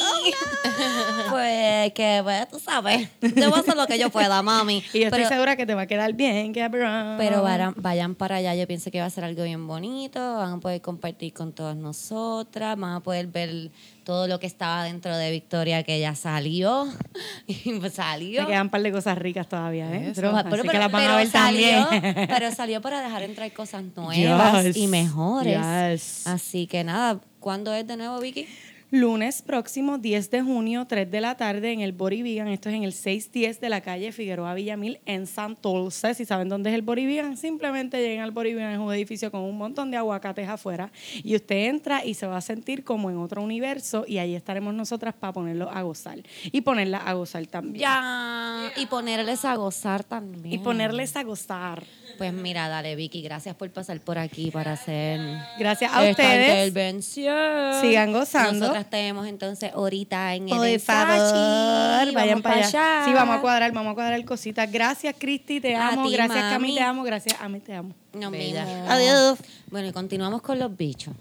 pues 1.29 1.93
que, 1.93 2.21
pues, 2.23 2.49
tú 2.49 2.59
sabes, 2.59 3.09
yo 3.21 3.49
voy 3.49 3.59
a 3.59 3.61
hacer 3.61 3.75
lo 3.75 3.87
que 3.87 3.99
yo 3.99 4.09
pueda, 4.09 4.41
mami. 4.41 4.83
Y 4.93 5.01
yo 5.01 5.07
estoy 5.07 5.25
segura 5.25 5.55
que 5.55 5.65
te 5.65 5.75
va 5.75 5.81
a 5.83 5.87
quedar 5.87 6.13
bien, 6.13 6.53
cabrón. 6.53 7.15
Pero 7.17 7.43
vayan, 7.43 7.75
vayan 7.77 8.15
para 8.15 8.37
allá, 8.37 8.55
yo 8.55 8.65
pienso 8.67 8.91
que 8.91 8.99
va 8.99 9.05
a 9.05 9.09
ser 9.09 9.23
algo 9.23 9.43
bien 9.43 9.67
bonito, 9.67 10.19
van 10.37 10.53
a 10.53 10.59
poder 10.59 10.81
compartir 10.81 11.33
con 11.33 11.53
todas 11.53 11.75
nosotras, 11.75 12.77
van 12.77 12.95
a 12.95 12.99
poder 13.01 13.27
ver 13.27 13.71
todo 14.09 14.25
lo 14.27 14.39
que 14.39 14.47
estaba 14.47 14.85
dentro 14.85 15.15
de 15.15 15.29
Victoria 15.29 15.83
que 15.83 15.99
ya 15.99 16.15
salió, 16.15 16.87
y 17.47 17.73
pues 17.79 17.93
salió. 17.93 18.41
Me 18.41 18.47
quedan 18.47 18.63
un 18.63 18.69
par 18.71 18.81
de 18.81 18.91
cosas 18.91 19.15
ricas 19.19 19.47
todavía, 19.47 19.85
¿eh? 19.85 20.13
Pero, 20.15 20.33
que 20.35 20.49
pero- 20.49 20.79
las 20.79 20.91
van 20.91 21.03
a 21.03 21.05
pero 21.05 21.15
ver 21.17 21.27
salió, 21.29 21.85
también. 21.85 22.27
pero 22.27 22.51
salió 22.51 22.81
para 22.81 23.03
dejar 23.03 23.21
entrar 23.21 23.53
cosas 23.53 23.83
nuevas 23.95 24.63
Yes, 24.65 24.77
y 24.77 24.87
mejores. 24.87 25.59
yes. 25.61 26.25
Así 26.25 26.65
que 26.65 26.83
nada, 26.83 27.19
¿cuándo 27.39 27.71
es 27.71 27.85
de 27.85 27.97
nuevo, 27.97 28.19
Vicky? 28.19 28.47
Lunes 28.91 29.43
próximo, 29.43 29.99
10 29.99 30.31
de 30.31 30.41
junio, 30.41 30.87
3 30.87 31.11
de 31.11 31.21
la 31.21 31.37
tarde, 31.37 31.71
en 31.71 31.81
el 31.81 31.91
Body 31.91 32.23
Vegan. 32.23 32.47
Esto 32.47 32.69
es 32.69 32.75
en 32.75 32.83
el 32.83 32.91
610 32.91 33.61
de 33.61 33.69
la 33.69 33.81
calle 33.81 34.11
Figueroa 34.11 34.55
Villamil, 34.55 34.99
en 35.05 35.27
Santurce. 35.27 36.15
Si 36.15 36.25
saben 36.25 36.49
dónde 36.49 36.71
es 36.71 36.75
el 36.75 36.81
Body 36.81 37.05
Vegan, 37.05 37.37
simplemente 37.37 38.01
lleguen 38.01 38.21
al 38.21 38.31
Body 38.31 38.55
Vegan. 38.55 38.71
Es 38.71 38.79
un 38.79 38.91
edificio 38.91 39.29
con 39.29 39.41
un 39.41 39.59
montón 39.59 39.91
de 39.91 39.97
aguacates 39.97 40.49
afuera. 40.49 40.91
Y 41.23 41.35
usted 41.35 41.67
entra 41.67 42.03
y 42.03 42.15
se 42.15 42.25
va 42.25 42.37
a 42.37 42.41
sentir 42.41 42.83
como 42.83 43.11
en 43.11 43.17
otro 43.17 43.43
universo. 43.43 44.05
Y 44.07 44.17
ahí 44.17 44.33
estaremos 44.33 44.73
nosotras 44.73 45.13
para 45.13 45.33
ponerlo 45.33 45.69
a 45.69 45.83
gozar. 45.83 46.17
Y 46.45 46.61
ponerla 46.61 46.97
a 46.97 47.13
gozar 47.13 47.45
también. 47.45 47.81
Ya. 47.81 48.71
Y 48.75 48.87
ponerles 48.87 49.45
a 49.45 49.55
gozar 49.55 50.03
también. 50.03 50.55
Y 50.55 50.57
ponerles 50.57 51.15
a 51.15 51.21
gozar. 51.21 51.83
Pues 52.19 52.33
mira, 52.33 52.67
dale, 52.67 52.95
Vicky, 52.95 53.21
gracias 53.23 53.55
por 53.55 53.71
pasar 53.71 53.99
por 54.01 54.19
aquí 54.19 54.51
para 54.51 54.73
hacer 54.73 55.19
Gracias 55.57 55.91
a 55.91 56.05
esta 56.07 56.21
ustedes. 56.23 56.67
intervención. 56.67 57.81
Sigan 57.81 58.11
gozando. 58.11 58.59
Nosotras 58.59 58.89
tenemos 58.89 59.25
entonces 59.25 59.71
ahorita 59.73 60.35
en 60.35 60.43
el 60.43 60.49
Por 60.49 60.79
favor, 60.81 62.13
vayan 62.13 62.13
Vamos 62.13 62.41
para 62.43 62.55
allá. 62.57 62.97
allá. 62.99 63.05
Sí, 63.05 63.13
vamos 63.13 63.37
a 63.37 63.41
cuadrar, 63.41 63.71
vamos 63.71 63.93
a 63.93 63.95
cuadrar 63.95 64.23
cositas. 64.25 64.71
Gracias, 64.71 65.15
Cristi, 65.17 65.59
te 65.61 65.75
A 65.75 65.87
amo. 65.87 66.05
ti, 66.07 66.13
Gracias, 66.13 66.37
Cami, 66.39 66.67
mami. 66.67 66.75
te 66.75 66.81
amo. 66.81 67.03
Gracias, 67.03 67.35
Ami, 67.39 67.59
te 67.61 67.73
amo. 67.73 67.95
Nos 68.13 68.31
Bella. 68.31 68.65
vemos. 68.65 68.89
Adiós. 68.89 69.39
Bueno, 69.71 69.87
y 69.87 69.91
continuamos 69.93 70.41
con 70.41 70.59
los 70.59 70.75
bichos. 70.75 71.13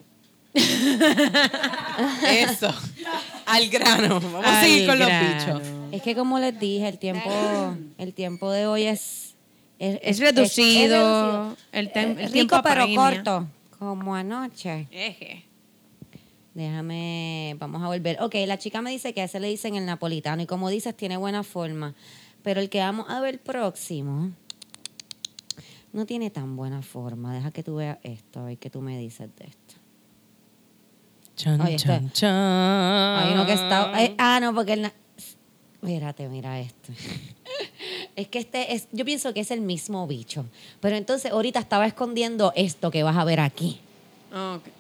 Eso. 2.28 2.74
Al 3.46 3.68
grano. 3.68 4.20
Vamos 4.20 4.44
a 4.44 4.60
seguir 4.62 4.86
con 4.88 4.98
los 4.98 5.08
grano. 5.08 5.28
bichos. 5.60 5.62
Es 5.92 6.02
que 6.02 6.14
como 6.14 6.38
les 6.38 6.58
dije, 6.58 6.88
el 6.88 6.98
tiempo, 6.98 7.30
el 7.98 8.12
tiempo 8.14 8.50
de 8.50 8.66
hoy 8.66 8.84
es 8.84 9.27
es, 9.78 9.98
Es 10.02 10.18
reducido. 10.18 11.56
El 11.72 11.86
el 11.86 11.92
tiempo 11.92 12.22
rico 12.32 12.60
pero 12.62 12.86
corto, 12.94 13.46
como 13.78 14.14
anoche. 14.14 14.88
Eje. 14.90 15.44
Déjame, 16.54 17.54
vamos 17.60 17.82
a 17.82 17.86
volver. 17.86 18.20
Ok, 18.20 18.34
la 18.46 18.58
chica 18.58 18.82
me 18.82 18.90
dice 18.90 19.14
que 19.14 19.20
a 19.20 19.24
ese 19.24 19.38
le 19.38 19.48
dicen 19.48 19.76
el 19.76 19.86
napolitano 19.86 20.42
y 20.42 20.46
como 20.46 20.68
dices 20.70 20.96
tiene 20.96 21.16
buena 21.16 21.44
forma, 21.44 21.94
pero 22.42 22.60
el 22.60 22.68
que 22.68 22.80
vamos 22.80 23.06
a 23.08 23.20
ver 23.20 23.40
próximo 23.40 24.32
no 25.92 26.04
tiene 26.04 26.30
tan 26.30 26.56
buena 26.56 26.82
forma. 26.82 27.32
Deja 27.32 27.52
que 27.52 27.62
tú 27.62 27.76
veas 27.76 27.98
esto, 28.02 28.40
a 28.40 28.44
ver 28.44 28.58
qué 28.58 28.70
tú 28.70 28.80
me 28.80 28.98
dices 28.98 29.28
de 29.36 29.44
esto. 29.46 29.74
Chan, 31.36 31.60
Oye, 31.60 31.76
chan, 31.76 32.10
chan. 32.10 32.34
Hay 32.34 33.32
uno 33.34 33.46
que 33.46 33.52
está. 33.52 33.92
ah, 34.18 34.40
no, 34.40 34.52
porque 34.52 34.72
el. 34.72 34.90
Mírate, 35.82 36.28
mira 36.28 36.60
esto. 36.60 36.92
Es 38.16 38.26
que 38.26 38.40
este 38.40 38.74
es. 38.74 38.88
Yo 38.90 39.04
pienso 39.04 39.32
que 39.32 39.38
es 39.38 39.52
el 39.52 39.60
mismo 39.60 40.04
bicho. 40.08 40.44
Pero 40.80 40.96
entonces 40.96 41.30
ahorita 41.30 41.60
estaba 41.60 41.86
escondiendo 41.86 42.52
esto 42.56 42.90
que 42.90 43.04
vas 43.04 43.16
a 43.16 43.24
ver 43.24 43.38
aquí. 43.38 43.78
Ok. 44.32 44.77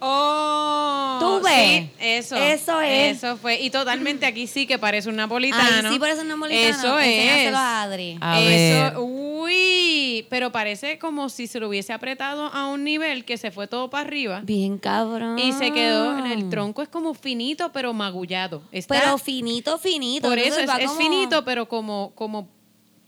Oh, 0.00 1.16
¿Tú 1.20 1.40
ves? 1.46 1.82
sí, 1.84 1.90
eso. 1.98 2.36
Eso 2.36 2.80
es. 2.80 3.16
Eso 3.18 3.36
fue. 3.36 3.60
Y 3.60 3.70
totalmente 3.70 4.26
aquí 4.26 4.46
sí 4.46 4.66
que 4.66 4.78
parece 4.78 5.08
un 5.08 5.16
napolitano. 5.16 5.88
Ay, 5.88 5.92
sí, 5.94 5.98
parece 5.98 6.22
un 6.22 6.28
napolitano. 6.28 6.68
Eso 6.68 6.98
es. 6.98 7.54
a 7.54 7.82
Adri. 7.82 8.18
A 8.20 8.40
eso, 8.40 8.82
ver. 8.84 8.92
uy, 8.98 10.26
pero 10.28 10.52
parece 10.52 10.98
como 10.98 11.28
si 11.28 11.46
se 11.46 11.60
lo 11.60 11.68
hubiese 11.68 11.92
apretado 11.92 12.46
a 12.46 12.66
un 12.68 12.84
nivel 12.84 13.24
que 13.24 13.36
se 13.36 13.50
fue 13.50 13.66
todo 13.66 13.90
para 13.90 14.06
arriba 14.06 14.40
Bien 14.44 14.78
cabrón. 14.78 15.38
y 15.38 15.52
se 15.52 15.72
quedó 15.72 16.18
en 16.18 16.26
el 16.26 16.48
tronco 16.48 16.82
es 16.82 16.88
como 16.88 17.14
finito 17.14 17.70
pero 17.72 17.92
magullado. 17.92 18.62
Está, 18.72 18.98
Pero 19.00 19.18
finito, 19.18 19.78
finito. 19.78 20.28
por 20.28 20.38
eso 20.38 20.58
es, 20.60 20.70
es 20.78 20.92
finito 20.92 21.44
pero 21.44 21.68
como 21.68 22.12
como 22.14 22.48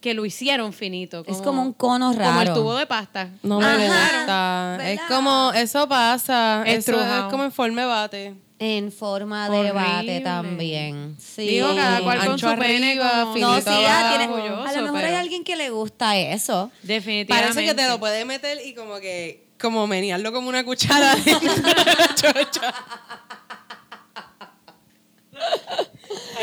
que 0.02 0.12
lo 0.12 0.26
hicieron 0.26 0.72
finito. 0.74 1.24
Es 1.26 1.38
como 1.38 1.62
un 1.62 1.72
cono 1.72 2.08
Como 2.08 2.18
raro. 2.20 2.40
el 2.50 2.52
tubo 2.54 2.74
de 2.76 2.86
pasta. 2.86 3.30
No 3.42 3.58
me 3.60 3.66
Ajá, 3.66 4.76
gusta. 4.76 4.90
Es 4.90 5.00
como, 5.08 5.52
eso 5.54 5.88
pasa. 5.88 6.62
Eso 6.66 7.00
es 7.00 7.22
como 7.30 7.44
en 7.44 7.52
forma 7.52 7.80
de 7.82 7.86
bate. 7.86 8.34
En 8.58 8.92
forma 8.92 9.48
de 9.48 9.72
bate 9.72 10.20
también. 10.20 11.16
Sí. 11.18 11.46
Digo, 11.48 11.74
cada 11.74 12.00
cual 12.02 12.18
con 12.18 12.28
Ancho 12.32 12.50
su 12.50 12.56
pene 12.58 12.96
como- 12.98 13.32
finito 13.32 13.50
No, 13.54 13.60
sí, 13.60 13.68
abajo. 13.84 14.08
tiene- 14.18 14.32
orgulloso, 14.32 14.68
a 14.68 14.72
lo 14.72 14.82
mejor 14.82 15.04
hay 15.04 15.14
alguien 15.14 15.42
que 15.44 15.56
le 15.56 15.70
gusta 15.70 16.16
eso. 16.16 16.70
Definitivamente. 16.82 17.54
Parece 17.54 17.64
que 17.64 17.74
te 17.82 17.88
lo 17.88 17.98
puedes 17.98 18.24
meter 18.26 18.58
y 18.64 18.74
como 18.74 18.96
que, 19.00 19.48
como 19.60 19.86
menearlo 19.86 20.32
como 20.32 20.48
una 20.48 20.64
cuchara 20.64 21.14
de 21.24 21.32
la 21.32 22.14
chocha. 22.14 22.74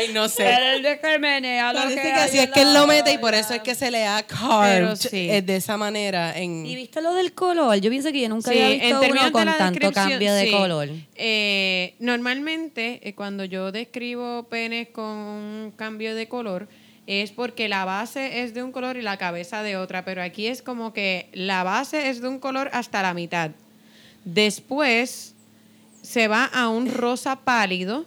Ay, 0.00 0.12
no 0.12 0.28
sé. 0.28 0.44
Parece 0.44 2.00
que 2.02 2.12
así 2.12 2.38
es 2.38 2.50
que 2.50 2.62
él 2.62 2.74
lo 2.74 2.86
mete 2.86 3.12
y 3.12 3.18
por 3.18 3.34
eso 3.34 3.54
es 3.54 3.60
que 3.60 3.74
se 3.74 3.90
le 3.90 4.06
ha 4.06 4.24
Pero 4.26 4.38
carved 4.40 4.96
sí. 4.96 5.30
eh, 5.30 5.42
de 5.42 5.56
esa 5.56 5.76
manera. 5.76 6.36
En... 6.36 6.64
¿Y 6.66 6.74
viste 6.74 7.00
lo 7.02 7.14
del 7.14 7.32
color? 7.32 7.76
Yo 7.80 7.90
pienso 7.90 8.10
que 8.12 8.20
yo 8.22 8.28
nunca 8.28 8.50
Sí, 8.50 8.58
había 8.58 8.74
en 8.74 8.80
visto 8.80 9.00
términos 9.00 9.24
uno 9.24 9.32
con 9.32 9.46
de 9.46 9.52
tanto 9.58 9.92
cambio 9.92 10.34
de 10.34 10.44
sí. 10.46 10.50
color. 10.52 10.88
Eh, 11.16 11.94
normalmente, 11.98 13.00
eh, 13.02 13.14
cuando 13.14 13.44
yo 13.44 13.72
describo 13.72 14.44
penes 14.44 14.88
con 14.88 15.04
un 15.04 15.72
cambio 15.76 16.14
de 16.14 16.28
color, 16.28 16.68
es 17.06 17.32
porque 17.32 17.68
la 17.68 17.84
base 17.84 18.42
es 18.42 18.54
de 18.54 18.62
un 18.62 18.72
color 18.72 18.96
y 18.96 19.02
la 19.02 19.16
cabeza 19.16 19.62
de 19.62 19.76
otra, 19.76 20.04
pero 20.04 20.22
aquí 20.22 20.46
es 20.46 20.62
como 20.62 20.92
que 20.92 21.28
la 21.32 21.64
base 21.64 22.08
es 22.08 22.20
de 22.20 22.28
un 22.28 22.38
color 22.38 22.70
hasta 22.72 23.02
la 23.02 23.14
mitad. 23.14 23.50
Después 24.24 25.34
se 26.02 26.28
va 26.28 26.44
a 26.44 26.68
un 26.68 26.88
rosa 26.92 27.36
pálido, 27.36 28.06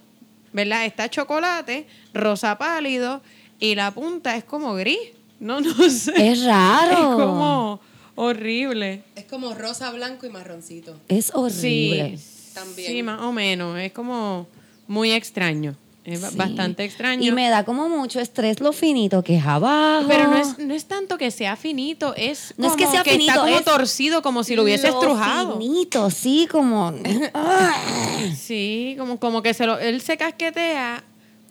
¿verdad? 0.54 0.86
Está 0.86 1.10
chocolate, 1.10 1.86
rosa 2.14 2.56
pálido 2.56 3.20
y 3.60 3.74
la 3.74 3.90
punta 3.90 4.34
es 4.36 4.44
como 4.44 4.72
gris. 4.74 4.98
No, 5.40 5.60
no 5.60 5.74
sé. 5.90 6.30
Es 6.30 6.44
raro. 6.46 6.92
Es 6.92 6.98
como 7.26 7.80
horrible. 8.14 9.02
Es 9.16 9.24
como 9.24 9.52
rosa, 9.52 9.90
blanco 9.90 10.24
y 10.26 10.30
marroncito. 10.30 10.98
Es 11.08 11.30
horrible. 11.34 12.16
Sí, 12.16 12.54
También. 12.54 12.88
sí, 12.90 13.02
más 13.02 13.20
o 13.20 13.32
menos. 13.32 13.78
Es 13.78 13.92
como 13.92 14.46
muy 14.86 15.10
extraño. 15.12 15.76
Es 16.04 16.20
Sí. 16.20 16.36
bastante 16.36 16.84
extraño. 16.84 17.22
Y 17.24 17.32
me 17.32 17.48
da 17.48 17.64
como 17.64 17.88
mucho 17.88 18.20
estrés 18.20 18.60
lo 18.60 18.72
finito 18.72 19.22
que 19.24 19.36
es 19.38 19.46
abajo. 19.46 20.06
Pero 20.06 20.28
no 20.28 20.36
es, 20.36 20.58
no 20.58 20.74
es 20.74 20.84
tanto 20.84 21.16
que 21.16 21.30
sea 21.30 21.56
finito, 21.56 22.14
es 22.16 22.52
No 22.58 22.66
es 22.68 22.74
que 22.74 22.86
sea 22.86 23.02
finito, 23.02 23.30
está 23.32 23.40
como 23.44 23.56
es 23.56 23.64
torcido, 23.64 24.20
como 24.22 24.44
si 24.44 24.54
lo 24.54 24.64
hubiese 24.64 24.88
Lo 24.88 24.94
estrujado. 25.00 25.58
finito, 25.58 26.10
sí, 26.10 26.46
como... 26.50 26.92
Sí, 28.36 28.94
como, 28.98 29.18
como 29.18 29.42
que 29.42 29.54
se 29.54 29.66
lo, 29.66 29.78
él 29.78 30.00
se 30.00 30.16
casquetea 30.16 31.02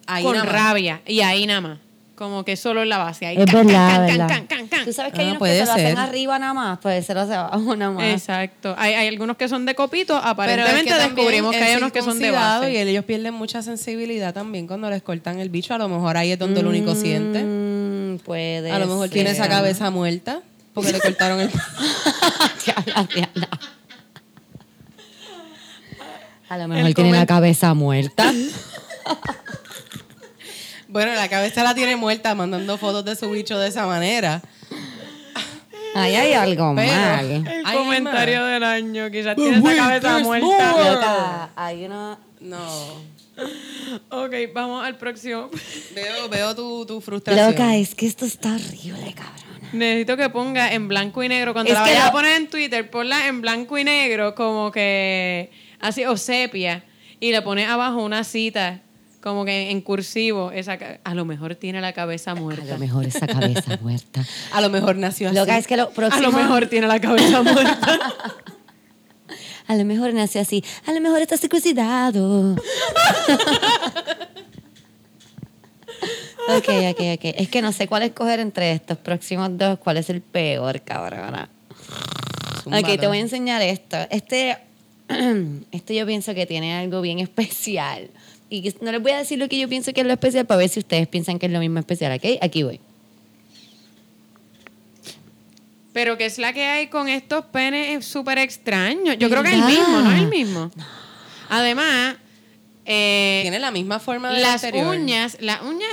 Ahí 0.06 0.24
con 0.24 0.36
rabia 0.46 1.02
y 1.08 1.22
ahí 1.22 1.46
nada 1.48 1.62
más. 1.62 1.78
Como 2.16 2.46
que 2.46 2.56
solo 2.58 2.84
en 2.84 2.90
la 2.90 3.00
base. 3.00 3.26
Ahí, 3.26 3.38
Es 3.38 3.46
can, 3.50 3.66
verdad, 3.66 3.90
can, 3.96 4.06
verdad. 4.08 4.28
can, 4.28 4.46
can, 4.48 4.68
can. 4.68 4.86
Tú 4.86 4.94
sabes 4.94 5.14
que 5.14 5.22
hay 5.22 5.26
Ah, 5.26 5.30
unos 5.30 5.38
que 5.38 5.40
puede 5.40 5.60
se 5.62 5.66
lo 5.66 5.72
hacen 5.72 5.88
ser. 5.88 5.98
arriba 5.98 6.38
nada 6.38 6.54
más, 6.54 6.80
pues 6.80 7.06
se 7.08 7.14
lo 7.16 7.22
hace 7.22 7.34
abajo 7.34 7.76
nada 7.76 7.92
más. 7.92 8.04
Exacto. 8.04 8.76
Hay, 8.78 8.94
hay 8.94 9.08
algunos 9.08 9.36
que 9.36 9.48
son 9.50 9.66
de 9.66 9.74
copito, 9.74 10.14
Pero 10.14 10.24
es 10.24 10.32
aparentemente 10.32 10.92
que 10.92 10.96
descubrimos 11.00 11.56
que 11.56 11.64
hay 11.64 11.76
unos 11.78 11.92
que 11.92 12.02
son 12.04 12.20
de 12.20 12.30
base. 12.30 12.72
Y 12.72 12.78
ellos 12.78 13.04
pierden 13.06 13.34
mucha 13.34 13.64
sensibilidad 13.64 14.32
también 14.34 14.68
cuando 14.68 14.90
les 14.92 15.02
cortan 15.02 15.40
el 15.40 15.50
bicho. 15.50 15.74
A 15.74 15.80
lo 15.80 15.90
mejor 15.90 16.16
ahí 16.18 16.32
es 16.32 16.38
donde 16.40 16.60
el 16.60 16.68
único 16.68 16.94
siente. 16.94 17.44
Mm, 17.44 18.20
puede 18.24 18.72
A 18.72 18.78
lo 18.78 18.86
mejor 18.86 19.10
tiene 19.10 19.32
esa 19.32 19.44
ser. 19.46 19.52
cabeza 19.52 19.90
muerta 19.90 20.42
porque 20.76 20.92
le 20.92 21.00
cortaron 21.00 21.40
el 21.40 21.50
Diabla, 22.66 23.08
diabla. 23.14 23.50
A 26.50 26.58
lo 26.60 26.68
mejor 26.68 26.86
El 26.88 26.94
tiene 26.94 27.12
la 27.12 27.26
cabeza 27.26 27.74
muerta. 27.74 28.32
Bueno, 30.94 31.14
la 31.16 31.28
cabeza 31.28 31.64
la 31.64 31.74
tiene 31.74 31.96
muerta 31.96 32.36
mandando 32.36 32.78
fotos 32.78 33.04
de 33.04 33.16
su 33.16 33.30
bicho 33.32 33.58
de 33.58 33.68
esa 33.68 33.88
manera. 33.88 34.42
Ahí 35.96 36.16
hay 36.16 36.34
algo 36.34 36.74
Pero- 36.76 36.92
mal. 36.92 37.30
El 37.48 37.64
comentario 37.74 38.46
del 38.46 38.64
año. 38.64 39.10
Quizás 39.12 39.36
tiene 39.36 39.58
esa 39.58 39.76
cabeza 39.76 40.20
muerta. 40.20 41.50
Hay 41.56 41.86
una... 41.86 42.20
No. 42.42 42.68
Ok, 44.10 44.34
vamos 44.54 44.86
al 44.86 44.96
próximo. 44.98 45.50
Veo, 45.96 46.30
veo 46.30 46.56
tu, 46.56 46.86
tu 46.86 47.02
frustración. 47.02 47.50
Loca, 47.52 47.76
es 47.76 47.96
que 47.96 48.06
esto 48.06 48.26
está 48.26 48.54
horrible, 48.54 49.14
cabrona. 49.16 49.70
Necesito 49.74 50.16
que 50.16 50.30
ponga 50.30 50.72
en 50.74 50.88
blanco 50.88 51.24
y 51.24 51.30
negro. 51.30 51.54
Cuando 51.54 51.72
Es 51.72 51.78
la 51.78 51.84
que 51.86 51.90
vayas 51.92 52.04
lo- 52.06 52.10
a 52.10 52.12
poner 52.12 52.36
en 52.38 52.48
Twitter, 52.50 52.92
ponla 52.92 53.26
en 53.28 53.42
blanco 53.42 53.78
y 53.80 53.84
negro, 53.84 54.36
como 54.36 54.72
que 54.72 55.50
así, 55.80 56.06
o 56.06 56.16
sepia. 56.18 56.84
Y 57.20 57.32
le 57.32 57.42
pones 57.42 57.68
abajo 57.68 58.04
una 58.04 58.24
cita, 58.24 58.82
como 59.24 59.46
que 59.46 59.72
en 59.72 59.80
cursivo. 59.80 60.52
Esa, 60.52 60.78
a 61.04 61.16
lo 61.16 61.24
mejor 61.24 61.56
tiene 61.56 61.80
la 61.80 61.94
cabeza 61.94 62.32
A 62.32 62.36
muerta. 62.36 62.66
lo 62.66 62.78
mejor 62.78 63.06
esa 63.06 63.26
cabeza 63.26 63.78
muerta. 63.82 64.26
A 64.52 64.60
lo 64.60 64.70
mejor 64.70 64.98
nació 64.98 65.30
así. 65.30 65.38
Loca, 65.38 65.58
es 65.58 65.66
que 65.66 65.78
lo 65.78 65.90
A 66.12 66.20
lo 66.20 66.32
mejor 66.34 66.68
tiene 66.68 66.88
la 66.88 67.00
cabeza 67.00 67.42
muerta. 67.42 68.00
A 69.66 69.76
lo 69.76 69.86
mejor 69.86 70.14
nació 70.14 70.42
así. 70.42 70.62
A 70.86 70.92
lo 70.92 71.00
mejor 71.00 71.22
está 71.22 71.38
circuncidado. 71.38 72.52
ok, 76.50 76.70
ok, 76.92 77.00
ok. 77.16 77.24
Es 77.38 77.48
que 77.48 77.62
no 77.62 77.72
sé 77.72 77.88
cuál 77.88 78.04
escoger 78.04 78.42
entre 78.42 78.74
estos 78.74 78.98
próximos 78.98 79.58
dos. 79.58 79.80
¿Cuál 79.80 79.96
es 79.98 80.10
el 80.10 80.20
peor, 80.20 80.82
cabrona? 80.82 81.48
Zúmbalo. 82.62 82.86
Ok, 82.86 83.00
te 83.00 83.08
voy 83.08 83.20
a 83.20 83.22
enseñar 83.22 83.62
esto. 83.62 83.96
Este, 84.10 84.58
esto 85.72 85.94
yo 85.94 86.06
pienso 86.06 86.36
que 86.36 86.46
tiene 86.46 86.76
algo 86.78 87.00
bien 87.00 87.20
especial. 87.20 88.10
Y 88.54 88.76
no 88.82 88.92
les 88.92 89.02
voy 89.02 89.14
a 89.14 89.18
decir 89.18 89.40
lo 89.40 89.50
que 89.50 89.58
yo 89.58 89.68
pienso 89.68 89.94
que 89.94 90.02
es 90.02 90.06
lo 90.06 90.14
especial 90.14 90.46
para 90.46 90.60
ver 90.60 90.70
si 90.70 90.80
ustedes 90.80 91.08
piensan 91.08 91.40
que 91.40 91.48
es 91.48 91.52
lo 91.52 91.58
mismo 91.60 91.80
especial, 91.80 92.16
¿ok? 92.16 92.38
Aquí 92.40 92.62
voy. 92.62 92.80
Pero 95.92 96.20
que 96.20 96.26
es 96.26 96.38
la 96.38 96.54
que 96.54 96.64
hay 96.64 96.86
con 96.86 97.08
estos 97.08 97.46
penes 97.46 97.98
es 97.98 98.06
súper 98.06 98.38
extraño. 98.38 99.14
Yo 99.14 99.28
creo 99.32 99.42
que 99.42 99.50
es 99.50 99.56
el 99.56 99.64
mismo, 99.64 100.02
¿no 100.02 100.12
es 100.12 100.22
el 100.22 100.28
mismo? 100.28 100.72
Además, 101.50 102.18
eh, 102.86 103.40
Tiene 103.42 103.58
la 103.58 103.72
misma 103.72 103.98
forma 103.98 104.32
de 104.32 104.40
las 104.40 104.64
uñas, 104.72 105.38
las 105.40 105.64
uñas, 105.64 105.90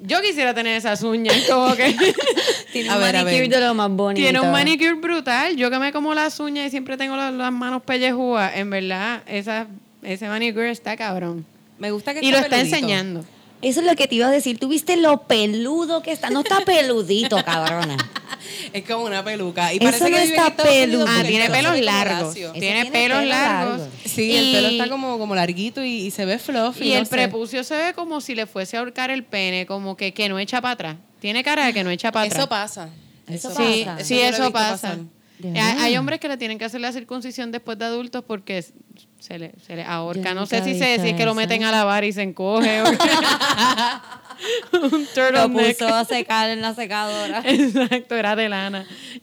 yo 0.00 0.22
quisiera 0.22 0.54
tener 0.54 0.78
esas 0.78 1.02
uñas, 1.02 1.36
como 1.46 1.76
que 1.76 1.94
Tiene 2.72 2.88
un 2.88 3.00
ver, 3.02 3.22
manicure 3.22 3.48
de 3.48 3.60
lo 3.60 3.74
más 3.74 3.90
bonito. 3.90 4.22
tiene 4.22 4.40
un 4.40 4.50
manicure 4.50 4.94
brutal. 4.94 5.56
Yo 5.56 5.70
que 5.70 5.78
me 5.78 5.92
como 5.92 6.14
las 6.14 6.40
uñas 6.40 6.68
y 6.68 6.70
siempre 6.70 6.96
tengo 6.96 7.16
las, 7.16 7.34
las 7.34 7.52
manos 7.52 7.82
pellejúas, 7.82 8.52
en 8.56 8.70
verdad, 8.70 9.22
esa, 9.26 9.66
ese 10.02 10.26
manicure 10.28 10.70
está 10.70 10.96
cabrón. 10.96 11.51
Me 11.82 11.90
gusta 11.90 12.14
que 12.14 12.20
Y 12.24 12.30
lo 12.30 12.38
está 12.38 12.50
peludito. 12.50 12.76
enseñando. 12.76 13.24
Eso 13.60 13.80
es 13.80 13.86
lo 13.86 13.94
que 13.94 14.08
te 14.08 14.14
iba 14.16 14.26
a 14.26 14.30
decir. 14.30 14.58
¿Tú 14.58 14.68
viste 14.68 14.96
lo 14.96 15.22
peludo 15.22 16.02
que 16.02 16.10
está? 16.12 16.30
No 16.30 16.40
está 16.40 16.60
peludito, 16.62 17.36
cabrona. 17.44 17.96
Es 18.72 18.84
como 18.84 19.04
una 19.04 19.22
peluca. 19.24 19.72
Y 19.72 19.76
Eso 19.76 19.84
parece 19.84 20.10
no 20.10 20.16
que 20.16 20.22
está 20.22 20.56
peludo. 20.56 21.04
Ah, 21.08 21.22
tiene 21.26 21.46
el 21.46 21.52
pelo 21.52 21.70
pelos 21.70 21.84
largos. 21.84 22.36
Eso 22.36 22.52
Tiene 22.52 22.82
tiene 22.82 22.90
pelos 22.90 23.18
pelo 23.18 23.28
largos. 23.28 23.78
largo. 23.80 23.92
Sí, 24.04 24.32
el 24.36 24.52
pelo 24.52 24.68
está 24.68 24.88
como, 24.88 25.18
como 25.18 25.34
larguito 25.34 25.84
y, 25.84 25.90
y 26.06 26.10
se 26.10 26.24
ve 26.24 26.38
fluffy. 26.38 26.86
Y 26.88 26.92
no 26.94 26.98
el 27.00 27.06
sé. 27.06 27.10
prepucio 27.10 27.62
se 27.64 27.76
ve 27.76 27.92
como 27.94 28.20
si 28.20 28.34
le 28.34 28.46
fuese 28.46 28.76
a 28.76 28.80
ahorcar 28.80 29.10
el 29.10 29.24
pene, 29.24 29.66
como 29.66 29.96
que, 29.96 30.12
que 30.14 30.28
no 30.28 30.38
echa 30.38 30.60
para 30.60 30.72
atrás. 30.74 30.96
Tiene 31.20 31.44
cara 31.44 31.66
de 31.66 31.72
que 31.72 31.84
no 31.84 31.90
echa 31.90 32.10
para 32.10 32.26
atrás. 32.26 32.38
Eso 32.40 32.48
pasa. 32.48 32.88
Eso 33.28 33.50
Sí, 33.54 33.82
pasa. 33.84 34.04
sí, 34.04 34.18
eso 34.20 34.38
visto 34.38 34.52
pasa. 34.52 34.70
pasar. 34.88 34.98
¿De 35.38 35.58
Hay, 35.60 35.78
hay 35.78 35.96
hombres 35.96 36.18
que 36.20 36.28
le 36.28 36.36
tienen 36.36 36.58
que 36.58 36.64
hacer 36.64 36.80
la 36.80 36.92
circuncisión 36.92 37.50
después 37.52 37.78
de 37.78 37.84
adultos 37.84 38.24
porque 38.26 38.64
se 39.22 39.38
le, 39.38 39.52
se 39.64 39.76
le 39.76 39.84
ahorca. 39.84 40.34
No 40.34 40.46
sé 40.46 40.64
si, 40.64 40.76
se, 40.76 40.98
si 41.00 41.10
es 41.10 41.14
que 41.14 41.24
lo 41.24 41.34
meten 41.34 41.62
a 41.62 41.70
lavar 41.70 42.02
y 42.02 42.12
se 42.12 42.22
encoge. 42.22 42.82
o. 42.82 42.86
Un 44.72 44.82
Lo 44.82 44.90
turtleneck. 45.14 45.78
puso 45.78 45.94
a 45.94 46.04
secar 46.04 46.50
en 46.50 46.60
la 46.60 46.74
secadora. 46.74 47.42
Exacto, 47.46 48.16
era 48.16 48.34
de 48.34 48.48
lana. 48.48 48.84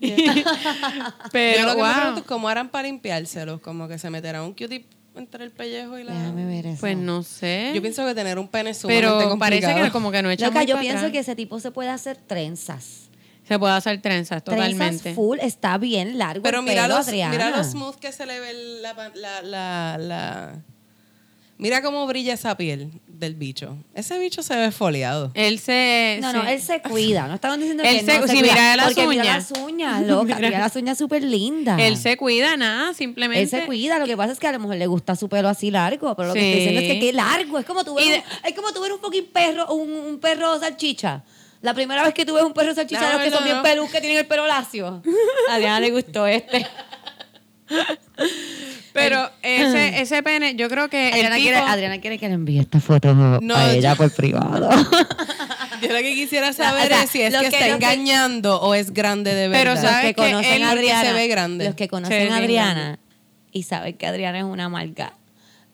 Pero, 1.32 1.58
Yo 1.60 1.66
lo 1.66 1.72
que 1.76 1.82
me 1.82 1.82
wow. 1.82 1.94
pregunto 1.94 2.20
es 2.20 2.26
cómo 2.26 2.48
harán 2.48 2.70
para 2.70 2.88
limpiárselos. 2.88 3.60
Como 3.60 3.86
que 3.88 3.98
se 3.98 4.08
meterá 4.08 4.42
un 4.42 4.54
Q-tip 4.54 4.86
entre 5.16 5.44
el 5.44 5.50
pellejo 5.50 5.98
y 5.98 6.04
la... 6.04 6.14
Déjame 6.14 6.46
ver 6.46 6.66
eso. 6.66 6.80
Pues 6.80 6.96
no 6.96 7.22
sé. 7.22 7.72
Yo 7.74 7.82
pienso 7.82 8.06
que 8.06 8.14
tener 8.14 8.38
un 8.38 8.48
pene 8.48 8.72
pero 8.86 9.36
parece 9.38 9.74
que 9.74 9.90
como 9.90 10.10
que 10.10 10.22
no 10.22 10.30
echa 10.30 10.46
Loca, 10.46 10.60
muy 10.60 10.66
yo 10.66 10.78
pienso 10.78 10.98
atrás. 11.00 11.12
que 11.12 11.18
ese 11.18 11.36
tipo 11.36 11.60
se 11.60 11.70
puede 11.70 11.90
hacer 11.90 12.16
trenzas. 12.16 13.09
Se 13.50 13.58
puede 13.58 13.72
hacer 13.74 14.00
trenzas, 14.00 14.44
totalmente. 14.44 14.76
Trenzas 15.00 15.14
full, 15.16 15.38
está 15.42 15.76
bien 15.76 16.18
largo 16.18 16.40
Pero 16.44 16.60
el 16.60 16.64
mira, 16.64 16.84
pelo, 16.84 16.98
los, 16.98 17.08
Adriana. 17.08 17.32
mira 17.32 17.50
lo 17.50 17.64
smooth 17.64 17.96
que 17.96 18.12
se 18.12 18.24
le 18.24 18.38
ve 18.38 18.52
la, 18.80 18.92
la, 19.16 19.42
la, 19.42 19.98
la- 19.98 20.54
Mira 21.58 21.82
cómo 21.82 22.06
brilla 22.06 22.32
esa 22.32 22.56
piel 22.56 22.90
del 23.08 23.34
bicho. 23.34 23.76
Ese 23.94 24.18
bicho 24.20 24.42
se 24.44 24.54
ve 24.56 24.70
foliado. 24.70 25.30
Él 25.34 25.58
se... 25.58 26.18
No, 26.22 26.30
sí. 26.30 26.36
no, 26.38 26.46
él 26.46 26.62
se 26.62 26.80
cuida. 26.80 27.26
No 27.26 27.34
estamos 27.34 27.58
diciendo 27.58 27.82
Él 27.82 27.98
que 27.98 28.04
se- 28.06 28.18
no 28.20 28.26
se 28.28 28.32
cuida. 28.34 28.42
mira 28.52 28.76
las 28.76 28.86
porque 28.86 29.06
Mira 29.08 29.22
uñas. 29.24 29.50
las 29.50 29.58
uñas, 29.60 30.02
loca. 30.06 30.36
mira 30.40 30.58
las 30.60 30.76
uñas 30.76 30.96
súper 30.96 31.24
lindas. 31.24 31.78
Él 31.80 31.96
se 31.98 32.16
cuida, 32.16 32.56
nada, 32.56 32.94
simplemente... 32.94 33.42
Él 33.42 33.48
se 33.50 33.66
cuida. 33.66 33.98
Lo 33.98 34.06
que 34.06 34.16
pasa 34.16 34.32
es 34.32 34.38
que 34.38 34.46
a 34.46 34.52
lo 34.52 34.60
mejor 34.60 34.76
le 34.76 34.86
gusta 34.86 35.16
su 35.16 35.28
pelo 35.28 35.48
así 35.48 35.70
largo. 35.72 36.14
Pero 36.14 36.28
lo 36.28 36.34
que 36.34 36.40
estoy 36.40 36.60
diciendo 36.60 36.80
es 36.80 36.86
que 36.94 37.00
qué 37.00 37.12
largo. 37.12 37.58
Es 37.58 37.66
como 37.66 37.82
tú 37.84 37.96
de- 37.96 38.04
un, 38.04 38.12
es 38.48 38.54
como 38.54 38.72
tú 38.72 38.80
ver 38.80 38.92
un 38.92 39.00
fucking 39.00 39.26
perro, 39.26 39.74
un, 39.74 39.90
un 39.90 40.18
perro 40.20 40.58
salchicha. 40.60 41.24
La 41.62 41.74
primera 41.74 42.02
vez 42.02 42.14
que 42.14 42.24
tú 42.24 42.34
ves 42.34 42.42
un 42.44 42.52
perro 42.54 42.74
salchicha, 42.74 43.00
No, 43.02 43.12
los 43.12 43.22
que 43.22 43.30
son 43.30 43.40
no, 43.40 43.44
bien 43.44 43.56
no. 43.58 43.62
pelus, 43.62 43.90
que 43.90 44.00
tienen 44.00 44.18
el 44.18 44.26
pelo 44.26 44.46
lacio. 44.46 45.02
A 45.50 45.58
Diana 45.58 45.78
le 45.80 45.90
gustó 45.90 46.26
este. 46.26 46.66
Pero 48.92 49.30
ese, 49.42 50.00
ese 50.00 50.22
pene, 50.22 50.54
yo 50.56 50.68
creo 50.68 50.88
que 50.88 51.08
el 51.08 51.14
Adriana, 51.14 51.36
tipo... 51.36 51.44
quiere, 51.44 51.58
Adriana 51.58 52.00
quiere 52.00 52.18
que 52.18 52.28
le 52.28 52.34
envíe 52.34 52.58
esta 52.60 52.80
foto 52.80 53.14
No, 53.14 53.54
a 53.56 53.72
ella 53.72 53.92
yo- 53.92 53.96
por 53.96 54.10
privado. 54.12 54.70
Yo 55.82 55.88
lo 55.88 55.98
que 55.98 56.14
quisiera 56.14 56.52
saber 56.52 56.84
o 56.84 56.88
sea, 56.88 57.02
es 57.04 57.10
si 57.10 57.22
es 57.22 57.32
que, 57.34 57.40
que- 57.40 57.46
está 57.46 57.58
que- 57.64 57.70
engañando 57.70 58.60
o 58.60 58.74
es 58.74 58.92
grande 58.92 59.34
de 59.34 59.48
Pero, 59.48 59.70
verdad. 59.70 59.82
¿sabes 59.82 60.04
los 60.04 60.14
que 60.14 60.14
que 60.22 60.30
conocen 60.30 60.52
él- 60.52 60.62
a 60.62 60.70
porque 60.72 60.84
se 60.86 60.92
Adriana, 60.92 61.12
ve 61.18 61.28
grande. 61.28 61.64
los 61.64 61.74
que 61.74 61.88
conocen 61.88 62.32
a 62.32 62.36
Adriana 62.36 62.98
y 63.52 63.62
saben 63.62 63.96
que 63.96 64.06
Adriana 64.06 64.38
es 64.38 64.44
una 64.44 64.68
marca. 64.68 65.14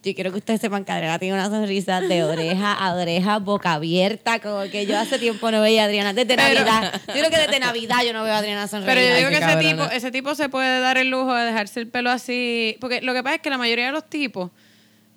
Yo 0.06 0.14
quiero 0.14 0.30
que 0.30 0.38
ustedes 0.38 0.60
sepan 0.60 0.84
que 0.84 0.92
Adriana 0.92 1.18
tiene 1.18 1.34
una 1.34 1.50
sonrisa 1.50 2.00
de 2.00 2.22
oreja 2.22 2.72
a 2.72 2.94
oreja, 2.94 3.38
boca 3.40 3.72
abierta, 3.72 4.38
como 4.38 4.62
que 4.70 4.86
yo 4.86 4.96
hace 4.96 5.18
tiempo 5.18 5.50
no 5.50 5.60
veía 5.60 5.82
a 5.82 5.86
Adriana 5.86 6.12
desde 6.12 6.36
Pero- 6.36 6.64
Navidad. 6.64 7.00
Yo 7.08 7.12
creo 7.14 7.30
que 7.30 7.38
desde 7.38 7.58
Navidad 7.58 8.04
yo 8.06 8.12
no 8.12 8.22
veo 8.22 8.32
a 8.32 8.38
Adriana 8.38 8.68
sonreír. 8.68 8.94
Pero 8.96 9.08
yo 9.08 9.16
digo 9.16 9.30
que 9.30 9.44
ese 9.44 9.56
tipo, 9.68 9.82
ese 9.90 10.10
tipo 10.12 10.34
se 10.36 10.48
puede 10.48 10.78
dar 10.80 10.96
el 10.96 11.08
lujo 11.10 11.34
de 11.34 11.44
dejarse 11.46 11.80
el 11.80 11.88
pelo 11.88 12.10
así. 12.10 12.76
Porque 12.80 13.00
lo 13.02 13.14
que 13.14 13.22
pasa 13.24 13.34
es 13.36 13.40
que 13.42 13.50
la 13.50 13.58
mayoría 13.58 13.86
de 13.86 13.92
los 13.92 14.08
tipos 14.08 14.52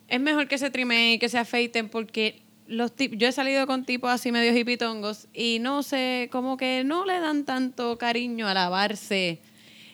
es 0.08 0.20
mejor 0.20 0.48
que 0.48 0.58
se 0.58 0.72
trimeen 0.72 1.14
y 1.14 1.20
que 1.20 1.30
se 1.30 1.38
afeiten 1.38 1.88
porque 1.90 2.42
los 2.66 2.96
tip- 2.96 3.14
yo 3.16 3.28
he 3.28 3.32
salido 3.32 3.68
con 3.68 3.86
tipos 3.86 4.10
así 4.10 4.32
medio 4.32 4.58
hipitongos 4.58 5.28
y 5.36 5.60
no 5.62 5.84
sé, 5.84 6.30
como 6.32 6.58
que 6.58 6.84
no 6.84 7.06
le 7.06 7.20
dan 7.20 7.46
tanto 7.46 8.00
cariño 8.00 8.48
a 8.48 8.56
lavarse 8.56 9.40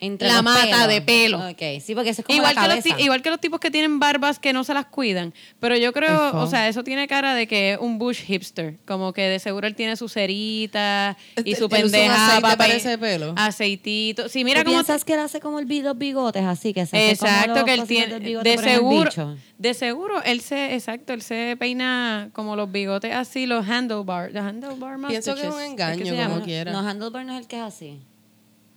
Entre 0.02 0.28
la 0.28 0.42
mata 0.42 0.62
pelos. 0.64 0.88
de 0.88 1.02
pelo. 1.02 1.50
Ok, 1.50 1.82
sí, 1.82 1.96
porque 1.96 2.10
eso 2.12 2.22
es 2.22 2.26
como 2.28 2.36
Igual 2.38 2.56
la 2.56 2.62
que, 2.62 2.68
los 2.68 2.78
cabeza. 2.78 2.98
ti- 2.98 3.04
igual 3.04 3.22
que 3.22 3.30
los 3.30 3.40
tipos 3.40 3.60
que 3.60 3.72
tienen 3.72 4.00
barbas 4.00 4.40
que 4.40 4.54
no 4.54 4.64
se 4.64 4.74
las 4.74 4.86
cuidan. 4.88 5.34
Pero 5.60 5.78
yo 5.78 5.94
creo, 5.94 6.38
o 6.40 6.48
sea, 6.48 6.68
eso 6.68 6.84
tiene 6.84 7.08
cara 7.08 7.34
de 7.34 7.48
que 7.48 7.74
es 7.74 7.80
un 7.80 7.98
bush 7.98 8.22
hipster. 8.24 8.78
Como 8.86 9.14
que 9.14 9.22
de 9.24 9.40
seguro 9.40 9.68
él 9.68 9.76
tiene 9.76 9.96
su 9.96 10.10
cerita 10.10 11.18
y 11.44 11.52
Él 11.52 11.56
su 11.58 11.70
pendeja 11.70 12.38
aceite 12.38 12.98
pelo. 12.98 13.34
Aceitito. 13.38 14.30
Sí, 14.30 14.40
¿Tú 14.40 14.46
mira 14.46 14.64
cómo... 14.64 14.76
piensas 14.76 15.04
que 15.06 15.14
él 15.14 15.20
hace 15.20 15.40
como 15.40 15.60
el 15.60 15.66
los 15.84 15.98
bigotes 15.98 16.44
así? 16.44 16.74
Que 16.74 16.86
se 16.86 16.98
hace 16.98 17.18
como 17.18 17.32
Exacto, 17.32 17.56
los 17.56 17.64
que 17.64 17.74
él 17.74 17.84
tiene... 17.86 18.20
De 18.20 18.58
seguro, 18.58 19.12
de 19.58 19.74
seguro, 19.74 20.22
él 20.24 20.42
se... 20.42 20.74
Exacto, 20.76 21.14
él 21.14 21.22
se 21.22 21.56
peina 21.60 22.30
como 22.34 22.56
los 22.56 22.72
bigotes 22.72 23.14
así, 23.14 23.46
los 23.46 23.68
handlebar. 23.68 24.32
Los 24.32 24.44
handlebar 24.44 24.98
Pienso 25.08 25.36
que 25.36 25.48
es 25.48 25.54
un 25.54 25.62
engaño, 25.62 26.06
como 26.30 26.42
quiera. 26.42 26.72
No, 26.72 26.80
handlebar 26.80 27.26
no 27.26 27.34
es 27.34 27.42
el 27.42 27.48
que 27.48 27.58
es 27.58 27.62
así. 27.64 28.00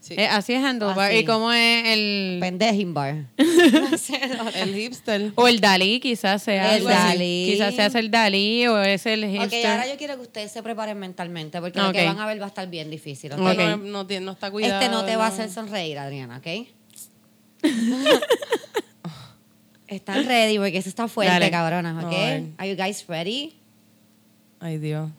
Sí. 0.01 0.15
Eh, 0.17 0.27
así 0.29 0.53
es 0.55 0.65
handlebar. 0.65 1.11
Así. 1.11 1.19
¿Y 1.19 1.25
cómo 1.25 1.53
es 1.53 1.85
el...? 1.87 2.39
Pendejin 2.41 2.95
bar. 2.95 3.25
El 3.37 4.75
hipster. 4.75 5.33
O 5.35 5.49
el 5.49 5.61
Dalí, 5.61 6.01
quizás 6.01 6.43
sea. 6.43 6.77
El. 6.77 6.85
Dalí. 6.85 7.49
Quizás 7.51 7.75
sea 7.75 7.87
el 7.99 8.11
Dalí 8.11 8.67
o 8.69 8.79
es 8.81 9.05
el 9.07 9.25
Ok, 9.25 9.31
hipster. 9.31 9.67
ahora 9.67 9.87
yo 9.89 9.97
quiero 9.99 10.15
que 10.17 10.23
ustedes 10.23 10.53
se 10.53 10.63
preparen 10.63 10.99
mentalmente 10.99 11.61
porque 11.61 11.79
lo 11.81 11.89
Ok. 11.89 11.95
que 11.95 12.05
van 12.07 12.19
a 12.19 12.27
ver 12.27 12.41
va 12.41 12.45
a 12.47 12.49
estar 12.49 12.69
bien 12.71 12.91
difícil, 12.91 13.33
¿ok? 13.33 13.39
No, 13.39 13.51
Ok. 13.51 13.59
no, 13.59 13.77
no 13.77 14.07
tiene- 14.07 14.25
no 14.25 14.33
está 14.33 14.51
cuidado. 14.51 14.81
Este 14.81 14.91
no 14.91 15.05
te 15.05 15.17
va 15.17 15.27
a 15.27 15.29
hacer 15.29 15.51
sonreír, 15.51 15.99
Adriana, 15.99 16.39
¿ok? 16.39 16.47
Están 19.89 20.25
ready 20.27 20.59
porque 20.59 20.79
eso 20.79 20.89
está 20.89 21.09
fuerte, 21.09 21.33
Dale. 21.33 21.51
cabronas, 21.51 22.05
¿ok? 22.05 22.13
Are 22.59 22.71
you 22.71 22.77
guys 22.77 23.05
ready? 23.09 23.55
Ay, 24.61 24.79
Dios. 24.79 25.11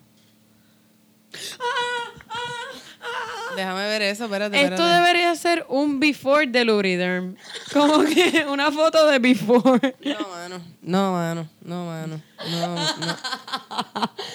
Déjame 3.56 3.88
ver 3.88 4.02
eso, 4.04 4.26
espérate, 4.26 4.56
Esto 4.62 4.76
espérate. 4.76 4.95
debería 4.97 5.36
ser 5.36 5.66
un 5.70 6.00
before 6.00 6.47
de 6.47 6.66
Luriderm. 6.66 7.36
Como 7.74 8.04
que 8.06 8.45
una 8.50 8.72
foto 8.72 9.08
de 9.08 9.20
before. 9.20 9.95
No, 10.04 10.28
mano. 10.30 10.62
No, 10.82 11.12
mano. 11.14 11.50
No, 11.62 11.86
mano. 11.86 12.22
No, 12.52 12.76
no. 12.76 13.18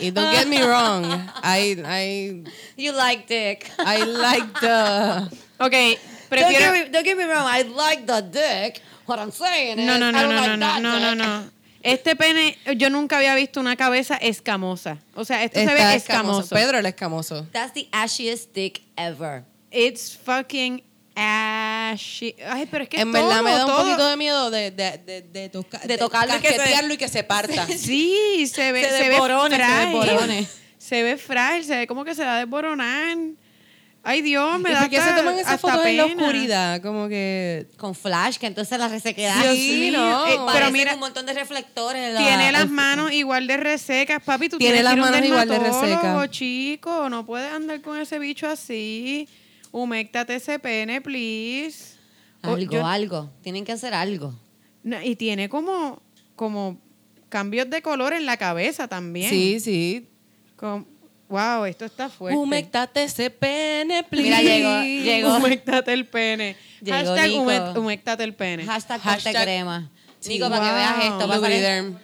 Y 0.00 0.10
don't 0.10 0.30
get 0.36 0.46
me 0.46 0.62
wrong. 0.62 1.04
I, 1.42 1.76
I, 1.84 2.44
You 2.76 2.92
like 2.92 3.26
dick. 3.26 3.70
I 3.78 4.02
like 4.04 4.60
the... 4.60 5.28
Ok, 5.60 5.70
Don't 5.72 5.98
prefiero... 6.30 6.72
get, 6.72 6.72
me, 6.86 6.90
don't 6.92 7.04
get 7.04 7.16
me 7.16 7.24
wrong, 7.24 7.46
I 7.46 7.62
like 7.62 8.06
the 8.06 8.20
dick. 8.22 8.82
What 9.06 9.18
I'm 9.18 9.30
saying 9.30 9.78
is, 9.78 9.86
No, 9.86 9.98
no, 9.98 10.08
I 10.08 10.10
no, 10.12 10.20
don't 10.20 10.28
no, 10.30 10.36
like 10.36 10.48
no, 10.50 10.56
no, 10.56 11.00
that 11.00 11.16
no, 11.16 11.24
no. 11.24 11.44
Este 11.84 12.16
pene, 12.16 12.56
yo 12.76 12.88
nunca 12.90 13.18
había 13.18 13.34
visto 13.34 13.60
una 13.60 13.76
cabeza 13.76 14.16
escamosa. 14.16 14.98
O 15.14 15.24
sea, 15.24 15.44
esto 15.44 15.60
se 15.60 15.66
ve 15.66 15.72
escamoso. 15.94 15.96
escamoso. 16.40 16.54
Pedro 16.54 16.78
el 16.78 16.86
escamoso. 16.86 17.46
That's 17.52 17.72
the 17.74 17.88
ashiest 17.92 18.52
dick 18.54 18.82
ever. 18.96 19.44
It's 19.70 20.16
fucking 20.24 20.82
ashy. 21.14 22.34
Ay, 22.48 22.66
pero 22.70 22.84
es 22.84 22.88
que 22.90 23.00
en 23.00 23.12
todo, 23.12 23.26
verdad 23.26 23.42
me 23.42 23.50
da 23.52 23.64
un 23.66 23.70
todo- 23.70 23.84
poquito 23.84 24.06
de 24.08 24.16
miedo 24.16 24.50
de, 24.50 24.70
de, 24.70 24.98
de, 24.98 25.22
de, 25.22 25.48
toca- 25.50 25.78
De 25.84 25.98
tocarlo 25.98 26.36
y 26.36 26.40
que 26.40 26.48
se- 26.48 26.56
casquetearlo 26.56 26.94
y 26.94 26.96
que 26.96 27.08
se 27.08 27.22
parta. 27.24 27.66
Sí, 27.78 28.46
se 28.52 28.72
ve, 28.72 28.82
Se 28.84 28.90
se, 28.90 29.08
ve 29.10 29.14
se 29.16 29.20
frágil. 29.20 30.00
desborone. 30.00 30.46
Se 30.78 31.02
ve 31.02 31.16
frágil, 31.16 31.64
se 31.64 31.76
ve 31.76 31.86
como 31.86 32.04
que 32.04 32.14
se 32.14 32.24
va 32.24 32.36
a 32.36 32.38
desboronar. 32.40 33.16
Ay, 34.06 34.20
Dios, 34.20 34.60
me 34.60 34.68
¿Y 34.70 34.72
da 34.74 34.80
por 34.82 34.90
qué 34.90 35.00
se 35.00 35.12
toman 35.14 35.38
esas 35.38 35.58
fotos 35.60 35.86
en 35.86 35.96
la 35.96 36.04
oscuridad? 36.04 36.82
Como 36.82 37.08
que... 37.08 37.68
Con 37.78 37.94
flash, 37.94 38.36
que 38.36 38.46
entonces 38.46 38.78
la 38.78 38.88
resequedad. 38.88 39.42
Sí, 39.54 39.90
no. 39.92 40.26
Eh, 40.26 40.36
pero 40.52 40.70
mira- 40.70 40.92
un 40.94 41.00
montón 41.00 41.24
de 41.24 41.32
reflectores. 41.32 42.12
la- 42.12 42.20
Tiene 42.20 42.52
las 42.52 42.68
manos 42.68 43.12
igual 43.12 43.46
de 43.46 43.56
resecas, 43.56 44.22
papi. 44.22 44.50
Tú 44.50 44.58
Tiene 44.58 44.74
tienes 44.74 44.92
que 44.92 44.96
las 45.00 45.10
manos 45.10 45.26
igual 45.26 45.48
de 45.48 45.58
resecas. 45.58 46.30
chico. 46.30 47.08
No 47.08 47.24
puedes 47.24 47.50
andar 47.50 47.80
con 47.80 47.98
ese 47.98 48.18
bicho 48.18 48.46
así. 48.46 49.26
Huméctate 49.72 50.34
ese 50.36 50.58
pene, 50.58 51.00
please. 51.00 51.94
O- 52.42 52.48
Algo, 52.54 52.72
yo- 52.72 52.86
algo. 52.86 53.30
Tienen 53.42 53.64
que 53.64 53.72
hacer 53.72 53.94
algo. 53.94 54.34
no, 54.82 55.00
y 55.02 55.16
tiene 55.16 55.48
como, 55.48 56.02
como 56.36 56.78
cambios 57.30 57.70
de 57.70 57.80
color 57.80 58.12
en 58.12 58.26
la 58.26 58.36
cabeza 58.36 58.86
también. 58.86 59.30
Sí, 59.30 59.60
sí. 59.60 60.08
Com- 60.56 60.84
wow, 61.28 61.64
esto 61.64 61.84
está 61.84 62.08
fuerte. 62.08 62.38
Humectate 62.38 63.04
ese 63.04 63.30
pene, 63.30 64.02
please. 64.04 64.22
Mira, 64.24 64.42
llegó, 64.42 64.82
llegó. 64.82 65.36
Humectate 65.36 65.92
el 65.92 66.06
pene. 66.06 66.56
Llegó 66.82 66.96
Hashtag 66.98 67.28
Nico. 67.28 67.42
hume- 67.44 67.78
humectate 67.78 68.24
el 68.24 68.34
pene. 68.34 68.64
Hashtag 68.64 69.00
Hashtag- 69.00 69.42
crema. 69.42 69.90
Sí. 70.20 70.30
Nico, 70.30 70.48
para 70.48 70.66
que 70.68 70.74
veas 70.74 70.94
esto. 71.04 71.28
va 71.28 71.34
a 71.34 71.40
salir- 71.40 71.58
Lubriderm. 71.60 71.98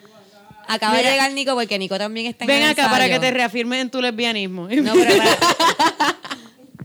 Acaba 0.69 0.93
Mira. 0.95 1.09
de 1.09 1.15
llegar 1.15 1.33
Nico 1.33 1.55
porque 1.55 1.79
Nico 1.79 1.99
también 1.99 2.27
está 2.27 2.45
en 2.45 2.49
Ven 2.49 2.63
el 2.63 2.71
acá 2.71 2.89
para 2.91 3.09
que 3.09 3.19
te 3.19 3.31
reafirmes 3.33 3.81
en 3.81 3.91
tu 3.91 4.01
lesbianismo. 4.01 4.69
No, 4.69 4.93
pero 4.95 5.17
para- 5.19 6.17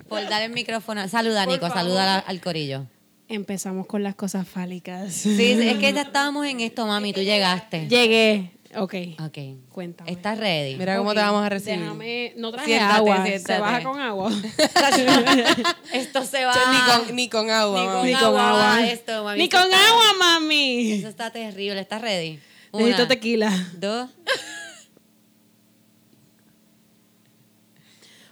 Por 0.09 0.27
dar 0.29 0.41
el 0.43 0.51
micrófono. 0.51 1.07
Saluda, 1.07 1.45
Nico, 1.45 1.67
saluda 1.69 2.19
al, 2.19 2.41
corillo. 2.41 2.85
Empezamos 3.27 3.85
con 3.87 4.03
las 4.03 4.15
cosas 4.15 4.47
fálicas. 4.47 5.11
Sí, 5.13 5.51
es 5.51 5.77
que 5.77 5.93
ya 5.93 6.01
estábamos 6.03 6.45
en 6.45 6.61
esto, 6.61 6.85
mami, 6.85 7.11
tú 7.13 7.21
llegaste. 7.21 7.87
Llegué. 7.87 8.51
Ok. 8.77 8.93
Ok. 9.25 9.37
Cuéntame. 9.71 10.11
¿Estás 10.11 10.37
ready? 10.37 10.75
Mira 10.75 10.97
cómo 10.97 11.13
te 11.13 11.19
vamos 11.19 11.45
a 11.45 11.49
recibir. 11.49 11.79
Déjame. 11.79 12.33
No 12.37 12.51
traje 12.51 12.67
Siéntate, 12.67 12.93
agua. 12.97 13.25
siéntate. 13.25 13.53
Se 13.53 13.59
baja 13.59 13.83
con 13.83 13.99
agua. 13.99 14.31
Esto 15.93 16.23
se 16.25 16.45
va. 16.45 16.53
Ni 16.53 17.05
con, 17.05 17.15
ni 17.15 17.29
con 17.29 17.49
agua. 17.49 17.79
Ni 17.81 17.85
mami. 17.87 17.97
con 17.99 18.05
Ni 18.07 18.13
con 18.13 18.23
agua, 18.25 18.49
agua. 18.73 18.85
esto, 18.87 19.23
mami. 19.23 19.39
Ni 19.39 19.49
con 19.49 19.61
está- 19.63 19.89
agua, 19.89 20.05
mami. 20.19 20.91
Eso 20.93 21.07
está 21.07 21.31
terrible. 21.31 21.79
¿Estás 21.79 22.01
ready? 22.01 22.39
Una, 22.71 22.83
Necesito 22.85 23.07
tequila. 23.07 23.51
dos. 23.77 24.09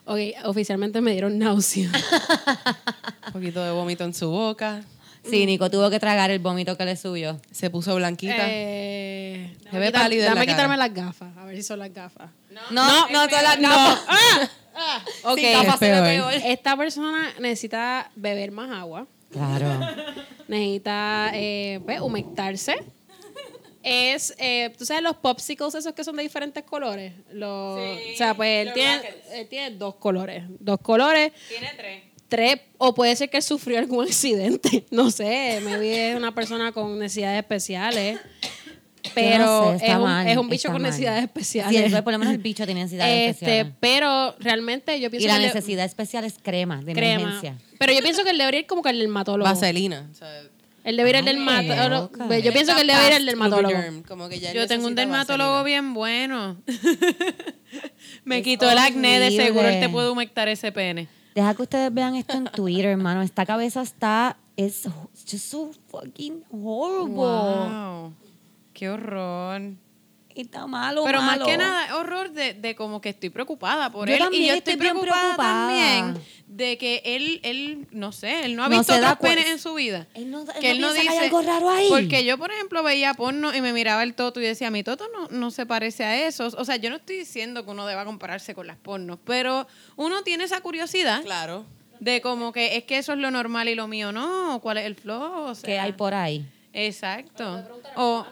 Ok, 0.05 0.19
oficialmente 0.43 0.99
me 0.99 1.11
dieron 1.13 1.39
náusea. 1.39 1.89
Un 3.27 3.33
poquito 3.33 3.63
de 3.63 3.71
vómito 3.71 4.03
en 4.03 4.13
su 4.13 4.29
boca. 4.29 4.83
Sí, 5.29 5.45
Nico 5.45 5.69
tuvo 5.71 5.89
que 5.89 5.99
tragar 5.99 6.31
el 6.31 6.39
vómito 6.39 6.75
que 6.77 6.85
le 6.85 6.95
subió. 6.97 7.39
Se 7.51 7.69
puso 7.69 7.95
blanquita. 7.95 8.35
Eh, 8.47 9.51
Se 9.57 9.63
déjame 9.65 9.79
ve 9.79 9.87
quitar- 9.87 10.01
pálida 10.01 10.25
la 10.29 10.33
cara. 10.35 10.45
quitarme 10.45 10.77
las 10.77 10.93
gafas. 10.93 11.37
A 11.37 11.45
ver 11.45 11.55
si 11.55 11.63
son 11.63 11.79
las 11.79 11.93
gafas. 11.93 12.29
No, 12.71 13.09
no, 13.09 13.27
todas 13.27 13.43
las 13.43 13.59
No. 13.59 13.69
gafas. 13.69 14.49
Ah, 14.75 15.05
ok. 15.25 15.37
Sin 15.37 15.51
gafas 15.53 15.77
se 15.79 15.91
ve 15.91 16.01
peor. 16.01 16.31
peor. 16.31 16.33
Esta 16.51 16.75
persona 16.75 17.31
necesita 17.39 18.09
beber 18.15 18.51
más 18.51 18.71
agua. 18.71 19.05
Claro. 19.31 19.67
Necesita 20.47 21.29
eh, 21.35 21.79
pues, 21.85 22.01
humectarse. 22.01 22.75
Es, 23.83 24.33
eh, 24.39 24.73
tú 24.77 24.83
sabes 24.85 25.03
los 25.03 25.17
popsicles 25.17 25.75
esos 25.75 25.93
que 25.93 26.03
son 26.03 26.15
de 26.15 26.23
diferentes 26.23 26.63
colores. 26.63 27.13
Los, 27.33 27.79
o 27.79 28.17
sea, 28.17 28.33
pues 28.33 28.65
él 28.67 28.73
tiene, 28.73 29.01
él 29.33 29.47
tiene 29.47 29.71
dos 29.75 29.95
colores. 29.95 30.43
Dos 30.59 30.79
colores. 30.79 31.33
Tiene 31.49 31.71
tres. 31.77 32.03
Tres, 32.35 32.59
o 32.79 32.95
puede 32.95 33.15
ser 33.15 33.29
que 33.29 33.37
él 33.37 33.43
sufrió 33.43 33.77
algún 33.79 34.03
accidente. 34.07 34.85
No 34.91 35.11
sé, 35.11 35.59
maybe 35.63 36.11
es 36.11 36.15
una 36.17 36.33
persona 36.33 36.71
con 36.71 36.97
necesidades 36.97 37.39
especiales. 37.39 38.19
Pero 39.13 39.45
no 39.73 39.77
sé, 39.79 39.85
es, 39.85 39.95
un, 39.95 40.01
mal, 40.01 40.27
es 40.27 40.37
un 40.37 40.49
bicho 40.49 40.69
con 40.71 40.81
mal. 40.81 40.89
necesidades 40.89 41.19
Sí, 41.21 41.25
especiales. 41.25 41.75
entonces, 41.75 42.01
por 42.01 42.13
lo 42.13 42.19
menos 42.19 42.33
el 42.33 42.39
bicho 42.39 42.65
tiene 42.65 42.81
necesidades 42.83 43.31
este, 43.31 43.45
especiales. 43.45 43.73
pero 43.81 44.35
realmente 44.39 44.99
yo 44.99 45.11
pienso 45.11 45.25
Y 45.25 45.27
la 45.29 45.37
que 45.39 45.45
necesidad 45.47 45.85
especial 45.85 46.23
es 46.23 46.35
crema 46.41 46.81
de 46.81 46.93
crema. 46.93 47.21
emergencia. 47.21 47.57
Pero 47.77 47.93
yo 47.93 48.01
pienso 48.01 48.23
que 48.23 48.29
él 48.31 48.37
debería 48.37 48.61
ir 48.61 48.65
como 48.65 48.81
que 48.81 48.89
al 48.89 48.97
dermatólogo. 48.99 49.43
Vaselina. 49.47 50.07
O 50.09 50.15
sea, 50.15 50.29
Él 50.85 50.95
debe 50.97 51.09
ir 51.09 51.17
al 51.17 51.27
Ay, 51.27 51.35
dermatólogo. 51.35 52.11
Yo 52.39 52.53
pienso 52.53 52.73
que 52.75 52.81
él 52.81 52.87
debe 52.87 53.07
ir 53.07 53.13
al 53.13 53.25
dermatólogo. 53.25 53.73
Lubriderm, 53.73 54.03
Como 54.03 54.29
que 54.29 54.39
ya 54.39 54.51
él 54.51 54.55
Yo 54.57 54.67
tengo 54.67 54.87
un 54.87 54.95
dermatólogo 54.95 55.51
vaselina. 55.51 55.81
bien 55.81 55.93
bueno. 55.93 56.57
Me 58.23 58.37
Es 58.37 58.43
quitó 58.43 58.71
el 58.71 58.77
acné, 58.77 59.19
de 59.19 59.31
seguro 59.31 59.67
él 59.67 59.79
te 59.81 59.89
puede 59.89 60.09
humectar 60.09 60.47
ese 60.47 60.71
pene. 60.71 61.07
Deja 61.35 61.53
que 61.55 61.63
ustedes 61.63 61.93
vean 61.93 62.15
esto 62.15 62.33
en 62.37 62.45
Twitter, 62.45 62.85
hermano. 62.91 63.21
Esta 63.21 63.45
cabeza 63.45 63.81
está. 63.81 64.37
Es 64.55 64.87
just 65.29 65.49
so 65.49 65.71
fucking 65.87 66.43
horrible. 66.51 67.15
Wow. 67.15 68.13
Qué 68.73 68.89
horror. 68.89 69.61
Y 70.35 70.41
Está 70.41 70.65
malo, 70.67 71.03
Pero 71.05 71.21
más 71.21 71.39
que 71.39 71.57
nada, 71.57 71.95
horror 71.97 72.31
de, 72.31 72.53
de 72.53 72.75
como 72.75 73.01
que 73.01 73.09
estoy 73.09 73.29
preocupada 73.29 73.91
por 73.91 74.07
Yo 74.09 74.15
él. 74.15 74.23
y 74.33 74.47
yo 74.47 74.53
estoy 74.55 74.77
preocupada, 74.77 75.21
preocupada. 75.35 75.67
también 75.67 76.23
de 76.47 76.77
que 76.77 77.01
él, 77.05 77.39
él, 77.43 77.87
no 77.91 78.11
sé, 78.11 78.45
él 78.45 78.55
no 78.55 78.63
ha 78.63 78.69
No 78.69 78.77
visto 78.77 78.93
otros 78.93 79.17
penes 79.17 79.47
en 79.47 79.57
su 79.59 79.73
vida. 79.73 80.07
Él 80.13 80.29
no- 80.29 80.41
él 80.41 80.47
que 80.61 80.71
él 80.71 80.81
no 80.81 80.87
no 80.87 80.93
dice. 80.93 81.05
que 81.05 81.09
hay 81.11 81.17
algo 81.25 81.41
raro 81.41 81.69
ahí. 81.69 81.87
Porque 81.89 82.23
yo, 82.25 82.37
por 82.37 82.51
ejemplo, 82.51 82.83
veía 82.83 83.13
porno 83.15 83.53
y 83.55 83.61
me 83.61 83.73
miraba 83.73 84.03
el 84.03 84.13
toto 84.13 84.39
y 84.39 84.43
decía, 84.43 84.69
mi 84.69 84.83
toto 84.83 85.05
no, 85.13 85.27
no 85.29 85.49
se 85.51 85.65
parece 85.65 86.03
a 86.03 86.27
eso. 86.27 86.47
O 86.57 86.63
sea, 86.65 86.75
yo 86.75 86.89
no 86.91 86.97
estoy 86.97 87.17
diciendo 87.17 87.65
que 87.65 87.71
uno 87.71 87.87
deba 87.87 88.05
compararse 88.05 88.53
con 88.53 88.67
las 88.67 88.77
pornos, 88.77 89.17
pero 89.25 89.67
uno 89.95 90.21
tiene 90.23 90.43
esa 90.43 90.61
curiosidad 90.61 91.23
Claro. 91.23 91.65
de 91.99 92.21
como 92.21 92.51
que 92.53 92.75
es 92.77 92.83
que 92.83 92.97
eso 92.97 93.13
es 93.13 93.19
lo 93.19 93.31
normal 93.31 93.67
y 93.69 93.75
lo 93.75 93.87
mío 93.87 94.11
no. 94.11 94.59
¿Cuál 94.61 94.77
es 94.77 94.85
el 94.85 94.95
flow? 94.95 95.45
O 95.45 95.55
sea, 95.55 95.65
¿Qué 95.67 95.79
hay 95.79 95.93
por 95.93 96.13
ahí? 96.13 96.45
Exacto. 96.71 97.63
O, 97.95 98.25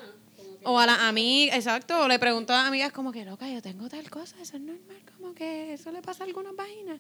o 0.64 0.80
a 0.80 0.86
la 0.86 1.08
amiga, 1.08 1.56
exacto, 1.56 2.02
o 2.04 2.08
le 2.08 2.20
pregunto 2.20 2.54
a 2.54 2.58
las 2.60 2.68
amigas 2.68 2.92
como 2.92 3.12
que, 3.12 3.26
loca, 3.26 3.48
yo 3.50 3.62
tengo 3.62 3.90
tal 3.90 4.10
cosa, 4.10 4.36
eso 4.42 4.58
es 4.58 4.62
normal, 4.62 4.98
como 5.18 5.34
que 5.34 5.74
eso 5.74 5.92
le 5.92 6.02
pasa 6.02 6.24
a 6.24 6.28
algunas 6.28 6.56
vaginas. 6.56 7.00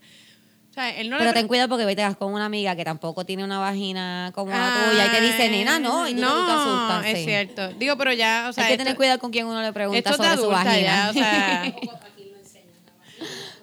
O 0.69 0.73
sea, 0.73 0.89
él 0.97 1.09
no 1.09 1.17
Pero 1.17 1.31
le 1.31 1.33
ten 1.35 1.47
cuidado 1.49 1.67
porque 1.67 1.95
te 1.95 2.01
vas 2.01 2.15
con 2.15 2.33
una 2.33 2.45
amiga 2.45 2.75
que 2.77 2.85
tampoco 2.85 3.25
tiene 3.25 3.43
una 3.43 3.59
vagina 3.59 4.31
como 4.33 4.51
la 4.51 4.89
tuya 4.89 5.05
y 5.05 5.09
te 5.09 5.19
dice, 5.21 5.49
nena, 5.49 5.79
no, 5.79 6.07
y 6.07 6.13
tú 6.13 6.21
no, 6.21 6.45
te 6.45 6.51
asustas. 6.53 7.05
es 7.07 7.17
sí. 7.19 7.25
cierto. 7.25 7.67
Digo, 7.73 7.97
pero 7.97 8.13
ya, 8.13 8.45
o 8.49 8.53
sea, 8.53 8.63
hay 8.63 8.69
que 8.69 8.73
esto- 8.75 8.83
tener 8.85 8.95
cuidado 8.95 9.19
con 9.19 9.31
quien 9.31 9.47
uno 9.47 9.61
le 9.61 9.73
pregunta 9.73 10.13
sobre 10.13 10.37
su 10.37 10.47
vagina. 10.47 10.79
ya, 10.81 11.07
o 11.09 11.13
sea, 11.13 11.61
Hay 11.63 11.73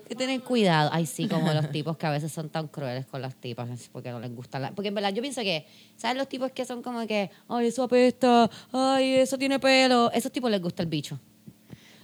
que 0.08 0.14
tener 0.14 0.40
cuidado. 0.42 0.90
Ay, 0.92 1.06
sí, 1.06 1.28
como 1.28 1.52
los 1.52 1.70
tipos 1.70 1.96
que 1.96 2.06
a 2.06 2.10
veces 2.10 2.32
son 2.32 2.48
tan 2.48 2.66
crueles 2.68 3.06
con 3.06 3.22
las 3.22 3.34
tipas 3.36 3.68
porque 3.92 4.10
no 4.10 4.18
les 4.18 4.34
gusta 4.34 4.58
la... 4.58 4.70
Porque 4.72 4.88
en 4.88 4.94
verdad 4.94 5.12
yo 5.12 5.22
pienso 5.22 5.42
que, 5.42 5.66
¿sabes 5.96 6.16
los 6.16 6.28
tipos 6.28 6.50
que 6.52 6.64
son 6.64 6.82
como 6.82 7.06
que, 7.06 7.30
ay, 7.48 7.66
eso 7.68 7.84
apesta, 7.84 8.50
ay, 8.72 9.14
eso 9.14 9.38
tiene 9.38 9.58
pelo? 9.58 10.10
Esos 10.12 10.32
tipos 10.32 10.50
les 10.50 10.60
gusta 10.60 10.82
el 10.82 10.88
bicho. 10.88 11.18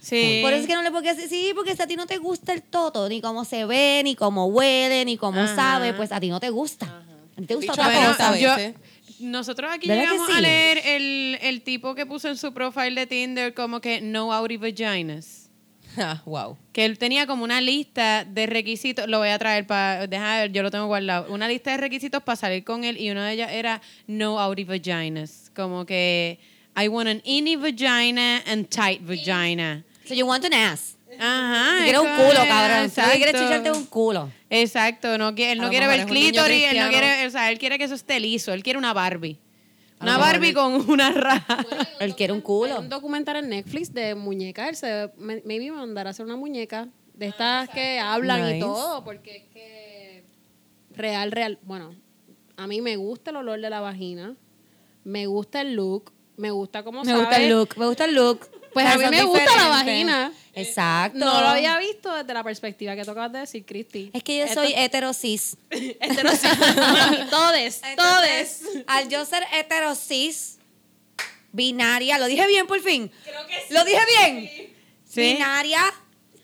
sí. 0.01 0.41
Por 0.43 0.53
eso 0.53 0.63
es 0.63 0.67
que 0.69 0.75
no 0.75 0.83
le 0.83 0.91
puedo 0.91 1.03
decir, 1.03 1.29
sí, 1.29 1.53
porque 1.55 1.75
si 1.75 1.83
a 1.83 1.87
ti 1.87 1.97
no 1.97 2.07
te 2.07 2.19
gusta 2.19 2.53
el 2.53 2.63
toto, 2.63 3.09
ni 3.09 3.21
cómo 3.21 3.45
se 3.45 3.65
ve, 3.65 4.03
ni 4.05 4.15
cómo 4.15 4.47
huele, 4.47 5.05
ni 5.05 5.17
cómo 5.17 5.41
Ajá. 5.41 5.57
sabe, 5.57 5.95
pues 5.95 6.13
a 6.13 6.21
ti 6.21 6.29
no 6.29 6.39
te 6.41 6.51
gusta. 6.51 7.03
A 7.37 7.41
ti 7.41 7.47
te 7.47 7.55
gusta 7.55 7.73
otra 7.73 7.87
apesta 7.87 8.29
cosa. 8.29 8.39
yo, 8.39 8.75
nosotros 9.21 9.71
aquí 9.73 9.89
¿Verdad 9.89 10.05
que 10.05 10.11
llegamos 10.11 10.31
sí? 10.31 10.37
a 10.37 10.41
leer 10.41 10.79
el, 10.85 11.39
el 11.41 11.63
tipo 11.63 11.95
que 11.95 12.05
puso 12.05 12.29
en 12.29 12.37
su 12.37 12.53
profile 12.53 12.93
de 13.01 13.07
Tinder 13.07 13.55
como 13.55 13.81
que 13.81 14.01
no 14.01 14.33
outy 14.33 14.57
vaginas. 14.57 15.44
Ah, 15.97 16.23
wow. 16.25 16.57
Que 16.73 16.85
él 16.85 16.99
tenía 16.99 17.27
como 17.27 17.45
una 17.45 17.61
lista 17.61 18.25
de 18.25 18.47
requisitos, 18.47 19.07
lo 19.09 19.19
voy 19.19 19.29
a 19.29 19.39
traer 19.39 19.67
para, 19.67 20.07
deja 20.07 20.41
ver, 20.41 20.53
yo 20.53 20.63
lo 20.63 20.71
tengo 20.71 20.87
guardado, 20.87 21.33
una 21.33 21.49
lista 21.49 21.71
de 21.71 21.77
requisitos 21.77 22.23
para 22.23 22.37
salir 22.37 22.65
con 22.65 22.85
él 22.85 22.99
y 22.99 23.11
uno 23.11 23.23
de 23.23 23.33
ellos 23.33 23.49
era 23.51 23.81
no 24.07 24.41
outy 24.41 24.65
vaginas, 24.65 25.51
como 25.55 25.87
que 25.87 26.39
I 26.77 26.89
want 26.89 27.09
an 27.09 27.23
inny 27.25 27.57
vagina 27.57 28.43
and 28.47 28.69
tight 28.69 29.01
vagina. 29.03 29.85
So 30.05 30.15
you 30.15 30.27
want 30.27 30.45
an 30.45 30.53
ass. 30.53 30.97
Ajá. 31.19 31.77
Tú 31.79 31.85
quieres 31.85 32.01
un 32.01 32.17
culo, 32.17 32.43
es, 32.43 32.49
cabrón. 32.49 32.91
Quieres 32.91 33.35
exacto. 33.35 33.39
chicharte 33.39 33.71
un 33.71 33.87
culo. 33.87 34.31
Exacto, 34.51 35.19
no, 35.19 35.29
él 35.37 35.59
no 35.59 35.71
quiere 35.71 35.87
ver 35.87 36.07
clítoris, 36.07 36.65
él 36.71 36.81
no 36.81 36.89
quiere, 36.89 37.27
o 37.27 37.31
sea, 37.31 37.51
él 37.51 37.59
quiere 37.59 37.79
que 37.79 37.85
eso 37.85 37.95
esté 37.95 38.21
liso, 38.21 38.53
él 38.53 38.63
quiere 38.63 38.79
una 38.79 38.93
Barbie. 38.93 39.39
Una 40.01 40.19
Barbie 40.19 40.53
con 40.53 40.89
una 40.91 41.11
raja. 41.13 41.65
Él 42.01 42.15
quiere 42.15 42.33
un 42.33 42.39
Hay 42.39 42.43
culo. 42.43 42.81
un 42.81 42.89
documental 42.89 43.37
en 43.37 43.49
Netflix 43.49 43.93
de 43.95 44.15
muñecas. 44.15 44.69
Él 44.69 44.77
se 44.77 45.11
me- 45.17 45.43
maybe 45.45 45.71
me 45.71 45.79
mandará 45.79 46.11
a 46.11 46.13
hacer 46.13 46.27
una 46.27 46.37
muñeca 46.37 46.89
de 47.15 47.27
estas 47.29 47.69
que 47.71 47.99
hablan 48.01 48.43
Nice. 48.43 48.57
y 48.57 48.61
todo, 48.61 49.05
porque 49.05 49.37
es 49.37 49.43
que 49.53 50.25
real, 50.91 51.31
real. 51.33 51.59
Bueno, 51.63 51.95
a 52.57 52.67
mí 52.67 52.81
me 52.81 52.97
gusta 52.97 53.31
el 53.31 53.37
olor 53.37 53.61
de 53.61 53.71
la 53.71 53.81
vagina, 53.81 54.37
me 55.05 55.27
gusta 55.27 55.61
el 55.61 55.75
look, 55.75 56.13
me 56.37 56.51
gusta 56.51 56.83
cómo 56.83 57.05
Me 57.05 57.17
gusta 57.17 57.37
el 57.37 57.51
look, 57.51 57.71
me 57.79 57.87
gusta 57.87 58.05
el 58.05 58.15
look. 58.15 58.41
Pues 58.75 58.87
a 58.87 58.99
mí 58.99 59.05
me 59.09 59.23
gusta 59.23 59.57
la 59.57 59.69
vagina. 59.69 60.33
Exacto. 60.53 61.19
No 61.19 61.41
lo 61.41 61.49
había 61.49 61.79
visto 61.79 62.15
desde 62.15 62.33
la 62.35 62.45
perspectiva 62.45 62.95
que 62.95 63.05
tocabas 63.05 63.33
de 63.33 63.41
decir, 63.41 63.65
Cristi. 63.65 64.11
Es 64.13 64.23
que 64.23 64.39
yo 64.39 64.49
soy 64.53 64.73
heterosis. 64.77 65.57
heterosis. 65.71 66.51
Todes, 67.31 67.81
todes. 67.97 68.63
Al 68.87 69.09
yo 69.09 69.25
ser 69.25 69.45
heterosis, 69.53 70.59
binaria, 71.53 72.19
lo 72.19 72.27
dije 72.27 72.47
bien 72.47 72.67
por 72.67 72.81
fin. 72.81 73.11
Lo 73.71 73.85
dije 73.85 74.01
bien. 74.19 74.75
Sí. 75.09 75.21
Binaria, 75.21 75.81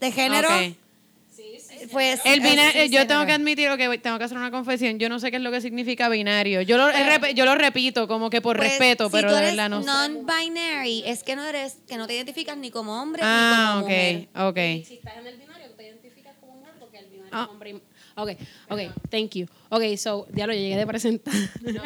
de 0.01 0.13
género. 0.13 0.49
Ok. 0.49 0.77
Pues 1.91 2.21
El 2.25 2.41
bina- 2.41 2.69
es 2.71 2.77
eh, 2.77 2.89
yo 2.91 3.07
tengo 3.07 3.25
que 3.27 3.33
admitir 3.33 3.69
que 3.77 3.99
tengo 3.99 4.19
que 4.19 4.25
hacer 4.25 4.37
una 4.37 4.51
confesión. 4.51 4.99
Yo 4.99 5.09
no 5.09 5.19
sé 5.19 5.31
qué 5.31 5.37
es 5.39 5.43
lo 5.43 5.51
que 5.51 5.61
significa 5.61 6.09
binario. 6.09 6.61
Yo 6.63 6.77
lo, 6.77 6.89
rep- 6.91 7.35
yo 7.35 7.45
lo 7.45 7.55
repito 7.55 8.07
como 8.09 8.29
que 8.31 8.41
por 8.41 8.57
Pues, 8.57 8.69
respeto, 8.71 9.07
si 9.07 9.13
pero 9.13 9.29
tú 9.31 9.35
de 9.35 9.41
eres 9.41 9.51
verdad 9.57 9.71
no 9.71 9.81
sé. 9.83 9.87
non-binary, 9.87 11.03
es 11.07 11.23
que 11.23 11.37
no 11.37 11.45
eres, 11.45 11.79
que 11.89 11.97
no 11.97 12.07
te 12.07 12.15
identificas 12.15 12.57
ni 12.57 12.71
como 12.71 13.01
hombre 13.01 13.23
Ah, 13.25 13.73
ni 13.77 13.81
como 13.81 13.81
mujer. 13.87 14.29
ok, 14.35 14.41
ok. 14.49 14.87
Si 14.87 14.95
estás 14.95 15.17
en 15.19 15.27
el 15.27 15.37
binario, 15.37 15.67
tú 15.69 15.75
te 15.77 15.85
identificas 15.87 16.35
como 16.41 16.55
mujer 16.57 16.75
porque 16.79 16.99
el 16.99 17.07
binario 17.07 17.31
Ah. 17.33 17.43
es 17.45 17.49
hombre 17.51 17.71
y... 17.71 17.81
Ok, 18.17 18.31
ok, 18.69 18.81
thank 19.09 19.31
you. 19.35 19.47
Ok, 19.71 19.83
so, 19.97 20.27
ya 20.35 20.47
lo 20.47 20.53
llegué 20.53 20.77
de 20.77 20.87
presentar. 20.87 21.33
Nena, 21.63 21.81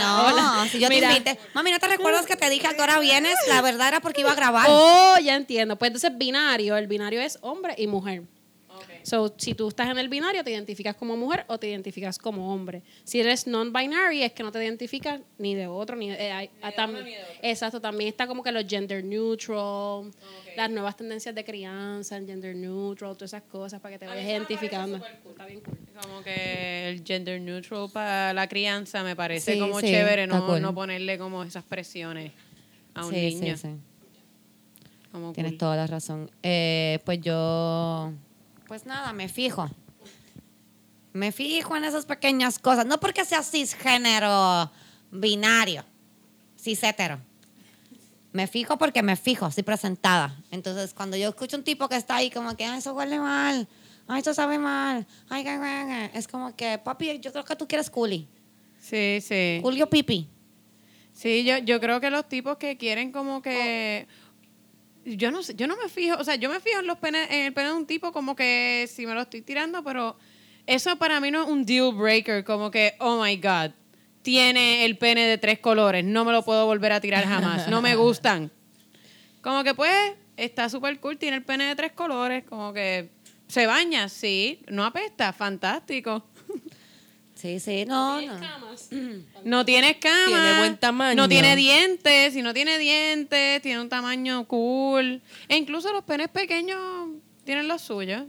no, 0.00 0.26
Hola. 0.26 0.66
si 0.72 0.80
yo 0.80 0.88
Mira. 0.88 1.08
te 1.10 1.14
invité. 1.18 1.38
Mami, 1.54 1.70
¿no 1.70 1.78
te 1.78 1.86
recuerdas 1.86 2.26
que 2.26 2.34
te 2.34 2.50
dije 2.50 2.66
que 2.74 2.80
ahora 2.80 2.98
vienes? 2.98 3.36
La 3.48 3.60
verdad 3.60 3.88
era 3.88 4.00
porque 4.00 4.22
iba 4.22 4.32
a 4.32 4.34
grabar. 4.34 4.66
Oh, 4.68 5.16
ya 5.22 5.36
entiendo. 5.36 5.76
Pues 5.76 5.90
entonces 5.90 6.16
binario, 6.18 6.76
el 6.76 6.88
binario 6.88 7.20
es 7.20 7.38
hombre 7.42 7.74
y 7.78 7.86
mujer. 7.86 8.22
So, 9.02 9.34
si 9.38 9.54
tú 9.54 9.68
estás 9.68 9.88
en 9.90 9.98
el 9.98 10.08
binario, 10.08 10.44
te 10.44 10.50
identificas 10.50 10.94
como 10.96 11.16
mujer 11.16 11.44
o 11.48 11.58
te 11.58 11.68
identificas 11.68 12.18
como 12.18 12.52
hombre. 12.52 12.82
Si 13.04 13.20
eres 13.20 13.46
non-binary, 13.46 14.22
es 14.22 14.32
que 14.32 14.42
no 14.42 14.52
te 14.52 14.62
identificas 14.62 15.20
ni 15.38 15.54
de 15.54 15.66
otro, 15.66 15.96
ni 15.96 16.10
de, 16.10 16.16
eh, 16.26 16.32
hay- 16.32 16.50
ah, 16.62 16.72
tam- 16.72 16.92
Exacto, 17.40 17.80
también 17.80 18.08
está 18.08 18.26
como 18.26 18.42
que 18.42 18.52
los 18.52 18.64
gender 18.66 19.02
neutral, 19.04 20.10
las 20.56 20.70
nuevas 20.70 20.96
tendencias 20.96 21.34
de 21.34 21.44
crianza, 21.44 22.16
el 22.16 22.26
gender 22.26 22.54
neutral, 22.56 23.14
todas 23.16 23.30
esas 23.32 23.42
cosas 23.44 23.80
para 23.80 23.94
que 23.94 23.98
te 24.00 24.06
vayas 24.06 24.24
identificando. 24.26 24.96
Está 24.98 25.46
bien 25.46 25.60
cool. 25.60 25.76
Como 26.02 26.22
que 26.22 26.88
el 26.90 27.04
gender 27.04 27.40
neutral 27.40 27.88
para 27.92 28.32
la 28.34 28.46
crianza 28.48 29.02
me 29.02 29.16
parece 29.16 29.54
Sí, 29.54 29.58
como 29.58 29.80
sí, 29.80 29.86
chévere 29.86 30.26
no, 30.26 30.44
cool. 30.46 30.60
no 30.60 30.74
ponerle 30.74 31.16
como 31.18 31.42
esas 31.44 31.64
presiones 31.64 32.32
a 32.94 33.04
un 33.06 33.10
sí, 33.14 33.34
niño. 33.34 33.56
Tienes 35.34 35.52
cool. 35.52 35.58
toda 35.58 35.76
la 35.76 35.86
razón. 35.86 36.30
Eh, 36.42 36.98
pues 37.04 37.20
yo, 37.20 38.12
pues 38.68 38.86
nada, 38.86 39.12
me 39.12 39.28
fijo. 39.28 39.68
Me 41.14 41.32
fijo 41.32 41.74
en 41.76 41.84
esas 41.84 42.04
pequeñas 42.06 42.58
cosas. 42.58 42.86
No 42.86 43.00
porque 43.00 43.24
sea 43.24 43.42
cisgénero 43.42 44.70
binario, 45.10 45.84
cis 46.60 46.82
hetero. 46.84 47.18
Me 48.32 48.46
fijo 48.46 48.76
porque 48.76 49.02
me 49.02 49.16
fijo, 49.16 49.46
estoy 49.46 49.64
presentada. 49.64 50.36
Entonces, 50.50 50.92
cuando 50.92 51.16
yo 51.16 51.30
escucho 51.30 51.56
un 51.56 51.64
tipo 51.64 51.88
que 51.88 51.96
está 51.96 52.16
ahí 52.16 52.30
como 52.30 52.54
que, 52.56 52.66
"Ay, 52.66 52.78
eso 52.78 52.92
huele 52.92 53.18
mal, 53.18 53.66
ay, 54.06 54.20
eso 54.20 54.34
sabe 54.34 54.58
mal, 54.58 55.06
ay, 55.30 55.42
ga, 55.42 55.56
ga, 55.56 55.84
ga", 55.84 56.04
es 56.06 56.28
como 56.28 56.54
que, 56.54 56.78
papi, 56.78 57.18
yo 57.20 57.32
creo 57.32 57.44
que 57.44 57.56
tú 57.56 57.66
quieres 57.66 57.88
culi. 57.88 58.28
Sí, 58.80 59.20
sí. 59.22 59.60
Culio 59.62 59.88
pipi. 59.88 60.28
Sí, 61.14 61.42
yo, 61.42 61.56
yo 61.58 61.80
creo 61.80 62.00
que 62.00 62.10
los 62.10 62.28
tipos 62.28 62.58
que 62.58 62.76
quieren 62.76 63.10
como 63.10 63.42
que... 63.42 64.06
Yo 65.16 65.30
no 65.30 65.40
yo 65.40 65.66
no 65.66 65.76
me 65.76 65.88
fijo, 65.88 66.16
o 66.18 66.24
sea, 66.24 66.36
yo 66.36 66.50
me 66.50 66.60
fijo 66.60 66.80
en 66.80 66.86
los 66.86 66.98
penes, 66.98 67.30
en 67.30 67.46
el 67.46 67.52
pene 67.52 67.68
de 67.68 67.74
un 67.74 67.86
tipo 67.86 68.12
como 68.12 68.36
que 68.36 68.88
si 68.92 69.06
me 69.06 69.14
lo 69.14 69.22
estoy 69.22 69.42
tirando, 69.42 69.82
pero 69.82 70.16
eso 70.66 70.96
para 70.96 71.20
mí 71.20 71.30
no 71.30 71.42
es 71.44 71.48
un 71.48 71.64
deal 71.64 71.94
breaker, 71.94 72.44
como 72.44 72.70
que, 72.70 72.94
oh 72.98 73.22
my 73.22 73.36
God, 73.36 73.70
tiene 74.22 74.84
el 74.84 74.98
pene 74.98 75.26
de 75.26 75.38
tres 75.38 75.58
colores, 75.58 76.04
no 76.04 76.24
me 76.24 76.32
lo 76.32 76.44
puedo 76.44 76.66
volver 76.66 76.92
a 76.92 77.00
tirar 77.00 77.24
jamás, 77.24 77.68
no 77.68 77.80
me 77.80 77.96
gustan. 77.96 78.50
Como 79.40 79.64
que 79.64 79.74
pues, 79.74 80.12
está 80.36 80.68
súper 80.68 81.00
cool, 81.00 81.16
tiene 81.16 81.38
el 81.38 81.44
pene 81.44 81.64
de 81.64 81.76
tres 81.76 81.92
colores, 81.92 82.44
como 82.44 82.72
que 82.72 83.08
se 83.46 83.66
baña, 83.66 84.08
sí, 84.08 84.60
no 84.68 84.84
apesta, 84.84 85.32
fantástico. 85.32 86.24
Sí, 87.38 87.60
sí, 87.60 87.84
no, 87.86 88.20
no. 88.20 88.40
Camas. 88.40 88.90
No 89.44 89.64
tiene 89.64 90.00
cama. 90.00 90.26
Tiene 90.26 90.58
buen 90.58 90.76
tamaño. 90.76 91.14
No 91.14 91.28
tiene 91.28 91.54
dientes. 91.54 92.32
Si 92.34 92.42
no 92.42 92.52
tiene 92.52 92.78
dientes, 92.78 93.62
tiene 93.62 93.80
un 93.80 93.88
tamaño 93.88 94.44
cool. 94.48 95.22
E 95.46 95.56
incluso 95.56 95.92
los 95.92 96.02
penes 96.02 96.28
pequeños 96.28 96.80
tienen 97.44 97.68
los 97.68 97.82
suyos. 97.82 98.24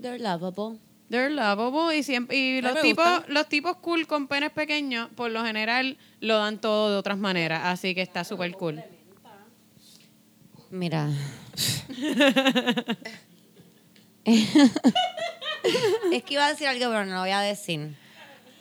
They're 0.00 0.18
lovable. 0.18 0.80
They're 1.08 1.30
lovable. 1.30 1.96
Y, 1.96 2.02
siempre, 2.02 2.36
y 2.36 2.60
los, 2.60 2.80
tipos, 2.80 3.06
los 3.28 3.48
tipos 3.48 3.76
cool 3.76 4.08
con 4.08 4.26
penes 4.26 4.50
pequeños, 4.50 5.08
por 5.14 5.30
lo 5.30 5.44
general, 5.44 5.96
lo 6.18 6.38
dan 6.38 6.60
todo 6.60 6.90
de 6.90 6.96
otras 6.96 7.16
maneras. 7.16 7.62
Así 7.64 7.94
que 7.94 8.02
está 8.02 8.24
súper 8.24 8.50
cool. 8.54 8.82
Mira. 10.70 11.08
es 16.12 16.22
que 16.24 16.34
iba 16.34 16.44
a 16.44 16.50
decir 16.50 16.66
algo, 16.66 16.86
pero 16.90 17.06
no 17.06 17.14
lo 17.14 17.20
voy 17.20 17.30
a 17.30 17.40
decir. 17.40 17.94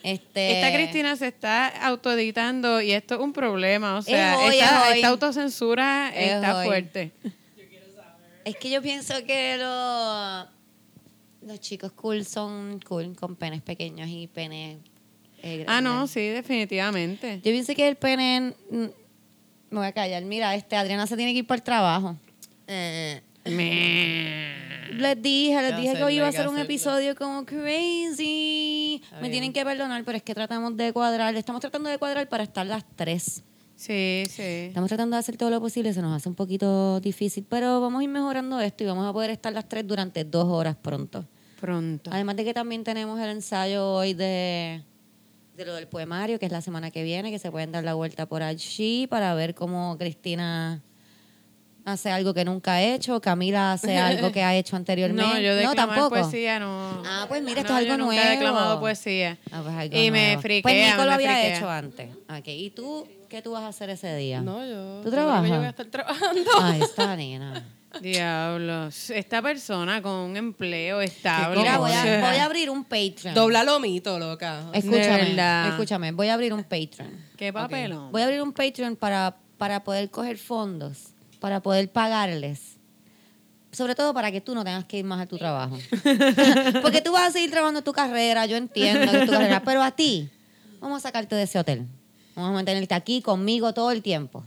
Este, 0.08 0.60
Esta 0.62 0.74
Cristina 0.74 1.16
se 1.16 1.28
está 1.28 1.68
autoeditando 1.86 2.82
y 2.82 2.92
esto 2.92 3.16
es 3.16 3.22
un 3.22 3.34
problema. 3.34 3.98
O 3.98 4.02
sea, 4.02 4.34
Es 4.36 4.40
hoy, 4.40 4.56
esta, 4.60 4.82
es 4.86 4.92
hoy. 4.92 4.96
esta 4.98 5.08
autocensura 5.10 6.12
Es 6.16 6.32
está 6.34 6.58
hoy. 6.60 6.66
fuerte. 6.66 7.12
Es 8.46 8.56
que 8.56 8.70
yo 8.70 8.82
pienso 8.82 9.14
que 9.26 9.58
los, 9.58 10.46
los 11.50 11.60
chicos 11.60 11.92
cool 11.92 12.24
son 12.26 12.80
cool 12.88 13.16
con 13.16 13.36
penes 13.36 13.62
pequeños 13.62 14.08
y 14.10 14.28
penes 14.28 14.78
eh, 15.44 15.66
Ah, 15.68 15.82
no, 15.82 16.08
sí, 16.08 16.22
definitivamente. 16.30 17.38
Yo 17.38 17.52
pienso 17.52 17.76
que 17.76 17.88
el 17.88 17.96
pene... 17.98 18.54
mm, 18.72 18.76
Me 19.70 19.78
voy 19.80 19.86
a 19.88 19.92
callar. 19.92 20.24
Mira, 20.24 20.56
este 20.56 20.76
Adriana 20.78 21.06
se 21.08 21.18
tiene 21.18 21.34
que 21.34 21.40
ir 21.40 21.48
para 21.48 21.58
el 21.58 21.64
trabajo. 21.64 22.16
Eh. 22.68 23.22
Les 23.50 25.22
dije, 25.22 25.62
les 25.62 25.78
dije 25.78 25.94
que 25.96 26.04
hoy 26.04 26.16
iba 26.16 26.28
a 26.28 26.32
ser 26.32 26.48
un 26.48 26.58
episodio 26.58 27.16
como 27.16 27.46
crazy. 27.46 29.02
Me 29.14 29.20
bien. 29.20 29.32
tienen 29.32 29.54
que 29.54 29.64
perdonar, 29.64 30.04
pero 30.04 30.18
es 30.18 30.24
que 30.24 30.34
tratamos 30.34 30.76
de 30.76 30.92
cuadrar. 30.94 31.36
Estamos 31.36 31.62
tratando 31.62 31.90
de 31.90 31.98
cuadrar 31.98 32.28
para 32.30 32.44
estar 32.44 32.66
las 32.66 32.84
tres. 32.96 33.44
Sí, 33.76 34.24
sí. 34.28 34.42
Estamos 34.42 34.88
tratando 34.88 35.16
de 35.16 35.20
hacer 35.20 35.38
todo 35.38 35.52
lo 35.52 35.62
posible, 35.62 35.94
se 35.94 36.02
nos 36.02 36.16
hace 36.16 36.28
un 36.28 36.34
poquito 36.34 37.00
difícil, 37.00 37.46
pero 37.48 37.80
vamos 37.80 38.02
a 38.02 38.04
ir 38.04 38.10
mejorando 38.10 38.60
esto 38.60 38.84
y 38.84 38.88
vamos 38.88 39.08
a 39.08 39.14
poder 39.14 39.30
estar 39.30 39.54
las 39.54 39.70
tres 39.70 39.86
durante 39.86 40.24
dos 40.24 40.46
horas 40.46 40.76
pronto. 40.76 41.26
Pronto. 41.62 42.10
Además 42.12 42.38
de 42.38 42.46
que 42.46 42.54
también 42.56 42.84
tenemos 42.84 43.20
el 43.20 43.30
ensayo 43.30 43.88
hoy 43.88 44.16
de, 44.16 44.84
de 45.56 45.66
lo 45.66 45.76
del 45.76 45.88
poemario, 45.88 46.40
que 46.40 46.48
es 46.48 46.52
la 46.52 46.62
semana 46.62 46.90
que 46.90 47.04
viene, 47.04 47.30
que 47.30 47.38
se 47.38 47.52
pueden 47.52 47.72
dar 47.72 47.84
la 47.84 47.94
vuelta 47.94 48.26
por 48.26 48.42
allí 48.42 49.06
para 49.06 49.36
ver 49.36 49.54
cómo 49.54 49.96
Cristina 50.00 50.82
hace 51.88 52.12
algo 52.12 52.34
que 52.34 52.44
nunca 52.46 52.74
ha 52.74 52.82
hecho, 52.84 53.20
Camila 53.22 53.72
hace 53.74 53.98
algo 53.98 54.32
que 54.32 54.44
ha 54.44 54.56
hecho 54.56 54.76
anteriormente. 54.76 55.24
No, 55.34 55.40
yo 55.40 55.56
declamar 55.56 55.76
tampoco. 55.76 56.10
poesía 56.22 56.60
no. 56.60 57.02
Ah, 57.06 57.26
pues 57.28 57.42
mira, 57.42 57.62
esto 57.62 57.74
No, 57.74 57.80
es 57.80 57.86
algo 57.86 57.94
yo 57.94 57.98
nunca 57.98 58.16
nuevo. 58.16 58.28
he 58.28 58.32
declamado 58.36 58.80
poesía. 58.80 59.38
Ah, 59.52 59.62
pues 59.64 59.76
algo 59.76 59.98
y 59.98 60.12
me 60.12 60.38
friquea, 60.40 60.62
Pues 60.62 60.92
Nico 60.92 61.06
lo 61.06 61.12
había 61.14 61.32
friquea. 61.34 61.58
hecho 61.58 61.70
antes. 61.70 62.10
Ok, 62.30 62.48
¿y 62.48 62.70
tú 62.72 63.08
qué 63.30 63.42
tú 63.42 63.52
vas 63.52 63.64
a 63.64 63.68
hacer 63.70 63.90
ese 63.90 64.16
día? 64.16 64.42
No, 64.42 64.66
yo. 64.66 65.02
¿Tú 65.04 65.10
trabajas? 65.12 65.50
Yo 65.50 65.58
voy 65.58 65.66
a 65.66 65.70
estar 65.70 65.86
trabajando. 65.88 66.52
Ay, 66.62 66.82
está 66.82 67.16
nena. 67.16 67.66
Diablos. 68.02 69.10
Esta 69.10 69.42
persona 69.42 70.02
con 70.02 70.12
un 70.12 70.38
empleo 70.38 71.02
estable. 71.02 71.58
Mira, 71.58 71.78
voy 71.78 71.92
a, 71.92 72.04
sea, 72.04 72.22
voy 72.30 72.38
a 72.38 72.44
abrir 72.46 72.70
un 72.70 72.84
Patreon. 72.84 73.34
Dobla 73.34 73.64
lomito, 73.64 74.20
loca. 74.20 74.64
Escúchame, 74.74 75.70
escúchame, 75.70 76.12
voy 76.12 76.28
a 76.28 76.34
abrir 76.34 76.54
un 76.54 76.64
Patreon. 76.64 77.10
Qué 77.38 77.54
papelón. 77.54 78.12
Voy 78.12 78.22
a 78.22 78.26
abrir 78.26 78.42
un 78.42 78.52
Patreon 78.52 78.96
para, 78.98 79.38
para 79.58 79.84
poder 79.84 80.10
coger 80.10 80.38
fondos, 80.38 81.14
para 81.40 81.62
poder 81.62 81.90
pagarles. 81.92 82.78
Sobre 83.72 83.96
todo 83.96 84.14
para 84.14 84.32
que 84.32 84.42
tú 84.42 84.56
no 84.56 84.64
tengas 84.64 84.86
que 84.86 84.98
ir 85.00 85.06
más 85.06 85.22
a 85.22 85.26
tu 85.26 85.38
trabajo. 85.38 85.78
Porque 86.82 87.02
tú 87.02 87.12
vas 87.12 87.28
a 87.28 87.32
seguir 87.32 87.52
trabajando 87.52 87.82
tu 87.82 87.92
carrera, 87.94 88.46
yo 88.46 88.58
entiendo 88.58 89.12
que 89.12 89.18
es 89.20 89.26
tu 89.26 89.32
carrera, 89.32 89.62
pero 89.64 89.84
a 89.84 89.92
ti, 89.92 90.30
vamos 90.80 90.98
a 90.98 91.08
sacarte 91.08 91.36
de 91.36 91.44
ese 91.44 91.60
hotel. 91.60 91.86
Vamos 92.36 92.52
a 92.52 92.54
mantenerte 92.54 92.96
aquí 92.96 93.22
conmigo 93.22 93.74
todo 93.74 93.92
el 93.92 94.02
tiempo. 94.02 94.44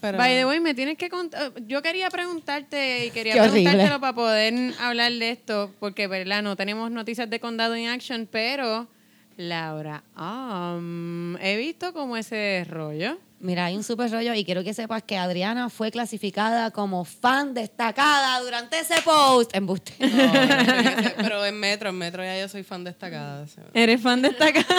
Pero, 0.00 0.16
By 0.16 0.36
the 0.36 0.46
way, 0.46 0.60
me 0.60 0.74
tienes 0.74 0.96
que 0.96 1.08
contar. 1.08 1.52
Yo 1.66 1.82
quería 1.82 2.08
preguntarte 2.10 3.06
y 3.06 3.10
quería 3.10 3.34
Qué 3.34 3.40
horrible. 3.40 3.62
preguntártelo 3.64 4.00
para 4.00 4.14
poder 4.14 4.74
hablar 4.80 5.12
de 5.12 5.30
esto, 5.30 5.72
porque, 5.80 6.06
¿verdad? 6.06 6.42
No 6.42 6.54
tenemos 6.56 6.90
noticias 6.90 7.28
de 7.28 7.40
condado 7.40 7.74
en 7.74 7.88
action, 7.88 8.28
pero, 8.30 8.86
Laura, 9.38 10.02
um, 10.18 11.36
he 11.36 11.56
visto 11.56 11.92
como 11.92 12.16
ese 12.16 12.66
rollo. 12.68 13.18
Mira, 13.38 13.66
hay 13.66 13.76
un 13.76 13.84
super 13.84 14.10
rollo 14.10 14.34
y 14.34 14.44
quiero 14.44 14.64
que 14.64 14.74
sepas 14.74 15.04
que 15.04 15.16
Adriana 15.16 15.70
fue 15.70 15.92
clasificada 15.92 16.72
como 16.72 17.04
fan 17.04 17.54
destacada 17.54 18.40
durante 18.40 18.80
ese 18.80 19.00
post. 19.02 19.52
No, 19.60 19.76
fíjate, 19.76 21.14
pero 21.18 21.46
en 21.46 21.60
Metro, 21.60 21.90
en 21.90 21.98
Metro 21.98 22.24
ya 22.24 22.36
yo 22.40 22.48
soy 22.48 22.64
fan 22.64 22.82
destacada. 22.82 23.46
¿Eres 23.74 24.02
fan 24.02 24.22
de 24.22 24.28
esta 24.30 24.52
casa? 24.52 24.74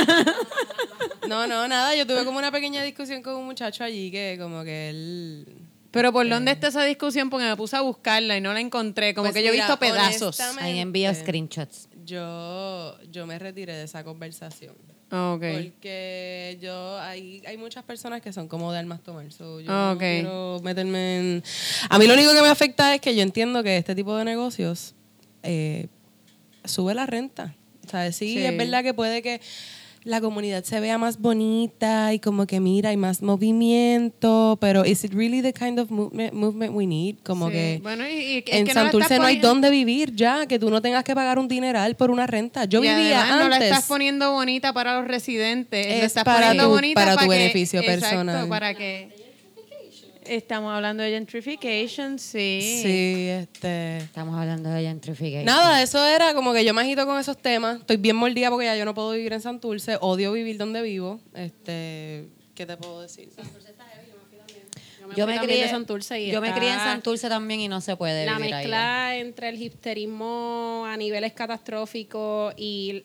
No, 1.30 1.48
no, 1.48 1.68
nada. 1.68 1.96
Yo 1.96 2.06
tuve 2.06 2.26
como 2.26 2.38
una 2.38 2.52
pequeña 2.52 2.84
discusión 2.84 3.22
con 3.24 3.36
un 3.36 3.46
muchacho 3.46 3.84
allí 3.86 4.12
que 4.12 4.38
como 4.40 4.64
que 4.66 4.90
él... 4.90 5.48
Pero 5.92 6.12
¿por 6.12 6.28
dónde 6.28 6.52
está 6.52 6.68
esa 6.68 6.84
discusión? 6.84 7.30
Porque 7.30 7.46
me 7.46 7.56
puse 7.56 7.76
a 7.76 7.82
buscarla 7.82 8.38
y 8.38 8.42
no 8.42 8.54
la 8.54 8.60
encontré. 8.60 9.14
Como 9.16 9.26
Pues 9.26 9.36
que 9.36 9.44
yo 9.44 9.50
he 9.50 9.56
visto 9.56 9.80
pedazos. 9.80 10.40
Ahí 10.60 10.80
envío 10.80 11.14
screenshots. 11.16 11.89
Yo, 12.10 12.98
yo 13.12 13.26
me 13.28 13.38
retiré 13.38 13.76
de 13.76 13.84
esa 13.84 14.04
conversación. 14.04 14.76
Ok. 15.12 15.42
Porque 15.42 16.58
yo 16.62 16.98
hay, 17.00 17.42
hay 17.48 17.58
muchas 17.58 17.84
personas 17.84 18.22
que 18.22 18.34
son 18.34 18.48
como 18.48 18.72
de 18.72 18.80
armas 18.80 19.02
tomar. 19.02 19.32
so 19.32 19.60
yo 19.60 19.68
Ah, 19.72 19.92
no 19.94 20.00
quiero 20.00 20.60
meterme 20.64 21.20
en. 21.20 21.44
A 21.90 21.98
mí 22.00 22.08
lo 22.08 22.14
único 22.16 22.34
que 22.34 22.42
me 22.42 22.48
afecta 22.50 22.94
es 22.96 23.02
que 23.02 23.16
yo 23.16 23.22
entiendo 23.22 23.64
que 23.64 23.78
este 23.78 23.96
tipo 23.96 24.16
de 24.16 24.26
negocios 24.26 24.94
eh, 25.44 25.88
sube 26.66 26.94
la 26.94 27.06
renta. 27.06 27.56
O 27.86 27.90
sea, 27.90 28.12
sí, 28.12 28.34
Sí. 28.36 28.44
es 28.46 28.56
verdad 28.58 28.84
que 28.84 28.94
puede 28.94 29.22
que 29.24 29.42
la 30.10 30.22
comunidad 30.22 30.64
se 30.64 30.80
vea 30.80 30.98
más 30.98 31.20
bonita 31.22 32.14
y 32.14 32.20
como 32.20 32.48
que 32.48 32.60
mira, 32.60 32.90
hay 32.90 32.98
más 32.98 33.22
movimiento, 33.22 34.58
pero 34.60 34.84
¿is 34.86 35.04
it 35.04 35.14
really 35.14 35.42
the 35.42 35.54
kind 35.54 35.80
of 35.80 35.92
movement, 35.92 36.34
movement 36.34 36.74
we 36.76 36.86
need? 36.88 37.18
Como 37.24 37.48
Sí. 37.48 37.54
que 37.54 37.80
Bueno, 37.84 38.08
y, 38.08 38.14
y- 38.14 38.38
es 38.46 38.56
en 38.56 38.66
que 38.66 38.74
Santurce 38.74 39.18
no 39.20 39.26
hay 39.26 39.36
poniendo- 39.36 39.48
dónde 39.48 39.70
vivir 39.70 40.16
ya, 40.16 40.46
que 40.48 40.58
tú 40.60 40.70
no 40.70 40.82
tengas 40.82 41.04
que 41.04 41.14
pagar 41.14 41.38
un 41.40 41.48
dineral 41.48 41.96
por 41.96 42.10
una 42.12 42.26
renta. 42.28 42.66
Yo 42.66 42.80
y 42.84 42.88
vivía 42.88 43.22
además 43.22 43.40
no 43.44 43.50
la 43.50 43.56
antes. 43.58 43.72
estás 43.72 43.86
poniendo 43.88 44.32
bonita 44.32 44.74
para 44.74 44.96
los 45.00 45.08
residentes, 45.08 45.86
la 45.86 45.94
Es 45.94 46.04
estás 46.06 46.24
para 46.24 46.40
poniendo 46.40 46.64
tu- 46.66 46.70
bonita 46.72 46.94
para 47.02 47.14
tu 47.16 47.20
que- 47.24 47.28
beneficio 47.30 47.80
exacto, 47.80 48.00
personal. 48.02 48.48
para 48.50 48.74
que 48.74 49.10
estamos 50.30 50.74
hablando 50.74 51.04
de 51.04 51.12
gentrification, 51.12 52.20
sí. 52.20 52.60
Sí, 52.84 53.28
este. 53.30 53.98
Estamos 53.98 54.38
hablando 54.40 54.70
de 54.70 54.82
gentrification. 54.82 55.46
Nada, 55.46 55.82
eso 55.82 56.06
era 56.06 56.34
como 56.34 56.54
que 56.54 56.64
yo 56.64 56.74
me 56.74 56.82
agito 56.82 57.06
con 57.06 57.20
esos 57.20 57.38
temas. 57.38 57.80
Estoy 57.80 57.98
bien 57.98 58.16
mordida 58.16 58.50
porque 58.50 58.66
ya 58.66 58.76
yo 58.76 58.86
no 58.86 58.94
puedo 58.94 59.12
vivir 59.12 59.34
en 59.34 59.42
Santurce. 59.42 59.98
Odio 60.02 60.32
vivir 60.32 60.58
donde 60.58 60.82
vivo. 60.82 61.20
Este, 61.34 62.30
¿qué 62.56 62.66
te 62.66 62.78
puedo 62.78 63.02
decir? 63.02 63.30
Yo 65.16 65.26
fui 65.26 65.34
me 65.34 65.40
también 65.40 65.42
crié, 65.44 65.64
de 65.64 65.70
Santurce 65.70 66.22
y 66.22 66.32
yo 66.32 66.40
me 66.40 66.50
está 66.50 66.60
crié 66.60 66.74
en 66.74 66.80
Santurce 66.80 67.30
también 67.30 67.62
y 67.62 67.68
no 67.68 67.82
se 67.82 67.96
puede 67.96 68.26
La 68.26 68.38
vivir 68.38 68.54
ahí. 68.54 68.64
mezcla 68.64 69.16
entre 69.18 69.50
el 69.50 69.62
hipsterismo 69.62 70.84
a 70.88 70.96
niveles 70.98 71.34
catastróficos 71.34 72.54
y 72.58 73.04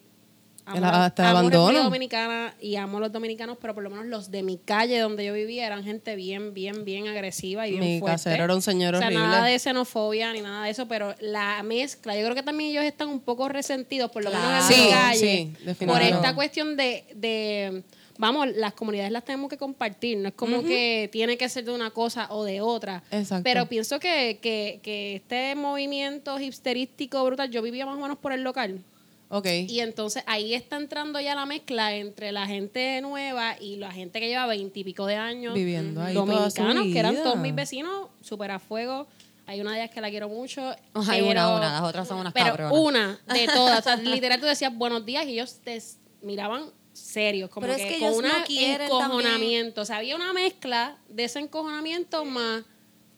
amo, 0.65 0.85
hasta 0.85 1.29
amo 1.29 1.39
abandono. 1.39 1.83
Dominicana 1.83 2.53
y 2.59 2.75
amo 2.75 2.99
los 2.99 3.11
dominicanos, 3.11 3.57
pero 3.61 3.73
por 3.73 3.83
lo 3.83 3.89
menos 3.89 4.05
los 4.05 4.31
de 4.31 4.43
mi 4.43 4.57
calle 4.57 4.99
donde 4.99 5.25
yo 5.25 5.33
vivía 5.33 5.65
eran 5.65 5.83
gente 5.83 6.15
bien, 6.15 6.53
bien, 6.53 6.85
bien 6.85 7.07
agresiva 7.07 7.67
y 7.67 7.71
bien 7.71 7.83
Mi 7.83 7.99
fuerte. 7.99 8.15
casero 8.15 8.43
era 8.45 8.55
un 8.55 8.61
señor 8.61 8.95
o 8.95 8.97
sea, 8.97 9.07
horrible. 9.07 9.23
nada 9.25 9.45
de 9.45 9.59
xenofobia 9.59 10.33
ni 10.33 10.41
nada 10.41 10.65
de 10.65 10.71
eso, 10.71 10.87
pero 10.87 11.15
la 11.19 11.61
mezcla, 11.63 12.15
yo 12.15 12.23
creo 12.23 12.35
que 12.35 12.43
también 12.43 12.71
ellos 12.71 12.83
están 12.83 13.09
un 13.09 13.19
poco 13.19 13.47
resentidos, 13.49 14.11
por 14.11 14.23
lo 14.23 14.31
menos 14.31 14.45
en 14.45 14.49
Claro. 14.49 14.67
mi 14.67 14.73
Sí, 14.75 14.89
calle, 14.91 15.75
sí, 15.79 15.85
por 15.85 16.01
esta 16.01 16.33
cuestión 16.35 16.75
de, 16.77 17.03
de 17.15 17.83
vamos, 18.17 18.47
las 18.55 18.73
comunidades 18.73 19.11
las 19.11 19.25
tenemos 19.25 19.49
que 19.49 19.57
compartir, 19.57 20.17
no 20.17 20.29
es 20.29 20.33
como 20.35 20.63
que 20.63 21.09
tiene 21.11 21.37
que 21.37 21.47
ser 21.49 21.65
de 21.65 21.71
una 21.73 21.91
cosa 21.91 22.27
o 22.31 22.43
de 22.43 22.61
otra. 22.61 23.03
Exacto. 23.11 23.43
Pero 23.43 23.67
pienso 23.67 23.99
que, 23.99 24.39
que, 24.41 24.79
que 24.81 25.17
este 25.17 25.53
movimiento 25.55 26.39
hipsterístico 26.39 27.23
brutal, 27.25 27.49
yo 27.51 27.61
vivía 27.61 27.85
más 27.85 27.97
o 27.97 28.01
menos 28.01 28.17
por 28.17 28.31
el 28.31 28.41
local. 28.41 28.79
Ok. 29.29 29.47
Y 29.67 29.79
entonces 29.79 30.23
ahí 30.27 30.53
está 30.53 30.77
entrando 30.77 31.19
ya 31.19 31.35
la 31.35 31.45
mezcla 31.45 31.95
entre 31.95 32.31
la 32.31 32.45
gente 32.45 33.01
nueva 33.01 33.55
y 33.59 33.77
la 33.77 33.91
gente 33.91 34.19
que 34.19 34.27
lleva 34.27 34.45
veintipico 34.45 35.05
de 35.05 35.15
años. 35.15 35.53
Viviendo 35.53 36.01
ahí 36.01 36.13
toda 36.13 36.49
su 36.49 36.61
Dominicanos, 36.61 36.93
que 36.93 36.99
eran 36.99 37.15
todos 37.23 37.37
mis 37.37 37.55
vecinos, 37.55 38.09
súper 38.21 38.51
a 38.51 38.59
fuego. 38.59 39.07
Hay 39.47 39.61
una 39.61 39.73
de 39.73 39.81
ellas 39.81 39.91
que 39.91 40.01
la 40.01 40.09
quiero 40.09 40.27
mucho. 40.29 40.61
Hay 41.07 41.21
una, 41.21 41.45
pero- 41.45 41.57
una, 41.57 41.71
las 41.73 41.81
otras 41.83 42.07
son 42.07 42.17
unas 42.19 42.33
Pero 42.33 42.45
cabronas. 42.47 42.73
una 42.73 43.19
de 43.33 43.47
todas. 43.53 43.79
O 43.79 43.83
sea, 43.83 43.95
literal 43.97 44.39
tú 44.39 44.45
decías 44.45 44.75
buenos 44.75 45.05
días 45.05 45.25
y 45.25 45.33
ellos 45.33 45.59
te 45.63 45.81
miraban 46.21 46.63
serios, 46.93 47.49
como 47.49 47.67
Pero 47.67 47.77
es 47.77 47.85
que, 47.85 47.99
con 47.99 48.07
ellos 48.07 48.17
un 48.17 48.23
no 48.23 48.83
encojonamiento. 48.85 49.81
O 49.81 49.85
sea, 49.85 49.97
había 49.97 50.15
una 50.15 50.33
mezcla 50.33 50.97
de 51.09 51.25
ese 51.25 51.39
encojonamiento 51.39 52.25
más 52.25 52.63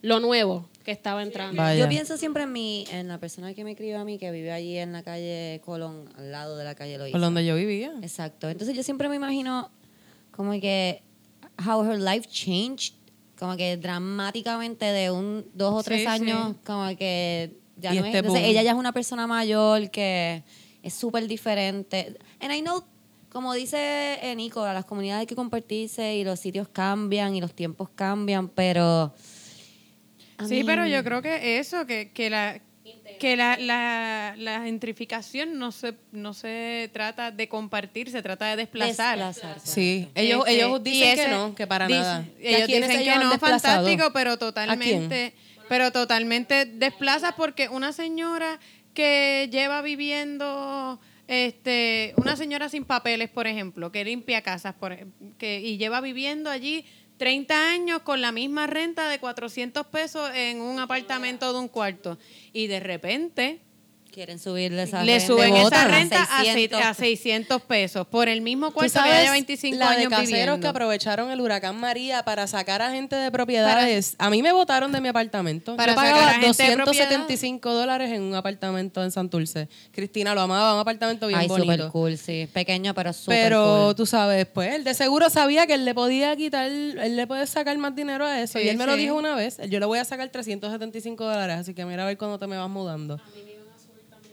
lo 0.02 0.20
nuevo 0.20 0.68
que 0.88 0.92
estaba 0.92 1.22
entrando. 1.22 1.60
Vaya. 1.60 1.78
Yo 1.78 1.86
pienso 1.86 2.16
siempre 2.16 2.44
en 2.44 2.52
mi, 2.52 2.86
en 2.90 3.08
la 3.08 3.18
persona 3.18 3.52
que 3.52 3.62
me 3.62 3.76
crió 3.76 3.98
a 4.00 4.04
mí, 4.06 4.16
que 4.16 4.30
vive 4.30 4.50
allí 4.52 4.78
en 4.78 4.92
la 4.94 5.02
calle 5.02 5.60
Colón, 5.62 6.08
al 6.16 6.32
lado 6.32 6.56
de 6.56 6.64
la 6.64 6.74
calle 6.74 6.96
Loíza. 6.96 7.12
Por 7.12 7.20
donde 7.20 7.44
yo 7.44 7.54
vivía. 7.56 7.92
Exacto. 8.00 8.48
Entonces 8.48 8.74
yo 8.74 8.82
siempre 8.82 9.06
me 9.10 9.16
imagino 9.16 9.70
como 10.30 10.52
que 10.52 11.02
how 11.66 11.84
her 11.84 11.98
life 12.00 12.26
changed, 12.30 12.94
como 13.38 13.54
que 13.58 13.76
dramáticamente 13.76 14.86
de 14.86 15.10
un 15.10 15.44
dos 15.52 15.74
o 15.74 15.82
tres 15.82 16.00
Sí, 16.00 16.06
años, 16.06 16.52
sí. 16.52 16.56
como 16.64 16.86
que 16.96 17.52
ya 17.76 17.92
Y 17.94 17.98
no 17.98 18.04
es. 18.04 18.06
este 18.06 18.18
Entonces 18.20 18.40
boom. 18.40 18.50
ella 18.50 18.62
ya 18.62 18.70
es 18.70 18.76
una 18.78 18.92
persona 18.92 19.26
mayor 19.26 19.90
que 19.90 20.42
es 20.82 20.94
súper 20.94 21.28
diferente. 21.28 22.16
And 22.40 22.50
I 22.50 22.62
know, 22.62 22.82
como 23.28 23.52
dice 23.52 24.18
eh, 24.22 24.34
Nico, 24.36 24.62
a 24.62 24.72
las 24.72 24.86
comunidades 24.86 25.20
hay 25.20 25.26
que 25.26 25.36
compartirse 25.36 26.16
y 26.16 26.24
los 26.24 26.40
sitios 26.40 26.66
cambian 26.68 27.34
y 27.34 27.42
los 27.42 27.52
tiempos 27.52 27.90
cambian, 27.94 28.48
pero... 28.48 29.12
I 30.40 30.46
Sí, 30.48 30.64
pero 30.64 30.86
yo 30.86 31.02
creo 31.04 31.22
que 31.22 31.58
eso, 31.58 31.86
que, 31.86 32.10
que 32.12 32.30
la 32.30 32.60
que 33.20 33.36
la, 33.36 33.56
la, 33.58 34.34
la 34.38 34.62
gentrificación 34.62 35.58
no 35.58 35.72
se, 35.72 35.94
no 36.12 36.32
se 36.34 36.88
trata 36.92 37.30
de 37.32 37.48
compartir, 37.48 38.10
se 38.10 38.22
trata 38.22 38.46
de 38.50 38.56
desplazar. 38.56 39.18
desplazarse. 39.18 39.66
Sí, 39.66 40.08
ellos, 40.14 40.40
Este, 40.46 40.54
ellos 40.56 40.82
dicen 40.84 41.14
que 41.16 41.22
ese- 41.22 41.30
no, 41.30 41.54
que 41.54 41.66
para 41.66 41.86
dice- 41.86 41.98
nada. 42.00 42.24
¿Y 42.40 42.46
a 42.46 42.56
Ellos 42.58 42.68
dicen 42.68 42.90
ellos 42.92 43.14
que 43.18 43.24
no, 43.24 43.30
desplazado? 43.30 43.84
fantástico, 43.86 44.12
pero 44.12 44.36
totalmente, 44.38 45.34
pero 45.68 45.90
totalmente 45.90 46.64
desplaza 46.66 47.34
porque 47.36 47.68
una 47.68 47.92
señora 47.92 48.60
que 48.94 49.48
lleva 49.50 49.82
viviendo, 49.82 51.00
este, 51.26 52.14
una 52.16 52.36
señora 52.36 52.68
sin 52.68 52.84
papeles, 52.84 53.28
por 53.30 53.46
ejemplo, 53.46 53.90
que 53.92 54.04
limpia 54.04 54.42
casas, 54.42 54.74
por, 54.74 54.96
que, 55.38 55.60
y 55.60 55.76
lleva 55.76 56.00
viviendo 56.00 56.50
allí 56.50 56.84
30 57.18 57.70
años 57.70 58.02
con 58.02 58.20
la 58.20 58.32
misma 58.32 58.66
renta 58.66 59.08
de 59.08 59.18
400 59.18 59.86
pesos 59.88 60.30
en 60.34 60.60
un 60.60 60.78
apartamento 60.78 61.52
de 61.52 61.58
un 61.58 61.68
cuarto. 61.68 62.18
Y 62.52 62.68
de 62.68 62.80
repente 62.80 63.60
Quieren 64.12 64.38
subirle 64.38 64.82
esa 64.82 65.04
le 65.04 65.18
renta. 65.18 65.26
suben 65.26 65.54
esa 65.56 65.84
renta 65.86 66.22
a 66.22 66.42
600. 66.42 66.80
600, 66.80 66.82
a 66.82 66.94
600 66.94 67.62
pesos 67.62 68.06
por 68.06 68.28
el 68.28 68.40
mismo 68.40 68.68
¿Tú 68.68 68.74
cuarto 68.74 69.00
que 69.02 69.08
lleva 69.08 69.30
25 69.32 69.76
la 69.78 69.90
de 69.90 69.96
años 69.96 70.10
caseros 70.10 70.26
viviendo. 70.28 70.60
que 70.60 70.66
aprovecharon 70.66 71.30
el 71.30 71.40
huracán 71.40 71.78
María 71.78 72.24
para 72.24 72.46
sacar 72.46 72.82
a 72.82 72.90
gente 72.90 73.14
de 73.16 73.30
propiedades. 73.30 74.16
a 74.18 74.30
mí 74.30 74.42
me 74.42 74.50
votaron 74.52 74.90
de 74.92 75.00
mi 75.00 75.08
apartamento. 75.08 75.76
Para 75.76 75.92
Yo 75.92 75.98
sacar 76.00 76.12
pagaba 76.12 76.30
a 76.30 76.34
gente 76.40 76.62
de 76.62 76.76
275 76.76 77.72
dólares 77.74 78.10
en 78.10 78.22
un 78.22 78.34
apartamento 78.34 79.04
en 79.04 79.10
Santurce. 79.10 79.68
Cristina 79.92 80.34
lo 80.34 80.40
amaba, 80.40 80.74
un 80.74 80.80
apartamento 80.80 81.26
bien 81.28 81.40
Ay, 81.40 81.48
bonito. 81.48 81.72
súper 81.72 81.88
cool, 81.90 82.18
sí. 82.18 82.48
Pequeño, 82.52 82.94
pero 82.94 83.12
súper 83.12 83.42
Pero 83.44 83.84
cool. 83.88 83.94
tú 83.94 84.06
sabes, 84.06 84.46
pues 84.46 84.74
él 84.74 84.84
de 84.84 84.94
seguro 84.94 85.30
sabía 85.30 85.66
que 85.66 85.74
él 85.74 85.84
le 85.84 85.94
podía 85.94 86.34
quitar, 86.34 86.66
él 86.70 87.14
le 87.16 87.26
puede 87.26 87.46
sacar 87.46 87.76
más 87.78 87.94
dinero 87.94 88.24
a 88.26 88.40
eso. 88.40 88.58
Sí, 88.58 88.64
y 88.64 88.68
él 88.68 88.76
me 88.76 88.86
lo 88.86 88.94
sí. 88.94 89.00
dijo 89.00 89.14
una 89.14 89.34
vez, 89.36 89.58
yo 89.68 89.78
le 89.78 89.86
voy 89.86 89.98
a 89.98 90.04
sacar 90.04 90.28
375 90.28 91.24
dólares, 91.24 91.56
así 91.58 91.74
que 91.74 91.84
mira 91.84 92.02
a 92.02 92.06
ver 92.06 92.16
cuándo 92.18 92.38
te 92.38 92.46
me 92.46 92.56
vas 92.56 92.68
mudando. 92.70 93.20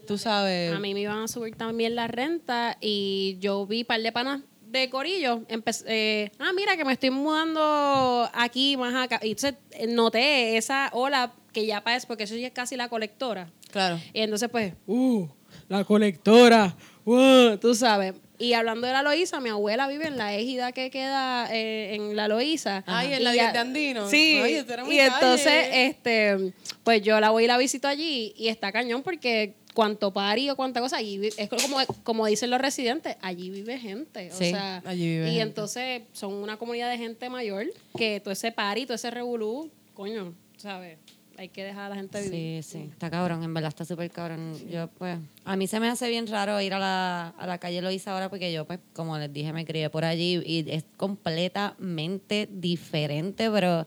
Tú 0.06 0.18
sabes. 0.18 0.72
A 0.72 0.78
mí 0.78 0.94
me 0.94 1.00
iban 1.00 1.18
a 1.18 1.28
subir 1.28 1.54
también 1.56 1.94
la 1.94 2.06
renta 2.06 2.76
y 2.80 3.36
yo 3.40 3.66
vi 3.66 3.84
par 3.84 4.00
de 4.00 4.12
panas 4.12 4.42
de 4.68 4.90
Corillo. 4.90 5.40
empe- 5.48 5.84
eh, 5.86 6.30
ah, 6.38 6.52
mira 6.54 6.76
que 6.76 6.84
me 6.84 6.92
estoy 6.92 7.10
mudando 7.10 8.28
aquí, 8.32 8.76
más 8.76 8.94
acá. 8.94 9.20
Y 9.22 9.30
entonces 9.30 9.54
eh, 9.72 9.86
noté 9.86 10.56
esa 10.56 10.90
ola 10.92 11.32
que 11.52 11.66
ya 11.66 11.82
pasa, 11.82 12.06
porque 12.06 12.24
eso 12.24 12.36
ya 12.36 12.48
es 12.48 12.52
casi 12.52 12.76
la 12.76 12.88
colectora. 12.88 13.50
Claro. 13.70 13.98
Y 14.12 14.20
entonces, 14.20 14.48
pues, 14.50 14.74
uh, 14.86 15.26
la 15.68 15.84
colectora, 15.84 16.76
uh, 17.04 17.56
tú 17.58 17.74
sabes. 17.74 18.14
Y 18.38 18.52
hablando 18.52 18.86
de 18.86 18.92
la 18.92 19.02
Loíza, 19.02 19.40
mi 19.40 19.48
abuela 19.48 19.88
vive 19.88 20.06
en 20.08 20.18
la 20.18 20.34
égida 20.34 20.72
que 20.72 20.90
queda 20.90 21.48
eh, 21.50 21.94
en 21.94 22.14
la 22.14 22.28
Loíza. 22.28 22.84
Ay, 22.86 23.14
en 23.14 23.24
la 23.24 23.34
ya- 23.34 23.42
10 23.44 23.52
de 23.54 23.58
Andino. 23.60 24.10
Sí. 24.10 24.38
Ay, 24.42 24.54
y 24.90 24.98
entonces, 24.98 25.46
calle. 25.46 25.86
este, 25.86 26.52
pues 26.84 27.00
yo 27.00 27.18
la 27.20 27.30
voy 27.30 27.44
y 27.44 27.46
la 27.46 27.56
visito 27.56 27.88
allí 27.88 28.34
y 28.36 28.48
está 28.48 28.72
cañón 28.72 29.02
porque 29.02 29.54
cuanto 29.76 30.10
pari 30.12 30.48
o 30.50 30.56
cuánta 30.56 30.80
cosa, 30.80 30.96
allí 30.96 31.20
es 31.36 31.48
como, 31.50 31.76
como 32.02 32.26
dicen 32.26 32.50
los 32.50 32.60
residentes, 32.60 33.14
allí 33.20 33.50
vive 33.50 33.78
gente. 33.78 34.32
O 34.32 34.34
Sí, 34.36 34.50
sea, 34.50 34.82
allí 34.86 35.06
vive 35.06 35.26
y 35.28 35.34
gente. 35.34 35.42
entonces 35.42 36.02
son 36.12 36.32
una 36.32 36.56
comunidad 36.56 36.90
de 36.90 36.96
gente 36.98 37.28
mayor 37.30 37.66
que 37.96 38.18
todo 38.20 38.32
ese 38.32 38.50
pari, 38.52 38.86
todo 38.86 38.94
ese 38.94 39.10
revolú, 39.10 39.70
coño, 39.94 40.32
¿sabes? 40.56 40.98
Hay 41.38 41.50
que 41.50 41.62
dejar 41.64 41.84
a 41.84 41.88
la 41.90 41.96
gente 41.96 42.22
vivir. 42.22 42.64
Sí, 42.64 42.78
sí, 42.78 42.88
está 42.90 43.10
cabrón, 43.10 43.42
en 43.44 43.52
verdad 43.52 43.68
está 43.68 43.84
súper 43.84 44.10
cabrón. 44.10 44.54
Yo, 44.70 44.88
pues, 44.88 45.18
a 45.44 45.54
mí 45.56 45.66
se 45.66 45.78
me 45.80 45.88
hace 45.88 46.08
bien 46.08 46.26
raro 46.26 46.58
ir 46.62 46.72
a 46.72 46.78
la, 46.78 47.28
a 47.36 47.46
la 47.46 47.58
calle 47.58 47.82
Loíza 47.82 48.12
ahora 48.14 48.30
porque 48.30 48.50
yo, 48.50 48.64
pues, 48.66 48.80
como 48.94 49.18
les 49.18 49.30
dije, 49.30 49.52
me 49.52 49.66
crié 49.66 49.90
por 49.90 50.06
allí 50.06 50.40
y 50.46 50.64
es 50.70 50.84
completamente 50.96 52.48
diferente, 52.50 53.50
pero 53.50 53.86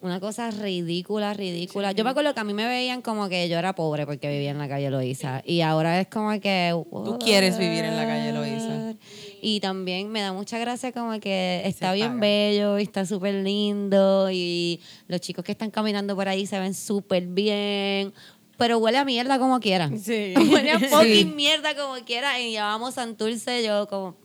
una 0.00 0.20
cosa 0.20 0.50
ridícula, 0.50 1.34
ridícula. 1.34 1.92
Yo 1.92 2.04
me 2.04 2.10
acuerdo 2.10 2.32
que 2.32 2.40
a 2.40 2.44
mí 2.44 2.54
me 2.54 2.66
veían 2.66 3.02
como 3.02 3.28
que 3.28 3.48
yo 3.48 3.58
era 3.58 3.74
pobre 3.74 4.06
porque 4.06 4.28
vivía 4.30 4.50
en 4.50 4.58
la 4.58 4.68
calle 4.68 4.90
Loíza 4.90 5.42
y 5.44 5.60
ahora 5.60 6.00
es 6.00 6.08
como 6.08 6.30
que... 6.40 6.72
Tú 6.90 7.18
quieres 7.18 7.58
vivir 7.58 7.84
en 7.84 7.96
la 7.96 8.06
calle 8.06 8.32
Loíza. 8.32 8.94
Y 9.40 9.60
también 9.60 10.10
me 10.10 10.20
da 10.20 10.32
mucha 10.32 10.58
gracia 10.58 10.92
como 10.92 11.18
que 11.20 11.62
está 11.64 11.92
bien 11.92 12.08
paga. 12.08 12.20
bello 12.20 12.78
y 12.78 12.82
está 12.82 13.06
súper 13.06 13.34
lindo 13.34 14.28
y 14.30 14.80
los 15.06 15.20
chicos 15.20 15.44
que 15.44 15.52
están 15.52 15.70
caminando 15.70 16.16
por 16.16 16.28
ahí 16.28 16.46
se 16.46 16.58
ven 16.58 16.74
súper 16.74 17.26
bien. 17.26 18.12
Pero 18.56 18.78
huele 18.78 18.98
a 18.98 19.04
mierda 19.04 19.38
como 19.38 19.60
quiera. 19.60 19.88
Sí. 19.96 20.34
Huele 20.52 20.72
a 20.72 20.80
fucking 20.80 21.36
mierda 21.36 21.76
como 21.76 21.94
quiera. 22.04 22.40
Y 22.40 22.50
llevamos 22.50 22.94
Santurce, 22.94 23.64
yo 23.64 23.86
como 23.86 24.16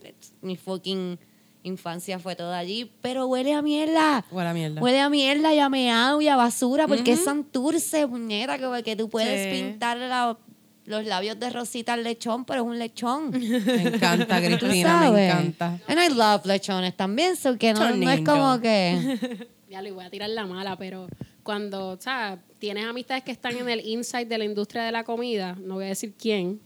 mi 0.42 0.56
fucking 0.56 1.20
infancia 1.64 2.18
fue 2.20 2.36
toda 2.36 2.56
allí, 2.58 2.90
pero 3.00 3.26
huele 3.26 3.52
a 3.52 3.62
mierda. 3.62 4.24
Huele 4.30 4.48
a 4.50 4.54
mierda. 4.54 4.80
Huele 4.80 5.00
a 5.00 5.08
mierda 5.10 5.52
y 5.52 5.58
a 5.58 5.68
meao 5.68 6.20
y 6.22 6.28
a 6.28 6.36
basura, 6.36 6.86
porque 6.86 7.12
es 7.12 7.24
Santurce, 7.24 8.06
puñeta, 8.06 8.56
que, 8.58 8.82
que 8.84 8.94
tú 8.96 9.08
puedes 9.08 9.52
Sí. 9.54 9.62
pintar 9.62 9.96
la- 9.96 10.38
los 10.86 11.04
labios 11.06 11.40
de 11.40 11.48
rosita 11.50 11.94
al 11.94 12.04
lechón, 12.04 12.44
pero 12.44 12.60
es 12.62 12.66
un 12.68 12.78
lechón. 12.78 13.30
Me 13.32 13.82
encanta, 13.82 14.38
Cristina, 14.44 15.10
me 15.10 15.26
encanta. 15.28 15.80
And 15.88 15.98
I 15.98 16.14
love 16.14 16.44
lechones 16.44 16.94
también, 16.96 17.36
so 17.36 17.56
que 17.58 17.72
no, 17.72 17.88
es 18.10 18.20
como 18.20 18.60
que... 18.60 19.48
Ya 19.70 19.82
le 19.82 19.90
voy 19.90 20.04
a 20.04 20.10
tirar 20.10 20.28
la 20.30 20.46
mala, 20.46 20.76
pero 20.76 21.08
cuando, 21.42 21.88
o 21.88 22.00
sea, 22.00 22.38
tienes 22.60 22.84
amistades 22.84 23.24
que 23.24 23.32
están 23.32 23.56
en 23.56 23.68
el 23.68 23.80
inside 23.84 24.26
de 24.26 24.38
la 24.38 24.44
industria 24.44 24.84
de 24.84 24.92
la 24.92 25.02
comida, 25.02 25.56
no 25.60 25.74
voy 25.74 25.86
a 25.86 25.88
decir 25.88 26.14
quién, 26.16 26.60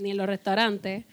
ni 0.00 0.12
en 0.12 0.16
los 0.18 0.26
restaurantes, 0.26 1.04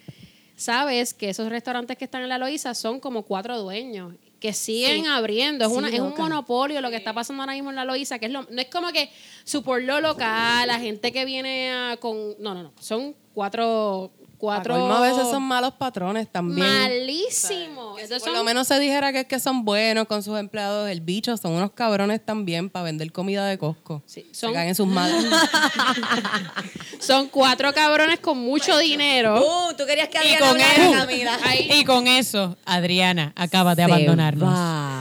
sabes 0.62 1.14
que 1.14 1.30
esos 1.30 1.49
restaurantes 1.49 1.97
que 1.97 2.05
están 2.05 2.22
en 2.22 2.30
la 2.30 2.38
Loíza 2.38 2.76
son 2.76 2.99
como 2.99 3.24
cuatro 3.24 3.57
dueños 3.59 4.14
que 4.39 4.53
siguen 4.53 5.07
abriendo. 5.07 5.66
Es, 5.66 5.72
Sí, 5.72 5.78
una, 5.78 5.89
es 5.89 5.99
un 5.99 6.14
monopolio 6.18 6.82
lo 6.82 6.89
que 6.89 6.95
está 6.95 7.14
pasando 7.14 7.43
ahora 7.43 7.53
mismo 7.53 7.70
en 7.70 7.76
la 7.76 7.86
Loíza, 7.86 8.20
que 8.20 8.26
es 8.26 8.32
lo, 8.32 8.43
no 8.43 8.62
es 8.62 8.68
como 8.68 8.91
que 8.91 9.09
su 9.43 9.64
pueblo 9.64 10.01
local, 10.01 10.68
la 10.68 10.80
gente 10.80 11.12
que 11.12 11.26
viene 11.26 11.72
a 11.72 11.97
con... 11.97 12.36
No, 12.39 12.53
no, 12.53 12.64
no. 12.64 12.74
Son 12.80 13.16
cuatro... 13.34 14.12
cuatro 14.41 14.75
A 14.91 14.99
veces 15.01 15.29
son 15.29 15.43
malos 15.43 15.73
patrones 15.73 16.27
también. 16.31 16.67
malísimos. 16.67 17.99
Entonces 18.01 18.23
Por 18.23 18.33
lo 18.33 18.43
menos 18.43 18.67
se 18.67 18.79
dijera 18.79 19.13
que 19.13 19.19
es 19.21 19.25
que 19.27 19.39
son 19.39 19.63
buenos 19.63 20.07
con 20.07 20.23
sus 20.23 20.37
empleados. 20.39 20.89
El 20.89 21.01
bicho 21.01 21.37
son 21.37 21.51
unos 21.53 21.71
cabrones 21.71 22.25
también 22.25 22.69
para 22.71 22.83
vender 22.85 23.11
comida 23.11 23.45
de 23.45 23.57
Costco. 23.59 24.01
Sí, 24.07 24.27
Se 24.31 24.39
son- 24.47 24.55
en 24.57 24.73
sus 24.75 24.87
madres. 24.87 25.23
Son 26.99 27.27
cuatro 27.29 27.73
cabrones 27.73 28.19
con 28.19 28.37
mucho 28.37 28.77
dinero. 28.77 29.39
Uh, 29.41 29.73
tú 29.75 29.85
querías 29.87 30.07
que 30.09 30.17
Y 30.17 30.33
Adriana 30.33 30.39
con, 30.39 30.49
hablara, 30.61 30.83
eso, 30.83 30.93
Camila. 30.99 31.39
y 31.75 31.83
con 31.83 32.07
eso, 32.07 32.57
Adriana 32.65 33.33
acaba 33.35 33.73
de 33.75 33.83
Se 33.85 33.91
abandonarnos. 33.91 34.49
va. 34.53 35.00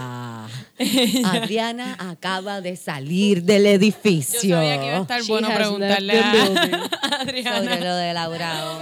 Adriana 1.24 1.96
acaba 1.98 2.60
de 2.60 2.76
salir 2.76 3.42
del 3.42 3.66
edificio. 3.66 4.40
Yo 4.42 4.56
sabía 4.56 4.80
que 4.80 4.86
iba 4.86 4.96
a 4.96 5.02
estar 5.02 5.20
She 5.22 5.32
bueno 5.32 5.48
preguntarle 5.54 6.20
a 6.20 6.32
building. 6.32 6.70
sobre 6.70 7.16
Adriana. 7.16 7.76
lo 7.76 7.96
de 7.96 8.14
Laura. 8.14 8.78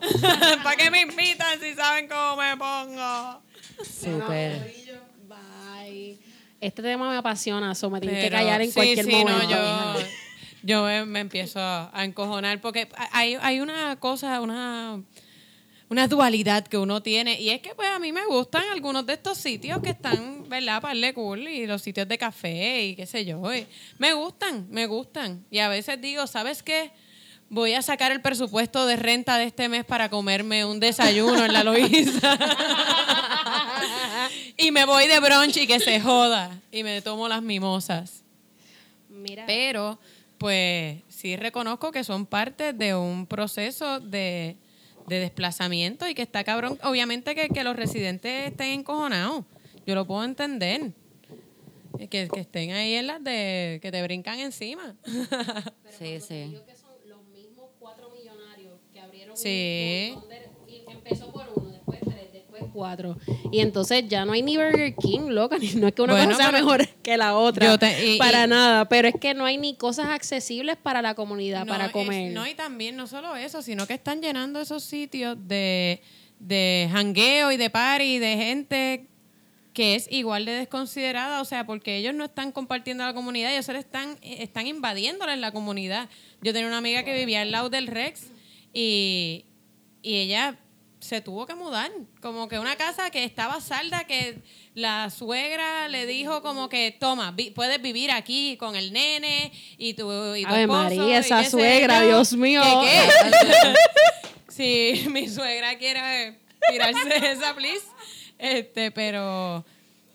¿Para 0.64 0.76
qué 0.76 0.90
me 0.90 1.02
invitan 1.02 1.60
si 1.60 1.74
saben 1.74 2.08
cómo 2.08 2.36
me 2.36 2.56
pongo? 2.56 3.42
Súper. 3.84 4.74
Bye. 5.28 6.18
Este 6.60 6.82
tema 6.82 7.10
me 7.10 7.16
apasiona, 7.16 7.74
so 7.74 7.90
me 7.90 8.00
tienen 8.00 8.20
que 8.20 8.30
callar 8.30 8.60
en 8.60 8.68
sí, 8.68 8.74
cualquier 8.74 9.04
sí, 9.04 9.10
momento. 9.12 9.42
No, 9.42 9.98
yo 9.98 10.06
yo 10.62 10.84
me, 10.84 11.04
me 11.04 11.20
empiezo 11.20 11.58
a 11.60 12.04
encojonar 12.04 12.60
porque 12.60 12.88
hay, 13.10 13.36
hay 13.40 13.60
una 13.60 13.96
cosa, 13.96 14.40
una, 14.40 15.02
una 15.92 16.08
dualidad 16.08 16.66
que 16.66 16.78
uno 16.78 17.02
tiene 17.02 17.38
y 17.38 17.50
es 17.50 17.60
que 17.60 17.74
pues 17.74 17.86
a 17.86 17.98
mí 17.98 18.12
me 18.12 18.24
gustan 18.24 18.62
algunos 18.72 19.04
de 19.04 19.12
estos 19.12 19.36
sitios 19.36 19.78
que 19.82 19.90
están, 19.90 20.48
¿verdad? 20.48 20.80
Para 20.80 20.98
de 20.98 21.12
cool 21.12 21.46
y 21.46 21.66
los 21.66 21.82
sitios 21.82 22.08
de 22.08 22.16
café 22.16 22.86
y 22.86 22.96
qué 22.96 23.04
sé 23.04 23.26
yo. 23.26 23.54
y 23.54 23.66
me 23.98 24.14
gustan, 24.14 24.66
me 24.70 24.86
gustan. 24.86 25.44
Y 25.50 25.58
a 25.58 25.68
veces 25.68 26.00
digo, 26.00 26.26
¿sabes 26.26 26.62
qué? 26.62 26.92
voy 27.50 27.74
a 27.74 27.82
sacar 27.82 28.10
el 28.10 28.22
presupuesto 28.22 28.86
de 28.86 28.96
renta 28.96 29.36
de 29.36 29.44
este 29.44 29.68
mes 29.68 29.84
para 29.84 30.08
comerme 30.08 30.64
un 30.64 30.80
desayuno 30.80 31.44
en 31.44 31.52
la 31.52 31.62
Loíza. 31.62 32.38
y 34.56 34.70
me 34.70 34.86
voy 34.86 35.06
de 35.08 35.20
brunch 35.20 35.58
y 35.58 35.66
que 35.66 35.78
se 35.78 36.00
joda. 36.00 36.58
Y 36.70 36.84
me 36.84 37.02
tomo 37.02 37.28
las 37.28 37.42
mimosas. 37.42 38.22
Mira, 39.10 39.44
Pero, 39.46 39.98
pues, 40.38 41.02
sí 41.10 41.36
reconozco 41.36 41.92
que 41.92 42.02
son 42.02 42.24
parte 42.24 42.72
de 42.72 42.94
un 42.94 43.26
proceso 43.26 44.00
de, 44.00 44.56
de 45.12 45.20
desplazamiento 45.20 46.08
y 46.08 46.14
que 46.14 46.22
está 46.22 46.42
cabrón. 46.44 46.78
Obviamente 46.82 47.34
que, 47.34 47.48
que 47.48 47.62
los 47.64 47.76
residentes 47.76 48.50
estén 48.50 48.80
encojonados. 48.80 49.44
Yo 49.86 49.94
lo 49.94 50.06
puedo 50.06 50.24
entender. 50.24 50.92
Que, 51.98 52.28
que 52.28 52.40
estén 52.40 52.72
ahí 52.72 52.94
en 52.94 53.06
las 53.06 53.22
de 53.22 53.78
que 53.82 53.92
te 53.92 54.02
brincan 54.02 54.40
encima. 54.40 54.96
Sí, 55.98 56.20
sí. 56.20 56.44
digo 56.48 56.64
que 56.64 56.74
son 56.74 56.90
los 57.06 57.22
mismos 57.26 57.66
cuatro 57.78 58.10
millonarios 58.10 58.80
que 58.92 58.98
abrieron 58.98 59.36
Sí. 59.36 60.14
un 60.16 60.92
empezó 60.92 61.30
por 61.30 61.46
uno, 61.54 61.71
cuatro. 62.72 63.16
Y 63.52 63.60
entonces 63.60 64.04
ya 64.08 64.24
no 64.24 64.32
hay 64.32 64.42
ni 64.42 64.56
Burger 64.56 64.94
King, 64.96 65.28
loca, 65.28 65.58
ni- 65.60 65.74
no 65.74 65.86
es 65.88 65.92
que 65.94 66.02
una 66.02 66.14
Bueno, 66.14 66.30
cosa 66.32 66.42
sea 66.44 66.52
mejor 66.52 66.88
que 67.02 67.16
la 67.16 67.36
otra. 67.36 67.66
Yo 67.66 67.78
te- 67.78 68.14
y- 68.14 68.18
para 68.18 68.44
y- 68.44 68.48
nada. 68.48 68.88
Pero 68.88 69.08
es 69.08 69.14
que 69.20 69.34
no 69.34 69.44
hay 69.44 69.58
ni 69.58 69.74
cosas 69.76 70.06
accesibles 70.08 70.76
para 70.76 71.02
la 71.02 71.14
comunidad, 71.14 71.66
No, 71.66 71.72
para 71.72 71.86
es- 71.86 71.92
comer. 71.92 72.32
no, 72.32 72.46
y 72.46 72.54
también 72.54 72.96
no 72.96 73.06
solo 73.06 73.36
eso, 73.36 73.62
sino 73.62 73.86
que 73.86 73.94
están 73.94 74.20
llenando 74.22 74.60
esos 74.60 74.82
sitios 74.82 75.36
de, 75.46 76.00
de 76.40 76.88
jangueo 76.90 77.52
y 77.52 77.56
de 77.56 77.70
party 77.70 78.18
de 78.18 78.36
gente 78.36 79.06
que 79.74 79.94
es 79.94 80.06
igual 80.12 80.44
de 80.44 80.52
desconsiderada, 80.52 81.40
o 81.40 81.46
sea, 81.46 81.64
porque 81.64 81.96
ellos 81.96 82.12
no 82.14 82.24
están 82.26 82.52
compartiendo 82.52 83.04
a 83.04 83.06
la 83.06 83.14
comunidad, 83.14 83.50
ellos 83.52 83.66
están, 83.70 84.18
eh, 84.20 84.36
están 84.40 84.66
invadiéndole 84.66 85.34
la 85.38 85.50
comunidad. 85.50 86.10
Yo 86.42 86.52
tenía 86.52 86.68
una 86.68 86.76
amiga 86.76 87.04
que 87.04 87.14
vivía 87.16 87.40
al 87.40 87.50
lado 87.52 87.70
del 87.70 87.86
Rex 87.86 88.26
y, 88.74 89.46
y 90.02 90.16
ella 90.16 90.58
se 91.02 91.20
tuvo 91.20 91.46
que 91.46 91.56
mudar, 91.56 91.90
como 92.20 92.46
que 92.48 92.60
una 92.60 92.76
casa 92.76 93.10
que 93.10 93.24
estaba 93.24 93.60
salda, 93.60 94.04
que 94.04 94.38
la 94.74 95.10
suegra 95.10 95.88
le 95.88 96.06
dijo 96.06 96.42
como 96.42 96.68
que, 96.68 96.96
toma, 96.98 97.32
vi- 97.32 97.50
puedes 97.50 97.82
vivir 97.82 98.12
aquí 98.12 98.56
con 98.56 98.76
el 98.76 98.92
nene 98.92 99.50
y 99.78 99.94
tu, 99.94 100.04
y 100.36 100.42
tu 100.44 100.48
Ave 100.48 100.62
esposo, 100.62 100.78
María, 100.84 101.06
y 101.08 101.12
esa 101.14 101.44
suegra. 101.44 102.02
Dios 102.02 102.34
mío. 102.34 102.62
Si 104.48 105.04
mi 105.10 105.28
suegra 105.28 105.76
quiere 105.76 106.38
tirarse 106.70 107.32
esa, 107.32 107.52
please. 107.54 107.84
Este, 108.38 108.92
pero, 108.92 109.64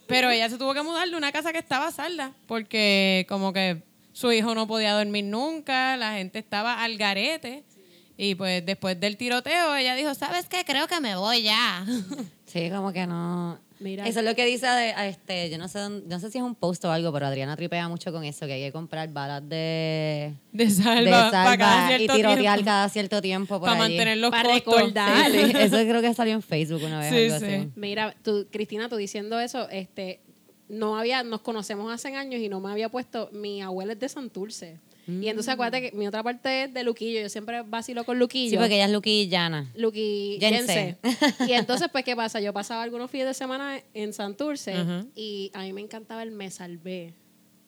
pero 0.08 0.30
ella 0.30 0.50
se 0.50 0.58
tuvo 0.58 0.74
que 0.74 0.84
mudar 0.84 1.10
de 1.10 1.18
una 1.18 1.34
casa 1.34 1.52
que 1.52 1.60
estaba 1.60 1.92
salda, 1.92 2.32
porque 2.48 3.26
como 3.28 3.52
que 3.52 3.82
su 4.14 4.32
hijo 4.32 4.56
no 4.56 4.68
podía 4.68 4.94
dormir 4.94 5.26
nunca, 5.26 5.98
la 5.98 6.14
gente 6.14 6.40
estaba 6.40 6.82
al 6.82 6.98
garete. 6.98 7.64
Y 8.18 8.34
pues 8.36 8.66
después 8.66 9.00
del 9.00 9.16
tiroteo, 9.16 9.76
ella 9.76 9.94
dijo, 9.96 10.14
¿sabes 10.16 10.48
qué? 10.50 10.64
Creo 10.66 10.88
que 10.88 11.00
me 11.00 11.16
voy 11.16 11.44
ya. 11.44 11.86
Sí, 12.48 12.70
como 12.70 12.94
que 12.94 13.06
no. 13.06 13.60
Mira. 13.82 14.08
Eso 14.08 14.20
es 14.20 14.26
lo 14.26 14.34
que 14.34 14.46
dice, 14.46 14.66
de- 14.66 14.94
a 14.94 15.06
este, 15.06 15.50
yo 15.50 15.58
no 15.58 15.68
sé, 15.68 15.80
dónde- 15.80 16.08
no 16.08 16.18
sé 16.18 16.32
si 16.32 16.38
es 16.38 16.44
un 16.46 16.56
post 16.56 16.84
o 16.86 16.92
algo, 16.92 17.12
pero 17.12 17.28
Adriana 17.28 17.58
tripea 17.58 17.90
mucho 17.90 18.12
con 18.14 18.24
eso, 18.24 18.48
que 18.48 18.54
hay 18.54 18.62
que 18.64 18.72
comprar 18.72 19.10
balas 19.10 19.48
de, 19.48 20.34
De 20.54 20.70
salva, 20.70 21.02
de 21.02 21.10
para 21.12 21.30
salva 21.30 21.58
cada 21.58 21.98
y 22.00 22.08
tirotear 22.08 22.38
tiempo, 22.56 22.64
cada 22.66 22.88
cierto 22.90 23.22
tiempo 23.22 23.60
por 23.60 23.68
para 23.68 23.84
allí. 23.84 23.96
mantener 23.98 24.18
los 24.20 24.32
Para 24.32 24.50
costos. 24.54 24.76
recordar. 24.76 25.30
Sí, 25.30 25.38
sí, 25.46 25.52
Eso 25.60 25.76
creo 25.78 26.02
que 26.02 26.14
salió 26.14 26.34
en 26.36 26.42
Facebook 26.42 26.82
una 26.86 27.00
vez. 27.00 27.10
Sí, 27.10 27.26
algo 27.34 27.46
sí. 27.46 27.54
así. 27.54 27.70
Mira, 27.76 28.16
tú, 28.24 28.48
Cristina, 28.50 28.88
tú 28.88 28.96
diciendo 28.96 29.38
eso, 29.42 29.70
este, 29.70 30.22
no 30.70 30.98
había, 30.98 31.24
nos 31.24 31.42
conocemos 31.42 31.94
hace 31.94 32.16
años 32.16 32.40
y 32.42 32.48
no 32.48 32.62
me 32.62 32.72
había 32.72 32.88
puesto, 32.88 33.30
mi 33.34 33.62
abuela 33.62 33.92
es 33.92 34.00
de 34.00 34.08
Santurce. 34.08 34.80
Y 35.08 35.30
entonces 35.30 35.54
acuérdate 35.54 35.90
que 35.90 35.98
mi 35.98 36.06
otra 36.08 36.22
parte 36.22 36.66
es 36.66 36.74
de 36.74 36.84
Luquillo, 36.84 37.22
yo 37.22 37.30
siempre 37.30 37.62
vacilo 37.62 38.04
con 38.04 38.20
Luquillo. 38.20 38.52
Sí, 38.52 38.58
porque 38.58 38.76
ella 38.76 38.86
es 38.86 38.92
Lucky 38.92 39.22
y 39.22 39.28
Llana. 39.30 39.72
Luqui 39.76 40.38
Yense. 40.40 40.98
Yense. 41.02 41.36
Y 41.48 41.54
entonces, 41.54 41.88
pues, 41.92 42.04
¿qué 42.04 42.16
pasa? 42.16 42.42
Yo 42.42 42.52
pasaba 42.52 42.84
algunos 42.84 43.10
fines 43.10 43.28
de 43.28 43.34
semana 43.34 43.82
en 43.94 44.14
Santurce 44.14 44.76
y 45.16 45.50
a 45.54 45.62
mí 45.62 45.74
me 45.74 45.82
encantaba 45.82 46.24
el 46.24 46.32
Me 46.32 46.52
Salvé 46.52 47.14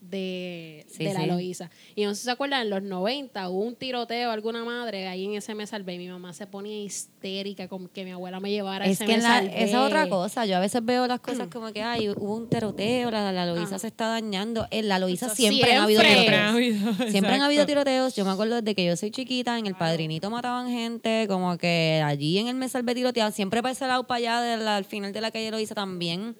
de, 0.01 0.85
Sí, 0.89 1.03
de 1.03 1.13
la 1.13 1.19
sí. 1.37 1.63
Y 1.95 2.03
no 2.05 2.11
sé 2.15 2.21
si 2.21 2.25
se 2.25 2.31
acuerdan, 2.31 2.61
en 2.61 2.69
los 2.69 2.81
90 2.81 3.49
hubo 3.49 3.63
un 3.63 3.75
tiroteo, 3.75 4.31
alguna 4.31 4.63
madre, 4.63 5.07
ahí 5.07 5.25
en 5.25 5.33
ese 5.35 5.53
Me 5.55 5.67
Salvé. 5.67 5.95
Y 5.95 5.97
mi 5.97 6.07
mamá 6.07 6.33
se 6.33 6.47
ponía 6.47 6.81
histérica 6.81 7.67
con 7.67 7.87
que 7.89 8.05
mi 8.05 8.11
abuela 8.11 8.39
me 8.39 8.49
llevara 8.49 8.85
Es 8.85 8.93
ese 8.93 9.05
que 9.05 9.17
Me 9.17 9.23
la- 9.23 9.29
Salvé. 9.39 9.63
esa 9.63 9.77
es 9.81 9.85
otra 9.87 10.07
cosa. 10.09 10.45
Yo 10.45 10.57
a 10.57 10.59
veces 10.59 10.83
veo 10.83 11.05
las 11.07 11.19
cosas 11.19 11.47
como 11.49 11.71
que, 11.73 11.81
ay, 11.83 12.09
hubo 12.09 12.35
un 12.35 12.49
tiroteo, 12.49 13.11
la, 13.11 13.31
la 13.31 13.45
Loisa 13.45 13.77
se 13.79 13.87
está 13.87 14.07
dañando. 14.07 14.67
En 14.71 14.87
la 14.87 14.99
Loisa 14.99 15.27
Eso 15.27 15.35
siempre, 15.35 15.73
han 15.73 15.83
habido 15.83 16.01
siempre. 16.01 16.25
tiroteos. 16.25 16.55
Siempre 16.55 16.77
han 16.79 16.87
habido, 16.95 17.09
Siempre 17.11 17.33
han 17.33 17.41
habido 17.41 17.61
exacto. 17.63 17.83
tiroteos. 17.83 18.15
Yo 18.15 18.25
me 18.25 18.31
acuerdo 18.31 18.55
desde 18.61 18.75
que 18.75 18.85
yo 18.85 18.95
soy 18.95 19.11
chiquita, 19.11 19.57
en 19.59 19.67
el 19.67 19.75
padrinito 19.75 20.29
mataban 20.29 20.69
gente, 20.69 21.25
como 21.27 21.57
que 21.57 22.01
allí 22.05 22.37
en 22.37 22.47
el 22.47 22.55
Mesalve 22.55 22.95
tiroteaban. 22.95 23.33
Siempre 23.33 23.61
para 23.61 23.73
ese 23.73 23.85
lado, 23.87 24.05
para 24.07 24.17
allá, 24.17 24.41
de 24.41 24.57
la- 24.63 24.77
al 24.77 24.85
final 24.85 25.11
de 25.13 25.21
la 25.21 25.31
calle 25.31 25.51
Loisa 25.51 25.75
también. 25.75 26.35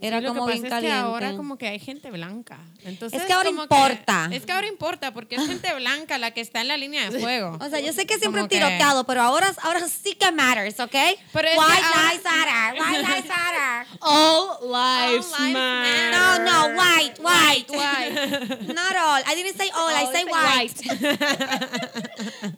Era 0.00 0.20
Sí, 0.20 0.26
como 0.26 0.46
que 0.46 0.52
bien 0.52 0.62
caliente. 0.68 0.86
es 0.88 0.92
que 0.94 1.06
ahora 1.06 1.32
como 1.36 1.58
que 1.58 1.66
hay 1.66 1.80
gente 1.80 2.10
blanca. 2.12 2.58
Entonces, 2.84 3.20
Es 3.20 3.26
que 3.26 3.32
ahora 3.32 3.48
como 3.48 3.62
importa. 3.64 4.28
es 4.32 4.46
que 4.46 4.52
ahora 4.52 4.68
importa 4.68 5.12
porque 5.12 5.34
es 5.34 5.44
gente 5.46 5.74
blanca 5.74 6.18
la 6.18 6.30
que 6.30 6.40
está 6.40 6.60
en 6.60 6.68
la 6.68 6.76
línea 6.76 7.10
de 7.10 7.18
fuego. 7.18 7.58
O 7.60 7.68
sea, 7.68 7.80
yo 7.80 7.92
sé 7.92 8.06
que 8.06 8.16
siempre 8.18 8.42
que- 8.42 8.48
tiroteado, 8.48 9.02
pero 9.04 9.22
ahora, 9.22 9.52
ahora 9.62 9.88
sí 9.88 10.14
que 10.14 10.30
matters, 10.30 10.78
¿ok? 10.78 10.92
Pero 11.32 11.48
White 11.48 11.58
ahora- 11.58 12.12
lives 12.12 12.24
matter, 12.24 12.80
white 12.80 12.98
lives 13.08 13.28
matter. 13.28 13.98
All 14.00 14.58
lives, 14.62 15.26
All 15.36 15.46
lives 15.46 15.52
matter. 15.54 16.12
No, 16.12 16.38
no, 16.44 16.66
white, 16.80 17.20
white. 17.20 17.70
White. 17.72 18.72
Not 18.72 18.94
all. 18.94 19.22
I 19.26 19.34
didn't 19.34 19.56
say 19.56 19.68
all, 19.74 19.88
I 19.92 20.06
say 20.06 20.12
say 20.12 20.24
white. 20.24 20.78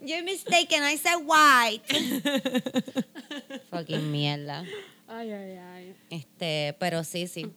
You're 0.05 0.23
mistaken, 0.25 0.83
I 0.83 0.97
said 0.97 1.17
white. 1.25 1.87
Fucking 3.71 4.13
mierda. 4.13 4.65
Ay, 5.11 5.33
ay, 5.33 5.59
ay. 5.59 5.97
Este, 6.11 6.77
pero 6.79 7.03
sí, 7.05 7.27
sí. 7.27 7.53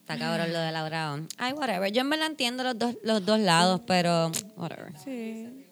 Está 0.00 0.18
cabrón 0.18 0.52
lo 0.52 0.60
de 0.60 0.72
la 0.72 0.88
Brown. 0.88 1.28
Ay, 1.36 1.52
whatever. 1.52 1.90
Yo 1.92 2.04
me 2.04 2.16
la 2.16 2.26
entiendo 2.26 2.62
los 2.64 2.78
dos, 2.78 2.96
los 3.02 3.24
dos 3.24 3.38
lados, 3.40 3.80
pero 3.86 4.30
whatever. 4.56 4.92
Sí. 5.04 5.66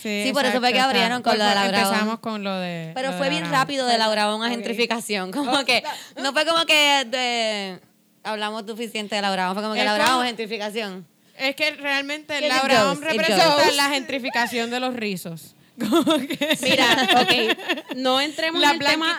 Sí, 0.00 0.30
por 0.32 0.44
eso 0.44 0.60
fue 0.60 0.72
que 0.72 0.80
abrieron 0.80 1.22
con 1.22 1.38
lo 1.38 1.44
de 1.44 1.54
la 1.54 1.68
Bravo. 1.68 1.88
Empezamos 1.88 2.18
con 2.20 2.44
lo 2.44 2.54
de. 2.56 2.92
Pero 2.94 3.12
lo 3.12 3.16
fue 3.16 3.26
de 3.26 3.30
bien 3.30 3.50
rápido 3.50 3.86
de 3.86 3.98
la 3.98 4.08
Brown 4.08 4.42
a 4.44 4.50
gentrificación. 4.50 5.32
Como 5.32 5.64
que, 5.64 5.82
no 6.22 6.32
fue 6.32 6.44
como 6.44 6.66
que 6.66 7.06
de, 7.06 7.80
hablamos 8.22 8.64
suficiente 8.66 9.16
de 9.16 9.22
la 9.22 9.32
Brown, 9.32 9.54
fue 9.54 9.62
como 9.62 9.74
que 9.74 9.80
Es 9.80 9.86
la 9.86 9.94
Brown 9.94 10.24
gentrificación. 10.24 11.06
Es 11.38 11.56
que 11.56 11.70
realmente 11.72 12.38
Que 12.38 12.48
la 12.48 12.58
it 12.58 12.62
Bravo 12.64 12.88
goes, 12.90 12.98
it 12.98 13.04
representa 13.04 13.70
la 13.72 13.88
gentrificación 13.90 14.70
de 14.70 14.80
los 14.80 14.94
rizos. 14.94 15.55
Como 15.90 16.16
que- 16.16 16.58
Mira, 16.62 17.08
ok, 17.20 17.96
no 17.96 18.20
entremos 18.20 18.62
la 18.62 18.70
en 18.70 18.80
el 18.82 18.86
tema, 18.86 19.18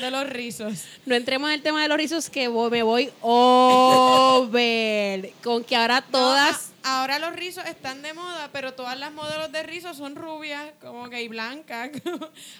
de 0.00 0.10
los 0.10 0.28
rizos. 0.28 0.84
no 1.04 1.14
entremos 1.14 1.48
en 1.50 1.54
el 1.54 1.62
tema 1.62 1.82
de 1.82 1.88
los 1.88 1.96
rizos 1.96 2.28
que 2.28 2.48
voy- 2.48 2.70
me 2.70 2.82
voy 2.82 3.10
over 3.22 5.32
con 5.42 5.62
que 5.64 5.76
ahora 5.76 6.02
todas 6.02 6.72
No, 6.82 6.90
ahora 6.90 7.18
los 7.18 7.34
rizos 7.36 7.64
están 7.66 8.02
de 8.02 8.14
moda, 8.14 8.50
pero 8.52 8.74
todas 8.74 8.98
las 8.98 9.12
modelos 9.12 9.52
de 9.52 9.62
rizos 9.62 9.96
son 9.96 10.16
rubias, 10.16 10.64
como 10.80 11.08
que 11.08 11.22
y 11.22 11.28
blancas. 11.28 11.90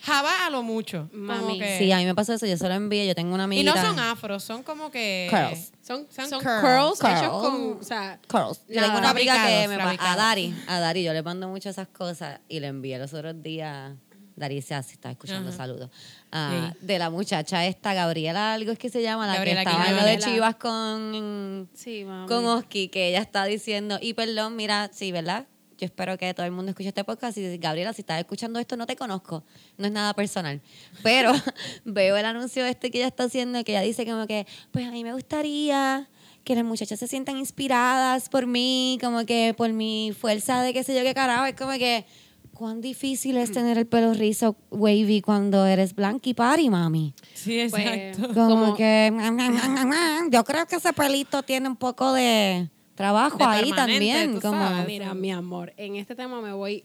Java 0.03 0.47
a 0.47 0.51
lo 0.51 0.63
mucho. 0.63 1.09
como 1.11 1.25
Mami. 1.25 1.59
que- 1.59 1.79
Sí, 1.79 1.91
a 1.93 1.99
mí 1.99 2.05
me 2.05 2.15
pasó 2.15 2.35
eso, 2.35 2.47
yo 2.47 2.57
solo 2.57 2.75
envié, 2.75 3.07
yo 3.07 3.15
tengo 3.15 3.35
una 3.35 3.45
y 3.45 3.47
amiguita. 3.47 3.75
no 3.75 3.83
son 3.89 3.99
afros, 3.99 4.45
son 4.45 4.63
como 4.63 4.91
que. 4.91 5.27
Curls. 5.31 5.73
Son, 5.87 6.07
Son 6.11 6.29
son 6.29 6.43
curls. 6.43 6.61
curls, 6.63 6.99
Curls. 7.01 7.21
hechos 7.23 7.41
con, 7.43 7.79
o 7.81 7.83
sea, 7.83 8.19
Curls. 8.29 8.61
Yo 8.69 8.83
tengo 8.83 8.99
una 8.99 9.11
amiga 9.11 9.35
que 9.47 9.69
me 9.69 9.79
pa- 9.79 9.97
a. 9.99 10.17
Dari, 10.17 10.55
a 10.67 10.81
Dari, 10.81 11.03
yo 11.05 11.13
le 11.13 11.23
mando 11.23 11.49
mucho 11.49 11.69
esas 11.71 11.89
cosas 11.89 12.41
y 12.49 12.61
le 12.61 12.67
envié 12.69 12.99
los 12.99 13.15
otros 13.15 13.41
días. 13.43 13.93
Dari 14.35 14.61
se 14.61 14.75
hace, 14.75 14.93
está 14.93 15.11
escuchando 15.11 15.49
Ajá. 15.49 15.57
saludos. 15.57 15.91
Ah, 16.31 16.73
Sí. 16.75 16.79
De 16.87 16.99
la 16.99 17.09
muchacha 17.09 17.65
esta, 17.65 17.95
Gabriela, 17.95 18.53
algo 18.53 18.71
es 18.71 18.79
que 18.79 18.91
se 18.91 19.01
llama, 19.01 19.27
la 19.27 19.35
Gabriela 19.37 19.65
que 19.65 19.71
estaba 19.71 19.89
en 19.89 19.97
lo 19.97 20.05
de. 20.05 20.19
Chivas 20.19 20.57
con, 20.57 21.71
sí, 21.73 22.05
con 22.29 22.45
Oski, 22.45 22.89
que 22.89 23.09
ella 23.09 23.21
está 23.23 23.47
diciendo, 23.47 23.99
y 23.99 24.13
perdón, 24.13 24.55
mira, 24.55 24.91
sí, 24.93 25.11
¿verdad? 25.11 25.47
Yo 25.79 25.85
espero 25.87 26.17
que 26.17 26.33
todo 26.33 26.47
el 26.47 26.53
mundo 26.53 26.71
escuche 26.71 26.89
este 26.89 27.05
podcast. 27.05 27.37
Y 27.37 27.59
Gabriela, 27.59 27.93
si 27.93 28.01
estás 28.03 28.19
escuchando 28.19 28.59
esto, 28.59 28.77
no 28.77 28.87
te 28.87 28.97
conozco. 28.97 29.45
No 29.77 29.87
es 29.87 29.93
nada 29.93 30.15
personal. 30.15 30.61
Pero 31.03 31.33
veo 31.85 32.17
el 32.17 32.25
anuncio 32.25 32.65
este 32.65 32.91
que 32.91 32.99
ella 32.99 33.09
está 33.09 33.25
haciendo, 33.25 33.63
que 33.65 33.73
ella 33.73 33.83
dice 33.83 34.07
como 34.07 34.27
que, 34.27 34.47
pues 34.71 34.87
a 34.87 34.91
mí 34.91 35.05
me 35.05 35.13
gustaría 35.13 36.09
que 36.45 36.55
las 36.55 36.65
muchachas 36.65 36.99
se 36.99 37.09
sientan 37.09 37.37
inspiradas 37.37 38.29
por 38.29 38.47
mí, 38.47 38.99
como 39.03 39.27
que 39.27 39.53
por 39.57 39.73
mi 39.73 40.15
fuerza 40.19 40.63
de 40.63 40.73
qué 40.73 40.83
sé 40.85 40.95
yo 40.97 41.03
qué 41.03 41.13
carajo. 41.13 41.45
Es 41.45 41.55
como 41.57 41.73
que, 41.73 42.07
cuán 42.55 42.81
difícil 42.81 43.37
es 43.37 43.53
tener 43.53 43.77
el 43.77 43.87
pelo 43.87 44.15
rizo 44.15 44.57
wavy 44.71 45.21
cuando 45.21 45.67
eres 45.67 45.95
blanca 45.95 46.29
y 46.31 46.35
party, 46.35 46.71
mami. 46.71 47.13
Sí, 47.35 47.67
Pues, 47.69 47.85
exacto. 47.87 48.33
Como, 48.33 48.49
Como- 48.49 48.77
que 48.77 49.13
yo 50.31 50.45
creo 50.45 50.67
que 50.67 50.77
ese 50.77 50.93
pelito 50.95 51.43
tiene 51.43 51.69
un 51.69 51.77
poco 51.77 52.13
de 52.15 52.71
trabajo 52.97 53.39
De 53.39 53.45
ahí 53.45 53.71
también. 53.73 54.35
tú 54.35 54.41
como, 54.41 54.61
sabes. 54.61 54.87
Mira, 54.87 55.15
mi 55.15 55.31
amor, 55.31 55.73
en 55.77 55.97
este 55.97 56.15
tema 56.17 56.41
me 56.41 56.53
voy 56.53 56.85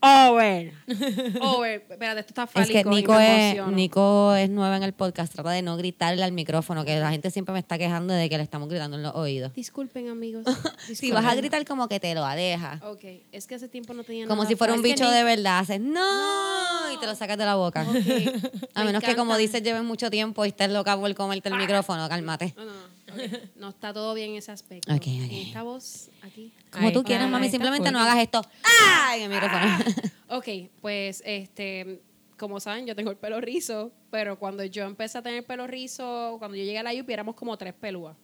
Over. 0.00 0.72
Over. 1.40 1.84
Espérate, 1.90 2.20
esto 2.20 2.30
está 2.30 2.44
Es 2.44 2.50
fálico 2.52 2.72
que 2.72 2.80
y 2.80 3.00
Nico 3.00 3.14
me 3.14 3.50
es. 3.58 3.66
Nico 3.66 4.34
es 4.36 4.48
nueva 4.48 4.76
en 4.76 4.84
el 4.84 4.92
podcast, 4.92 5.32
trata 5.32 5.50
de 5.50 5.62
no 5.62 5.76
gritarle 5.76 6.22
al 6.22 6.30
micrófono, 6.30 6.84
que 6.84 7.00
la 7.00 7.10
gente 7.10 7.32
siempre 7.32 7.52
me 7.52 7.58
está 7.58 7.78
quejando 7.78 8.14
de 8.14 8.28
que 8.28 8.36
le 8.36 8.44
estamos 8.44 8.68
gritando 8.68 8.96
en 8.96 9.02
los 9.02 9.14
oídos. 9.16 9.52
Disculpen, 9.54 10.08
amigos. 10.08 10.44
Si 10.94 11.10
vas 11.10 11.24
a 11.24 11.34
gritar 11.34 11.64
como 11.64 11.88
que 11.88 11.98
te 11.98 12.14
lo 12.14 12.24
alejas. 12.24 12.80
Ok, 12.82 13.04
es 13.32 13.46
que 13.48 13.56
hace 13.56 13.68
tiempo 13.68 13.92
no 13.92 14.04
tenía 14.04 14.26
Como 14.28 14.42
nada 14.42 14.48
si 14.48 14.54
fuera 14.54 14.72
un 14.72 14.82
bicho 14.82 15.04
ni- 15.04 15.10
de 15.10 15.24
verdad, 15.24 15.58
haces 15.58 15.80
no, 15.80 16.92
y 16.94 16.96
te 17.00 17.06
lo 17.06 17.16
sacas 17.16 17.36
de 17.36 17.44
la 17.44 17.56
boca. 17.56 17.80
A 18.74 18.80
me 18.80 18.86
menos 18.86 19.02
que 19.02 19.16
como 19.16 19.36
dices 19.36 19.64
lleves 19.64 19.82
mucho 19.82 20.10
tiempo 20.10 20.44
y 20.44 20.48
estés 20.50 20.70
loca 20.70 20.96
por 20.96 21.12
comerte 21.16 21.48
el 21.48 21.56
micrófono, 21.56 22.08
cálmate. 22.08 22.54
No, 22.56 22.64
no, 22.64 22.72
no. 23.56 23.68
está 23.68 23.92
todo 23.92 24.14
bien 24.14 24.30
en 24.30 24.36
ese 24.36 24.52
aspecto. 24.52 24.92
Ok, 24.92 25.02
ok. 25.02 25.06
En 25.06 25.32
esta 25.32 25.62
voz, 25.62 26.10
aquí. 26.22 26.52
Como 26.70 26.88
Ahí 26.88 26.92
tú 26.92 27.02
quieras, 27.02 27.30
mami, 27.30 27.48
simplemente 27.48 27.90
no 27.90 27.98
hagas 27.98 28.18
esto. 28.18 28.42
¡Ah! 28.62 29.16
En 29.16 29.22
el 29.24 29.30
micrófono. 29.30 29.66
Ok, 30.30 30.46
pues 30.82 31.22
este, 31.24 32.02
como 32.36 32.60
saben, 32.60 32.86
yo 32.86 32.94
tengo 32.94 33.10
el 33.10 33.16
pelo 33.16 33.40
rizo, 33.40 33.92
pero 34.10 34.38
cuando 34.38 34.62
yo 34.62 34.84
empecé 34.84 35.16
a 35.16 35.22
tener 35.22 35.46
pelo 35.46 35.66
rizo, 35.66 36.36
cuando 36.38 36.54
yo 36.54 36.64
llegué 36.64 36.78
a 36.78 36.82
la 36.82 36.92
UPI 36.92 37.14
éramos 37.14 37.34
como 37.34 37.56
tres 37.56 37.72
pelúas, 37.72 38.14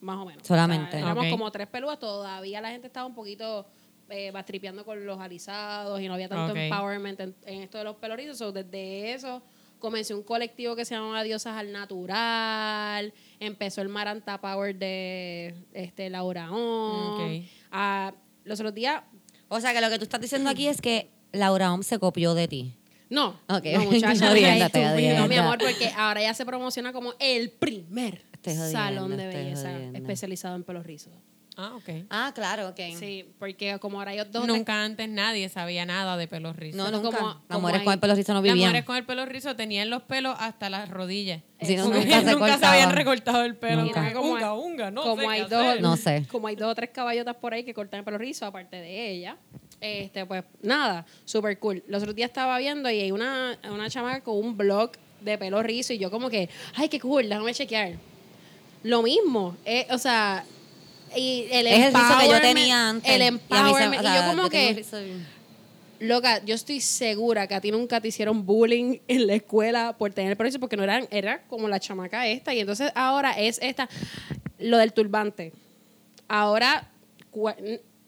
más 0.00 0.18
o 0.18 0.24
menos. 0.24 0.46
Solamente. 0.46 0.86
O 0.86 1.00
sea, 1.00 1.00
éramos 1.00 1.26
como 1.26 1.50
tres 1.50 1.66
pelúas, 1.66 1.98
todavía 1.98 2.60
la 2.60 2.70
gente 2.70 2.86
estaba 2.86 3.06
un 3.06 3.14
poquito 3.14 3.66
eh, 4.08 4.30
bastripeando 4.30 4.84
con 4.84 5.04
los 5.04 5.18
alisados 5.18 6.00
y 6.00 6.06
no 6.06 6.14
había 6.14 6.28
tanto 6.28 6.54
empowerment 6.54 7.18
en, 7.18 7.34
en 7.44 7.62
esto 7.62 7.78
de 7.78 7.84
los 7.84 7.96
pelos 7.96 8.16
rizos. 8.16 8.38
So, 8.38 8.52
desde 8.52 9.14
eso 9.14 9.42
comencé 9.78 10.14
un 10.14 10.22
colectivo 10.22 10.76
que 10.76 10.84
se 10.84 10.94
llamaba 10.94 11.22
Diosas 11.22 11.56
al 11.56 11.72
Natural, 11.72 13.12
empezó 13.40 13.82
el 13.82 13.88
Maranta 13.88 14.40
Power 14.40 14.76
de 14.76 15.54
este, 15.72 16.10
Laura 16.10 16.50
On. 16.50 17.20
Ok. 17.20 17.44
Ah, 17.70 18.12
los 18.44 18.60
otros 18.60 18.74
días 18.74 19.02
O 19.48 19.60
sea 19.60 19.72
que 19.72 19.80
lo 19.80 19.88
que 19.90 19.98
tú 19.98 20.04
estás 20.04 20.20
diciendo 20.20 20.50
aquí 20.50 20.66
es 20.68 20.80
que 20.80 21.10
Laura 21.32 21.72
Om 21.72 21.82
se 21.82 21.98
copió 21.98 22.34
de 22.34 22.48
ti. 22.48 22.74
No, 23.08 23.38
Ok. 23.48 23.64
no, 23.74 23.84
muchacha. 23.90 24.34
No, 24.34 25.28
mi 25.28 25.36
amor, 25.36 25.58
porque 25.58 25.90
ahora 25.96 26.22
ya 26.22 26.34
se 26.34 26.44
promociona 26.44 26.92
como 26.92 27.14
el 27.20 27.50
primer 27.50 28.24
jodiendo, 28.44 28.70
salón 28.70 29.16
de 29.16 29.26
belleza 29.26 29.78
especializado 29.94 30.56
en 30.56 30.64
pelos 30.64 30.86
rizos. 30.86 31.12
Ah, 31.58 31.72
ok. 31.74 31.88
Ah, 32.10 32.32
claro, 32.34 32.68
ok. 32.68 32.78
Sí, 32.98 33.24
porque 33.38 33.78
como 33.80 33.98
ahora 33.98 34.10
hay 34.10 34.18
dos 34.30 34.46
Nunca 34.46 34.84
antes 34.84 35.08
nadie 35.08 35.48
sabía 35.48 35.86
nada 35.86 36.18
de 36.18 36.28
pelos 36.28 36.54
rizos. 36.54 36.76
No, 36.76 36.84
Como- 36.84 37.02
nunca. 37.04 37.18
como 37.18 37.40
Las 37.48 37.60
mujeres 37.60 37.80
hay- 37.80 37.84
con 37.86 37.92
el 37.94 38.00
pelo 38.00 38.14
rizo 38.14 38.32
no 38.34 38.38
Las 38.40 38.42
vivían. 38.42 38.58
mujeres 38.68 38.84
con 38.84 38.96
el 38.96 39.06
pelo 39.06 39.24
rizo 39.24 39.56
tenían 39.56 39.88
los 39.88 40.02
pelos 40.02 40.36
hasta 40.38 40.68
las 40.68 40.90
rodillas. 40.90 41.40
Sí, 41.62 41.74
no, 41.76 41.84
nunca 41.88 42.58
se 42.58 42.66
habían 42.66 42.92
recortado 42.92 43.42
el 43.44 43.56
pelo. 43.56 43.84
Nunca. 43.84 44.12
Como, 44.12 44.32
unga, 44.32 44.52
unga, 44.52 44.90
no 44.90 45.02
como 45.02 45.22
sé 45.22 45.28
hay 45.28 45.40
dos, 45.42 45.52
hacer. 45.66 45.80
No 45.80 45.96
sé. 45.96 46.26
como 46.30 46.46
hay 46.48 46.56
dos 46.56 46.72
o 46.72 46.74
tres 46.74 46.90
caballotas 46.90 47.36
por 47.36 47.54
ahí 47.54 47.64
que 47.64 47.72
cortan 47.72 47.98
el 48.00 48.04
pelo 48.04 48.18
rizo, 48.18 48.44
aparte 48.44 48.76
de 48.76 49.10
ella. 49.12 49.38
Este, 49.80 50.26
pues 50.26 50.44
nada, 50.60 51.06
super 51.24 51.58
cool. 51.58 51.82
Los 51.88 52.02
otros 52.02 52.14
días 52.14 52.28
estaba 52.28 52.58
viendo 52.58 52.90
y 52.90 53.00
hay 53.00 53.12
una, 53.12 53.58
una 53.70 53.88
chamaca 53.88 54.20
con 54.22 54.36
un 54.36 54.56
blog 54.58 54.90
de 55.22 55.38
pelo 55.38 55.62
rizo 55.62 55.94
y 55.94 55.98
yo 55.98 56.10
como 56.10 56.28
que, 56.28 56.50
ay, 56.74 56.90
qué 56.90 57.00
cool, 57.00 57.28
déjame 57.30 57.54
chequear. 57.54 57.92
Lo 58.82 59.02
mismo, 59.02 59.56
eh, 59.64 59.86
o 59.90 59.98
sea, 59.98 60.44
y 61.16 61.48
el 61.50 61.66
Es 61.66 61.86
el 61.86 61.94
rizo 61.94 62.18
que 62.20 62.28
yo 62.28 62.40
tenía 62.40 62.88
antes. 62.90 63.10
El 63.10 63.16
Y 63.16 63.24
se- 63.24 63.26
empowerment. 63.28 64.02
Y, 64.02 64.06
yo 64.06 64.26
como 64.26 64.48
que, 64.50 64.84
loca, 66.00 66.44
yo 66.44 66.54
estoy 66.54 66.80
segura 66.80 67.46
que 67.46 67.54
a 67.54 67.60
ti 67.60 67.70
nunca 67.70 68.00
te 68.00 68.08
hicieron 68.08 68.44
bullying 68.44 68.98
en 69.08 69.26
la 69.26 69.34
escuela 69.34 69.96
por 69.96 70.12
tener 70.12 70.36
el 70.40 70.58
porque 70.60 70.76
no 70.76 70.82
eran, 70.82 71.06
era 71.10 71.42
como 71.48 71.68
la 71.68 71.80
chamaca 71.80 72.26
esta. 72.26 72.54
Y 72.54 72.60
entonces 72.60 72.92
ahora 72.94 73.32
es 73.32 73.58
esta, 73.62 73.88
lo 74.58 74.78
del 74.78 74.92
turbante. 74.92 75.52
Ahora, 76.28 76.90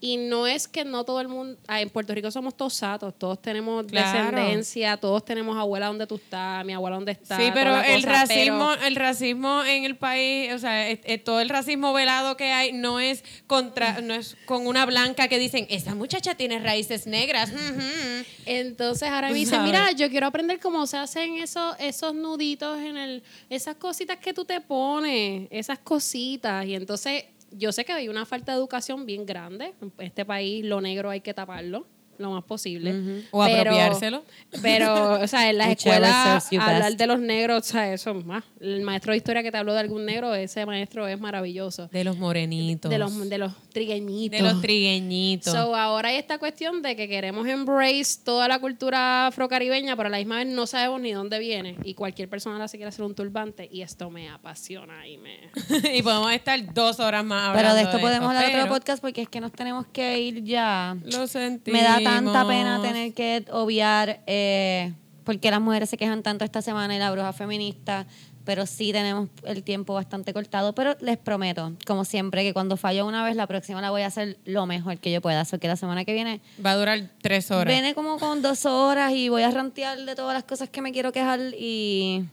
y 0.01 0.17
no 0.17 0.47
es 0.47 0.67
que 0.67 0.85
no 0.85 1.03
todo 1.03 1.19
el 1.21 1.27
mundo, 1.27 1.59
ah, 1.67 1.81
en 1.81 1.89
Puerto 1.89 2.13
Rico 2.13 2.31
somos 2.31 2.55
todos 2.55 2.73
satos, 2.73 3.13
todos 3.17 3.41
tenemos 3.41 3.85
Claro. 3.85 4.37
descendencia, 4.37 4.97
todos 4.97 5.25
tenemos 5.25 5.57
abuela 5.57 5.87
donde 5.87 6.07
tú 6.07 6.15
estás, 6.15 6.63
mi 6.65 6.73
abuela 6.73 6.95
donde 6.95 7.11
está. 7.11 7.37
Sí, 7.37 7.49
pero 7.53 7.79
el 7.81 8.03
cosa, 8.05 8.09
racismo, 8.25 8.69
pero- 8.75 8.87
el 8.87 8.95
racismo 8.95 9.63
en 9.65 9.83
el 9.85 9.95
país, 9.97 10.53
o 10.53 10.59
sea, 10.59 10.89
es- 10.89 10.99
es 11.03 11.23
todo 11.23 11.41
el 11.41 11.49
racismo 11.49 11.91
velado 11.93 12.37
que 12.37 12.51
hay 12.51 12.71
no 12.71 12.99
es 12.99 13.23
contra, 13.47 13.99
no 14.01 14.13
es 14.13 14.37
con 14.45 14.67
una 14.67 14.85
blanca 14.85 15.27
que 15.27 15.37
dicen 15.39 15.67
esa 15.69 15.95
muchacha 15.95 16.35
tiene 16.35 16.59
raíces 16.59 17.05
negras. 17.05 17.49
ujú". 17.51 18.25
Entonces 18.45 19.09
ahora 19.09 19.29
me 19.29 19.33
dicen, 19.35 19.63
mira, 19.63 19.91
yo 19.91 20.09
quiero 20.09 20.27
aprender 20.27 20.59
cómo 20.59 20.87
se 20.87 20.97
hacen 20.97 21.37
esos, 21.37 21.75
esos 21.79 22.15
nuditos 22.15 22.79
en 22.79 22.97
el, 22.97 23.23
esas 23.49 23.75
cositas 23.75 24.17
que 24.17 24.33
tú 24.33 24.45
te 24.45 24.61
pones, 24.61 25.47
esas 25.51 25.79
cositas. 25.79 26.65
Y 26.65 26.75
entonces 26.75 27.25
yo 27.51 27.71
sé 27.71 27.85
que 27.85 27.93
hay 27.93 28.09
una 28.09 28.25
falta 28.25 28.51
de 28.51 28.57
educación 28.57 29.05
bien 29.05 29.25
grande. 29.25 29.73
En 29.81 29.91
este 29.99 30.25
país 30.25 30.65
lo 30.65 30.81
negro 30.81 31.09
hay 31.09 31.21
que 31.21 31.33
taparlo 31.33 31.87
lo 32.19 32.31
más 32.31 32.43
posible. 32.43 33.23
O 33.31 33.41
apropiárselo. 33.41 34.23
Pero, 34.61 35.21
o 35.21 35.27
sea, 35.27 35.49
en 35.49 35.57
las 35.57 35.69
escuelas, 35.77 36.47
hablar 36.53 36.95
de 36.95 37.07
los 37.07 37.19
negros, 37.19 37.67
o 37.67 37.71
sea, 37.71 37.93
eso 37.93 38.11
es 38.11 38.25
más. 38.25 38.43
El 38.59 38.81
maestro 38.81 39.11
de 39.11 39.17
historia 39.17 39.41
que 39.41 39.51
te 39.51 39.57
habló 39.57 39.73
de 39.73 39.79
algún 39.79 40.05
negro, 40.05 40.33
ese 40.35 40.65
maestro 40.65 41.07
es 41.07 41.19
maravilloso. 41.19 41.87
De 41.87 42.03
los 42.03 42.17
morenitos. 42.17 42.91
De 42.91 42.97
los, 42.97 43.29
de 43.29 43.37
los 43.37 43.53
trigueñitos. 43.71 44.39
De 44.39 44.43
los 44.43 44.61
trigueñitos. 44.61 45.53
So, 45.53 45.75
ahora 45.75 46.09
hay 46.09 46.17
esta 46.17 46.37
cuestión 46.37 46.81
de 46.81 46.95
que 46.95 47.07
queremos 47.07 47.47
embrace 47.47 48.19
toda 48.23 48.47
la 48.47 48.59
cultura 48.59 49.27
afrocaribeña, 49.27 49.95
pero 49.95 50.07
a 50.07 50.09
la 50.11 50.17
misma 50.17 50.37
vez 50.37 50.47
no 50.47 50.67
sabemos 50.67 51.01
ni 51.01 51.13
dónde 51.13 51.39
viene. 51.39 51.77
Y 51.83 51.93
cualquier 51.93 52.29
persona 52.29 52.55
ahora 52.55 52.67
se 52.67 52.77
quiere 52.77 52.89
hacer 52.89 53.05
un 53.05 53.15
turbante 53.15 53.67
y 53.71 53.81
esto 53.81 54.09
me 54.09 54.29
apasiona 54.29 55.07
y 55.07 55.17
me... 55.17 55.49
y 55.93 56.01
podemos 56.01 56.31
estar 56.31 56.73
dos 56.73 56.99
horas 56.99 57.23
más 57.23 57.49
hablando 57.49 57.69
Pero 57.69 57.75
de 57.75 57.81
esto 57.83 57.99
podemos 57.99 58.29
hablar 58.29 58.45
pero 58.47 58.63
otro 58.63 58.73
podcast 58.73 59.01
porque 59.01 59.21
es 59.21 59.29
que 59.29 59.39
nos 59.39 59.51
tenemos 59.51 59.85
que 59.87 60.19
ir 60.19 60.43
ya. 60.43 60.97
Lo 61.05 61.27
sentimos. 61.27 61.79
Me 61.79 61.87
da 61.87 61.99
tanta 62.15 62.47
pena 62.47 62.81
tener 62.81 63.13
que 63.13 63.45
obviar 63.51 64.21
eh, 64.27 64.93
porque 65.23 65.51
las 65.51 65.61
mujeres 65.61 65.89
se 65.89 65.97
quejan 65.97 66.23
tanto 66.23 66.43
esta 66.43 66.61
semana 66.61 66.95
y 66.95 66.99
la 66.99 67.11
bruja 67.11 67.33
feminista, 67.33 68.07
pero 68.45 68.65
sí 68.65 68.91
tenemos 68.91 69.29
el 69.43 69.61
tiempo 69.61 69.93
bastante 69.93 70.33
cortado. 70.33 70.73
Pero 70.73 70.95
les 71.01 71.17
prometo, 71.17 71.73
como 71.85 72.03
siempre, 72.03 72.41
que 72.43 72.51
cuando 72.51 72.77
fallo 72.77 73.05
una 73.05 73.23
vez, 73.23 73.35
la 73.35 73.45
próxima 73.45 73.79
la 73.79 73.91
voy 73.91 74.01
a 74.01 74.07
hacer 74.07 74.39
lo 74.45 74.65
mejor 74.65 74.97
que 74.97 75.11
yo 75.11 75.21
pueda. 75.21 75.41
Así 75.41 75.59
que 75.59 75.67
la 75.67 75.75
semana 75.75 76.03
que 76.03 76.13
viene 76.13 76.41
Va 76.65 76.71
a 76.71 76.75
durar 76.77 77.11
tres 77.21 77.51
horas. 77.51 77.71
viene 77.71 77.93
como 77.93 78.17
con 78.17 78.41
dos 78.41 78.65
horas 78.65 79.11
y 79.13 79.29
voy 79.29 79.43
a 79.43 79.51
rantear 79.51 79.99
de 79.99 80.15
todas 80.15 80.33
las 80.33 80.45
cosas 80.45 80.67
que 80.69 80.81
me 80.81 80.91
quiero 80.91 81.11
quejar 81.11 81.39
y... 81.57 82.25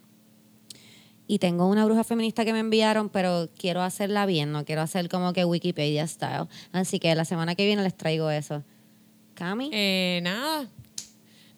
Y 1.28 1.40
tengo 1.40 1.66
una 1.66 1.84
bruja 1.84 2.04
feminista 2.04 2.44
que 2.44 2.52
me 2.52 2.60
enviaron, 2.60 3.08
pero 3.08 3.48
quiero 3.58 3.82
hacerla 3.82 4.26
bien, 4.26 4.52
no 4.52 4.64
quiero 4.64 4.80
hacer 4.80 5.08
como 5.08 5.32
que 5.32 5.44
Wikipedia 5.44 6.06
style. 6.06 6.46
Así 6.72 7.00
que 7.00 7.12
la 7.16 7.24
semana 7.24 7.56
que 7.56 7.66
viene 7.66 7.82
les 7.82 7.96
traigo 7.96 8.30
eso. 8.30 8.62
Cami. 9.36 9.70
Eh, 9.72 10.20
nada. 10.22 10.66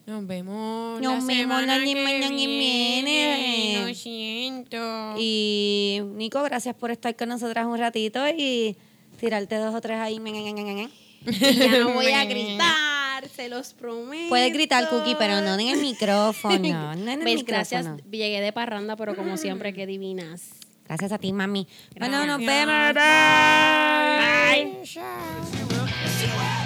Nos 0.05 0.27
vemos. 0.27 1.01
Nos 1.01 1.25
la 1.25 1.35
vemos 1.35 1.63
la 1.63 1.79
que 1.79 1.85
viene. 1.85 2.29
viene. 2.31 3.87
Lo 3.87 3.95
siento. 3.95 5.15
Y 5.19 6.01
Nico, 6.15 6.43
gracias 6.43 6.75
por 6.75 6.91
estar 6.91 7.15
con 7.15 7.29
nosotras 7.29 7.67
un 7.67 7.79
ratito 7.79 8.27
y 8.29 8.77
tirarte 9.21 9.57
dos 9.57 9.75
o 9.75 9.81
tres 9.81 9.99
ahí. 9.99 10.17
Y 10.17 11.31
ya 11.59 11.79
no 11.79 11.93
voy 11.93 12.07
a 12.07 12.25
gritar, 12.25 13.29
se 13.29 13.49
los 13.49 13.75
prometo. 13.75 14.29
Puedes 14.29 14.53
gritar, 14.53 14.89
Cookie, 14.89 15.15
pero 15.19 15.41
no 15.41 15.55
en 15.55 15.69
el 15.69 15.81
micrófono. 15.83 16.97
No 16.97 17.11
en 17.11 17.21
el 17.21 17.25
¿Ves? 17.25 17.45
Gracias, 17.45 17.87
llegué 18.11 18.41
de 18.41 18.53
parranda, 18.53 18.97
pero 18.97 19.15
como 19.15 19.37
siempre, 19.37 19.73
qué 19.73 19.87
divinas. 19.87 20.51
Gracias 20.87 21.13
a 21.13 21.19
ti, 21.19 21.33
mami. 21.33 21.69
Bueno, 21.99 22.25
nos 22.25 22.39
vemos. 22.39 22.95
Bye. 22.95 24.79
Bye. 24.85 26.58